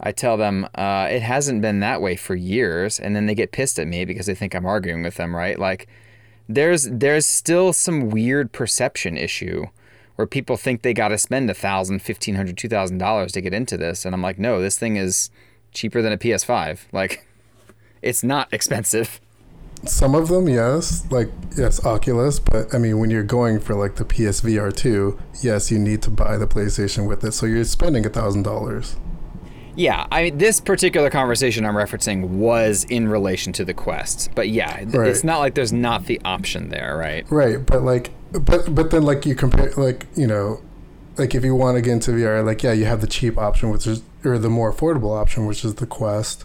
I 0.00 0.12
tell 0.12 0.36
them 0.36 0.68
uh, 0.74 1.08
it 1.10 1.22
hasn't 1.22 1.60
been 1.60 1.80
that 1.80 2.00
way 2.00 2.16
for 2.16 2.34
years, 2.34 2.98
and 2.98 3.14
then 3.14 3.26
they 3.26 3.34
get 3.34 3.52
pissed 3.52 3.78
at 3.78 3.86
me 3.86 4.04
because 4.04 4.26
they 4.26 4.34
think 4.34 4.54
I'm 4.54 4.66
arguing 4.66 5.02
with 5.02 5.16
them, 5.16 5.34
right? 5.34 5.58
Like, 5.58 5.88
there's 6.48 6.88
there's 6.90 7.26
still 7.26 7.72
some 7.72 8.10
weird 8.10 8.52
perception 8.52 9.16
issue 9.16 9.66
where 10.16 10.26
people 10.26 10.56
think 10.56 10.82
they 10.82 10.92
got 10.92 11.08
to 11.08 11.18
spend 11.18 11.50
a 11.50 11.54
thousand, 11.54 12.00
fifteen 12.00 12.34
hundred, 12.34 12.56
two 12.56 12.68
thousand 12.68 12.98
dollars 12.98 13.32
to 13.32 13.40
get 13.40 13.54
into 13.54 13.76
this, 13.76 14.04
and 14.04 14.14
I'm 14.14 14.22
like, 14.22 14.38
no, 14.38 14.60
this 14.60 14.78
thing 14.78 14.96
is 14.96 15.30
cheaper 15.72 16.02
than 16.02 16.12
a 16.12 16.18
PS5. 16.18 16.80
Like, 16.92 17.26
it's 18.02 18.22
not 18.22 18.52
expensive. 18.52 19.20
Some 19.84 20.14
of 20.14 20.28
them, 20.28 20.48
yes, 20.48 21.04
like 21.10 21.28
yes, 21.56 21.84
Oculus. 21.84 22.38
But 22.38 22.74
I 22.74 22.78
mean, 22.78 22.98
when 22.98 23.10
you're 23.10 23.24
going 23.24 23.58
for 23.58 23.74
like 23.74 23.96
the 23.96 24.04
PSVR 24.04 24.74
two, 24.74 25.18
yes, 25.42 25.70
you 25.70 25.78
need 25.78 26.02
to 26.02 26.10
buy 26.10 26.36
the 26.36 26.46
PlayStation 26.46 27.08
with 27.08 27.24
it, 27.24 27.32
so 27.32 27.46
you're 27.46 27.64
spending 27.64 28.06
a 28.06 28.08
thousand 28.08 28.44
dollars. 28.44 28.96
Yeah, 29.74 30.06
I 30.12 30.24
mean, 30.24 30.38
this 30.38 30.60
particular 30.60 31.08
conversation 31.08 31.64
I'm 31.64 31.74
referencing 31.74 32.28
was 32.28 32.84
in 32.84 33.08
relation 33.08 33.52
to 33.54 33.64
the 33.64 33.72
Quest, 33.72 34.30
but 34.34 34.50
yeah, 34.50 34.84
right. 34.84 35.08
it's 35.08 35.24
not 35.24 35.38
like 35.38 35.54
there's 35.54 35.72
not 35.72 36.04
the 36.06 36.20
option 36.24 36.68
there, 36.68 36.96
right? 36.96 37.28
Right, 37.30 37.64
but 37.64 37.82
like, 37.82 38.10
but 38.32 38.74
but 38.74 38.90
then 38.90 39.02
like 39.02 39.24
you 39.24 39.34
compare, 39.34 39.72
like 39.76 40.06
you 40.14 40.26
know, 40.26 40.60
like 41.16 41.34
if 41.34 41.42
you 41.44 41.54
want 41.54 41.76
to 41.76 41.82
get 41.82 41.92
into 41.92 42.12
VR, 42.12 42.44
like 42.44 42.62
yeah, 42.62 42.72
you 42.72 42.84
have 42.84 43.00
the 43.00 43.06
cheap 43.06 43.38
option, 43.38 43.70
which 43.70 43.86
is 43.86 44.02
or 44.24 44.38
the 44.38 44.50
more 44.50 44.72
affordable 44.72 45.18
option, 45.18 45.46
which 45.46 45.64
is 45.64 45.76
the 45.76 45.86
Quest. 45.86 46.44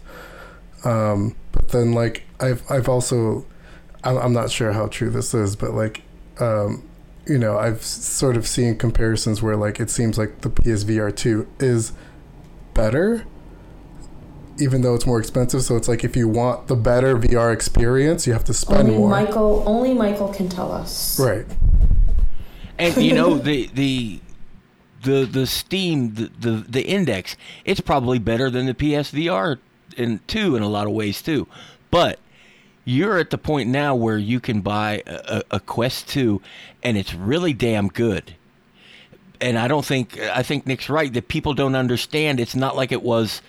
Um, 0.85 1.35
but 1.67 1.77
then 1.77 1.91
like 1.93 2.23
I've 2.39 2.63
I've 2.69 2.87
also 2.87 3.45
I'm, 4.03 4.17
I'm 4.17 4.33
not 4.33 4.49
sure 4.51 4.71
how 4.71 4.87
true 4.87 5.09
this 5.09 5.33
is, 5.33 5.55
but 5.55 5.71
like 5.71 6.01
um, 6.39 6.87
you 7.25 7.37
know 7.37 7.57
I've 7.57 7.83
sort 7.83 8.37
of 8.37 8.47
seen 8.47 8.77
comparisons 8.77 9.41
where 9.41 9.55
like 9.55 9.79
it 9.79 9.89
seems 9.89 10.17
like 10.17 10.41
the 10.41 10.49
PSVR 10.49 11.15
two 11.15 11.47
is 11.59 11.93
better 12.73 13.25
even 14.59 14.81
though 14.81 14.95
it's 14.95 15.05
more 15.05 15.19
expensive. 15.19 15.61
So 15.61 15.75
it's 15.75 15.87
like 15.87 16.03
if 16.03 16.15
you 16.15 16.27
want 16.27 16.67
the 16.67 16.75
better 16.75 17.15
VR 17.15 17.53
experience, 17.53 18.25
you 18.25 18.33
have 18.33 18.43
to 18.45 18.55
spend 18.55 18.87
only 18.87 18.97
more. 18.97 19.09
Michael, 19.09 19.63
only 19.67 19.93
Michael 19.93 20.29
can 20.29 20.49
tell 20.49 20.71
us. 20.71 21.19
Right. 21.19 21.45
And 22.79 22.97
you 22.97 23.13
know 23.13 23.37
the 23.37 23.69
the 23.73 24.19
the 25.03 25.25
the 25.25 25.45
Steam 25.45 26.15
the, 26.15 26.31
the 26.39 26.51
the 26.67 26.87
index, 26.87 27.35
it's 27.65 27.81
probably 27.81 28.17
better 28.17 28.49
than 28.49 28.65
the 28.65 28.73
PSVR 28.73 29.59
in 29.95 30.19
two 30.27 30.55
in 30.55 30.63
a 30.63 30.67
lot 30.67 30.87
of 30.87 30.93
ways 30.93 31.21
too. 31.21 31.47
But 31.91 32.19
you're 32.87 33.17
at 33.17 33.31
the 33.31 33.37
point 33.37 33.69
now 33.69 33.93
where 33.95 34.17
you 34.17 34.39
can 34.39 34.61
buy 34.61 35.03
a, 35.05 35.43
a 35.51 35.59
Quest 35.59 36.07
2 36.07 36.41
and 36.83 36.97
it's 36.97 37.13
really 37.13 37.51
damn 37.51 37.89
good. 37.89 38.35
And 39.41 39.59
I 39.59 39.67
don't 39.67 39.85
think 39.85 40.17
I 40.19 40.41
think 40.41 40.65
Nick's 40.65 40.89
right 40.89 41.11
that 41.13 41.27
people 41.27 41.53
don't 41.53 41.75
understand 41.75 42.39
it's 42.39 42.55
not 42.55 42.75
like 42.75 42.91
it 42.91 43.03
was 43.03 43.41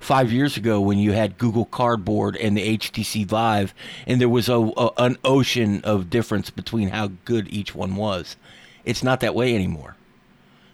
5 0.00 0.32
years 0.32 0.56
ago 0.56 0.80
when 0.80 0.98
you 0.98 1.12
had 1.12 1.38
Google 1.38 1.66
Cardboard 1.66 2.36
and 2.36 2.56
the 2.56 2.78
HTC 2.78 3.26
Vive 3.26 3.74
and 4.06 4.20
there 4.20 4.28
was 4.28 4.48
a, 4.48 4.56
a 4.56 4.90
an 4.96 5.18
ocean 5.24 5.82
of 5.84 6.10
difference 6.10 6.50
between 6.50 6.88
how 6.88 7.10
good 7.24 7.48
each 7.50 7.74
one 7.74 7.96
was. 7.96 8.36
It's 8.84 9.02
not 9.02 9.20
that 9.20 9.34
way 9.34 9.54
anymore. 9.54 9.96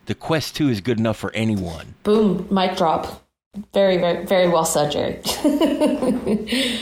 The 0.07 0.14
Quest 0.14 0.57
2 0.57 0.68
is 0.68 0.81
good 0.81 0.99
enough 0.99 1.16
for 1.16 1.33
anyone. 1.33 1.95
Boom, 2.03 2.47
mic 2.51 2.77
drop. 2.77 3.22
Very, 3.74 3.98
very, 3.98 4.24
very 4.24 4.48
well 4.48 4.64
said, 4.64 4.92
Jerry. 4.92 5.20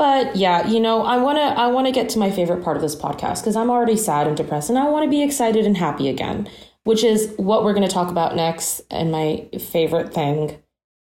But 0.00 0.34
yeah, 0.34 0.66
you 0.66 0.80
know, 0.80 1.02
I 1.02 1.18
want 1.18 1.36
to 1.36 1.42
I 1.42 1.66
want 1.66 1.86
to 1.86 1.92
get 1.92 2.08
to 2.08 2.18
my 2.18 2.30
favorite 2.30 2.64
part 2.64 2.74
of 2.74 2.82
this 2.82 2.96
podcast 2.96 3.42
because 3.42 3.54
I'm 3.54 3.68
already 3.68 3.98
sad 3.98 4.26
and 4.26 4.34
depressed 4.34 4.70
and 4.70 4.78
I 4.78 4.88
want 4.88 5.04
to 5.04 5.10
be 5.10 5.22
excited 5.22 5.66
and 5.66 5.76
happy 5.76 6.08
again, 6.08 6.48
which 6.84 7.04
is 7.04 7.34
what 7.36 7.64
we're 7.64 7.74
going 7.74 7.86
to 7.86 7.94
talk 7.94 8.08
about 8.08 8.34
next 8.34 8.80
and 8.90 9.12
my 9.12 9.46
favorite 9.60 10.14
thing 10.14 10.56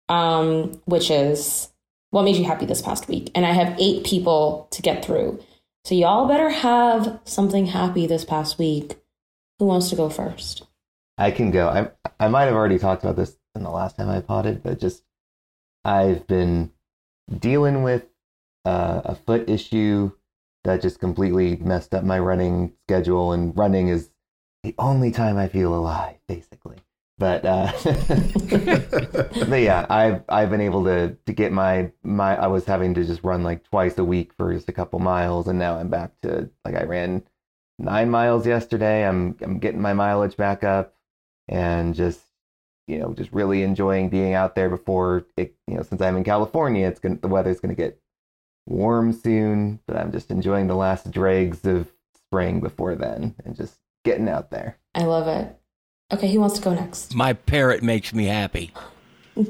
um 0.08 0.82
which 0.86 1.08
is 1.08 1.68
what 2.10 2.24
made 2.24 2.34
you 2.34 2.42
happy 2.42 2.66
this 2.66 2.82
past 2.82 3.06
week. 3.06 3.30
And 3.32 3.46
I 3.46 3.52
have 3.52 3.78
8 3.78 4.04
people 4.04 4.66
to 4.72 4.82
get 4.82 5.04
through. 5.04 5.40
So 5.84 5.94
y'all 5.94 6.26
better 6.26 6.50
have 6.50 7.20
something 7.22 7.66
happy 7.66 8.08
this 8.08 8.24
past 8.24 8.58
week. 8.58 8.98
Who 9.60 9.66
wants 9.66 9.88
to 9.90 9.94
go 9.94 10.10
first? 10.10 10.66
I 11.16 11.30
can 11.30 11.52
go. 11.52 11.68
I 11.68 11.90
I 12.18 12.26
might 12.26 12.46
have 12.46 12.54
already 12.54 12.80
talked 12.80 13.04
about 13.04 13.14
this 13.14 13.36
in 13.54 13.62
the 13.62 13.70
last 13.70 13.96
time 13.96 14.08
I 14.08 14.20
potted, 14.20 14.62
but 14.62 14.78
just 14.78 15.02
I've 15.84 16.26
been 16.26 16.72
dealing 17.38 17.82
with 17.82 18.04
uh, 18.64 19.02
a 19.04 19.14
foot 19.14 19.48
issue 19.48 20.12
that 20.64 20.82
just 20.82 21.00
completely 21.00 21.56
messed 21.56 21.94
up 21.94 22.04
my 22.04 22.18
running 22.18 22.74
schedule. 22.86 23.32
And 23.32 23.56
running 23.56 23.88
is 23.88 24.10
the 24.62 24.74
only 24.78 25.10
time 25.10 25.36
I 25.36 25.48
feel 25.48 25.74
alive, 25.74 26.16
basically. 26.28 26.76
But, 27.18 27.44
uh, 27.44 27.70
but 27.84 29.60
yeah, 29.60 29.84
I've 29.90 30.22
I've 30.26 30.48
been 30.48 30.62
able 30.62 30.84
to 30.84 31.16
to 31.26 31.32
get 31.34 31.52
my 31.52 31.92
my 32.02 32.34
I 32.34 32.46
was 32.46 32.64
having 32.64 32.94
to 32.94 33.04
just 33.04 33.22
run 33.22 33.42
like 33.42 33.64
twice 33.64 33.98
a 33.98 34.04
week 34.04 34.32
for 34.38 34.54
just 34.54 34.70
a 34.70 34.72
couple 34.72 34.98
miles, 35.00 35.46
and 35.46 35.58
now 35.58 35.76
I'm 35.76 35.90
back 35.90 36.12
to 36.22 36.48
like 36.64 36.76
I 36.76 36.84
ran 36.84 37.22
nine 37.78 38.10
miles 38.10 38.46
yesterday. 38.46 39.06
I'm 39.06 39.36
I'm 39.42 39.58
getting 39.58 39.82
my 39.82 39.92
mileage 39.92 40.38
back 40.38 40.64
up, 40.64 40.94
and 41.46 41.94
just 41.94 42.20
you 42.90 42.98
know 42.98 43.14
just 43.14 43.32
really 43.32 43.62
enjoying 43.62 44.08
being 44.08 44.34
out 44.34 44.54
there 44.54 44.68
before 44.68 45.24
it. 45.36 45.54
You 45.66 45.76
know, 45.76 45.82
since 45.82 46.00
I'm 46.02 46.16
in 46.16 46.24
California, 46.24 46.86
it's 46.86 47.00
gonna 47.00 47.16
the 47.16 47.28
weather's 47.28 47.60
gonna 47.60 47.74
get 47.74 48.00
warm 48.66 49.12
soon, 49.12 49.80
but 49.86 49.96
I'm 49.96 50.12
just 50.12 50.30
enjoying 50.30 50.66
the 50.66 50.74
last 50.74 51.10
dregs 51.10 51.64
of 51.64 51.90
spring 52.14 52.60
before 52.60 52.94
then 52.94 53.34
and 53.44 53.54
just 53.56 53.76
getting 54.04 54.28
out 54.28 54.50
there. 54.50 54.76
I 54.94 55.04
love 55.04 55.28
it. 55.28 55.56
Okay, 56.12 56.32
who 56.32 56.40
wants 56.40 56.56
to 56.56 56.62
go 56.62 56.74
next? 56.74 57.14
My 57.14 57.32
parrot 57.32 57.82
makes 57.82 58.12
me 58.12 58.24
happy. 58.24 58.72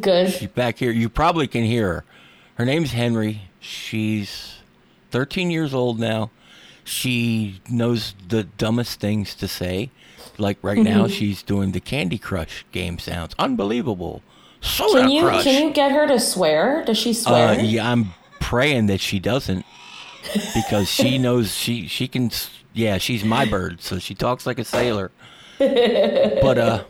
Good. 0.00 0.30
She's 0.30 0.48
back 0.48 0.78
here. 0.78 0.90
You 0.90 1.08
probably 1.08 1.46
can 1.46 1.64
hear 1.64 1.94
her. 1.94 2.04
Her 2.56 2.64
name's 2.66 2.92
Henry. 2.92 3.42
She's 3.60 4.56
13 5.10 5.50
years 5.50 5.72
old 5.72 5.98
now. 5.98 6.30
She 6.84 7.60
knows 7.70 8.14
the 8.28 8.44
dumbest 8.44 9.00
things 9.00 9.34
to 9.36 9.48
say. 9.48 9.90
Like 10.40 10.58
right 10.62 10.78
now, 10.78 11.06
she's 11.06 11.42
doing 11.42 11.72
the 11.72 11.80
Candy 11.80 12.18
Crush 12.18 12.64
game 12.72 12.98
sounds. 12.98 13.34
Unbelievable. 13.38 14.22
Soda 14.60 15.02
can 15.02 15.10
you 15.10 15.22
Crush. 15.22 15.44
can 15.44 15.68
you 15.68 15.72
get 15.72 15.92
her 15.92 16.06
to 16.08 16.18
swear? 16.18 16.84
Does 16.84 16.98
she 16.98 17.12
swear? 17.12 17.48
Uh, 17.48 17.62
yeah, 17.62 17.90
I'm 17.90 18.12
praying 18.40 18.86
that 18.86 19.00
she 19.00 19.20
doesn't 19.20 19.64
because 20.54 20.90
she 20.90 21.18
knows 21.26 21.54
she 21.54 21.86
she 21.86 22.08
can 22.08 22.30
yeah 22.72 22.98
she's 22.98 23.24
my 23.24 23.44
bird 23.44 23.80
so 23.80 23.98
she 23.98 24.14
talks 24.14 24.46
like 24.46 24.58
a 24.58 24.64
sailor 24.64 25.10
but 25.58 26.58
uh 26.58 26.84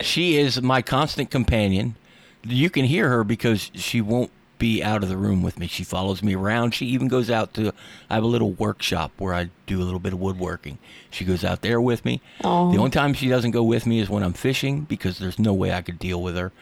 she 0.00 0.36
is 0.36 0.60
my 0.62 0.82
constant 0.82 1.30
companion 1.30 1.96
you 2.44 2.70
can 2.70 2.84
hear 2.84 3.08
her 3.08 3.24
because 3.24 3.70
she 3.74 4.00
won't 4.00 4.30
be 4.58 4.82
out 4.82 5.02
of 5.02 5.08
the 5.08 5.16
room 5.16 5.42
with 5.42 5.58
me 5.58 5.66
she 5.66 5.84
follows 5.84 6.22
me 6.22 6.34
around 6.34 6.72
she 6.72 6.86
even 6.86 7.08
goes 7.08 7.30
out 7.30 7.52
to 7.54 7.72
i 8.08 8.14
have 8.14 8.22
a 8.24 8.26
little 8.26 8.52
workshop 8.52 9.12
where 9.18 9.34
i 9.34 9.50
do 9.66 9.80
a 9.80 9.84
little 9.84 10.00
bit 10.00 10.12
of 10.12 10.20
woodworking 10.20 10.78
she 11.10 11.24
goes 11.24 11.44
out 11.44 11.62
there 11.62 11.80
with 11.80 12.04
me 12.04 12.20
Aw. 12.44 12.70
the 12.70 12.78
only 12.78 12.90
time 12.90 13.14
she 13.14 13.28
doesn't 13.28 13.50
go 13.50 13.62
with 13.62 13.86
me 13.86 13.98
is 14.00 14.08
when 14.08 14.22
i'm 14.22 14.32
fishing 14.32 14.82
because 14.82 15.18
there's 15.18 15.38
no 15.38 15.52
way 15.52 15.72
i 15.72 15.82
could 15.82 15.98
deal 15.98 16.22
with 16.22 16.36
her 16.36 16.52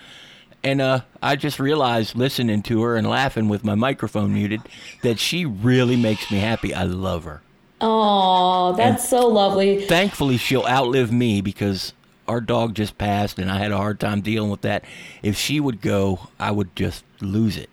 and 0.65 0.81
uh, 0.81 1.01
I 1.21 1.37
just 1.37 1.59
realized 1.59 2.15
listening 2.15 2.63
to 2.63 2.83
her 2.83 2.97
and 2.97 3.09
laughing 3.09 3.49
with 3.49 3.65
my 3.65 3.75
microphone 3.75 4.33
muted 4.33 4.63
that 5.03 5.19
she 5.19 5.45
really 5.45 5.97
makes 5.97 6.31
me 6.31 6.39
happy. 6.39 6.73
I 6.73 6.85
love 6.85 7.25
her. 7.25 7.43
Oh, 7.81 8.75
that's 8.77 9.09
so 9.09 9.27
lovely. 9.27 9.85
Thankfully, 9.85 10.37
she'll 10.37 10.67
outlive 10.67 11.11
me 11.11 11.41
because 11.41 11.93
our 12.29 12.41
dog 12.41 12.75
just 12.75 12.97
passed, 12.97 13.41
and 13.41 13.51
I 13.51 13.59
had 13.59 13.73
a 13.73 13.77
hard 13.77 13.99
time 13.99 14.21
dealing 14.21 14.51
with 14.51 14.61
that. 14.61 14.85
If 15.23 15.37
she 15.37 15.59
would 15.59 15.81
go, 15.81 16.29
I 16.39 16.53
would 16.53 16.75
just 16.77 17.03
lose 17.21 17.57
it. 17.57 17.71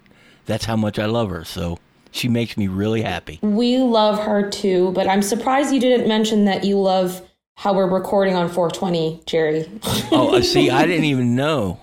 That's 0.50 0.66
how 0.66 0.76
much 0.76 0.98
I 0.98 1.06
love 1.06 1.30
her. 1.30 1.46
So 1.46 1.78
she 2.10 2.28
makes 2.28 2.58
me 2.58 2.68
really 2.68 3.04
happy. 3.04 3.38
We 3.44 3.78
love 3.78 4.18
her 4.18 4.50
too, 4.50 4.92
but 4.94 5.08
I'm 5.08 5.22
surprised 5.22 5.72
you 5.72 5.80
didn't 5.80 6.08
mention 6.08 6.46
that 6.46 6.64
you 6.64 6.82
love 6.82 7.22
how 7.54 7.74
we're 7.74 7.88
recording 7.88 8.34
on 8.34 8.48
420, 8.50 9.22
Jerry. 9.28 9.70
Oh, 10.12 10.42
see, 10.42 10.72
I 10.72 10.88
didn't 10.88 11.06
even 11.14 11.36
know. 11.36 11.80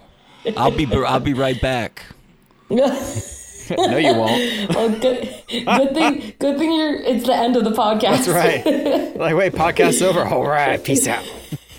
I'll 0.56 0.72
be 0.72 0.84
I'll 0.92 1.20
be 1.20 1.32
right 1.32 1.60
back. 1.60 2.02
no, 2.68 2.86
you 3.68 4.14
won't. 4.14 4.74
well, 4.74 4.88
good, 4.90 5.32
good 5.48 5.94
thing, 5.94 6.34
good 6.40 6.58
thing 6.58 6.72
you're. 6.72 6.96
It's 6.96 7.24
the 7.26 7.36
end 7.36 7.54
of 7.54 7.62
the 7.62 7.70
podcast. 7.70 8.26
That's 8.26 8.28
right. 8.28 9.06
Like, 9.16 9.34
wait, 9.34 9.54
podcast's 9.54 10.02
over. 10.02 10.24
All 10.24 10.44
right, 10.46 10.82
peace 10.82 11.06
out. 11.06 11.24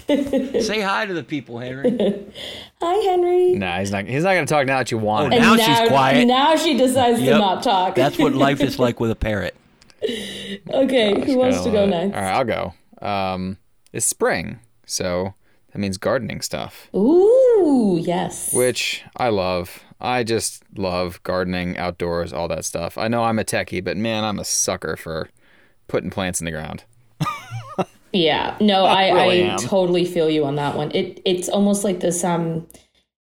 Say 0.62 0.80
hi 0.80 1.06
to 1.06 1.14
the 1.14 1.24
people, 1.24 1.60
Henry. 1.60 1.92
Hi, 2.82 2.96
Henry. 3.12 3.56
Nah, 3.56 3.80
he's 3.80 3.92
not. 3.92 4.06
He's 4.06 4.24
not 4.24 4.36
gonna 4.36 4.46
talk 4.46 4.66
now 4.66 4.78
that 4.78 4.90
you 4.90 4.98
want. 4.98 5.34
Oh, 5.34 5.36
him. 5.36 5.42
now 5.42 5.58
she's 5.58 5.90
quiet. 5.90 6.26
Now 6.26 6.56
she 6.56 6.78
decides 6.78 7.20
to 7.20 7.32
not 7.32 7.62
talk. 7.62 7.96
That's 7.96 8.18
what 8.18 8.34
life 8.36 8.62
is 8.62 8.80
like 8.80 9.02
with 9.02 9.12
a 9.12 9.16
parrot. 9.16 9.54
okay, 10.02 11.26
who 11.26 11.38
wants 11.38 11.62
to 11.64 11.72
go 11.72 11.86
next? 11.86 12.16
All 12.16 12.22
right, 12.22 12.32
I'll 12.32 12.46
go. 12.46 12.74
Um, 13.06 13.58
it's 13.92 14.06
spring, 14.06 14.60
so 14.86 15.34
that 15.74 15.80
means 15.80 15.98
gardening 15.98 16.40
stuff, 16.40 16.90
Ooh, 16.96 18.00
yes. 18.02 18.54
which 18.54 19.04
I 19.18 19.28
love. 19.28 19.84
I 20.00 20.24
just 20.24 20.64
love 20.78 21.22
gardening, 21.24 21.78
outdoors, 21.78 22.32
all 22.32 22.48
that 22.48 22.64
stuff. 22.64 22.98
I 22.98 23.10
know 23.10 23.24
I'm 23.24 23.40
a 23.40 23.44
techie, 23.44 23.84
but 23.84 23.98
man, 23.98 24.24
I'm 24.24 24.40
a 24.40 24.46
sucker 24.46 24.96
for 24.96 25.30
putting 25.90 26.12
plants 26.12 26.40
in 26.40 26.46
the 26.46 26.52
ground. 26.52 26.86
Yeah, 28.14 28.58
no, 28.60 28.86
I, 28.86 29.10
really 29.10 29.44
I 29.44 29.54
am. 29.54 29.60
totally 29.60 30.06
feel 30.06 30.30
you 30.30 30.46
on 30.46 30.56
that 30.56 30.76
one. 30.76 30.92
It 30.92 31.22
it's 31.26 31.50
almost 31.50 31.84
like 31.84 32.00
this 32.00 32.24
um 32.24 32.68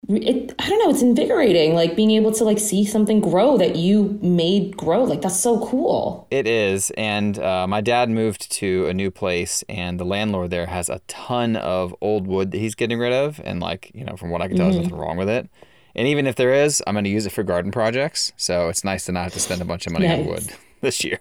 it 0.10 0.54
I 0.60 0.70
don't 0.70 0.80
know, 0.80 0.90
it's 0.90 1.02
invigorating 1.02 1.76
like 1.76 1.96
being 1.96 2.12
able 2.12 2.32
to 2.34 2.44
like 2.44 2.60
see 2.60 2.84
something 2.84 3.22
grow 3.22 3.58
that 3.58 3.76
you 3.76 4.20
made 4.22 4.76
grow. 4.76 5.04
Like 5.04 5.22
that's 5.22 5.40
so 5.40 5.66
cool. 5.66 6.28
It 6.30 6.48
is, 6.48 6.92
and 6.98 7.40
uh, 7.40 7.68
my 7.68 7.82
dad 7.82 8.10
moved 8.10 8.52
to 8.54 8.88
a 8.88 8.94
new 8.94 9.12
place, 9.12 9.64
and 9.70 10.00
the 10.00 10.04
landlord 10.04 10.50
there 10.50 10.66
has 10.66 10.90
a 10.90 11.00
ton 11.08 11.56
of 11.56 11.96
old 12.02 12.28
wood 12.28 12.52
that 12.52 12.58
he's 12.58 12.76
getting 12.76 13.00
rid 13.00 13.14
of, 13.14 13.40
and 13.44 13.62
like 13.62 13.92
you 13.94 14.04
know, 14.04 14.18
from 14.18 14.30
what 14.30 14.42
I 14.42 14.48
can 14.48 14.58
tell, 14.58 14.72
there's 14.72 14.84
nothing 14.84 14.98
wrong 14.98 15.18
with 15.18 15.30
it. 15.30 15.50
And 15.96 16.08
even 16.08 16.26
if 16.26 16.36
there 16.36 16.54
is, 16.54 16.82
I'm 16.88 16.96
going 16.96 17.04
to 17.04 17.10
use 17.10 17.28
it 17.28 17.32
for 17.32 17.44
garden 17.44 17.72
projects, 17.72 18.34
so 18.36 18.68
it's 18.68 18.84
nice 18.84 19.06
to 19.06 19.12
not 19.12 19.26
have 19.26 19.34
to 19.34 19.40
spend 19.40 19.62
a 19.62 19.66
bunch 19.66 19.86
of 19.88 19.94
money 19.94 20.08
on 20.08 20.26
wood 20.26 20.52
this 20.82 21.04
year. 21.04 21.20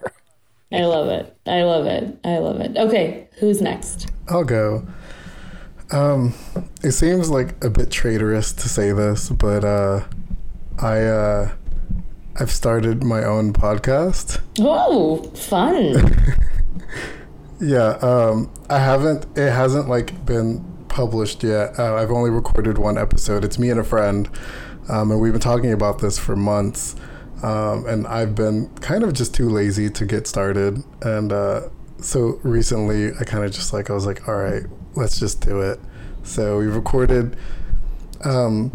I 0.73 0.85
love 0.85 1.07
it. 1.09 1.37
I 1.45 1.63
love 1.63 1.85
it. 1.85 2.17
I 2.23 2.37
love 2.39 2.59
it. 2.59 2.75
Okay, 2.77 3.27
who's 3.39 3.61
next? 3.61 4.11
I'll 4.27 4.43
go. 4.43 4.87
Um, 5.91 6.33
it 6.83 6.91
seems 6.93 7.29
like 7.29 7.63
a 7.63 7.69
bit 7.69 7.91
traitorous 7.91 8.51
to 8.53 8.67
say 8.67 8.91
this, 8.91 9.29
but 9.29 9.63
uh, 9.63 10.03
I 10.79 11.01
uh, 11.03 11.51
I've 12.39 12.51
started 12.51 13.03
my 13.03 13.23
own 13.23 13.53
podcast. 13.53 14.41
Oh, 14.59 15.23
fun. 15.35 16.35
Yeah, 17.59 17.91
um, 18.01 18.51
I 18.69 18.79
haven't. 18.79 19.25
It 19.37 19.49
hasn't 19.49 19.87
like 19.87 20.25
been 20.25 20.65
published 20.89 21.43
yet. 21.43 21.79
Uh, 21.79 21.95
I've 21.95 22.11
only 22.11 22.29
recorded 22.29 22.77
one 22.77 22.97
episode. 22.97 23.45
It's 23.45 23.57
me 23.57 23.69
and 23.69 23.79
a 23.79 23.85
friend, 23.85 24.29
um, 24.89 25.11
and 25.11 25.21
we've 25.21 25.31
been 25.31 25.39
talking 25.39 25.71
about 25.71 25.99
this 25.99 26.19
for 26.19 26.35
months. 26.35 26.95
Um, 27.43 27.85
and 27.85 28.07
I've 28.07 28.35
been 28.35 28.69
kind 28.77 29.03
of 29.03 29.13
just 29.13 29.35
too 29.35 29.49
lazy 29.49 29.89
to 29.89 30.05
get 30.05 30.27
started. 30.27 30.81
And 31.01 31.31
uh, 31.33 31.69
so 31.99 32.39
recently, 32.43 33.11
I 33.19 33.25
kind 33.25 33.43
of 33.43 33.51
just 33.51 33.73
like 33.73 33.89
I 33.89 33.93
was 33.93 34.05
like, 34.05 34.27
all 34.27 34.35
right, 34.35 34.63
let's 34.95 35.19
just 35.19 35.41
do 35.41 35.61
it. 35.61 35.79
So 36.23 36.57
we 36.59 36.67
recorded. 36.67 37.35
Um, 38.23 38.69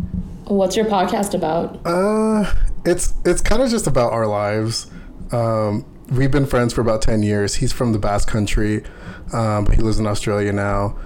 What's 0.44 0.76
your 0.76 0.84
podcast 0.84 1.34
about? 1.34 1.80
uh, 1.86 2.54
it's 2.84 3.14
it's 3.24 3.40
kind 3.40 3.62
of 3.62 3.70
just 3.70 3.86
about 3.86 4.12
our 4.12 4.26
lives. 4.26 4.90
Um, 5.32 5.84
we've 6.10 6.30
been 6.30 6.46
friends 6.46 6.72
for 6.74 6.80
about 6.82 7.02
ten 7.02 7.22
years. 7.22 7.56
He's 7.56 7.72
from 7.72 7.92
the 7.92 7.98
Basque 7.98 8.28
Country, 8.28 8.84
um, 9.32 9.64
but 9.64 9.74
he 9.74 9.82
lives 9.82 9.98
in 9.98 10.06
Australia 10.06 10.52
now. 10.52 10.98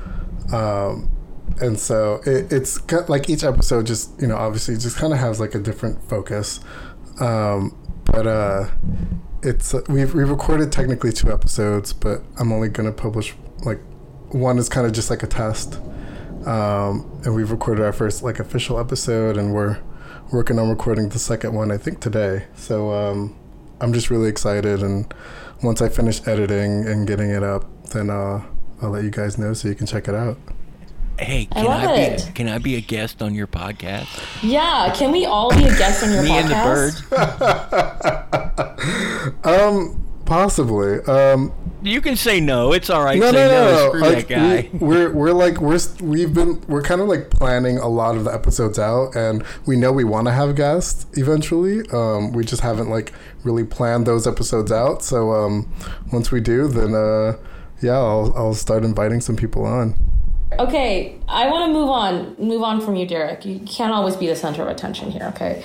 Um, 0.53 1.09
and 1.61 1.79
so 1.79 2.21
it, 2.27 2.53
it's 2.53 2.79
got, 2.79 3.09
like 3.09 3.29
each 3.29 3.45
episode 3.45 3.87
just 3.87 4.21
you 4.21 4.27
know 4.27 4.37
obviously 4.37 4.77
just 4.77 4.97
kind 4.97 5.13
of 5.13 5.19
has 5.19 5.39
like 5.39 5.55
a 5.55 5.59
different 5.61 6.03
focus. 6.09 6.61
Um, 7.21 7.77
but 8.05 8.27
uh, 8.27 8.69
it's 9.43 9.75
we've 9.89 10.15
we 10.15 10.25
recorded 10.25 10.73
technically 10.73 11.13
two 11.13 11.33
episodes, 11.33 11.93
but 11.93 12.23
I'm 12.39 12.53
only 12.53 12.69
gonna 12.69 12.93
publish 12.93 13.35
like 13.65 13.81
one 14.31 14.59
is 14.59 14.69
kind 14.69 14.87
of 14.87 14.93
just 14.93 15.11
like 15.11 15.23
a 15.23 15.27
test. 15.27 15.81
Um, 16.47 17.21
and 17.25 17.35
we've 17.35 17.51
recorded 17.51 17.85
our 17.85 17.93
first 17.93 18.23
like 18.23 18.41
official 18.41 18.79
episode, 18.79 19.37
and 19.37 19.53
we're 19.55 19.79
working 20.33 20.59
on 20.59 20.69
recording 20.69 21.09
the 21.09 21.19
second 21.19 21.55
one 21.55 21.71
I 21.71 21.77
think 21.77 22.01
today. 22.01 22.47
So 22.57 22.93
um, 22.93 23.37
I'm 23.81 23.93
just 23.93 24.11
really 24.11 24.29
excited, 24.29 24.83
and 24.83 25.13
once 25.63 25.81
I 25.81 25.89
finish 25.89 26.27
editing 26.27 26.87
and 26.87 27.07
getting 27.07 27.31
it 27.31 27.43
up, 27.43 27.65
then 27.91 28.11
uh, 28.11 28.43
I'll 28.81 28.91
let 28.91 29.05
you 29.05 29.11
guys 29.11 29.39
know 29.39 29.53
so 29.53 29.69
you 29.69 29.75
can 29.75 29.87
check 29.87 30.09
it 30.09 30.15
out. 30.15 30.37
Hey, 31.19 31.45
can 31.47 31.67
I, 31.67 31.85
love 31.87 31.95
be 31.97 32.03
it. 32.03 32.35
can 32.35 32.49
I 32.49 32.59
be 32.59 32.75
a 32.77 32.81
guest 32.81 33.23
on 33.23 33.35
your 33.35 33.47
podcast? 33.47 34.09
Yeah, 34.43 34.93
can 34.97 35.13
we 35.13 35.25
all 35.25 35.51
be 35.51 35.65
a 35.65 35.77
guest 35.77 36.03
on 36.03 36.11
your 36.13 36.23
podcast? 36.25 37.11
Me 37.11 37.17
podcast? 37.17 37.33
and 37.93 38.33
the 38.33 38.73
bird. 38.83 39.35
Um, 39.45 40.05
possibly. 40.25 40.99
Um, 41.05 41.53
You 41.83 42.01
can 42.01 42.17
say 42.17 42.41
no. 42.41 42.73
It's 42.73 42.91
all 42.91 43.05
right. 43.05 43.19
no, 43.21 43.31
say 43.31 43.47
no, 43.47 43.51
no. 43.51 43.71
no, 43.71 43.89
Screw 43.89 44.01
no. 44.01 44.09
that 44.11 44.17
Like, 44.17 44.29
guy. 44.29 44.69
we, 44.73 44.79
we're 44.87 45.13
we're 45.13 45.33
like 45.33 45.61
we're 45.61 45.79
we've 46.01 46.33
been 46.35 46.61
we're 46.67 46.83
kind 46.83 47.01
of 47.01 47.07
like 47.09 47.31
planning 47.31 47.79
a 47.79 47.89
lot 47.89 48.17
of 48.17 48.25
the 48.25 48.33
episodes 48.35 48.79
out, 48.79 49.15
and 49.15 49.45
we 49.67 49.77
know 49.77 49.93
we 49.93 50.05
want 50.05 50.27
to 50.27 50.33
have 50.33 50.57
guests 50.57 51.07
eventually. 51.13 51.89
Um, 51.93 52.33
we 52.33 52.45
just 52.45 52.63
haven't 52.63 52.89
like 52.91 53.13
really 53.45 53.65
planned 53.65 54.07
those 54.07 54.27
episodes 54.27 54.73
out. 54.73 55.03
So 55.05 55.33
um, 55.33 55.73
once 56.13 56.33
we 56.33 56.41
do, 56.41 56.67
then 56.69 56.95
uh, 56.95 57.37
yeah, 57.81 57.93
I'll 57.99 58.33
I'll 58.37 58.55
start 58.55 58.85
inviting 58.85 59.21
some 59.21 59.37
people 59.37 59.65
on. 59.65 59.95
Okay, 60.59 61.19
I 61.29 61.49
want 61.49 61.69
to 61.69 61.73
move 61.73 61.89
on. 61.89 62.37
Move 62.39 62.63
on 62.63 62.81
from 62.81 62.97
you, 62.97 63.07
Derrek. 63.07 63.45
You 63.45 63.61
can't 63.61 63.93
always 63.93 64.17
be 64.17 64.27
the 64.27 64.37
center 64.37 64.63
of 64.63 64.69
attention 64.69 65.11
here. 65.11 65.25
Okay, 65.35 65.63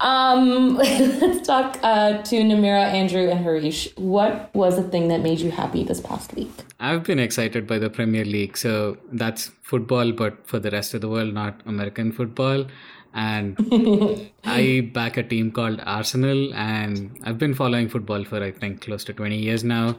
um, 0.00 0.76
let's 0.76 1.46
talk 1.46 1.78
uh, 1.82 2.22
to 2.22 2.36
Namerah, 2.36 2.92
Andrew, 2.92 3.28
and 3.30 3.40
Harish. 3.40 3.88
What 3.96 4.54
was 4.54 4.76
the 4.76 4.82
thing 4.82 5.08
that 5.08 5.20
made 5.20 5.40
you 5.40 5.50
happy 5.50 5.84
this 5.84 6.00
past 6.00 6.34
week? 6.34 6.50
I've 6.80 7.04
been 7.04 7.18
excited 7.18 7.66
by 7.66 7.78
the 7.78 7.90
Premier 7.90 8.24
League. 8.24 8.56
So 8.58 8.98
that's 9.12 9.50
football, 9.62 10.12
but 10.12 10.46
for 10.46 10.58
the 10.58 10.70
rest 10.70 10.94
of 10.94 11.00
the 11.00 11.08
world, 11.08 11.32
not 11.32 11.60
American 11.66 12.12
football. 12.12 12.66
And 13.14 14.30
I 14.44 14.90
back 14.92 15.16
a 15.16 15.22
team 15.22 15.52
called 15.52 15.80
Arsenal, 15.84 16.52
and 16.54 17.16
I've 17.24 17.38
been 17.38 17.54
following 17.54 17.88
football 17.88 18.24
for 18.24 18.42
I 18.42 18.50
think 18.50 18.82
close 18.82 19.04
to 19.04 19.12
20 19.12 19.38
years 19.38 19.62
now. 19.62 19.96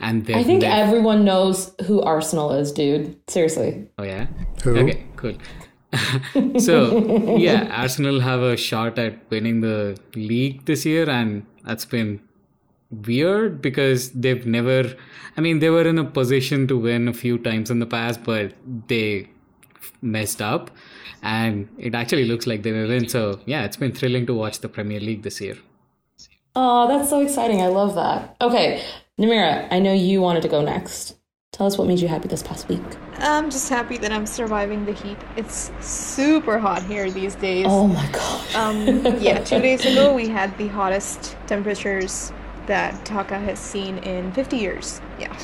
And 0.00 0.26
they've 0.26 0.36
I 0.36 0.42
think 0.42 0.62
nev- 0.62 0.88
everyone 0.88 1.24
knows 1.24 1.74
who 1.86 2.00
Arsenal 2.02 2.52
is, 2.52 2.72
dude. 2.72 3.16
Seriously. 3.28 3.88
Oh 3.98 4.02
yeah. 4.02 4.26
Who? 4.64 4.76
Okay, 4.76 5.04
cool. 5.16 5.34
so 6.58 7.36
yeah, 7.36 7.68
Arsenal 7.82 8.20
have 8.20 8.40
a 8.40 8.56
shot 8.56 8.98
at 8.98 9.18
winning 9.30 9.60
the 9.60 9.98
league 10.14 10.64
this 10.64 10.86
year, 10.86 11.08
and 11.08 11.44
that's 11.64 11.84
been 11.84 12.20
weird 12.90 13.60
because 13.60 14.10
they've 14.12 14.46
never. 14.46 14.94
I 15.36 15.40
mean, 15.40 15.58
they 15.58 15.70
were 15.70 15.86
in 15.86 15.98
a 15.98 16.04
position 16.04 16.66
to 16.68 16.78
win 16.78 17.08
a 17.08 17.12
few 17.12 17.38
times 17.38 17.70
in 17.70 17.78
the 17.78 17.86
past, 17.86 18.24
but 18.24 18.52
they 18.88 19.28
messed 20.00 20.40
up, 20.40 20.70
and 21.22 21.68
it 21.78 21.94
actually 21.94 22.24
looks 22.24 22.46
like 22.46 22.62
they 22.62 22.72
will 22.72 22.88
win. 22.88 23.08
So 23.08 23.40
yeah, 23.46 23.64
it's 23.64 23.76
been 23.76 23.92
thrilling 23.92 24.26
to 24.26 24.34
watch 24.34 24.60
the 24.60 24.68
Premier 24.68 25.00
League 25.00 25.22
this 25.22 25.40
year. 25.40 25.56
Oh, 26.54 26.86
that's 26.88 27.08
so 27.10 27.20
exciting. 27.20 27.62
I 27.62 27.68
love 27.68 27.94
that. 27.94 28.36
Okay, 28.40 28.82
Namerah, 29.20 29.68
I 29.70 29.78
know 29.78 29.92
you 29.92 30.20
wanted 30.20 30.42
to 30.42 30.48
go 30.48 30.62
next. 30.62 31.16
Tell 31.52 31.66
us 31.66 31.76
what 31.76 31.86
made 31.86 32.00
you 32.00 32.08
happy 32.08 32.28
this 32.28 32.42
past 32.42 32.66
week. 32.68 32.80
I'm 33.18 33.50
just 33.50 33.68
happy 33.68 33.98
that 33.98 34.10
I'm 34.10 34.24
surviving 34.24 34.86
the 34.86 34.92
heat. 34.94 35.18
It's 35.36 35.70
super 35.80 36.58
hot 36.58 36.82
here 36.82 37.10
these 37.10 37.34
days. 37.34 37.66
Oh 37.68 37.86
my 37.86 38.06
gosh. 38.10 38.54
Um, 38.54 39.04
yeah, 39.20 39.38
two 39.44 39.58
days 39.60 39.84
ago 39.84 40.14
we 40.14 40.28
had 40.28 40.56
the 40.56 40.68
hottest 40.68 41.36
temperatures 41.46 42.32
that 42.66 42.94
Dhaka 43.04 43.38
has 43.44 43.58
seen 43.58 43.98
in 43.98 44.32
50 44.32 44.56
years. 44.56 45.02
Yeah. 45.18 45.36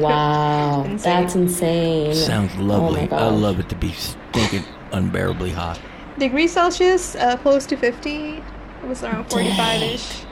wow, 0.00 0.82
Insane. 0.86 0.98
that's 1.22 1.34
insane. 1.34 2.14
Sounds 2.14 2.52
Oh 2.58 2.62
lovely. 2.62 3.08
my 3.08 3.16
I 3.16 3.28
love 3.30 3.58
it 3.58 3.70
to 3.70 3.74
be 3.74 3.92
stinking 3.92 4.64
unbearably 4.92 5.50
hot. 5.50 5.80
Degrees 6.18 6.52
Celsius, 6.52 7.14
uh, 7.14 7.38
close 7.38 7.64
to 7.66 7.76
50. 7.76 8.10
It 8.10 8.42
was 8.86 9.02
around 9.02 9.30
45 9.30 9.82
ish. 9.82 10.22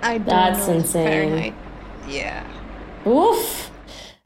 I 0.00 0.16
don't 0.18 0.26
That's 0.26 0.68
know 0.68 0.74
insane. 0.74 1.06
Fahrenheit. 1.06 1.54
Yeah. 2.08 2.46
Oof. 3.06 3.70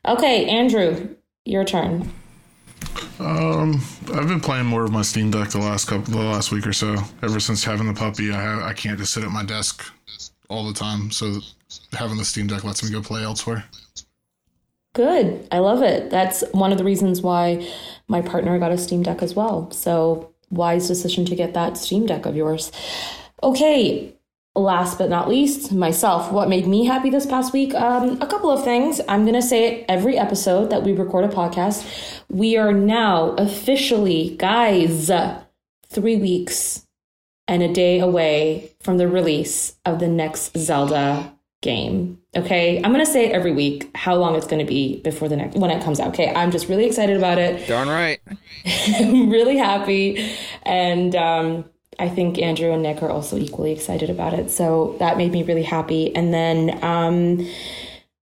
Okay, 0.06 0.46
Andrew, 0.46 1.16
your 1.44 1.64
turn. 1.64 2.10
Um, 3.18 3.80
I've 4.14 4.28
been 4.28 4.40
playing 4.40 4.66
more 4.66 4.84
of 4.84 4.92
my 4.92 5.02
Steam 5.02 5.30
Deck 5.30 5.50
the 5.50 5.58
last 5.58 5.86
couple, 5.86 6.14
the 6.14 6.22
last 6.22 6.52
week 6.52 6.66
or 6.66 6.72
so. 6.72 6.96
Ever 7.22 7.40
since 7.40 7.64
having 7.64 7.86
the 7.86 7.94
puppy, 7.94 8.32
I 8.32 8.40
have, 8.40 8.62
I 8.62 8.72
can't 8.72 8.98
just 8.98 9.12
sit 9.12 9.24
at 9.24 9.30
my 9.30 9.44
desk 9.44 9.84
all 10.48 10.66
the 10.66 10.72
time. 10.72 11.10
So 11.10 11.40
having 11.92 12.16
the 12.16 12.24
Steam 12.24 12.46
Deck 12.46 12.64
lets 12.64 12.82
me 12.82 12.90
go 12.90 13.02
play 13.02 13.22
elsewhere. 13.22 13.64
Good. 14.94 15.46
I 15.52 15.58
love 15.58 15.82
it. 15.82 16.10
That's 16.10 16.42
one 16.52 16.72
of 16.72 16.78
the 16.78 16.84
reasons 16.84 17.20
why 17.20 17.68
my 18.08 18.22
partner 18.22 18.58
got 18.58 18.72
a 18.72 18.78
Steam 18.78 19.02
Deck 19.02 19.22
as 19.22 19.34
well. 19.34 19.70
So, 19.70 20.32
wise 20.50 20.88
decision 20.88 21.24
to 21.26 21.36
get 21.36 21.54
that 21.54 21.76
Steam 21.76 22.06
Deck 22.06 22.24
of 22.26 22.34
yours. 22.34 22.72
Okay, 23.42 24.14
last 24.58 24.98
but 24.98 25.08
not 25.08 25.28
least, 25.28 25.72
myself. 25.72 26.32
What 26.32 26.48
made 26.48 26.66
me 26.66 26.84
happy 26.84 27.10
this 27.10 27.26
past 27.26 27.52
week? 27.52 27.74
Um, 27.74 28.20
a 28.20 28.26
couple 28.26 28.50
of 28.50 28.64
things. 28.64 29.00
I'm 29.08 29.22
going 29.22 29.34
to 29.34 29.42
say 29.42 29.66
it 29.66 29.84
every 29.88 30.18
episode 30.18 30.70
that 30.70 30.82
we 30.82 30.92
record 30.92 31.24
a 31.24 31.28
podcast. 31.28 31.86
We 32.28 32.56
are 32.56 32.72
now 32.72 33.30
officially, 33.38 34.36
guys, 34.38 35.10
three 35.88 36.16
weeks 36.16 36.86
and 37.46 37.62
a 37.62 37.72
day 37.72 37.98
away 37.98 38.70
from 38.80 38.98
the 38.98 39.08
release 39.08 39.76
of 39.84 39.98
the 39.98 40.08
next 40.08 40.56
Zelda 40.56 41.34
game. 41.62 42.20
Okay, 42.36 42.76
I'm 42.78 42.92
gonna 42.92 43.06
say 43.06 43.26
it 43.26 43.32
every 43.32 43.52
week 43.52 43.90
how 43.96 44.14
long 44.14 44.36
it's 44.36 44.46
gonna 44.46 44.64
be 44.64 45.00
before 45.00 45.28
the 45.28 45.36
next 45.36 45.56
when 45.56 45.70
it 45.70 45.82
comes 45.82 45.98
out. 45.98 46.08
Okay, 46.08 46.32
I'm 46.32 46.50
just 46.50 46.68
really 46.68 46.84
excited 46.84 47.16
about 47.16 47.38
it. 47.38 47.66
Darn 47.66 47.88
right. 47.88 48.20
I'm 48.94 49.30
really 49.30 49.56
happy, 49.56 50.30
and 50.62 51.16
um, 51.16 51.64
I 51.98 52.08
think 52.08 52.38
Andrew 52.38 52.72
and 52.72 52.82
Nick 52.82 53.02
are 53.02 53.10
also 53.10 53.36
equally 53.36 53.72
excited 53.72 54.10
about 54.10 54.34
it. 54.34 54.50
So 54.50 54.96
that 54.98 55.16
made 55.16 55.32
me 55.32 55.42
really 55.42 55.62
happy. 55.62 56.14
And 56.14 56.32
then, 56.32 56.82
um, 56.84 57.48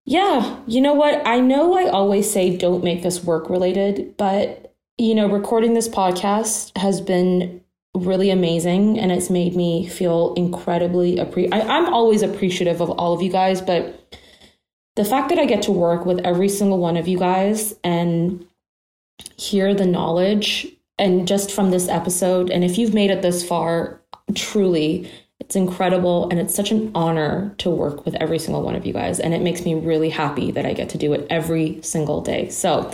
yeah, 0.05 0.59
you 0.67 0.81
know 0.81 0.95
what? 0.95 1.27
I 1.27 1.41
know 1.41 1.77
I 1.77 1.89
always 1.89 2.31
say 2.31 2.57
don't 2.57 2.85
make 2.85 3.03
this 3.03 3.25
work 3.25 3.51
related, 3.51 4.17
but 4.17 4.75
you 4.99 5.15
know, 5.15 5.29
recording 5.29 5.75
this 5.75 5.89
podcast 5.89 6.77
has 6.79 7.01
been 7.01 7.61
really 7.95 8.31
amazing 8.31 8.99
and 8.99 9.11
it's 9.11 9.31
made 9.31 9.55
me 9.55 9.87
feel 9.87 10.35
incredibly 10.35 11.17
appre- 11.17 11.53
I'm 11.53 11.93
always 11.93 12.23
appreciative 12.23 12.81
of 12.81 12.91
all 12.91 13.13
of 13.13 13.23
you 13.23 13.31
guys, 13.31 13.61
but 13.61 14.17
the 14.95 15.05
fact 15.05 15.29
that 15.29 15.39
I 15.39 15.45
get 15.45 15.63
to 15.63 15.73
work 15.73 16.07
with 16.07 16.21
every 16.21 16.49
single 16.49 16.79
one 16.79 16.97
of 16.97 17.09
you 17.09 17.19
guys 17.19 17.75
and 17.85 18.47
hear 19.37 19.75
the 19.75 19.87
knowledge 19.87 20.76
and 20.99 21.29
just 21.29 21.51
from 21.51 21.71
this 21.71 21.89
episode 21.89 22.51
and 22.51 22.65
if 22.65 22.79
you've 22.79 22.95
made 22.95 23.11
it 23.11 23.23
this 23.23 23.47
far 23.47 24.01
truly 24.35 25.11
it's 25.39 25.55
incredible 25.55 26.29
and 26.31 26.41
it's 26.41 26.55
such 26.55 26.71
an 26.71 26.91
honor 26.95 27.55
to 27.59 27.71
work 27.71 28.05
with 28.05 28.15
every 28.17 28.39
single 28.39 28.63
one 28.63 28.75
of 28.75 28.87
you 28.87 28.93
guys 28.93 29.21
and 29.21 29.35
it 29.35 29.43
makes 29.43 29.65
me 29.65 29.75
really 29.75 30.11
happy 30.11 30.51
that 30.51 30.65
I 30.65 30.73
get 30.73 30.89
to 30.91 30.99
do 30.99 31.13
it 31.13 31.27
every 31.31 31.81
single 31.83 32.23
day. 32.23 32.49
So 32.49 32.91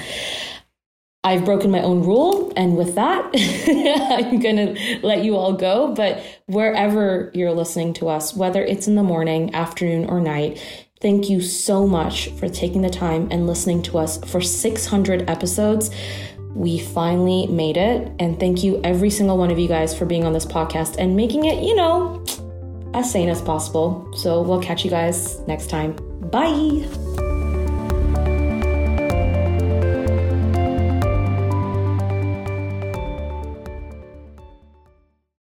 I've 1.25 1.45
broken 1.45 1.71
my 1.71 1.81
own 1.81 2.03
rule, 2.03 2.53
and 2.57 2.77
with 2.77 2.97
that, 2.97 3.31
I'm 4.29 4.41
going 4.41 4.57
to 4.57 5.07
let 5.07 5.23
you 5.23 5.37
all 5.37 5.53
go. 5.53 5.95
But 5.95 6.21
wherever 6.47 7.31
you're 7.33 7.53
listening 7.53 7.95
to 7.95 8.09
us, 8.09 8.35
whether 8.35 8.65
it's 8.65 8.89
in 8.89 8.97
the 8.97 9.05
morning, 9.05 9.55
afternoon, 9.55 10.07
or 10.07 10.21
night, 10.21 10.61
thank 11.01 11.31
you 11.31 11.41
so 11.41 11.87
much 11.87 12.31
for 12.31 12.49
taking 12.49 12.83
the 12.83 12.91
time 12.91 13.29
and 13.31 13.47
listening 13.47 13.83
to 13.83 13.99
us 13.99 14.19
for 14.25 14.41
600 14.41 15.31
episodes. 15.31 15.91
We 16.55 16.79
finally 16.79 17.47
made 17.47 17.77
it. 17.77 18.13
And 18.19 18.39
thank 18.39 18.63
you, 18.63 18.81
every 18.85 19.11
single 19.11 19.39
one 19.39 19.51
of 19.51 19.59
you 19.59 19.69
guys, 19.69 19.97
for 19.97 20.05
being 20.05 20.25
on 20.25 20.33
this 20.33 20.47
podcast 20.47 20.97
and 20.99 21.17
making 21.17 21.45
it, 21.47 21.63
you 21.63 21.75
know, 21.75 22.25
as 22.95 23.11
sane 23.11 23.29
as 23.29 23.41
possible. 23.41 24.11
So 24.15 24.43
we'll 24.43 24.63
catch 24.63 24.85
you 24.85 24.91
guys 24.91 25.41
next 25.47 25.71
time. 25.71 25.97
Bye. 26.31 27.32